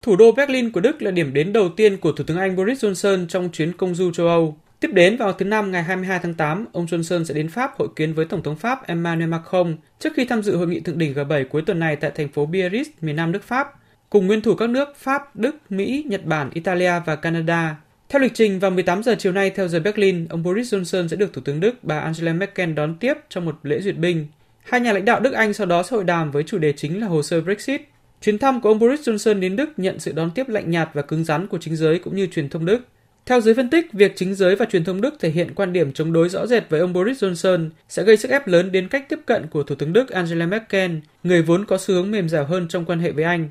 Thủ 0.05 0.15
đô 0.15 0.31
Berlin 0.31 0.71
của 0.71 0.79
Đức 0.79 1.01
là 1.01 1.11
điểm 1.11 1.33
đến 1.33 1.53
đầu 1.53 1.69
tiên 1.69 1.97
của 1.97 2.11
Thủ 2.11 2.23
tướng 2.23 2.37
Anh 2.37 2.55
Boris 2.55 2.85
Johnson 2.85 3.27
trong 3.27 3.49
chuyến 3.51 3.77
công 3.77 3.95
du 3.95 4.11
châu 4.11 4.27
Âu. 4.27 4.57
Tiếp 4.79 4.89
đến 4.93 5.17
vào 5.17 5.33
thứ 5.33 5.45
Năm 5.45 5.71
ngày 5.71 5.83
22 5.83 6.19
tháng 6.23 6.33
8, 6.33 6.65
ông 6.73 6.85
Johnson 6.85 7.23
sẽ 7.23 7.33
đến 7.33 7.49
Pháp 7.49 7.71
hội 7.77 7.87
kiến 7.95 8.13
với 8.13 8.25
Tổng 8.25 8.43
thống 8.43 8.55
Pháp 8.55 8.87
Emmanuel 8.87 9.29
Macron 9.29 9.77
trước 9.99 10.13
khi 10.15 10.25
tham 10.25 10.43
dự 10.43 10.57
hội 10.57 10.67
nghị 10.67 10.79
thượng 10.79 10.97
đỉnh 10.97 11.13
G7 11.13 11.45
cuối 11.49 11.61
tuần 11.61 11.79
này 11.79 11.95
tại 11.95 12.11
thành 12.15 12.29
phố 12.29 12.47
Biarritz, 12.47 12.85
miền 13.01 13.15
Nam 13.15 13.31
nước 13.31 13.43
Pháp, 13.43 13.67
cùng 14.09 14.27
nguyên 14.27 14.41
thủ 14.41 14.55
các 14.55 14.69
nước 14.69 14.95
Pháp, 14.95 15.35
Đức, 15.35 15.55
Mỹ, 15.69 16.05
Nhật 16.07 16.25
Bản, 16.25 16.49
Italia 16.53 16.93
và 17.05 17.15
Canada. 17.15 17.75
Theo 18.09 18.21
lịch 18.21 18.33
trình, 18.33 18.59
vào 18.59 18.71
18 18.71 19.03
giờ 19.03 19.15
chiều 19.19 19.31
nay 19.31 19.49
theo 19.49 19.67
giờ 19.67 19.79
Berlin, 19.79 20.27
ông 20.27 20.43
Boris 20.43 20.73
Johnson 20.73 21.07
sẽ 21.07 21.15
được 21.15 21.33
Thủ 21.33 21.41
tướng 21.45 21.59
Đức 21.59 21.83
bà 21.83 21.99
Angela 21.99 22.33
Merkel 22.33 22.73
đón 22.73 22.95
tiếp 22.99 23.13
trong 23.29 23.45
một 23.45 23.55
lễ 23.63 23.81
duyệt 23.81 23.97
binh. 23.97 24.27
Hai 24.63 24.81
nhà 24.81 24.93
lãnh 24.93 25.05
đạo 25.05 25.19
Đức 25.19 25.33
Anh 25.33 25.53
sau 25.53 25.67
đó 25.67 25.83
sẽ 25.83 25.95
hội 25.95 26.03
đàm 26.03 26.31
với 26.31 26.43
chủ 26.43 26.57
đề 26.57 26.73
chính 26.73 27.01
là 27.01 27.07
hồ 27.07 27.23
sơ 27.23 27.41
Brexit. 27.41 27.81
Chuyến 28.21 28.37
thăm 28.37 28.61
của 28.61 28.69
ông 28.69 28.79
Boris 28.79 29.09
Johnson 29.09 29.39
đến 29.39 29.55
Đức 29.55 29.69
nhận 29.77 29.99
sự 29.99 30.11
đón 30.11 30.31
tiếp 30.31 30.49
lạnh 30.49 30.71
nhạt 30.71 30.89
và 30.93 31.01
cứng 31.01 31.23
rắn 31.23 31.47
của 31.47 31.57
chính 31.57 31.75
giới 31.75 31.99
cũng 31.99 32.15
như 32.15 32.27
truyền 32.27 32.49
thông 32.49 32.65
Đức. 32.65 32.79
Theo 33.25 33.41
giới 33.41 33.53
phân 33.53 33.69
tích, 33.69 33.93
việc 33.93 34.13
chính 34.15 34.35
giới 34.35 34.55
và 34.55 34.65
truyền 34.65 34.83
thông 34.83 35.01
Đức 35.01 35.15
thể 35.19 35.29
hiện 35.29 35.55
quan 35.55 35.73
điểm 35.73 35.93
chống 35.93 36.13
đối 36.13 36.29
rõ 36.29 36.47
rệt 36.47 36.69
với 36.69 36.79
ông 36.79 36.93
Boris 36.93 37.23
Johnson 37.23 37.69
sẽ 37.89 38.03
gây 38.03 38.17
sức 38.17 38.31
ép 38.31 38.47
lớn 38.47 38.71
đến 38.71 38.87
cách 38.87 39.09
tiếp 39.09 39.19
cận 39.25 39.47
của 39.47 39.63
Thủ 39.63 39.75
tướng 39.75 39.93
Đức 39.93 40.09
Angela 40.09 40.45
Merkel, 40.45 40.91
người 41.23 41.41
vốn 41.41 41.65
có 41.65 41.77
xu 41.77 41.93
hướng 41.93 42.11
mềm 42.11 42.29
dẻo 42.29 42.45
hơn 42.45 42.67
trong 42.67 42.85
quan 42.85 42.99
hệ 42.99 43.11
với 43.11 43.23
Anh. 43.23 43.49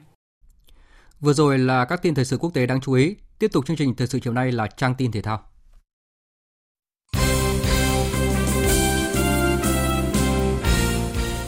Vừa 1.20 1.32
rồi 1.32 1.58
là 1.58 1.84
các 1.84 2.02
tin 2.02 2.14
thời 2.14 2.24
sự 2.24 2.36
quốc 2.36 2.54
tế 2.54 2.66
đáng 2.66 2.80
chú 2.80 2.92
ý. 2.92 3.16
Tiếp 3.38 3.52
tục 3.52 3.66
chương 3.66 3.76
trình 3.76 3.94
thời 3.94 4.06
sự 4.06 4.20
chiều 4.20 4.32
nay 4.32 4.52
là 4.52 4.66
trang 4.66 4.94
tin 4.94 5.12
thể 5.12 5.22
thao. 5.22 5.42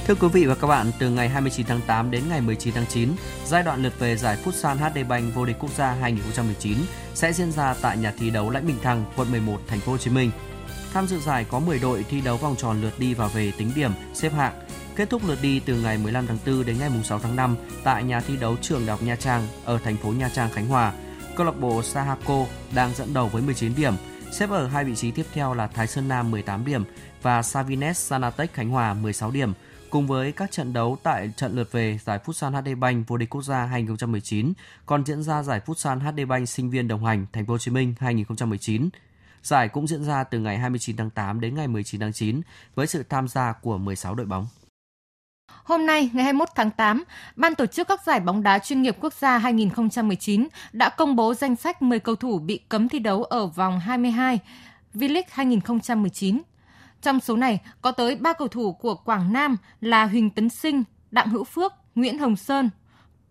Thưa 0.06 0.14
quý 0.14 0.28
vị 0.32 0.44
và 0.44 0.54
các 0.54 0.66
bạn, 0.66 0.90
từ 0.98 1.10
ngày 1.10 1.28
29 1.28 1.66
tháng 1.66 1.80
8 1.86 2.10
đến 2.10 2.22
ngày 2.28 2.40
19 2.40 2.74
tháng 2.74 2.86
9, 2.86 3.08
giai 3.46 3.62
đoạn 3.62 3.82
lượt 3.82 3.98
về 3.98 4.16
giải 4.16 4.38
Futsal 4.44 4.76
HD 4.76 5.08
Bank 5.08 5.34
vô 5.34 5.44
địch 5.44 5.56
quốc 5.60 5.70
gia 5.76 5.92
2019 5.92 6.78
sẽ 7.14 7.32
diễn 7.32 7.52
ra 7.52 7.74
tại 7.82 7.96
nhà 7.96 8.14
thi 8.18 8.30
đấu 8.30 8.50
Lãnh 8.50 8.66
Bình 8.66 8.78
Thăng, 8.82 9.04
quận 9.16 9.30
11, 9.30 9.58
thành 9.66 9.80
phố 9.80 9.92
Hồ 9.92 9.98
Chí 9.98 10.10
Minh. 10.10 10.30
Tham 10.92 11.06
dự 11.06 11.18
giải 11.18 11.46
có 11.50 11.60
10 11.60 11.78
đội 11.78 12.04
thi 12.10 12.20
đấu 12.20 12.36
vòng 12.36 12.56
tròn 12.56 12.82
lượt 12.82 12.98
đi 12.98 13.14
và 13.14 13.26
về 13.26 13.52
tính 13.58 13.72
điểm, 13.74 13.90
xếp 14.14 14.32
hạng. 14.32 14.52
Kết 14.96 15.10
thúc 15.10 15.22
lượt 15.26 15.38
đi 15.42 15.60
từ 15.60 15.80
ngày 15.80 15.98
15 15.98 16.26
tháng 16.26 16.38
4 16.46 16.66
đến 16.66 16.76
ngày 16.78 16.90
6 17.04 17.18
tháng 17.18 17.36
5 17.36 17.56
tại 17.84 18.04
nhà 18.04 18.20
thi 18.20 18.36
đấu 18.36 18.56
Trường 18.60 18.86
Đại 18.86 18.96
học 18.96 19.02
Nha 19.02 19.16
Trang 19.16 19.46
ở 19.64 19.78
thành 19.78 19.96
phố 19.96 20.10
Nha 20.10 20.30
Trang, 20.34 20.50
Khánh 20.52 20.66
Hòa. 20.66 20.92
Câu 21.38 21.46
lạc 21.46 21.60
bộ 21.60 21.82
Sahako 21.82 22.46
đang 22.74 22.94
dẫn 22.94 23.14
đầu 23.14 23.28
với 23.28 23.42
19 23.42 23.74
điểm, 23.76 23.94
xếp 24.32 24.50
ở 24.50 24.66
hai 24.66 24.84
vị 24.84 24.94
trí 24.94 25.10
tiếp 25.10 25.26
theo 25.32 25.54
là 25.54 25.66
Thái 25.66 25.86
Sơn 25.86 26.08
Nam 26.08 26.30
18 26.30 26.64
điểm 26.64 26.84
và 27.22 27.42
Savines 27.42 27.98
Sanatech 27.98 28.52
Khánh 28.52 28.68
Hòa 28.68 28.94
16 28.94 29.30
điểm. 29.30 29.52
Cùng 29.90 30.06
với 30.06 30.32
các 30.32 30.50
trận 30.50 30.72
đấu 30.72 30.98
tại 31.02 31.32
trận 31.36 31.56
lượt 31.56 31.72
về 31.72 31.98
giải 32.04 32.18
Futsal 32.24 32.62
HD 32.62 32.78
Bank 32.78 33.08
vô 33.08 33.16
địch 33.16 33.30
quốc 33.30 33.42
gia 33.42 33.64
2019, 33.64 34.52
còn 34.86 35.04
diễn 35.04 35.22
ra 35.22 35.42
giải 35.42 35.60
Futsal 35.66 35.98
HD 35.98 36.28
Bank 36.28 36.48
sinh 36.48 36.70
viên 36.70 36.88
đồng 36.88 37.04
hành 37.04 37.26
Thành 37.32 37.46
phố 37.46 37.52
Hồ 37.52 37.58
Chí 37.58 37.70
Minh 37.70 37.94
2019. 38.00 38.88
Giải 39.42 39.68
cũng 39.68 39.86
diễn 39.86 40.04
ra 40.04 40.24
từ 40.24 40.38
ngày 40.38 40.58
29 40.58 40.96
tháng 40.96 41.10
8 41.10 41.40
đến 41.40 41.54
ngày 41.54 41.68
19 41.68 42.00
tháng 42.00 42.12
9 42.12 42.40
với 42.74 42.86
sự 42.86 43.04
tham 43.08 43.28
gia 43.28 43.52
của 43.52 43.78
16 43.78 44.14
đội 44.14 44.26
bóng. 44.26 44.46
Hôm 45.68 45.86
nay, 45.86 46.10
ngày 46.12 46.24
21 46.24 46.48
tháng 46.54 46.70
8, 46.70 47.04
Ban 47.36 47.54
tổ 47.54 47.66
chức 47.66 47.88
các 47.88 48.02
giải 48.02 48.20
bóng 48.20 48.42
đá 48.42 48.58
chuyên 48.58 48.82
nghiệp 48.82 48.96
quốc 49.00 49.12
gia 49.12 49.38
2019 49.38 50.48
đã 50.72 50.88
công 50.88 51.16
bố 51.16 51.34
danh 51.34 51.56
sách 51.56 51.82
10 51.82 52.00
cầu 52.00 52.16
thủ 52.16 52.38
bị 52.38 52.60
cấm 52.68 52.88
thi 52.88 52.98
đấu 52.98 53.24
ở 53.24 53.46
vòng 53.46 53.80
22 53.80 54.38
V-League 54.94 55.22
2019. 55.30 56.42
Trong 57.02 57.20
số 57.20 57.36
này 57.36 57.60
có 57.82 57.90
tới 57.90 58.16
3 58.16 58.32
cầu 58.32 58.48
thủ 58.48 58.72
của 58.72 58.94
Quảng 58.94 59.32
Nam 59.32 59.56
là 59.80 60.06
Huỳnh 60.06 60.30
Tấn 60.30 60.48
Sinh, 60.48 60.84
Đặng 61.10 61.28
Hữu 61.28 61.44
Phước, 61.44 61.72
Nguyễn 61.94 62.18
Hồng 62.18 62.36
Sơn. 62.36 62.70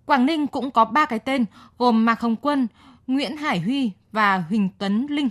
Quảng 0.05 0.25
Ninh 0.25 0.47
cũng 0.47 0.71
có 0.71 0.85
3 0.85 1.05
cái 1.05 1.19
tên 1.19 1.45
gồm 1.77 2.05
Mạc 2.05 2.19
Hồng 2.19 2.35
Quân, 2.35 2.67
Nguyễn 3.07 3.38
Hải 3.38 3.59
Huy 3.59 3.91
và 4.11 4.43
Huỳnh 4.49 4.69
Tuấn 4.77 5.07
Linh. 5.09 5.29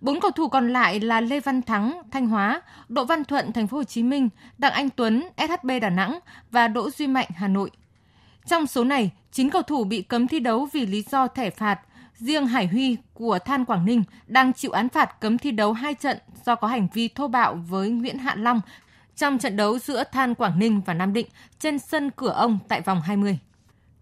Bốn 0.00 0.20
cầu 0.20 0.30
thủ 0.30 0.48
còn 0.48 0.72
lại 0.72 1.00
là 1.00 1.20
Lê 1.20 1.40
Văn 1.40 1.62
Thắng, 1.62 2.02
Thanh 2.10 2.26
Hóa, 2.26 2.62
Đỗ 2.88 3.04
Văn 3.04 3.24
Thuận, 3.24 3.52
Thành 3.52 3.66
phố 3.66 3.76
Hồ 3.76 3.84
Chí 3.84 4.02
Minh, 4.02 4.28
Đặng 4.58 4.72
Anh 4.72 4.90
Tuấn, 4.90 5.28
SHB 5.36 5.70
Đà 5.82 5.90
Nẵng 5.90 6.18
và 6.50 6.68
Đỗ 6.68 6.90
Duy 6.90 7.06
Mạnh, 7.06 7.28
Hà 7.36 7.48
Nội. 7.48 7.70
Trong 8.46 8.66
số 8.66 8.84
này, 8.84 9.10
9 9.32 9.50
cầu 9.50 9.62
thủ 9.62 9.84
bị 9.84 10.02
cấm 10.02 10.28
thi 10.28 10.40
đấu 10.40 10.68
vì 10.72 10.86
lý 10.86 11.02
do 11.10 11.28
thẻ 11.28 11.50
phạt. 11.50 11.80
Riêng 12.14 12.46
Hải 12.46 12.66
Huy 12.66 12.96
của 13.14 13.38
Than 13.38 13.64
Quảng 13.64 13.84
Ninh 13.84 14.02
đang 14.26 14.52
chịu 14.52 14.70
án 14.70 14.88
phạt 14.88 15.20
cấm 15.20 15.38
thi 15.38 15.50
đấu 15.50 15.72
2 15.72 15.94
trận 15.94 16.18
do 16.44 16.54
có 16.54 16.68
hành 16.68 16.88
vi 16.92 17.08
thô 17.08 17.28
bạo 17.28 17.54
với 17.68 17.90
Nguyễn 17.90 18.18
Hạ 18.18 18.34
Long 18.38 18.60
trong 19.16 19.38
trận 19.38 19.56
đấu 19.56 19.78
giữa 19.78 20.04
Than 20.04 20.34
Quảng 20.34 20.58
Ninh 20.58 20.80
và 20.86 20.94
Nam 20.94 21.12
Định 21.12 21.26
trên 21.58 21.78
sân 21.78 22.10
Cửa 22.16 22.32
Ông 22.32 22.58
tại 22.68 22.80
vòng 22.80 23.00
20. 23.00 23.38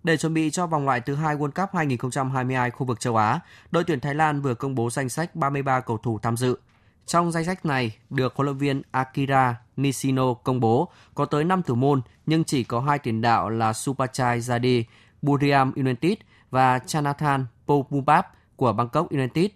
Để 0.05 0.17
chuẩn 0.17 0.35
bị 0.35 0.51
cho 0.51 0.67
vòng 0.67 0.85
loại 0.85 1.01
thứ 1.01 1.15
hai 1.15 1.37
World 1.37 1.51
Cup 1.51 1.75
2022 1.75 2.71
khu 2.71 2.87
vực 2.87 3.01
châu 3.01 3.17
Á, 3.17 3.41
đội 3.71 3.85
tuyển 3.85 4.01
Thái 4.01 4.15
Lan 4.15 4.41
vừa 4.41 4.55
công 4.55 4.75
bố 4.75 4.91
danh 4.91 5.09
sách 5.09 5.37
33 5.37 5.81
cầu 5.81 5.99
thủ 5.99 6.19
tham 6.19 6.37
dự. 6.37 6.59
Trong 7.07 7.33
danh 7.33 7.45
sách 7.45 7.67
này, 7.67 7.97
được 8.11 8.37
huấn 8.37 8.47
luyện 8.47 8.57
viên 8.57 8.83
Akira 8.91 9.57
Nishino 9.77 10.35
công 10.35 10.61
bố 10.61 10.89
có 11.15 11.25
tới 11.25 11.45
5 11.45 11.63
thủ 11.63 11.75
môn 11.75 12.01
nhưng 12.27 12.45
chỉ 12.45 12.65
có 12.65 12.81
hai 12.81 12.99
tiền 12.99 13.21
đạo 13.21 13.51
là 13.51 13.73
Supachai 13.73 14.41
Zadi, 14.41 14.83
Buriram 15.23 15.73
United 15.77 16.15
và 16.51 16.79
Chanathan 16.79 17.47
Popubap 17.67 18.27
của 18.57 18.73
Bangkok 18.73 19.11
United. 19.11 19.47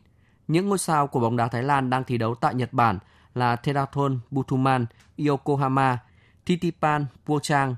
Những 0.49 0.69
ngôi 0.69 0.79
sao 0.79 1.07
của 1.07 1.21
bóng 1.21 1.37
đá 1.37 1.49
Thái 1.49 1.63
Lan 1.63 1.91
đang 1.91 2.05
thi 2.05 2.19
đấu 2.19 2.35
tại 2.35 2.55
Nhật 2.55 2.73
Bản 2.73 2.99
là 3.35 3.57
Therathon 3.57 4.19
Butuman, 4.31 4.87
Yokohama, 5.29 5.99
Titipan 6.45 7.07
Puchang, 7.27 7.77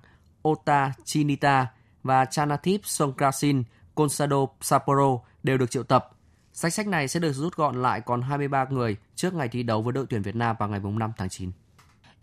Ota 0.49 0.93
Chinita 1.05 1.67
và 2.03 2.25
Chanathip 2.25 2.81
Songkrasin, 2.85 3.63
Consado 3.95 4.47
Sapporo 4.61 5.19
đều 5.43 5.59
được 5.59 5.71
triệu 5.71 5.83
tập. 5.83 6.11
Danh 6.53 6.71
sách 6.71 6.87
này 6.87 7.09
sẽ 7.09 7.21
được 7.21 7.33
rút 7.33 7.57
gọn 7.57 7.83
lại 7.83 8.01
còn 8.01 8.23
23 8.23 8.65
người 8.71 8.97
trước 9.17 9.35
ngày 9.35 9.49
thi 9.49 9.63
đấu 9.63 9.83
với 9.83 9.93
đội 9.93 10.07
tuyển 10.09 10.23
Việt 10.23 10.37
Nam 10.37 10.57
vào 10.59 10.69
ngày 10.69 10.81
5 10.81 11.13
tháng 11.17 11.29
9. 11.29 11.51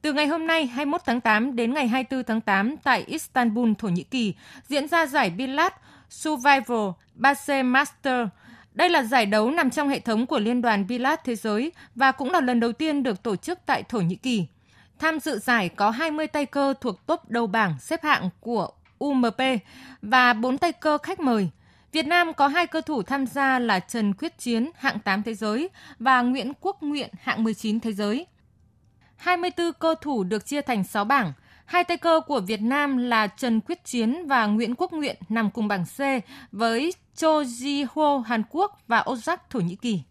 Từ 0.02 0.14
ngày 0.14 0.28
hôm 0.28 0.48
nay 0.48 0.66
21 0.66 1.02
tháng 1.06 1.22
8 1.22 1.56
đến 1.56 1.74
ngày 1.74 1.88
24 1.88 2.24
tháng 2.24 2.42
8 2.42 2.76
tại 2.78 3.04
Istanbul, 3.08 3.72
Thổ 3.78 3.88
Nhĩ 3.88 4.04
Kỳ 4.04 4.34
diễn 4.68 4.88
ra 4.88 5.06
giải 5.06 5.30
Billat 5.30 5.74
Survival 6.10 6.90
Base 7.16 7.64
Master. 7.64 8.28
Đây 8.74 8.90
là 8.90 9.04
giải 9.04 9.26
đấu 9.26 9.52
nằm 9.52 9.70
trong 9.70 9.90
hệ 9.90 10.00
thống 10.00 10.26
của 10.26 10.40
Liên 10.40 10.62
đoàn 10.62 10.88
Billat 10.88 11.24
Thế 11.24 11.36
giới 11.36 11.72
và 11.96 12.12
cũng 12.12 12.32
là 12.32 12.42
lần 12.42 12.60
đầu 12.60 12.72
tiên 12.72 13.04
được 13.04 13.24
tổ 13.24 13.36
chức 13.36 13.60
tại 13.66 13.84
Thổ 13.84 14.00
Nhĩ 14.00 14.16
Kỳ. 14.16 14.46
Tham 15.00 15.20
dự 15.20 15.40
giải 15.40 15.70
có 15.70 15.90
20 15.90 16.28
tay 16.28 16.46
cơ 16.46 16.74
thuộc 16.82 17.06
top 17.06 17.30
đầu 17.30 17.48
bảng 17.48 17.80
xếp 17.80 18.04
hạng 18.04 18.30
của 18.40 18.70
UMP 19.00 19.42
và 20.02 20.34
4 20.34 20.58
tay 20.58 20.72
cơ 20.72 20.98
khách 20.98 21.20
mời. 21.20 21.50
Việt 21.92 22.08
Nam 22.08 22.34
có 22.34 22.48
hai 22.48 22.68
cơ 22.68 22.82
thủ 22.82 23.04
tham 23.04 23.28
gia 23.28 23.60
là 23.60 23.80
Trần 23.80 24.14
Quyết 24.14 24.38
Chiến, 24.38 24.70
hạng 24.76 25.00
8 25.00 25.24
thế 25.24 25.34
giới, 25.34 25.70
và 26.00 26.22
Nguyễn 26.22 26.54
Quốc 26.62 26.84
Nguyện, 26.84 27.10
hạng 27.22 27.44
19 27.44 27.80
thế 27.80 27.94
giới. 27.94 28.26
24 29.16 29.74
cơ 29.74 29.96
thủ 30.02 30.24
được 30.24 30.46
chia 30.46 30.62
thành 30.62 30.84
6 30.84 31.06
bảng. 31.06 31.34
Hai 31.66 31.84
tay 31.84 31.98
cơ 31.98 32.22
của 32.28 32.40
Việt 32.40 32.62
Nam 32.62 32.98
là 32.98 33.28
Trần 33.28 33.62
Quyết 33.62 33.86
Chiến 33.86 34.28
và 34.28 34.46
Nguyễn 34.46 34.76
Quốc 34.76 34.94
Nguyện 34.94 35.16
nằm 35.30 35.52
cùng 35.52 35.68
bảng 35.68 35.86
C 35.86 36.00
với 36.52 36.94
Cho 37.16 37.42
Ji 37.42 37.86
Ho 37.96 38.18
Hàn 38.18 38.44
Quốc 38.50 38.80
và 38.88 39.04
Ozak 39.06 39.38
Thổ 39.50 39.60
Nhĩ 39.60 39.76
Kỳ. 39.76 40.02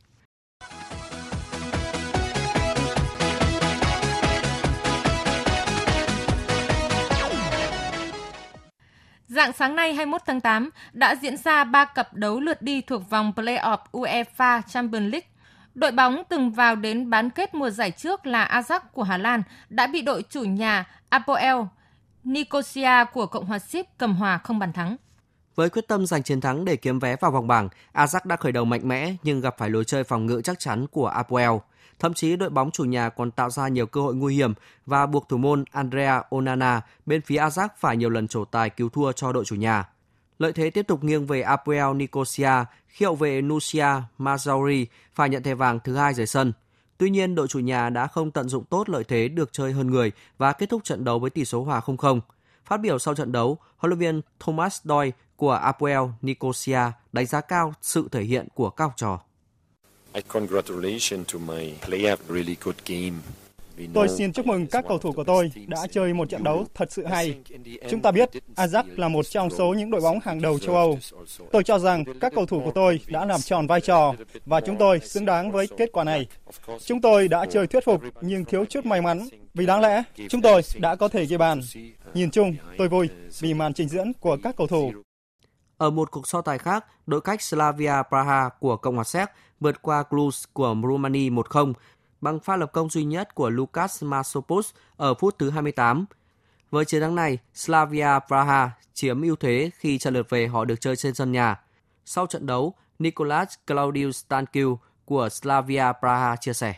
Dạng 9.28 9.52
sáng 9.52 9.76
nay 9.76 9.94
21 9.94 10.22
tháng 10.26 10.40
8 10.40 10.70
đã 10.92 11.16
diễn 11.22 11.36
ra 11.36 11.64
3 11.64 11.84
cặp 11.84 12.14
đấu 12.14 12.40
lượt 12.40 12.62
đi 12.62 12.80
thuộc 12.80 13.10
vòng 13.10 13.32
play-off 13.36 13.78
UEFA 13.92 14.62
Champions 14.68 15.12
League. 15.12 15.28
Đội 15.74 15.92
bóng 15.92 16.22
từng 16.28 16.50
vào 16.50 16.76
đến 16.76 17.10
bán 17.10 17.30
kết 17.30 17.54
mùa 17.54 17.70
giải 17.70 17.90
trước 17.90 18.26
là 18.26 18.62
Ajax 18.62 18.80
của 18.92 19.02
Hà 19.02 19.18
Lan 19.18 19.42
đã 19.68 19.86
bị 19.86 20.02
đội 20.02 20.22
chủ 20.30 20.42
nhà 20.42 20.84
Apoel 21.08 21.56
Nicosia 22.24 23.04
của 23.12 23.26
Cộng 23.26 23.46
hòa 23.46 23.58
Ship 23.58 23.98
cầm 23.98 24.14
hòa 24.14 24.38
không 24.38 24.58
bàn 24.58 24.72
thắng. 24.72 24.96
Với 25.54 25.70
quyết 25.70 25.88
tâm 25.88 26.06
giành 26.06 26.22
chiến 26.22 26.40
thắng 26.40 26.64
để 26.64 26.76
kiếm 26.76 26.98
vé 26.98 27.16
vào 27.20 27.30
vòng 27.30 27.46
bảng, 27.46 27.68
Ajax 27.94 28.20
đã 28.24 28.36
khởi 28.36 28.52
đầu 28.52 28.64
mạnh 28.64 28.88
mẽ 28.88 29.14
nhưng 29.22 29.40
gặp 29.40 29.54
phải 29.58 29.70
lối 29.70 29.84
chơi 29.84 30.04
phòng 30.04 30.26
ngự 30.26 30.40
chắc 30.44 30.58
chắn 30.58 30.86
của 30.86 31.06
Apoel. 31.06 31.50
Thậm 31.98 32.14
chí 32.14 32.36
đội 32.36 32.50
bóng 32.50 32.70
chủ 32.70 32.84
nhà 32.84 33.08
còn 33.08 33.30
tạo 33.30 33.50
ra 33.50 33.68
nhiều 33.68 33.86
cơ 33.86 34.00
hội 34.00 34.14
nguy 34.14 34.34
hiểm 34.34 34.54
và 34.86 35.06
buộc 35.06 35.28
thủ 35.28 35.36
môn 35.36 35.64
Andrea 35.72 36.22
Onana 36.30 36.80
bên 37.06 37.20
phía 37.22 37.36
Ajax 37.36 37.68
phải 37.78 37.96
nhiều 37.96 38.10
lần 38.10 38.28
trổ 38.28 38.44
tài 38.44 38.70
cứu 38.70 38.88
thua 38.88 39.12
cho 39.12 39.32
đội 39.32 39.44
chủ 39.44 39.56
nhà. 39.56 39.88
Lợi 40.38 40.52
thế 40.52 40.70
tiếp 40.70 40.86
tục 40.86 41.04
nghiêng 41.04 41.26
về 41.26 41.42
Apoel 41.42 41.94
Nicosia 41.94 42.64
khi 42.88 43.04
hậu 43.04 43.14
vệ 43.14 43.42
Nusia 43.42 43.88
Mazauri 44.18 44.86
phải 45.14 45.28
nhận 45.28 45.42
thẻ 45.42 45.54
vàng 45.54 45.80
thứ 45.84 45.96
hai 45.96 46.14
rời 46.14 46.26
sân. 46.26 46.52
Tuy 46.98 47.10
nhiên, 47.10 47.34
đội 47.34 47.48
chủ 47.48 47.58
nhà 47.58 47.90
đã 47.90 48.06
không 48.06 48.30
tận 48.30 48.48
dụng 48.48 48.64
tốt 48.64 48.88
lợi 48.88 49.04
thế 49.04 49.28
được 49.28 49.52
chơi 49.52 49.72
hơn 49.72 49.90
người 49.90 50.12
và 50.38 50.52
kết 50.52 50.68
thúc 50.70 50.84
trận 50.84 51.04
đấu 51.04 51.18
với 51.18 51.30
tỷ 51.30 51.44
số 51.44 51.64
hòa 51.64 51.80
0-0. 51.80 52.20
Phát 52.64 52.80
biểu 52.80 52.98
sau 52.98 53.14
trận 53.14 53.32
đấu, 53.32 53.58
huấn 53.76 53.90
luyện 53.90 53.98
viên 53.98 54.20
Thomas 54.40 54.80
Doyle 54.84 55.10
của 55.36 55.52
Apoel 55.52 56.00
Nicosia 56.22 56.80
đánh 57.12 57.26
giá 57.26 57.40
cao 57.40 57.74
sự 57.82 58.08
thể 58.12 58.22
hiện 58.22 58.48
của 58.54 58.70
các 58.70 58.84
học 58.84 58.92
trò. 58.96 59.20
Tôi 63.94 64.08
xin 64.08 64.32
chúc 64.32 64.46
mừng 64.46 64.66
các 64.66 64.84
cầu 64.88 64.98
thủ 64.98 65.12
của 65.12 65.24
tôi 65.24 65.52
đã 65.66 65.86
chơi 65.90 66.14
một 66.14 66.28
trận 66.28 66.44
đấu 66.44 66.66
thật 66.74 66.92
sự 66.92 67.06
hay. 67.06 67.38
Chúng 67.90 68.02
ta 68.02 68.10
biết 68.10 68.30
Ajax 68.56 68.84
là 68.96 69.08
một 69.08 69.26
trong 69.30 69.50
số 69.50 69.74
những 69.74 69.90
đội 69.90 70.00
bóng 70.00 70.20
hàng 70.20 70.42
đầu 70.42 70.58
châu 70.58 70.74
Âu. 70.74 70.98
Tôi 71.52 71.64
cho 71.64 71.78
rằng 71.78 72.04
các 72.20 72.32
cầu 72.34 72.46
thủ 72.46 72.60
của 72.64 72.70
tôi 72.70 73.00
đã 73.08 73.24
làm 73.24 73.40
tròn 73.40 73.66
vai 73.66 73.80
trò 73.80 74.14
và 74.46 74.60
chúng 74.60 74.76
tôi 74.76 75.00
xứng 75.00 75.24
đáng 75.24 75.52
với 75.52 75.66
kết 75.76 75.92
quả 75.92 76.04
này. 76.04 76.26
Chúng 76.84 77.00
tôi 77.00 77.28
đã 77.28 77.46
chơi 77.50 77.66
thuyết 77.66 77.84
phục 77.84 78.02
nhưng 78.20 78.44
thiếu 78.44 78.64
chút 78.64 78.86
may 78.86 79.00
mắn 79.02 79.28
vì 79.54 79.66
đáng 79.66 79.80
lẽ 79.80 80.02
chúng 80.28 80.42
tôi 80.42 80.62
đã 80.78 80.96
có 80.96 81.08
thể 81.08 81.24
ghi 81.26 81.36
bàn. 81.36 81.60
Nhìn 82.14 82.30
chung, 82.30 82.56
tôi 82.78 82.88
vui 82.88 83.08
vì 83.40 83.54
màn 83.54 83.74
trình 83.74 83.88
diễn 83.88 84.12
của 84.20 84.36
các 84.42 84.56
cầu 84.56 84.66
thủ. 84.66 84.92
Ở 85.78 85.90
một 85.90 86.10
cuộc 86.10 86.28
so 86.28 86.40
tài 86.40 86.58
khác, 86.58 86.84
đội 87.06 87.20
khách 87.20 87.42
Slavia 87.42 87.92
Praha 88.08 88.48
của 88.60 88.76
Cộng 88.76 88.94
hòa 88.94 89.04
Séc 89.04 89.28
vượt 89.60 89.82
qua 89.82 90.04
Cluj 90.10 90.44
của 90.52 90.76
Romania 90.82 91.30
1-0 91.30 91.72
bằng 92.20 92.40
pha 92.40 92.56
lập 92.56 92.70
công 92.72 92.90
duy 92.90 93.04
nhất 93.04 93.34
của 93.34 93.50
Lukas 93.50 94.02
Masopoulos 94.02 94.70
ở 94.96 95.14
phút 95.14 95.38
thứ 95.38 95.50
28. 95.50 96.04
Với 96.70 96.84
chiến 96.84 97.00
thắng 97.00 97.14
này, 97.14 97.38
Slavia 97.54 98.08
Praha 98.28 98.70
chiếm 98.94 99.22
ưu 99.22 99.36
thế 99.36 99.70
khi 99.78 99.98
trận 99.98 100.14
lượt 100.14 100.30
về 100.30 100.46
họ 100.46 100.64
được 100.64 100.80
chơi 100.80 100.96
trên 100.96 101.14
sân 101.14 101.32
nhà. 101.32 101.60
Sau 102.04 102.26
trận 102.26 102.46
đấu, 102.46 102.74
Nicolas 102.98 103.54
Claudius 103.66 104.24
Stankiu 104.24 104.78
của 105.04 105.28
Slavia 105.28 105.84
Praha 106.00 106.36
chia 106.36 106.52
sẻ. 106.52 106.74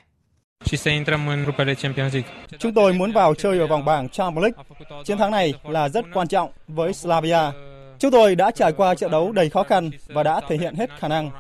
Chúng 2.59 2.75
tôi 2.75 2.93
muốn 2.93 3.13
vào 3.13 3.35
chơi 3.35 3.59
ở 3.59 3.67
vòng 3.67 3.85
bảng 3.85 4.09
Champions 4.09 4.43
League. 4.43 4.65
Chiến 5.05 5.19
thắng 5.19 5.31
này 5.31 5.55
là 5.65 5.89
rất 5.89 6.05
quan 6.15 6.29
trọng 6.29 6.51
với 6.69 6.95
Slavia. 6.95 7.68
Chúng 7.99 8.11
tôi 8.11 8.35
đã 8.35 8.51
trải 8.51 8.73
qua 8.73 8.95
trận 8.95 9.11
đấu 9.11 9.33
đầy 9.33 9.51
khó 9.51 9.63
khăn 9.63 9.91
và 10.07 10.23
đã 10.23 10.41
thể 10.49 10.57
hiện 10.57 10.75
hết 10.75 10.91
khả 10.99 11.09
năng. 11.09 11.31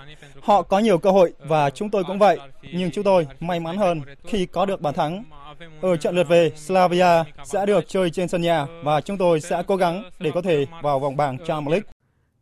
Họ 0.42 0.62
có 0.62 0.78
nhiều 0.78 0.98
cơ 0.98 1.10
hội 1.10 1.32
và 1.38 1.70
chúng 1.70 1.90
tôi 1.90 2.04
cũng 2.04 2.18
vậy, 2.18 2.38
nhưng 2.72 2.90
chúng 2.90 3.04
tôi 3.04 3.26
may 3.40 3.60
mắn 3.60 3.76
hơn 3.76 4.02
khi 4.24 4.46
có 4.46 4.66
được 4.66 4.80
bàn 4.80 4.94
thắng. 4.94 5.24
Ở 5.80 5.96
trận 5.96 6.16
lượt 6.16 6.28
về, 6.28 6.52
Slavia 6.56 7.24
sẽ 7.44 7.66
được 7.66 7.88
chơi 7.88 8.10
trên 8.10 8.28
sân 8.28 8.42
nhà 8.42 8.66
và 8.84 9.00
chúng 9.00 9.18
tôi 9.18 9.40
sẽ 9.40 9.62
cố 9.66 9.76
gắng 9.76 10.10
để 10.18 10.30
có 10.34 10.42
thể 10.42 10.66
vào 10.82 10.98
vòng 11.00 11.16
bảng 11.16 11.38
Champions 11.38 11.70
League. 11.70 11.92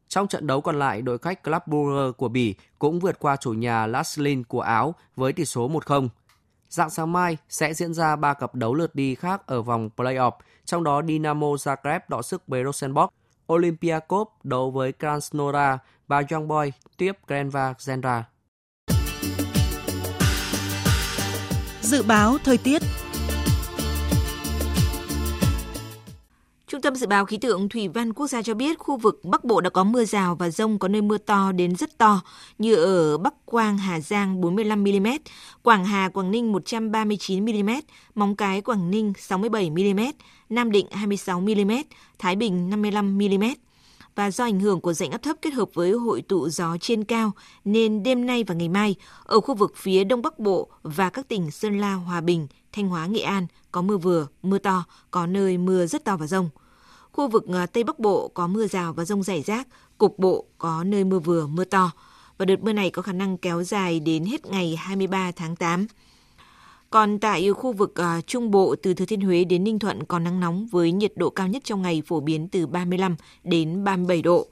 Trong 0.08 0.28
trận 0.28 0.46
đấu 0.46 0.60
còn 0.60 0.78
lại, 0.78 1.02
đội 1.02 1.18
khách 1.18 1.42
Club 1.44 1.62
Brugge 1.66 2.12
của 2.16 2.28
Bỉ 2.28 2.54
cũng 2.78 3.00
vượt 3.00 3.18
qua 3.18 3.36
chủ 3.36 3.52
nhà 3.52 3.86
Laslin 3.86 4.44
của 4.44 4.60
Áo 4.60 4.94
với 5.16 5.32
tỷ 5.32 5.44
số 5.44 5.68
1-0. 5.68 6.08
Dạng 6.68 6.90
sáng 6.90 7.12
mai 7.12 7.36
sẽ 7.48 7.74
diễn 7.74 7.94
ra 7.94 8.16
3 8.16 8.34
cặp 8.34 8.54
đấu 8.54 8.74
lượt 8.74 8.94
đi 8.94 9.14
khác 9.14 9.46
ở 9.46 9.62
vòng 9.62 9.90
play-off, 9.96 10.32
trong 10.64 10.84
đó 10.84 11.02
Dynamo 11.08 11.46
Zagreb 11.46 12.00
đọ 12.08 12.22
sức 12.22 12.42
với 12.46 12.64
Rosenborg, 12.64 13.08
Olympiacos 13.52 14.28
đấu 14.44 14.70
với 14.70 14.92
Krasnodar 14.92 15.78
và 16.08 16.22
Young 16.30 16.48
Boy 16.48 16.72
tiếp 16.96 17.12
Grenva 17.26 17.74
Zendra. 17.78 18.22
Dự 21.80 22.02
báo 22.02 22.36
thời 22.44 22.58
tiết 22.58 22.82
Trung 26.68 26.80
tâm 26.80 26.94
Dự 26.94 27.06
báo 27.06 27.24
Khí 27.24 27.36
tượng 27.36 27.68
Thủy 27.68 27.88
văn 27.88 28.12
Quốc 28.12 28.26
gia 28.26 28.42
cho 28.42 28.54
biết 28.54 28.78
khu 28.78 28.96
vực 28.96 29.24
Bắc 29.24 29.44
Bộ 29.44 29.60
đã 29.60 29.70
có 29.70 29.84
mưa 29.84 30.04
rào 30.04 30.34
và 30.34 30.50
rông 30.50 30.78
có 30.78 30.88
nơi 30.88 31.02
mưa 31.02 31.18
to 31.18 31.52
đến 31.52 31.76
rất 31.76 31.98
to 31.98 32.20
như 32.58 32.74
ở 32.74 33.18
Bắc 33.18 33.34
Quang, 33.44 33.78
Hà 33.78 34.00
Giang 34.00 34.40
45mm, 34.40 35.18
Quảng 35.62 35.84
Hà, 35.84 36.08
Quảng 36.08 36.30
Ninh 36.30 36.52
139mm, 36.52 37.82
Móng 38.14 38.36
Cái, 38.36 38.60
Quảng 38.60 38.90
Ninh 38.90 39.12
67mm, 39.28 40.12
Nam 40.48 40.70
Định 40.70 40.86
26mm, 40.90 41.82
Thái 42.18 42.36
Bình 42.36 42.70
55mm 42.70 43.54
và 44.14 44.30
do 44.30 44.44
ảnh 44.44 44.60
hưởng 44.60 44.80
của 44.80 44.92
rãnh 44.92 45.10
áp 45.10 45.22
thấp 45.22 45.36
kết 45.42 45.52
hợp 45.52 45.68
với 45.74 45.90
hội 45.90 46.22
tụ 46.22 46.48
gió 46.48 46.76
trên 46.80 47.04
cao 47.04 47.32
nên 47.64 48.02
đêm 48.02 48.26
nay 48.26 48.44
và 48.44 48.54
ngày 48.54 48.68
mai 48.68 48.94
ở 49.24 49.40
khu 49.40 49.54
vực 49.54 49.72
phía 49.76 50.04
Đông 50.04 50.22
Bắc 50.22 50.38
Bộ 50.38 50.68
và 50.82 51.10
các 51.10 51.28
tỉnh 51.28 51.50
Sơn 51.50 51.78
La, 51.80 51.94
Hòa 51.94 52.20
Bình, 52.20 52.46
Thanh 52.72 52.88
Hóa, 52.88 53.06
Nghệ 53.06 53.20
An 53.20 53.46
có 53.76 53.82
mưa 53.82 53.96
vừa, 53.96 54.26
mưa 54.42 54.58
to, 54.58 54.84
có 55.10 55.26
nơi 55.26 55.58
mưa 55.58 55.86
rất 55.86 56.04
to 56.04 56.16
và 56.16 56.26
rông. 56.26 56.48
Khu 57.12 57.28
vực 57.28 57.44
à, 57.54 57.66
Tây 57.66 57.84
Bắc 57.84 57.98
Bộ 57.98 58.30
có 58.34 58.46
mưa 58.46 58.66
rào 58.66 58.92
và 58.92 59.04
rông 59.04 59.22
rải 59.22 59.42
rác, 59.42 59.68
cục 59.98 60.18
bộ 60.18 60.44
có 60.58 60.84
nơi 60.84 61.04
mưa 61.04 61.18
vừa, 61.18 61.46
mưa 61.46 61.64
to. 61.64 61.90
Và 62.38 62.44
đợt 62.44 62.60
mưa 62.62 62.72
này 62.72 62.90
có 62.90 63.02
khả 63.02 63.12
năng 63.12 63.38
kéo 63.38 63.62
dài 63.62 64.00
đến 64.00 64.24
hết 64.24 64.46
ngày 64.46 64.76
23 64.76 65.32
tháng 65.32 65.56
8. 65.56 65.86
Còn 66.90 67.18
tại 67.18 67.52
khu 67.52 67.72
vực 67.72 67.94
uh, 68.00 68.26
Trung 68.26 68.50
Bộ 68.50 68.74
từ 68.82 68.94
Thừa 68.94 69.04
Thiên 69.04 69.20
Huế 69.20 69.44
đến 69.44 69.64
Ninh 69.64 69.78
Thuận 69.78 70.04
còn 70.04 70.24
nắng 70.24 70.40
nóng 70.40 70.66
với 70.66 70.92
nhiệt 70.92 71.12
độ 71.16 71.30
cao 71.30 71.48
nhất 71.48 71.64
trong 71.64 71.82
ngày 71.82 72.02
phổ 72.06 72.20
biến 72.20 72.48
từ 72.48 72.66
35 72.66 73.16
đến 73.44 73.84
37 73.84 74.22
độ. 74.22 74.46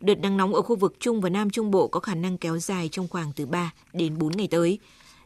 Đợt 0.00 0.18
nắng 0.18 0.36
nóng 0.36 0.54
ở 0.54 0.62
khu 0.62 0.76
vực 0.76 0.94
Trung 1.00 1.20
và 1.20 1.28
Nam 1.28 1.50
Trung 1.50 1.70
Bộ 1.70 1.88
có 1.88 2.00
khả 2.00 2.14
năng 2.14 2.38
kéo 2.38 2.58
dài 2.58 2.88
trong 2.92 3.08
khoảng 3.08 3.32
từ 3.36 3.46
3 3.46 3.72
đến 3.92 4.18
4 4.18 4.36
ngày 4.36 4.48
tới. 4.50 4.78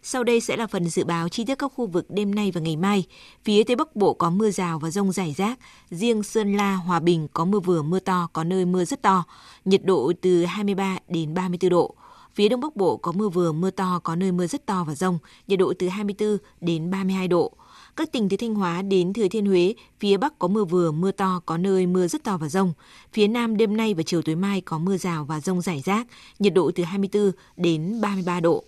Sau 0.03 0.24
đây 0.24 0.40
sẽ 0.40 0.57
là 0.57 0.66
phần 0.66 0.88
dự 0.88 1.05
báo 1.05 1.28
chi 1.28 1.44
tiết 1.44 1.55
các 1.55 1.72
khu 1.74 1.86
vực 1.86 2.07
đêm 2.09 2.34
nay 2.34 2.51
và 2.55 2.61
ngày 2.61 2.76
mai. 2.76 3.05
Phía 3.44 3.64
Tây 3.64 3.76
Bắc 3.76 3.96
Bộ 3.96 4.14
có 4.14 4.30
mưa 4.30 4.51
rào 4.51 4.78
và 4.78 4.90
rông 4.90 5.12
rải 5.12 5.34
rác. 5.36 5.59
Riêng 5.90 6.22
Sơn 6.22 6.57
La, 6.57 6.74
Hòa 6.74 7.01
Bình 7.01 7.28
có 7.32 7.44
mưa 7.44 7.61
vừa 7.61 7.82
mưa 7.82 8.01
to, 8.01 8.28
có 8.32 8.44
nơi 8.44 8.64
mưa 8.64 8.84
rất 8.84 9.03
to. 9.03 9.24
Nhiệt 9.64 9.84
độ 9.84 10.12
từ 10.20 10.44
23 10.44 10.98
đến 11.09 11.34
34 11.34 11.70
độ. 11.70 11.94
Phía 12.34 12.48
Đông 12.48 12.61
Bắc 12.61 12.76
Bộ 12.76 12.96
có 12.96 13.12
mưa 13.12 13.28
vừa 13.28 13.53
mưa 13.53 13.70
to, 13.70 14.01
có 14.05 14.16
nơi 14.16 14.32
mưa 14.32 14.46
rất 14.46 14.66
to 14.66 14.84
và 14.84 14.94
rông, 14.94 15.18
nhiệt 15.46 15.59
độ 15.59 15.72
từ 15.78 15.88
24 15.88 16.38
đến 16.61 16.90
32 16.90 17.28
độ. 17.28 17.53
Các 17.96 18.12
tỉnh 18.12 18.28
từ 18.28 18.36
Thanh 18.36 18.55
Hóa 18.55 18.82
đến 18.82 19.12
Thừa 19.12 19.28
Thiên 19.28 19.46
Huế, 19.46 19.74
phía 20.01 20.16
Bắc 20.16 20.38
có 20.38 20.48
mưa 20.48 20.64
vừa, 20.64 20.92
mưa 20.92 21.12
to, 21.12 21.40
có 21.46 21.57
nơi 21.57 21.86
mưa 21.86 22.07
rất 22.07 22.24
to 22.24 22.36
và 22.36 22.48
rông. 22.48 22.72
Phía 23.12 23.28
Nam 23.28 23.57
đêm 23.57 23.76
nay 23.76 23.94
và 23.94 24.03
chiều 24.03 24.22
tối 24.22 24.34
mai 24.34 24.61
có 24.61 24.78
mưa 24.78 24.96
rào 24.96 25.24
và 25.24 25.40
rông 25.40 25.61
rải 25.61 25.80
rác, 25.80 26.07
nhiệt 26.38 26.55
độ 26.55 26.70
từ 26.74 26.84
24 26.84 27.32
đến 27.57 28.01
33 28.01 28.40
độ. 28.40 28.64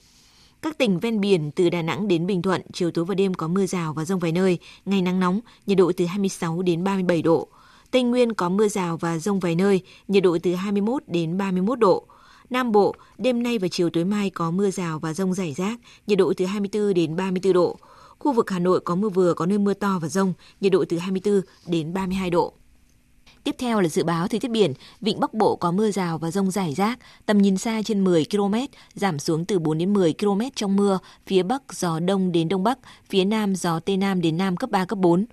Các 0.63 0.79
tỉnh 0.79 0.99
ven 0.99 1.21
biển 1.21 1.51
từ 1.51 1.71
Đà 1.71 1.83
Nẵng 1.83 2.09
đến 2.09 2.27
Bình 2.27 2.43
Thuận, 2.43 2.63
chiều 2.73 2.91
tối 2.91 3.05
và 3.05 3.15
đêm 3.15 3.35
có 3.35 3.49
mưa 3.49 3.67
rào 3.67 3.93
và 3.93 4.05
rông 4.05 4.19
vài 4.19 4.33
nơi, 4.33 4.59
ngày 4.85 5.03
nắng 5.03 5.21
nóng, 5.21 5.41
nhiệt 5.67 5.79
độ 5.79 5.93
từ 5.97 6.05
26 6.05 6.63
đến 6.63 6.85
37 6.85 7.23
độ. 7.23 7.49
Tây 7.91 8.03
Nguyên 8.03 8.35
có 8.35 8.49
mưa 8.49 8.69
rào 8.69 8.97
và 8.97 9.19
rông 9.19 9.41
vài 9.41 9.55
nơi, 9.55 9.81
nhiệt 10.09 10.23
độ 10.23 10.39
từ 10.43 10.55
21 10.55 11.03
đến 11.07 11.39
31 11.39 11.79
độ. 11.79 12.07
Nam 12.51 12.73
Bộ, 12.73 12.95
đêm 13.19 13.43
nay 13.43 13.59
và 13.59 13.69
chiều 13.69 13.91
tối 13.91 14.05
mai 14.05 14.31
có 14.31 14.51
mưa 14.51 14.71
rào 14.71 14.99
và 14.99 15.15
rông 15.15 15.35
rải 15.35 15.53
rác, 15.53 15.81
nhiệt 16.07 16.19
độ 16.19 16.33
từ 16.37 16.45
24 16.45 16.95
đến 16.95 17.17
34 17.17 17.53
độ. 17.53 17.77
Khu 18.19 18.33
vực 18.33 18.51
Hà 18.51 18.59
Nội 18.59 18.81
có 18.81 18.95
mưa 18.95 19.09
vừa, 19.09 19.35
có 19.35 19.47
nơi 19.47 19.59
mưa 19.59 19.75
to 19.75 19.99
và 20.03 20.09
rông, 20.09 20.33
nhiệt 20.61 20.73
độ 20.73 20.85
từ 20.89 20.99
24 20.99 21.41
đến 21.67 21.95
32 21.95 22.31
độ. 22.31 22.53
Tiếp 23.45 23.55
theo 23.59 23.81
là 23.81 23.89
dự 23.89 24.05
báo 24.05 24.29
thời 24.29 24.41
tiết 24.41 24.51
biển, 24.51 24.73
vịnh 25.01 25.21
Bắc 25.21 25.35
Bộ 25.35 25.57
có 25.57 25.71
mưa 25.71 25.91
rào 25.91 26.19
và 26.19 26.31
rông 26.31 26.51
rải 26.51 26.75
rác, 26.75 26.99
tầm 27.27 27.39
nhìn 27.39 27.57
xa 27.57 27.83
trên 27.85 28.05
10 28.05 28.25
km, 28.31 28.55
giảm 28.95 29.19
xuống 29.19 29.45
từ 29.45 29.59
4 29.59 29.79
đến 29.79 29.93
10 29.93 30.15
km 30.21 30.41
trong 30.57 30.77
mưa, 30.77 30.99
phía 31.27 31.43
Bắc 31.43 31.63
gió 31.73 32.01
đông 32.01 32.33
đến 32.33 32.49
đông 32.49 32.63
bắc, 32.63 32.79
phía 33.09 33.25
Nam 33.25 33.55
gió 33.55 33.81
Tây 33.81 33.97
Nam 33.97 34.21
đến 34.21 34.37
Nam 34.37 34.57
cấp 34.57 34.71
3, 34.71 34.85
cấp 34.85 34.99
4. 34.99 35.25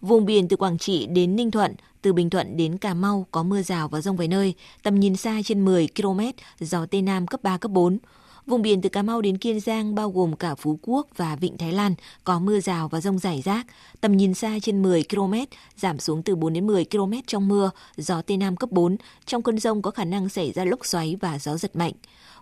Vùng 0.00 0.26
biển 0.26 0.48
từ 0.48 0.56
Quảng 0.56 0.78
Trị 0.78 1.06
đến 1.06 1.36
Ninh 1.36 1.50
Thuận, 1.50 1.74
từ 2.02 2.12
Bình 2.12 2.30
Thuận 2.30 2.56
đến 2.56 2.78
Cà 2.78 2.94
Mau 2.94 3.26
có 3.30 3.42
mưa 3.42 3.62
rào 3.62 3.88
và 3.88 4.00
rông 4.00 4.16
vài 4.16 4.28
nơi, 4.28 4.54
tầm 4.82 5.00
nhìn 5.00 5.16
xa 5.16 5.40
trên 5.44 5.64
10 5.64 5.88
km, 5.96 6.20
gió 6.60 6.86
Tây 6.86 7.02
Nam 7.02 7.26
cấp 7.26 7.42
3, 7.42 7.56
cấp 7.56 7.70
4. 7.70 7.98
Vùng 8.48 8.62
biển 8.62 8.80
từ 8.80 8.88
Cà 8.88 9.02
Mau 9.02 9.20
đến 9.20 9.38
Kiên 9.38 9.60
Giang 9.60 9.94
bao 9.94 10.10
gồm 10.10 10.36
cả 10.36 10.54
Phú 10.54 10.78
Quốc 10.82 11.06
và 11.16 11.36
Vịnh 11.36 11.58
Thái 11.58 11.72
Lan 11.72 11.94
có 12.24 12.38
mưa 12.38 12.60
rào 12.60 12.88
và 12.88 13.00
rông 13.00 13.18
rải 13.18 13.42
rác, 13.44 13.66
tầm 14.00 14.16
nhìn 14.16 14.34
xa 14.34 14.58
trên 14.62 14.82
10 14.82 15.02
km, 15.10 15.34
giảm 15.76 15.98
xuống 15.98 16.22
từ 16.22 16.36
4 16.36 16.52
đến 16.52 16.66
10 16.66 16.84
km 16.84 17.12
trong 17.26 17.48
mưa, 17.48 17.70
gió 17.96 18.22
Tây 18.22 18.36
Nam 18.36 18.56
cấp 18.56 18.70
4. 18.70 18.96
Trong 19.26 19.42
cơn 19.42 19.58
rông 19.58 19.82
có 19.82 19.90
khả 19.90 20.04
năng 20.04 20.28
xảy 20.28 20.52
ra 20.52 20.64
lốc 20.64 20.86
xoáy 20.86 21.16
và 21.20 21.38
gió 21.38 21.56
giật 21.56 21.76
mạnh 21.76 21.92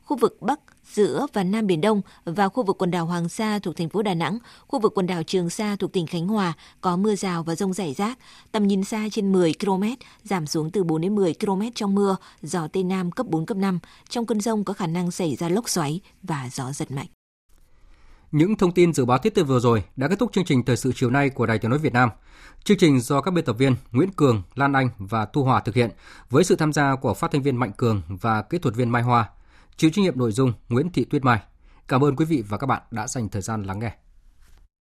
khu 0.07 0.17
vực 0.17 0.37
Bắc, 0.41 0.61
giữa 0.93 1.27
và 1.33 1.45
Nam 1.45 1.67
Biển 1.67 1.81
Đông 1.81 2.01
và 2.25 2.49
khu 2.49 2.63
vực 2.63 2.79
quần 2.79 2.91
đảo 2.91 3.07
Hoàng 3.07 3.29
Sa 3.29 3.59
thuộc 3.59 3.77
thành 3.77 3.89
phố 3.89 4.03
Đà 4.03 4.15
Nẵng, 4.15 4.39
khu 4.67 4.79
vực 4.79 4.93
quần 4.95 5.07
đảo 5.07 5.23
Trường 5.23 5.51
Sa 5.51 5.77
thuộc 5.77 5.93
tỉnh 5.93 6.07
Khánh 6.07 6.29
Hòa 6.29 6.53
có 6.81 6.97
mưa 6.97 7.15
rào 7.15 7.43
và 7.43 7.55
rông 7.55 7.73
rải 7.73 7.95
rác, 7.95 8.19
tầm 8.53 8.67
nhìn 8.67 8.85
xa 8.85 9.09
trên 9.13 9.33
10 9.33 9.53
km, 9.61 9.83
giảm 10.25 10.47
xuống 10.47 10.71
từ 10.71 10.85
4 10.85 11.01
đến 11.01 11.15
10 11.15 11.35
km 11.41 11.63
trong 11.75 11.95
mưa, 11.95 12.17
gió 12.43 12.69
Tây 12.69 12.85
Nam 12.85 13.11
cấp 13.11 13.27
4, 13.27 13.47
cấp 13.47 13.57
5. 13.57 13.79
Trong 14.09 14.27
cơn 14.27 14.41
rông 14.41 14.65
có 14.65 14.73
khả 14.73 14.87
năng 14.87 15.11
xảy 15.11 15.37
ra 15.37 15.49
lốc 15.49 15.69
xoáy 15.69 16.01
và 16.23 16.49
gió 16.53 16.73
giật 16.73 16.91
mạnh. 16.91 17.07
Những 18.33 18.57
thông 18.57 18.73
tin 18.73 18.93
dự 18.93 19.05
báo 19.05 19.19
tiết 19.19 19.35
tuyệt 19.35 19.47
vừa 19.47 19.61
rồi 19.61 19.85
đã 19.97 20.09
kết 20.09 20.19
thúc 20.19 20.33
chương 20.33 20.45
trình 20.45 20.65
thời 20.65 20.77
sự 20.77 20.93
chiều 20.95 21.11
nay 21.11 21.31
của 21.31 21.47
Đài 21.47 21.59
Tiếng 21.59 21.71
nói 21.71 21.79
Việt 21.79 21.93
Nam. 21.93 22.11
Chương 22.65 22.79
trình 22.79 23.01
do 23.01 23.21
các 23.21 23.31
biên 23.31 23.45
tập 23.45 23.57
viên 23.59 23.77
Nguyễn 23.93 24.11
Cường, 24.13 24.43
Lan 24.55 24.73
Anh 24.73 24.91
và 24.99 25.25
Thu 25.25 25.45
Hòa 25.45 25.61
thực 25.61 25.75
hiện 25.75 25.91
với 26.31 26.45
sự 26.45 26.57
tham 26.57 26.73
gia 26.73 26.95
của 26.97 27.15
phát 27.15 27.31
thanh 27.33 27.43
viên 27.43 27.57
Mạnh 27.57 27.73
Cường 27.77 28.03
và 28.09 28.43
kỹ 28.43 28.59
thuật 28.59 28.75
viên 28.75 28.91
Mai 28.91 29.03
Hoa. 29.03 29.29
Chịu 29.77 29.91
trách 29.91 30.03
nhiệm 30.03 30.19
nội 30.19 30.33
dung 30.33 30.53
Nguyễn 30.69 30.93
Thị 30.93 31.05
Tuyết 31.05 31.25
Mai. 31.25 31.41
Cảm 31.89 32.05
ơn 32.05 32.17
quý 32.17 32.25
vị 32.25 32.43
và 32.49 32.59
các 32.59 32.67
bạn 32.67 32.83
đã 32.91 33.07
dành 33.07 33.29
thời 33.29 33.43
gian 33.43 33.63
lắng 33.63 33.79
nghe. 33.79 33.93